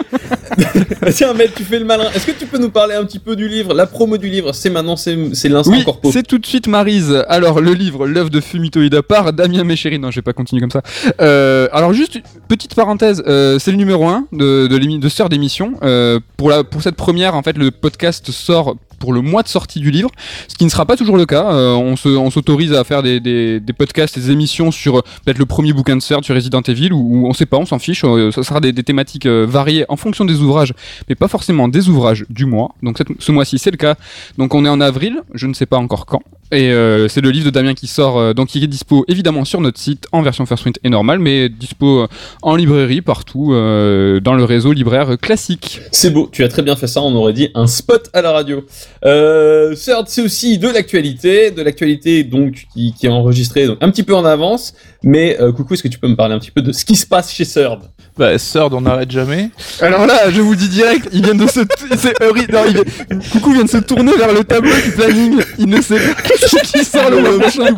Tiens, 1.13 1.33
mec, 1.33 1.53
tu 1.55 1.63
fais 1.63 1.79
le 1.79 1.85
malin. 1.85 2.05
Est-ce 2.15 2.27
que 2.27 2.31
tu 2.31 2.45
peux 2.45 2.57
nous 2.59 2.69
parler 2.69 2.95
un 2.95 3.03
petit 3.05 3.19
peu 3.19 3.35
du 3.35 3.47
livre 3.47 3.73
La 3.73 3.87
promo 3.87 4.17
du 4.17 4.27
livre, 4.29 4.53
c'est 4.53 4.69
maintenant, 4.69 4.95
c'est, 4.95 5.17
c'est 5.33 5.49
l'instant 5.49 5.71
Oui, 5.71 5.83
corpo. 5.83 6.11
c'est 6.11 6.23
tout 6.23 6.37
de 6.37 6.45
suite 6.45 6.67
Marise. 6.67 7.23
Alors, 7.27 7.59
le 7.61 7.73
livre, 7.73 8.05
l'œuvre 8.07 8.29
de 8.29 8.39
Fumito 8.39 8.81
Ida 8.81 9.01
par 9.01 9.33
Damien 9.33 9.63
Méchéry. 9.63 9.97
Non, 9.99 10.11
je 10.11 10.17
vais 10.17 10.21
pas 10.21 10.33
continuer 10.33 10.61
comme 10.61 10.71
ça. 10.71 10.81
Euh, 11.19 11.67
alors, 11.73 11.93
juste 11.93 12.15
une 12.15 12.21
petite 12.47 12.75
parenthèse. 12.75 13.23
euh, 13.27 13.59
c'est 13.59 13.71
le 13.71 13.77
numéro 13.77 14.07
1 14.07 14.27
de, 14.31 14.67
de, 14.67 14.97
de 14.99 15.09
Sœur 15.09 15.29
d'émission. 15.29 15.46
Euh, 15.83 16.19
pour, 16.37 16.49
la, 16.49 16.63
pour 16.63 16.81
cette 16.81 16.95
première, 16.95 17.35
en 17.35 17.43
fait, 17.43 17.57
le 17.57 17.71
podcast 17.71 18.31
sort 18.31 18.75
pour 18.99 19.13
le 19.13 19.21
mois 19.21 19.43
de 19.43 19.47
sortie 19.47 19.79
du 19.79 19.91
livre, 19.91 20.09
ce 20.47 20.55
qui 20.55 20.65
ne 20.65 20.69
sera 20.69 20.85
pas 20.85 20.95
toujours 20.95 21.17
le 21.17 21.25
cas. 21.25 21.51
Euh, 21.51 21.73
on, 21.73 21.95
se, 21.95 22.09
on 22.09 22.29
s'autorise 22.29 22.73
à 22.73 22.83
faire 22.83 23.03
des, 23.03 23.61
podcasts, 23.77 24.17
des 24.17 24.31
émissions 24.31 24.71
sur 24.71 24.97
euh, 24.97 25.01
peut-être 25.25 25.37
le 25.37 25.45
premier 25.45 25.73
bouquin 25.73 25.95
de 25.95 26.01
Sœur, 26.01 26.23
sur 26.23 26.35
Resident 26.35 26.61
Evil, 26.61 26.91
ou, 26.93 27.27
on 27.27 27.33
sait 27.33 27.45
pas, 27.45 27.57
on 27.57 27.65
s'en 27.65 27.79
fiche. 27.79 28.03
Euh, 28.03 28.31
ça 28.31 28.43
sera 28.43 28.59
des, 28.59 28.73
thématiques 28.73 29.25
euh, 29.25 29.45
variées 29.47 29.85
en 29.89 29.95
fonction 29.97 30.25
des 30.25 30.39
ouvrages, 30.39 30.73
mais 31.09 31.15
pas 31.15 31.27
forcément 31.27 31.67
des 31.67 31.89
ouvrages 31.89 32.25
du 32.29 32.45
mois. 32.45 32.75
Donc 32.83 32.97
ce 33.19 33.31
mois-ci, 33.31 33.57
c'est 33.59 33.71
le 33.71 33.77
cas. 33.77 33.95
Donc 34.37 34.53
on 34.55 34.65
est 34.65 34.69
en 34.69 34.81
avril, 34.81 35.21
je 35.33 35.47
ne 35.47 35.53
sais 35.53 35.65
pas 35.65 35.77
encore 35.77 36.05
quand. 36.05 36.21
Et 36.51 36.71
c'est 37.09 37.19
le 37.19 37.29
livre 37.29 37.45
de 37.45 37.49
Damien 37.49 37.73
qui 37.73 37.87
sort, 37.87 38.33
donc 38.33 38.55
il 38.55 38.63
est 38.63 38.67
dispo 38.67 39.03
évidemment 39.09 39.43
sur 39.43 39.59
notre 39.59 39.77
site 39.77 40.07
en 40.13 40.21
version 40.21 40.45
first 40.45 40.63
print 40.63 40.79
et 40.81 40.89
normale, 40.89 41.19
mais 41.19 41.49
dispo 41.49 42.07
en 42.41 42.55
librairie 42.55 43.01
partout 43.01 43.49
dans 43.49 44.33
le 44.33 44.43
réseau 44.45 44.71
libraire 44.71 45.17
classique. 45.21 45.81
C'est 45.91 46.09
beau, 46.09 46.29
tu 46.31 46.45
as 46.45 46.47
très 46.47 46.61
bien 46.61 46.77
fait 46.77 46.87
ça, 46.87 47.01
on 47.01 47.13
aurait 47.15 47.33
dit 47.33 47.49
un 47.53 47.67
spot 47.67 48.09
à 48.13 48.21
la 48.21 48.31
radio. 48.31 48.63
Euh, 49.05 49.75
Third, 49.75 50.07
c'est 50.07 50.21
aussi 50.21 50.57
de 50.57 50.67
l'actualité, 50.69 51.51
de 51.51 51.61
l'actualité 51.61 52.23
donc 52.23 52.65
qui, 52.73 52.93
qui 52.97 53.05
est 53.05 53.09
enregistrée 53.09 53.67
donc, 53.67 53.77
un 53.81 53.89
petit 53.91 54.03
peu 54.03 54.15
en 54.15 54.25
avance, 54.25 54.73
mais 55.03 55.37
euh, 55.39 55.51
coucou, 55.51 55.75
est-ce 55.75 55.83
que 55.83 55.87
tu 55.87 55.99
peux 55.99 56.07
me 56.07 56.15
parler 56.15 56.33
un 56.33 56.39
petit 56.39 56.51
peu 56.51 56.61
de 56.63 56.71
ce 56.71 56.83
qui 56.83 56.95
se 56.95 57.05
passe 57.05 57.31
chez 57.31 57.45
Third 57.45 57.81
Bah, 58.17 58.37
Third, 58.39 58.73
on 58.73 58.81
n'arrête 58.81 59.11
jamais. 59.11 59.49
Alors 59.81 60.07
là, 60.07 60.31
je 60.31 60.41
vous 60.41 60.55
dis 60.55 60.67
direct, 60.69 61.09
il 61.13 61.23
vient 61.23 61.35
de 61.35 61.45
se, 61.47 61.59
c'est 61.97 62.23
horrible. 62.23 62.51
Non, 62.53 62.61
il 62.67 62.73
vient- 62.73 63.19
Coucou 63.31 63.51
vient 63.53 63.63
de 63.65 63.69
se 63.69 63.77
tourner 63.77 64.13
vers 64.17 64.33
le 64.33 64.43
tableau 64.43 64.73
du 64.73 64.91
planning. 64.91 65.41
Il 65.59 65.67
ne 65.67 65.79
sait 65.81 65.99
pas 65.99 66.21
qui 66.63 66.83
sort 66.83 67.11
le 67.11 67.19
mois 67.21 67.39
prochain. 67.39 67.71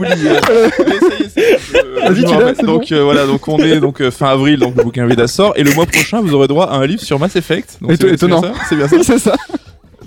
Vas-y, 2.07 2.23
tu 2.23 2.33
l'as, 2.39 2.55
c'est 2.55 2.65
donc 2.65 2.91
euh, 2.91 3.03
voilà, 3.03 3.25
donc 3.25 3.47
on 3.47 3.59
est 3.59 3.79
donc 3.79 4.01
euh, 4.01 4.11
fin 4.11 4.27
avril, 4.27 4.57
donc 4.59 4.75
le 4.77 4.83
bouquin 4.83 5.05
Veda 5.05 5.27
sort, 5.27 5.53
et 5.57 5.63
le 5.63 5.73
mois 5.73 5.85
prochain 5.85 6.21
vous 6.21 6.33
aurez 6.33 6.47
droit 6.47 6.65
à 6.65 6.75
un 6.75 6.85
livre 6.85 7.01
sur 7.01 7.19
Mass 7.19 7.35
Effect. 7.35 7.77
Donc, 7.81 7.91
étonnant. 8.03 8.41
bien 8.41 8.53
ça 8.53 8.59
C'est 8.69 8.75
bien 8.75 8.87
ça. 8.87 8.95
Oui, 8.95 9.03
c'est 9.03 9.19
ça. 9.19 9.35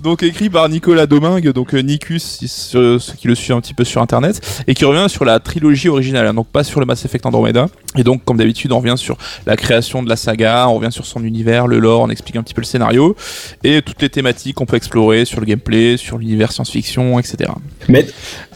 Donc 0.02 0.24
écrit 0.24 0.50
par 0.50 0.68
Nicolas 0.68 1.06
Domingue, 1.06 1.52
donc 1.52 1.74
euh, 1.74 1.78
Nicus, 1.78 2.40
ceux 2.46 2.98
qui 3.16 3.28
le 3.28 3.36
suivent 3.36 3.54
un 3.54 3.60
petit 3.60 3.72
peu 3.72 3.84
sur 3.84 4.02
internet, 4.02 4.64
et 4.66 4.74
qui 4.74 4.84
revient 4.84 5.06
sur 5.08 5.24
la 5.24 5.38
trilogie 5.38 5.88
originale, 5.88 6.26
hein, 6.26 6.34
donc 6.34 6.48
pas 6.48 6.64
sur 6.64 6.80
le 6.80 6.86
Mass 6.86 7.04
Effect 7.04 7.24
Andromeda. 7.24 7.68
Et 7.96 8.02
donc 8.02 8.24
comme 8.24 8.36
d'habitude, 8.36 8.72
on 8.72 8.80
revient 8.80 8.96
sur 8.96 9.16
la 9.46 9.56
création 9.56 10.02
de 10.02 10.08
la 10.08 10.16
saga, 10.16 10.66
on 10.68 10.74
revient 10.74 10.90
sur 10.90 11.06
son 11.06 11.22
univers, 11.22 11.68
le 11.68 11.78
lore, 11.78 12.00
on 12.00 12.10
explique 12.10 12.34
un 12.34 12.42
petit 12.42 12.54
peu 12.54 12.62
le 12.62 12.66
scénario, 12.66 13.14
et 13.62 13.80
toutes 13.80 14.02
les 14.02 14.08
thématiques 14.08 14.56
qu'on 14.56 14.66
peut 14.66 14.76
explorer 14.76 15.24
sur 15.24 15.38
le 15.38 15.46
gameplay, 15.46 15.96
sur 15.96 16.18
l'univers 16.18 16.50
science-fiction, 16.50 17.20
etc. 17.20 17.52
Mais 17.88 18.06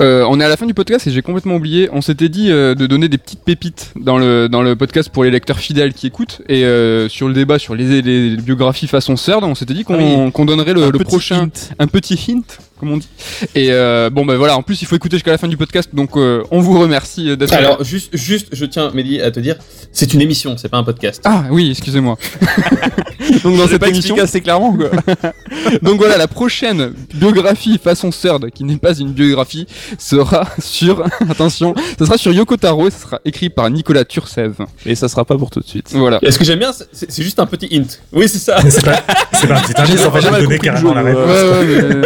Euh, 0.01 0.27
on 0.29 0.41
est 0.41 0.45
à 0.45 0.49
la 0.49 0.57
fin 0.57 0.67
du 0.67 0.75
podcast 0.75 1.07
et 1.07 1.11
j'ai 1.11 1.23
complètement 1.23 1.55
oublié. 1.55 1.89
On 1.93 2.01
s'était 2.01 2.29
dit 2.29 2.51
euh, 2.51 2.75
de 2.75 2.87
donner 2.87 3.09
des 3.09 3.19
petites 3.19 3.43
pépites 3.45 3.93
dans 3.95 4.19
le, 4.19 4.49
dans 4.49 4.63
le 4.63 4.75
podcast 4.75 5.11
pour 5.11 5.23
les 5.25 5.31
lecteurs 5.31 5.59
fidèles 5.59 5.95
qui 5.95 6.09
écoutent. 6.09 6.43
Et 6.49 6.65
euh, 6.65 7.09
sur 7.09 7.29
le 7.29 7.35
débat 7.35 7.59
sur 7.59 7.75
les, 7.75 8.03
les, 8.03 8.31
les 8.31 8.37
biographies 8.37 8.89
façon 8.89 9.17
CERD, 9.17 9.45
on 9.45 9.55
s'était 9.55 9.75
dit 9.75 9.85
qu'on 9.85 10.31
Ah 10.35 10.45
donnerait 10.45 10.75
le, 10.75 10.91
prochain. 11.05 11.36
Un 11.79 11.87
petit 11.87 12.19
hint, 12.29 12.59
comme 12.79 12.93
on 12.93 12.97
dit. 12.99 13.09
Et 13.55 13.69
euh, 13.71 14.11
bon, 14.11 14.25
ben 14.25 14.37
voilà, 14.37 14.57
en 14.57 14.63
plus 14.63 14.83
il 14.83 14.87
faut 14.87 14.97
écouter 14.97 15.17
jusqu'à 15.17 15.31
la 15.31 15.39
fin 15.39 15.49
du 15.49 15.57
podcast. 15.57 15.91
Donc 15.95 16.17
euh, 16.17 16.43
on 16.51 16.61
vous 16.61 16.79
remercie 16.79 17.37
d'être 17.37 17.51
là. 17.51 17.59
alors, 17.59 17.85
juste, 17.85 18.17
juste, 18.17 18.49
je 18.53 18.65
tiens, 18.65 18.91
Mehdi, 18.95 19.21
à 19.21 19.31
te 19.31 19.41
dire, 19.41 19.57
c'est 19.93 20.13
une 20.15 20.21
émission, 20.21 20.57
c'est 20.57 20.69
pas 20.69 20.77
un 20.77 20.85
podcast. 20.85 21.23
Ah 21.25 21.45
oui, 21.51 21.71
excusez-moi. 21.71 22.17
donc 23.43 23.57
dans 23.57 23.65
J'ai 23.65 23.73
cette 23.73 23.81
pas 23.81 23.89
émission, 23.89 24.15
expliqué 24.15 24.21
assez 24.21 24.41
clairement 24.41 24.77
quoi. 24.77 24.91
donc 25.83 25.99
voilà, 25.99 26.17
la 26.17 26.29
prochaine 26.29 26.93
biographie 27.15 27.79
façon 27.79 28.13
CERD, 28.13 28.51
qui 28.51 28.65
n'est 28.65 28.77
pas 28.77 28.95
une 28.99 29.13
biographie, 29.13 29.67
sera 29.99 30.49
sur, 30.59 31.03
attention, 31.31 31.75
ça 31.99 32.05
sera 32.07 32.19
sur 32.19 32.33
Yoko 32.33 32.57
Taro 32.57 32.89
et 32.89 32.91
ça 32.91 32.99
sera 32.99 33.21
écrit 33.25 33.49
par 33.51 33.71
Nicolas 33.71 34.05
Turcev. 34.05 34.55
Et 34.85 34.95
ça 34.95 35.09
sera 35.09 35.25
pas 35.25 35.37
pour 35.37 35.51
tout 35.51 35.61
de 35.61 35.67
suite. 35.67 35.89
Voilà. 35.93 36.19
Et 36.23 36.31
ce 36.31 36.39
que 36.39 36.45
j'aime 36.45 36.59
bien, 36.59 36.73
c'est 36.73 37.07
c'est 37.09 37.23
juste 37.23 37.39
un 37.39 37.47
petit 37.47 37.69
hint. 37.73 37.87
Oui, 38.13 38.29
c'est 38.29 38.39
ça. 38.39 38.59
C'est 38.69 38.85
pas, 38.85 39.03
c'est 39.33 39.47
pas 39.47 39.59
un 39.59 39.63
petit 39.63 39.81
indice, 39.81 40.05
en 40.05 40.13
fait, 40.13 40.23
donné 40.23 40.47
le 40.47 40.59
carrément 40.59 40.93
la 40.93 41.03
réponse. 41.03 41.26
Ouais, 41.27 41.43
ouais, 41.51 41.95
mais... 41.95 42.03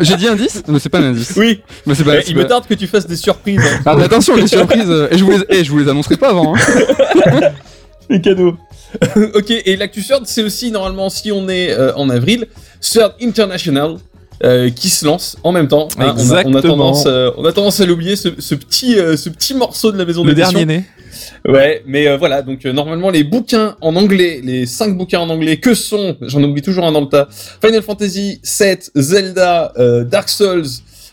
J'ai 0.04 0.16
dit 0.16 0.28
indice? 0.28 0.62
Mais 0.68 0.78
c'est 0.78 0.88
pas 0.90 0.98
un 0.98 1.10
indice. 1.10 1.32
Oui. 1.36 1.60
Mais 1.86 1.94
c'est 1.94 2.04
pas, 2.04 2.12
Mais 2.14 2.22
c'est 2.22 2.30
il 2.30 2.36
me 2.36 2.46
tarde 2.46 2.66
que 2.68 2.74
tu 2.74 2.86
fasses 2.86 3.06
des 3.06 3.16
surprises. 3.16 3.60
hein. 3.60 3.80
Ah, 3.84 3.96
mais 3.96 4.04
attention, 4.04 4.36
les 4.36 4.46
surprises. 4.46 4.88
euh, 4.88 5.08
Et 5.10 5.18
je 5.18 5.24
vous 5.24 5.30
les, 5.32 5.58
et 5.58 5.64
je 5.64 5.70
vous 5.70 5.78
les 5.78 5.88
annoncerai 5.88 6.16
pas 6.16 6.28
avant. 6.30 6.54
Hein. 6.54 7.40
Les 8.10 8.20
cadeaux. 8.22 8.56
ok, 9.34 9.50
et 9.50 9.76
l'actu 9.76 10.02
Third, 10.02 10.22
c'est 10.24 10.42
aussi 10.42 10.70
normalement, 10.70 11.10
si 11.10 11.30
on 11.30 11.46
est 11.48 11.70
euh, 11.72 11.92
en 11.94 12.08
avril, 12.08 12.46
Third 12.80 13.12
International. 13.20 13.96
euh, 14.44 14.70
qui 14.70 14.88
se 14.88 15.04
lance 15.04 15.36
en 15.42 15.50
même 15.50 15.66
temps. 15.66 15.88
hein. 15.98 15.98
On 15.98 16.02
a- 16.02 16.04
on, 16.04 16.16
a, 16.16 16.20
Exactement. 16.20 16.60
tendance, 16.62 17.04
euh, 17.06 17.32
on 17.36 17.44
a 17.44 17.52
tendance 17.52 17.80
à 17.80 17.86
l'oublier 17.86 18.14
ce, 18.14 18.28
ce 18.38 18.54
petit, 18.54 18.96
euh, 18.96 19.16
ce 19.16 19.28
petit 19.30 19.52
morceau 19.52 19.90
de 19.90 19.98
la 19.98 20.04
maison 20.04 20.22
Le 20.22 20.32
d'édition. 20.32 20.52
dernier 20.60 20.78
né. 20.78 20.84
Ouais, 21.46 21.82
mais 21.86 22.08
euh, 22.08 22.16
voilà, 22.16 22.42
donc 22.42 22.64
euh, 22.66 22.72
normalement 22.72 23.10
les 23.10 23.24
bouquins 23.24 23.76
en 23.80 23.96
anglais, 23.96 24.40
les 24.42 24.66
cinq 24.66 24.96
bouquins 24.96 25.20
en 25.20 25.30
anglais 25.30 25.58
que 25.58 25.74
sont, 25.74 26.16
j'en 26.20 26.42
oublie 26.42 26.62
toujours 26.62 26.84
un 26.84 26.92
dans 26.92 27.00
le 27.00 27.08
tas, 27.08 27.28
Final 27.64 27.82
Fantasy 27.82 28.40
7, 28.42 28.92
Zelda, 28.94 29.72
euh, 29.78 30.04
Dark 30.04 30.28
Souls, 30.28 30.66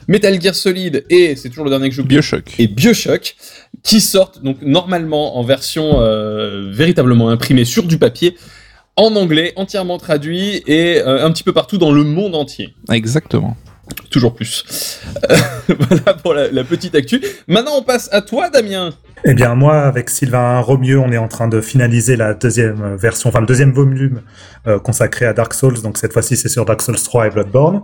Metal 0.07 0.39
Gear 0.41 0.55
Solid 0.55 1.05
et 1.09 1.35
c'est 1.35 1.49
toujours 1.49 1.65
le 1.65 1.69
dernier 1.69 1.89
que 1.89 1.95
j'oublie 1.95 2.15
Bioshock. 2.15 2.59
et 2.59 2.67
Bioshock 2.67 3.35
qui 3.83 4.01
sortent 4.01 4.43
donc 4.43 4.61
normalement 4.61 5.37
en 5.37 5.43
version 5.43 5.99
véritablement 6.71 7.29
imprimée 7.29 7.65
sur 7.65 7.83
du 7.83 7.97
papier 7.97 8.35
en 8.97 9.15
anglais, 9.15 9.53
entièrement 9.55 9.97
traduit 9.97 10.63
et 10.67 11.01
un 11.01 11.31
petit 11.31 11.43
peu 11.43 11.53
partout 11.53 11.77
dans 11.79 11.91
le 11.91 12.03
monde 12.03 12.35
entier. 12.35 12.75
Exactement. 12.91 13.57
Toujours 14.09 14.33
plus. 14.33 15.01
Euh, 15.29 15.35
voilà 15.79 16.13
pour 16.15 16.33
la, 16.33 16.63
petite 16.63 16.95
actu. 16.95 17.21
Maintenant 17.47 17.73
on 17.77 17.83
passe 17.83 18.09
à 18.11 18.21
toi 18.21 18.49
Damien. 18.49 18.91
Eh 19.23 19.33
bien, 19.33 19.55
moi, 19.55 19.81
avec 19.81 20.09
Sylvain 20.09 20.59
Romieux, 20.59 20.99
on 20.99 21.11
est 21.11 21.17
en 21.17 21.27
train 21.27 21.47
de 21.47 21.59
finaliser 21.59 22.15
la 22.15 22.33
deuxième 22.33 22.95
version, 22.95 23.29
enfin 23.29 23.39
le 23.39 23.47
deuxième 23.47 23.71
volume 23.71 24.21
euh, 24.67 24.77
consacré 24.77 25.25
à 25.25 25.33
Dark 25.33 25.53
Souls. 25.53 25.81
Donc 25.81 25.97
cette 25.97 26.13
fois-ci, 26.13 26.37
c'est 26.37 26.49
sur 26.49 26.65
Dark 26.65 26.81
Souls 26.81 27.01
3 27.01 27.27
et 27.27 27.29
Bloodborne, 27.31 27.81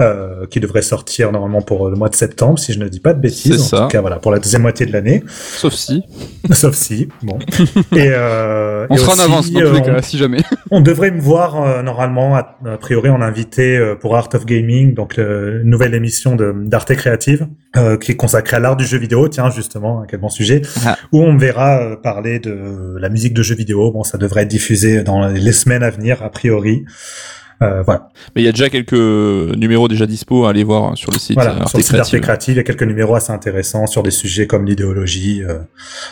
euh, 0.00 0.46
qui 0.46 0.60
devrait 0.60 0.82
sortir 0.82 1.30
normalement 1.32 1.62
pour 1.62 1.88
le 1.88 1.96
mois 1.96 2.08
de 2.08 2.14
septembre, 2.16 2.58
si 2.58 2.72
je 2.72 2.78
ne 2.80 2.88
dis 2.88 3.00
pas 3.00 3.14
de 3.14 3.20
bêtises. 3.20 3.60
En 3.60 3.64
ça. 3.64 3.80
tout 3.82 3.88
cas, 3.88 4.00
voilà, 4.00 4.16
pour 4.18 4.32
la 4.32 4.38
deuxième 4.38 4.62
moitié 4.62 4.86
de 4.86 4.92
l'année, 4.92 5.22
Sauf 5.28 5.72
si. 5.74 6.02
sauf 6.52 6.74
si. 6.74 7.08
Bon. 7.22 7.38
Et, 7.92 8.08
euh, 8.12 8.86
On 8.90 8.94
et 8.96 8.98
sera 8.98 9.14
en 9.14 9.18
avance 9.20 9.50
dans 9.52 9.60
tous 9.60 9.66
euh, 9.66 9.72
les 9.72 9.78
on- 9.80 9.84
cas, 9.84 10.02
si 10.02 10.18
jamais. 10.18 10.42
On 10.70 10.80
devrait 10.80 11.10
me 11.12 11.20
voir 11.20 11.62
euh, 11.62 11.82
normalement, 11.82 12.34
a, 12.36 12.56
a 12.66 12.76
priori, 12.78 13.08
en 13.08 13.20
invité 13.22 13.76
euh, 13.76 13.94
pour 13.94 14.16
Art 14.16 14.28
of 14.34 14.44
Gaming, 14.46 14.94
donc 14.94 15.16
une 15.18 15.62
nouvelle 15.70 15.94
émission 15.94 16.34
d'Arte 16.36 16.94
Créative 16.94 17.46
euh, 17.76 17.96
qui 17.96 18.12
est 18.12 18.16
consacrée 18.16 18.56
à 18.56 18.60
l'art 18.60 18.76
du 18.76 18.84
jeu 18.84 18.98
vidéo. 18.98 19.28
Tiens, 19.28 19.50
justement, 19.50 20.04
quel 20.08 20.20
bon 20.20 20.28
sujet. 20.28 20.62
Ah. 20.84 20.96
Où 21.12 21.22
on 21.22 21.32
me 21.32 21.38
verra 21.38 21.80
euh, 21.82 21.96
parler 21.96 22.38
de 22.40 22.96
la 22.98 23.08
musique 23.08 23.34
de 23.34 23.42
jeux 23.42 23.54
vidéo. 23.54 23.92
Bon, 23.92 24.02
ça 24.02 24.18
devrait 24.18 24.42
être 24.42 24.48
diffusé 24.48 25.02
dans 25.02 25.28
les 25.28 25.52
semaines 25.52 25.82
à 25.84 25.90
venir, 25.90 26.22
a 26.22 26.30
priori. 26.30 26.84
Euh, 27.62 27.82
voilà, 27.82 28.08
Mais 28.34 28.42
il 28.42 28.44
y 28.44 28.48
a 28.48 28.52
déjà 28.52 28.68
quelques 28.68 28.92
numéros 28.92 29.86
déjà 29.88 30.06
dispo 30.06 30.44
à 30.44 30.50
aller 30.50 30.64
voir 30.64 30.96
sur 30.98 31.12
le 31.12 31.18
site. 31.18 31.34
voilà. 31.34 31.52
Arte 31.60 31.68
sur 31.80 31.96
le 31.96 32.04
site 32.04 32.20
Créative. 32.20 32.54
Il 32.54 32.56
y 32.56 32.60
a 32.60 32.64
quelques 32.64 32.82
numéros 32.82 33.14
assez 33.14 33.32
intéressants 33.32 33.86
sur 33.86 34.02
des 34.02 34.10
sujets 34.10 34.46
comme 34.46 34.64
l'idéologie 34.66 35.42
euh, 35.44 35.58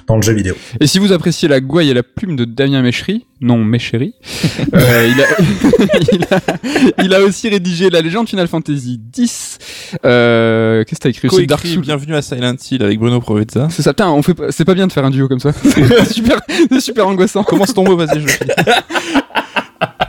dans 0.06 0.16
le 0.16 0.22
jeu 0.22 0.32
vidéo. 0.32 0.54
Et 0.80 0.86
si 0.86 0.98
vous 0.98 1.12
appréciez 1.12 1.48
la 1.48 1.60
gouaille 1.60 1.90
et 1.90 1.94
la 1.94 2.02
plume 2.04 2.36
de 2.36 2.44
Damien 2.44 2.80
Méchery, 2.82 3.26
non 3.40 3.58
Méchery, 3.64 4.14
euh, 4.74 5.08
il, 5.12 5.20
a, 5.20 5.26
il, 6.12 6.24
a, 6.30 7.02
il 7.04 7.14
a 7.14 7.20
aussi 7.22 7.48
rédigé 7.48 7.90
la 7.90 8.00
légende 8.00 8.28
Final 8.28 8.46
Fantasy 8.46 9.00
X. 9.16 9.58
Euh, 10.04 10.84
Qu'est-ce 10.84 11.00
que 11.00 11.02
t'as 11.02 11.08
écrit 11.10 11.28
aussi? 11.28 11.46
Dark 11.46 11.66
Souls. 11.66 11.80
Bienvenue 11.82 12.14
à 12.14 12.22
Silent 12.22 12.54
Hill 12.70 12.82
avec 12.84 12.98
Bruno 13.00 13.20
Provezza. 13.20 13.68
C'est 13.70 13.82
ça, 13.82 13.92
putain, 13.92 14.10
on 14.10 14.22
fait 14.22 14.34
pas- 14.34 14.50
c'est 14.52 14.64
pas 14.64 14.74
bien 14.74 14.86
de 14.86 14.92
faire 14.92 15.04
un 15.04 15.10
duo 15.10 15.26
comme 15.28 15.40
ça. 15.40 15.52
c'est 15.62 16.04
super, 16.12 16.40
c'est 16.70 16.80
super 16.80 17.08
angoissant. 17.08 17.42
Commence 17.42 17.74
ton 17.74 17.84
mot, 17.84 17.96
vas-y, 17.96 18.20
je. 18.20 18.26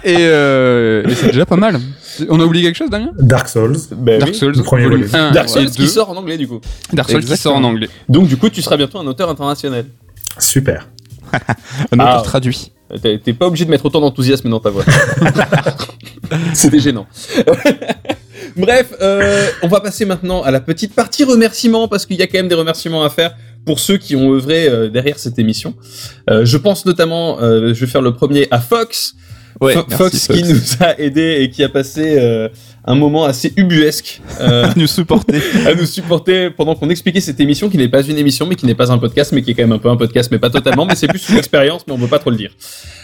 Et, 0.04 0.16
euh, 0.20 1.04
et 1.08 1.16
c'est 1.16 1.28
déjà 1.28 1.46
pas 1.46 1.56
mal. 1.56 1.80
On 2.30 2.40
a 2.40 2.44
oublié 2.44 2.66
quelque 2.66 2.76
chose, 2.78 2.90
Damien? 2.90 3.12
Dark 3.18 3.48
Souls. 3.48 3.78
Ben 3.96 4.20
Dark 4.20 4.32
oui. 4.34 4.38
Souls, 4.38 4.54
le 4.56 4.64
premier 4.64 4.84
volume 4.84 5.06
volume. 5.06 5.28
1 5.30 5.32
Dark 5.32 5.50
Souls 5.50 5.66
2. 5.66 5.72
qui 5.72 5.88
sort 5.88 6.10
en 6.10 6.18
anglais 6.18 6.38
du 6.38 6.48
coup. 6.48 6.60
Dark 6.92 7.10
Souls 7.10 7.24
qui 7.24 7.38
sort 7.38 7.56
en 7.56 7.64
anglais. 7.64 7.90
Donc 8.10 8.28
du 8.28 8.38
coup 8.38 8.50
tu 8.50 8.62
seras 8.62 8.78
bientôt 8.78 9.00
un 9.00 9.08
auteur 9.08 9.30
international. 9.30 9.86
Super. 10.40 10.90
Un 11.92 12.00
autre 12.00 12.08
Ah. 12.18 12.22
traduit. 12.24 12.72
T'es 13.02 13.34
pas 13.34 13.48
obligé 13.48 13.66
de 13.66 13.72
mettre 13.72 13.86
autant 13.86 14.02
d'enthousiasme 14.02 14.50
dans 14.50 14.60
ta 14.60 14.70
voix. 14.70 14.84
C'était 16.54 16.80
gênant. 16.80 17.08
Bref, 18.56 18.94
euh, 19.02 19.48
on 19.64 19.68
va 19.68 19.80
passer 19.80 20.06
maintenant 20.06 20.44
à 20.44 20.52
la 20.52 20.60
petite 20.60 20.94
partie 20.94 21.24
remerciements 21.24 21.88
parce 21.88 22.06
qu'il 22.06 22.18
y 22.18 22.22
a 22.22 22.28
quand 22.28 22.38
même 22.38 22.50
des 22.50 22.56
remerciements 22.56 23.04
à 23.04 23.10
faire 23.10 23.36
pour 23.66 23.80
ceux 23.80 23.98
qui 23.98 24.16
ont 24.16 24.32
œuvré 24.34 24.68
euh, 24.68 24.90
derrière 24.90 25.18
cette 25.18 25.40
émission. 25.40 25.74
Euh, 26.30 26.46
je 26.46 26.58
pense 26.58 26.86
notamment, 26.86 27.40
euh, 27.42 27.74
je 27.74 27.80
vais 27.86 27.88
faire 27.92 28.02
le 28.02 28.14
premier 28.14 28.48
à 28.52 28.60
Fox, 28.60 29.16
Ouais, 29.62 29.76
Fo- 29.76 29.86
merci, 29.90 29.98
Fox 30.04 30.28
qui 30.28 30.44
nous 30.44 30.60
a 30.80 31.00
aidé 31.00 31.38
et 31.42 31.50
qui 31.50 31.64
a 31.64 31.70
passé 31.70 32.16
euh, 32.20 32.50
un 32.86 32.96
moment 32.96 33.24
assez 33.26 33.54
ubuesque 33.56 34.22
euh, 34.42 34.68
nous 34.76 34.88
supporter. 34.88 35.40
à 35.66 35.74
nous 35.76 35.86
supporter 35.86 36.50
pendant 36.50 36.76
qu'on 36.76 36.90
expliquait 36.90 37.22
cette 37.22 37.40
émission 37.40 37.70
qui 37.70 37.78
n'est 37.78 37.88
pas 37.88 38.02
une 38.04 38.18
émission 38.18 38.46
mais 38.46 38.56
qui 38.56 38.66
n'est 38.66 38.76
pas 38.76 38.92
un 38.92 38.98
podcast 38.98 39.32
mais 39.32 39.42
qui 39.42 39.52
est 39.52 39.54
quand 39.54 39.64
même 39.64 39.72
un 39.72 39.78
peu 39.80 39.90
un 39.90 39.96
podcast 39.98 40.30
mais 40.32 40.40
pas 40.40 40.50
totalement 40.50 40.86
mais 40.86 40.96
c'est 40.96 41.08
plus 41.08 41.30
une 41.30 41.38
expérience 41.38 41.84
mais 41.88 41.94
on 41.94 41.98
veut 41.98 42.08
pas 42.08 42.20
trop 42.20 42.30
le 42.32 42.38
dire. 42.38 42.52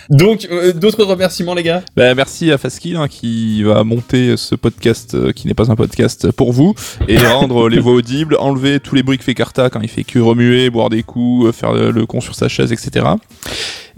Donc 0.10 0.48
euh, 0.52 0.74
d'autres 0.74 1.04
remerciements 1.04 1.54
les 1.54 1.62
gars? 1.64 1.84
Bah, 1.96 2.16
merci 2.16 2.52
à 2.52 2.58
Faskill 2.58 2.96
hein, 2.98 3.08
qui 3.08 3.62
va 3.64 3.84
monter 3.84 4.36
ce 4.38 4.56
podcast 4.56 5.14
euh, 5.14 5.32
qui 5.32 5.48
n'est 5.48 5.54
pas 5.54 5.72
un 5.72 5.76
podcast 5.76 6.32
pour 6.32 6.52
vous 6.52 6.74
et 7.08 7.18
rendre 7.20 7.70
les 7.70 7.80
voix 7.80 7.94
audibles, 7.94 8.36
enlever 8.40 8.80
tous 8.80 8.96
les 8.96 9.04
bruits 9.04 9.20
que 9.20 9.24
fait 9.24 9.36
Carta 9.36 9.70
quand 9.70 9.82
il 9.82 9.90
fait 9.90 10.04
que 10.04 10.18
remuer, 10.20 10.70
boire 10.72 10.90
des 10.90 11.04
coups, 11.04 11.50
euh, 11.50 11.52
faire 11.52 11.74
le, 11.74 11.92
le 11.92 12.06
con 12.08 12.22
sur 12.22 12.34
sa 12.36 12.48
chaise, 12.50 12.72
etc. 12.72 13.06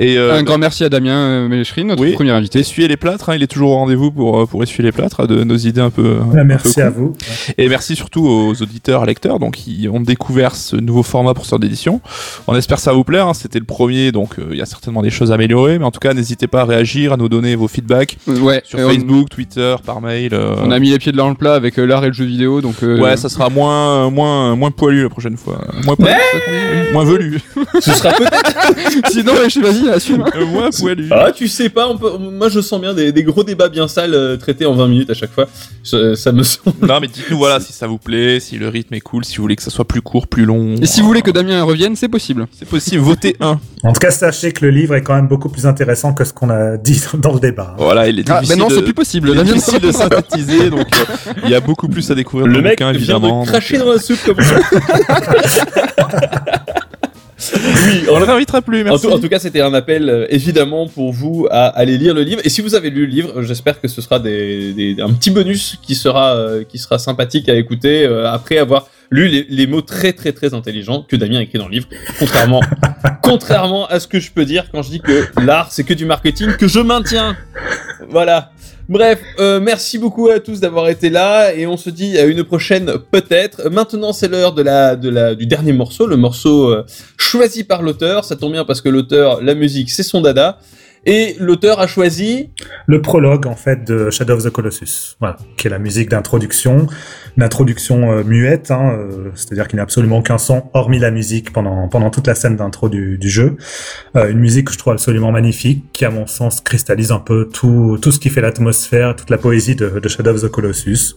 Et 0.03 0.17
euh, 0.17 0.33
Un 0.33 0.41
grand 0.41 0.57
merci 0.57 0.83
à 0.83 0.89
Damien 0.89 1.13
euh, 1.15 1.47
Méchery, 1.47 1.83
notre 1.85 2.01
Oui. 2.01 2.13
premier 2.13 2.31
invité. 2.31 2.57
essuyer 2.59 2.87
les 2.87 2.97
plâtres, 2.97 3.29
hein, 3.29 3.35
il 3.35 3.43
est 3.43 3.47
toujours 3.47 3.69
au 3.69 3.75
rendez-vous 3.75 4.09
pour, 4.11 4.41
euh, 4.41 4.45
pour 4.47 4.63
essuyer 4.63 4.83
les 4.83 4.91
plâtres, 4.91 5.27
de 5.27 5.43
nos 5.43 5.57
idées 5.57 5.79
un 5.81 5.91
peu. 5.91 6.17
un 6.21 6.27
peu 6.35 6.43
Merci 6.43 6.81
à 6.81 6.89
vous. 6.89 7.13
Et 7.59 7.69
merci 7.69 7.95
surtout 7.95 8.25
aux 8.25 8.59
auditeurs, 8.63 9.05
lecteurs, 9.05 9.37
donc 9.37 9.53
qui 9.53 9.87
ont 9.93 9.99
découvert 9.99 10.55
ce 10.55 10.75
nouveau 10.75 11.03
format 11.03 11.35
pour 11.35 11.45
sorte 11.45 11.61
d'édition. 11.61 12.01
On 12.47 12.55
espère 12.55 12.77
que 12.77 12.83
ça 12.83 12.93
vous 12.93 13.03
plaire. 13.03 13.27
hein. 13.27 13.35
C'était 13.35 13.59
le 13.59 13.65
premier, 13.65 14.11
donc 14.11 14.39
euh, 14.39 14.47
il 14.51 14.57
y 14.57 14.61
a 14.63 14.65
certainement 14.65 15.03
des 15.03 15.11
choses 15.11 15.31
à 15.31 15.35
améliorer, 15.35 15.77
mais 15.77 15.85
en 15.85 15.91
tout 15.91 15.99
cas, 15.99 16.15
n'hésitez 16.15 16.47
pas 16.47 16.61
à 16.61 16.65
réagir, 16.65 17.13
à 17.13 17.17
nous 17.17 17.29
donner 17.29 17.55
vos 17.55 17.67
feedbacks 17.67 18.17
Ouais, 18.25 18.63
sur 18.65 18.79
on- 18.79 18.89
Facebook, 18.89 19.29
Twitter, 19.29 19.75
par 19.85 20.01
mail. 20.01 20.33
euh, 20.33 20.55
On 20.63 20.71
a 20.71 20.79
mis 20.79 20.89
les 20.89 20.97
pieds 20.97 21.11
dans 21.11 21.29
le 21.29 21.35
plat 21.35 21.53
avec 21.53 21.77
euh, 21.77 21.85
l'art 21.85 22.03
et 22.03 22.07
le 22.07 22.13
jeu 22.13 22.25
vidéo, 22.25 22.61
donc 22.61 22.81
euh, 22.81 22.99
Ouais, 22.99 23.17
ça 23.17 23.29
sera 23.29 23.49
moins, 23.51 24.09
moins, 24.09 24.55
moins 24.55 24.71
poilu 24.71 25.03
la 25.03 25.09
prochaine 25.09 25.37
fois. 25.37 25.59
Moins 25.85 25.95
poilu, 25.95 26.15
moins 26.91 27.03
velu. 27.05 27.39
Ce 27.79 27.91
sera 27.93 28.11
peut-être. 28.13 29.11
sinon 29.11 29.33
je 29.43 29.49
sais, 29.49 29.61
vas-y, 29.61 29.90
assume. 29.91 30.23
Euh, 30.35 30.45
moins 30.45 30.69
poilu. 30.71 31.07
Ah 31.11 31.31
tu 31.31 31.47
sais 31.47 31.69
pas, 31.69 31.87
on 31.87 31.97
peut... 31.97 32.17
moi 32.17 32.49
je 32.49 32.59
sens 32.61 32.79
bien 32.81 32.93
des, 32.93 33.11
des 33.11 33.23
gros 33.23 33.43
débats 33.43 33.69
bien 33.69 33.87
sales 33.87 34.13
euh, 34.13 34.37
traités 34.37 34.65
en 34.65 34.73
20 34.73 34.87
minutes 34.87 35.09
à 35.09 35.13
chaque 35.13 35.31
fois. 35.31 35.47
Je- 35.83 36.15
ça 36.15 36.31
me 36.31 36.43
semble. 36.43 36.75
Non, 36.87 36.99
mais 36.99 37.07
dites-nous 37.07 37.37
voilà 37.37 37.59
si 37.59 37.73
ça 37.73 37.87
vous 37.87 37.97
plaît, 37.97 38.39
si 38.39 38.57
le 38.57 38.67
rythme 38.69 38.93
est 38.93 38.99
cool, 39.01 39.25
si 39.25 39.37
vous 39.37 39.43
voulez 39.43 39.55
que 39.55 39.63
ça 39.63 39.71
soit 39.71 39.85
plus 39.85 40.01
court, 40.01 40.27
plus 40.27 40.45
long. 40.45 40.75
Et 40.81 40.85
si 40.85 41.01
vous 41.01 41.07
voulez 41.07 41.21
que 41.21 41.31
Damien 41.31 41.63
revienne, 41.63 41.95
c'est 41.95 42.07
possible. 42.09 42.47
c'est 42.57 42.67
possible, 42.67 43.03
votez 43.03 43.35
un. 43.39 43.59
En 43.83 43.93
tout 43.93 43.99
cas, 43.99 44.11
sachez 44.11 44.51
que 44.51 44.65
le 44.65 44.71
livre 44.71 44.95
est 44.95 45.01
quand 45.01 45.15
même 45.15 45.27
beaucoup 45.27 45.49
plus 45.49 45.65
intéressant 45.65 46.13
que 46.13 46.23
ce 46.23 46.33
qu'on 46.33 46.49
a 46.49 46.77
dit 46.77 47.01
dans 47.19 47.33
le 47.33 47.39
débat. 47.39 47.75
Voilà, 47.77 48.07
il 48.07 48.19
est 48.19 48.29
Ah, 48.29 48.39
difficile. 48.41 48.57
ben 48.57 48.63
non, 48.63 48.69
de- 48.69 48.75
c'est 48.75 48.83
plus 48.83 48.93
possible. 48.93 49.29
il 49.29 49.33
est 49.33 49.37
Damien 49.37 49.53
difficile 49.53 49.79
de 49.79 49.91
synthétiser, 49.91 50.69
donc 50.69 50.87
euh, 50.95 51.33
il 51.45 51.49
y 51.49 51.55
a 51.55 51.59
beaucoup 51.59 51.87
plus 51.87 52.09
à 52.11 52.15
découvrir 52.15 52.47
dans 52.47 52.53
Le 52.53 52.61
mec 52.61 52.73
bouquin, 52.79 52.91
vient 52.91 52.99
évidemment. 52.99 53.43
de 53.43 53.47
cracher 53.49 53.77
donc, 53.77 53.87
dans 53.87 53.93
la 53.93 53.99
soupe 53.99 54.19
comme 54.25 54.41
ça. 54.41 54.55
oui, 57.53 58.03
On 58.11 58.19
ne 58.19 58.25
réinvitera 58.25 58.61
plus, 58.61 58.81
En 58.81 58.83
merci. 58.85 59.07
tout, 59.07 59.13
en 59.13 59.19
tout 59.19 59.29
cas, 59.29 59.39
c'était 59.39 59.61
un 59.61 59.73
appel 59.73 60.09
euh, 60.09 60.25
évidemment 60.29 60.87
pour 60.87 61.11
vous 61.11 61.47
à 61.49 61.65
aller 61.67 61.97
lire 61.97 62.13
le 62.13 62.23
livre. 62.23 62.41
Et 62.43 62.49
si 62.49 62.61
vous 62.61 62.75
avez 62.75 62.89
lu 62.89 63.05
le 63.05 63.11
livre, 63.11 63.41
j'espère 63.41 63.79
que 63.81 63.87
ce 63.87 64.01
sera 64.01 64.19
des, 64.19 64.73
des- 64.73 65.01
un 65.01 65.11
petit 65.13 65.31
bonus 65.31 65.77
qui 65.81 65.95
sera 65.95 66.35
euh, 66.35 66.63
qui 66.63 66.77
sera 66.77 66.99
sympathique 66.99 67.49
à 67.49 67.55
écouter 67.55 68.05
euh, 68.05 68.29
après 68.31 68.57
avoir 68.57 68.87
lu 69.09 69.27
les, 69.27 69.45
les 69.49 69.67
mots 69.67 69.81
très 69.81 70.13
très 70.13 70.31
très 70.31 70.53
intelligents 70.53 71.05
que 71.07 71.15
Damien 71.17 71.39
a 71.39 71.41
écrit 71.41 71.57
dans 71.59 71.67
le 71.67 71.73
livre. 71.73 71.87
Contrairement 72.19 72.61
contrairement 73.21 73.85
à 73.87 73.99
ce 73.99 74.07
que 74.07 74.19
je 74.19 74.31
peux 74.31 74.45
dire 74.45 74.65
quand 74.71 74.81
je 74.83 74.89
dis 74.89 74.99
que 75.01 75.25
l'art 75.41 75.71
c'est 75.71 75.83
que 75.83 75.93
du 75.93 76.05
marketing 76.05 76.53
que 76.57 76.67
je 76.67 76.79
maintiens. 76.79 77.35
Voilà. 78.09 78.51
Bref, 78.91 79.21
euh, 79.39 79.61
merci 79.61 79.97
beaucoup 79.97 80.27
à 80.27 80.41
tous 80.41 80.59
d'avoir 80.59 80.89
été 80.89 81.09
là 81.09 81.53
et 81.53 81.65
on 81.65 81.77
se 81.77 81.89
dit 81.89 82.17
à 82.17 82.25
une 82.25 82.43
prochaine 82.43 82.91
peut-être. 83.09 83.69
Maintenant 83.69 84.11
c'est 84.11 84.27
l'heure 84.27 84.53
du 84.53 85.45
dernier 85.45 85.71
morceau, 85.71 86.07
le 86.07 86.17
morceau 86.17 86.73
euh, 86.73 86.85
choisi 87.15 87.63
par 87.63 87.83
l'auteur. 87.83 88.25
Ça 88.25 88.35
tombe 88.35 88.51
bien 88.51 88.65
parce 88.65 88.81
que 88.81 88.89
l'auteur, 88.89 89.41
la 89.41 89.55
musique 89.55 89.89
c'est 89.91 90.03
son 90.03 90.19
dada. 90.19 90.59
Et 91.05 91.35
l'auteur 91.39 91.79
a 91.79 91.87
choisi... 91.87 92.51
Le 92.85 93.01
prologue, 93.01 93.47
en 93.47 93.55
fait, 93.55 93.83
de 93.83 94.11
Shadow 94.11 94.35
of 94.35 94.43
the 94.43 94.49
Colossus. 94.51 95.15
Voilà. 95.19 95.37
Qui 95.57 95.67
est 95.67 95.69
la 95.71 95.79
musique 95.79 96.09
d'introduction. 96.09 96.85
Une 97.37 97.43
introduction 97.43 98.11
euh, 98.11 98.23
muette, 98.23 98.69
hein, 98.69 98.93
euh, 98.93 99.31
c'est-à-dire 99.33 99.67
qu'il 99.67 99.77
n'y 99.77 99.79
a 99.79 99.83
absolument 99.83 100.19
aucun 100.19 100.37
son, 100.37 100.69
hormis 100.73 100.99
la 100.99 101.09
musique, 101.09 101.53
pendant, 101.53 101.87
pendant 101.87 102.11
toute 102.11 102.27
la 102.27 102.35
scène 102.35 102.55
d'intro 102.55 102.87
du, 102.87 103.17
jeu. 103.23 103.57
Euh, 104.15 104.29
une 104.29 104.39
musique 104.39 104.67
que 104.67 104.73
je 104.73 104.77
trouve 104.77 104.93
absolument 104.93 105.31
magnifique, 105.31 105.85
qui, 105.91 106.05
à 106.05 106.11
mon 106.11 106.27
sens, 106.27 106.61
cristallise 106.61 107.11
un 107.11 107.19
peu 107.19 107.49
tout, 107.51 107.97
tout 107.99 108.11
ce 108.11 108.19
qui 108.19 108.29
fait 108.29 108.41
l'atmosphère, 108.41 109.15
toute 109.15 109.31
la 109.31 109.39
poésie 109.39 109.75
de, 109.75 110.07
Shadow 110.07 110.31
of 110.31 110.41
the 110.41 110.49
Colossus. 110.49 111.15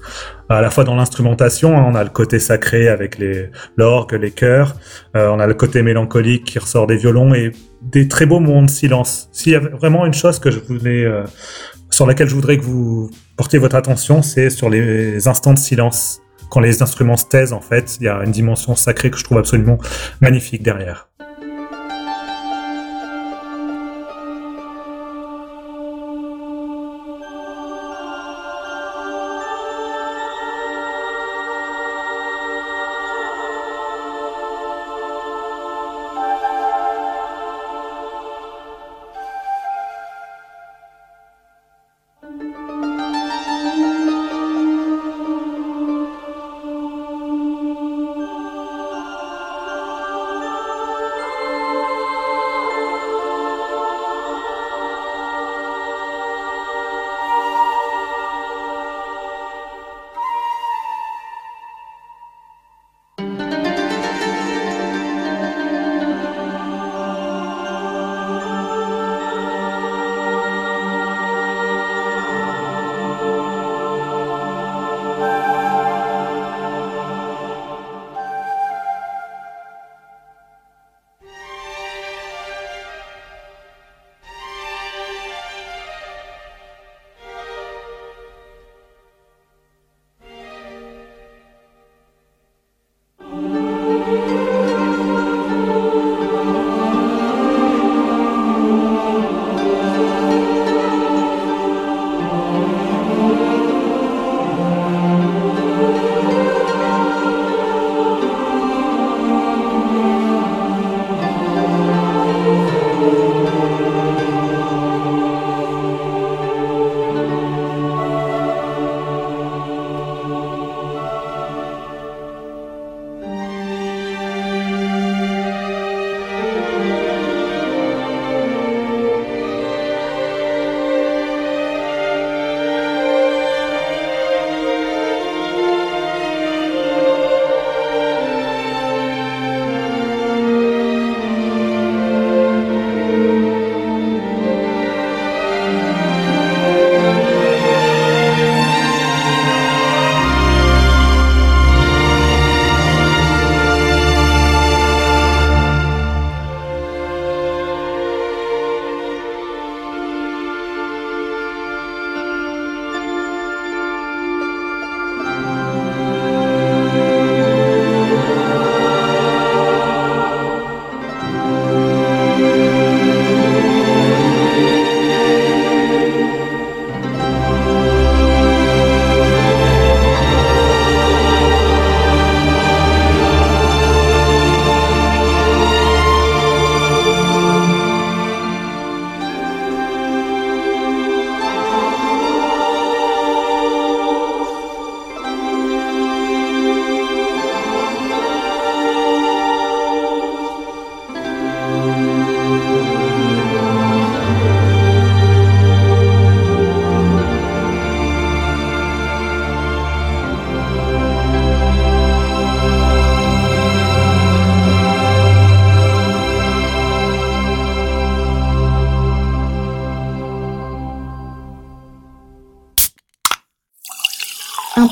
À 0.49 0.63
la 0.63 0.71
fois 0.71 0.85
dans 0.85 0.95
l'instrumentation, 0.95 1.77
hein, 1.77 1.85
on 1.87 1.95
a 1.95 2.05
le 2.05 2.11
côté 2.11 2.39
sacré 2.39 2.89
avec 2.89 3.19
les 3.19 3.51
l'orgue, 3.77 4.15
les 4.15 4.31
chœurs, 4.31 4.77
on 5.15 5.41
a 5.41 5.47
le 5.47 5.55
côté 5.55 5.83
mélancolique 5.83 6.45
qui 6.45 6.59
ressort 6.59 6.87
des 6.87 6.97
violons 6.97 7.35
et 7.35 7.51
des 7.91 8.09
très 8.09 8.27
beaux 8.27 8.41
moments 8.41 8.63
de 8.63 8.71
silence. 8.71 9.29
S'il 9.33 9.53
y 9.53 9.57
a 9.57 9.61
vraiment 9.61 10.07
une 10.07 10.15
chose 10.15 10.39
que 10.39 10.51
je 10.51 10.59
voulais, 10.59 11.05
euh, 11.05 11.25
sur 11.91 12.07
laquelle 12.07 12.29
je 12.29 12.35
voudrais 12.35 12.57
que 12.59 12.63
vous 12.63 13.11
portiez 13.37 13.59
votre 13.59 13.77
attention, 13.77 14.23
c'est 14.23 14.51
sur 14.51 14.71
les 14.71 15.29
instants 15.29 15.55
de 15.55 15.59
silence. 15.59 16.21
Quand 16.51 16.61
les 16.61 16.83
instruments 16.83 17.17
se 17.17 17.27
taisent, 17.27 17.53
en 17.53 17.61
fait, 17.61 17.97
il 18.01 18.05
y 18.05 18.09
a 18.09 18.23
une 18.25 18.33
dimension 18.33 18.75
sacrée 18.75 19.11
que 19.11 19.17
je 19.17 19.25
trouve 19.25 19.39
absolument 19.39 19.79
magnifique 20.21 20.63
derrière. 20.63 21.09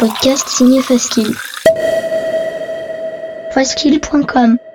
Podcast 0.03 0.49
signé 0.49 0.83
Faskill. 0.83 1.31
Faskill.com 3.55 4.72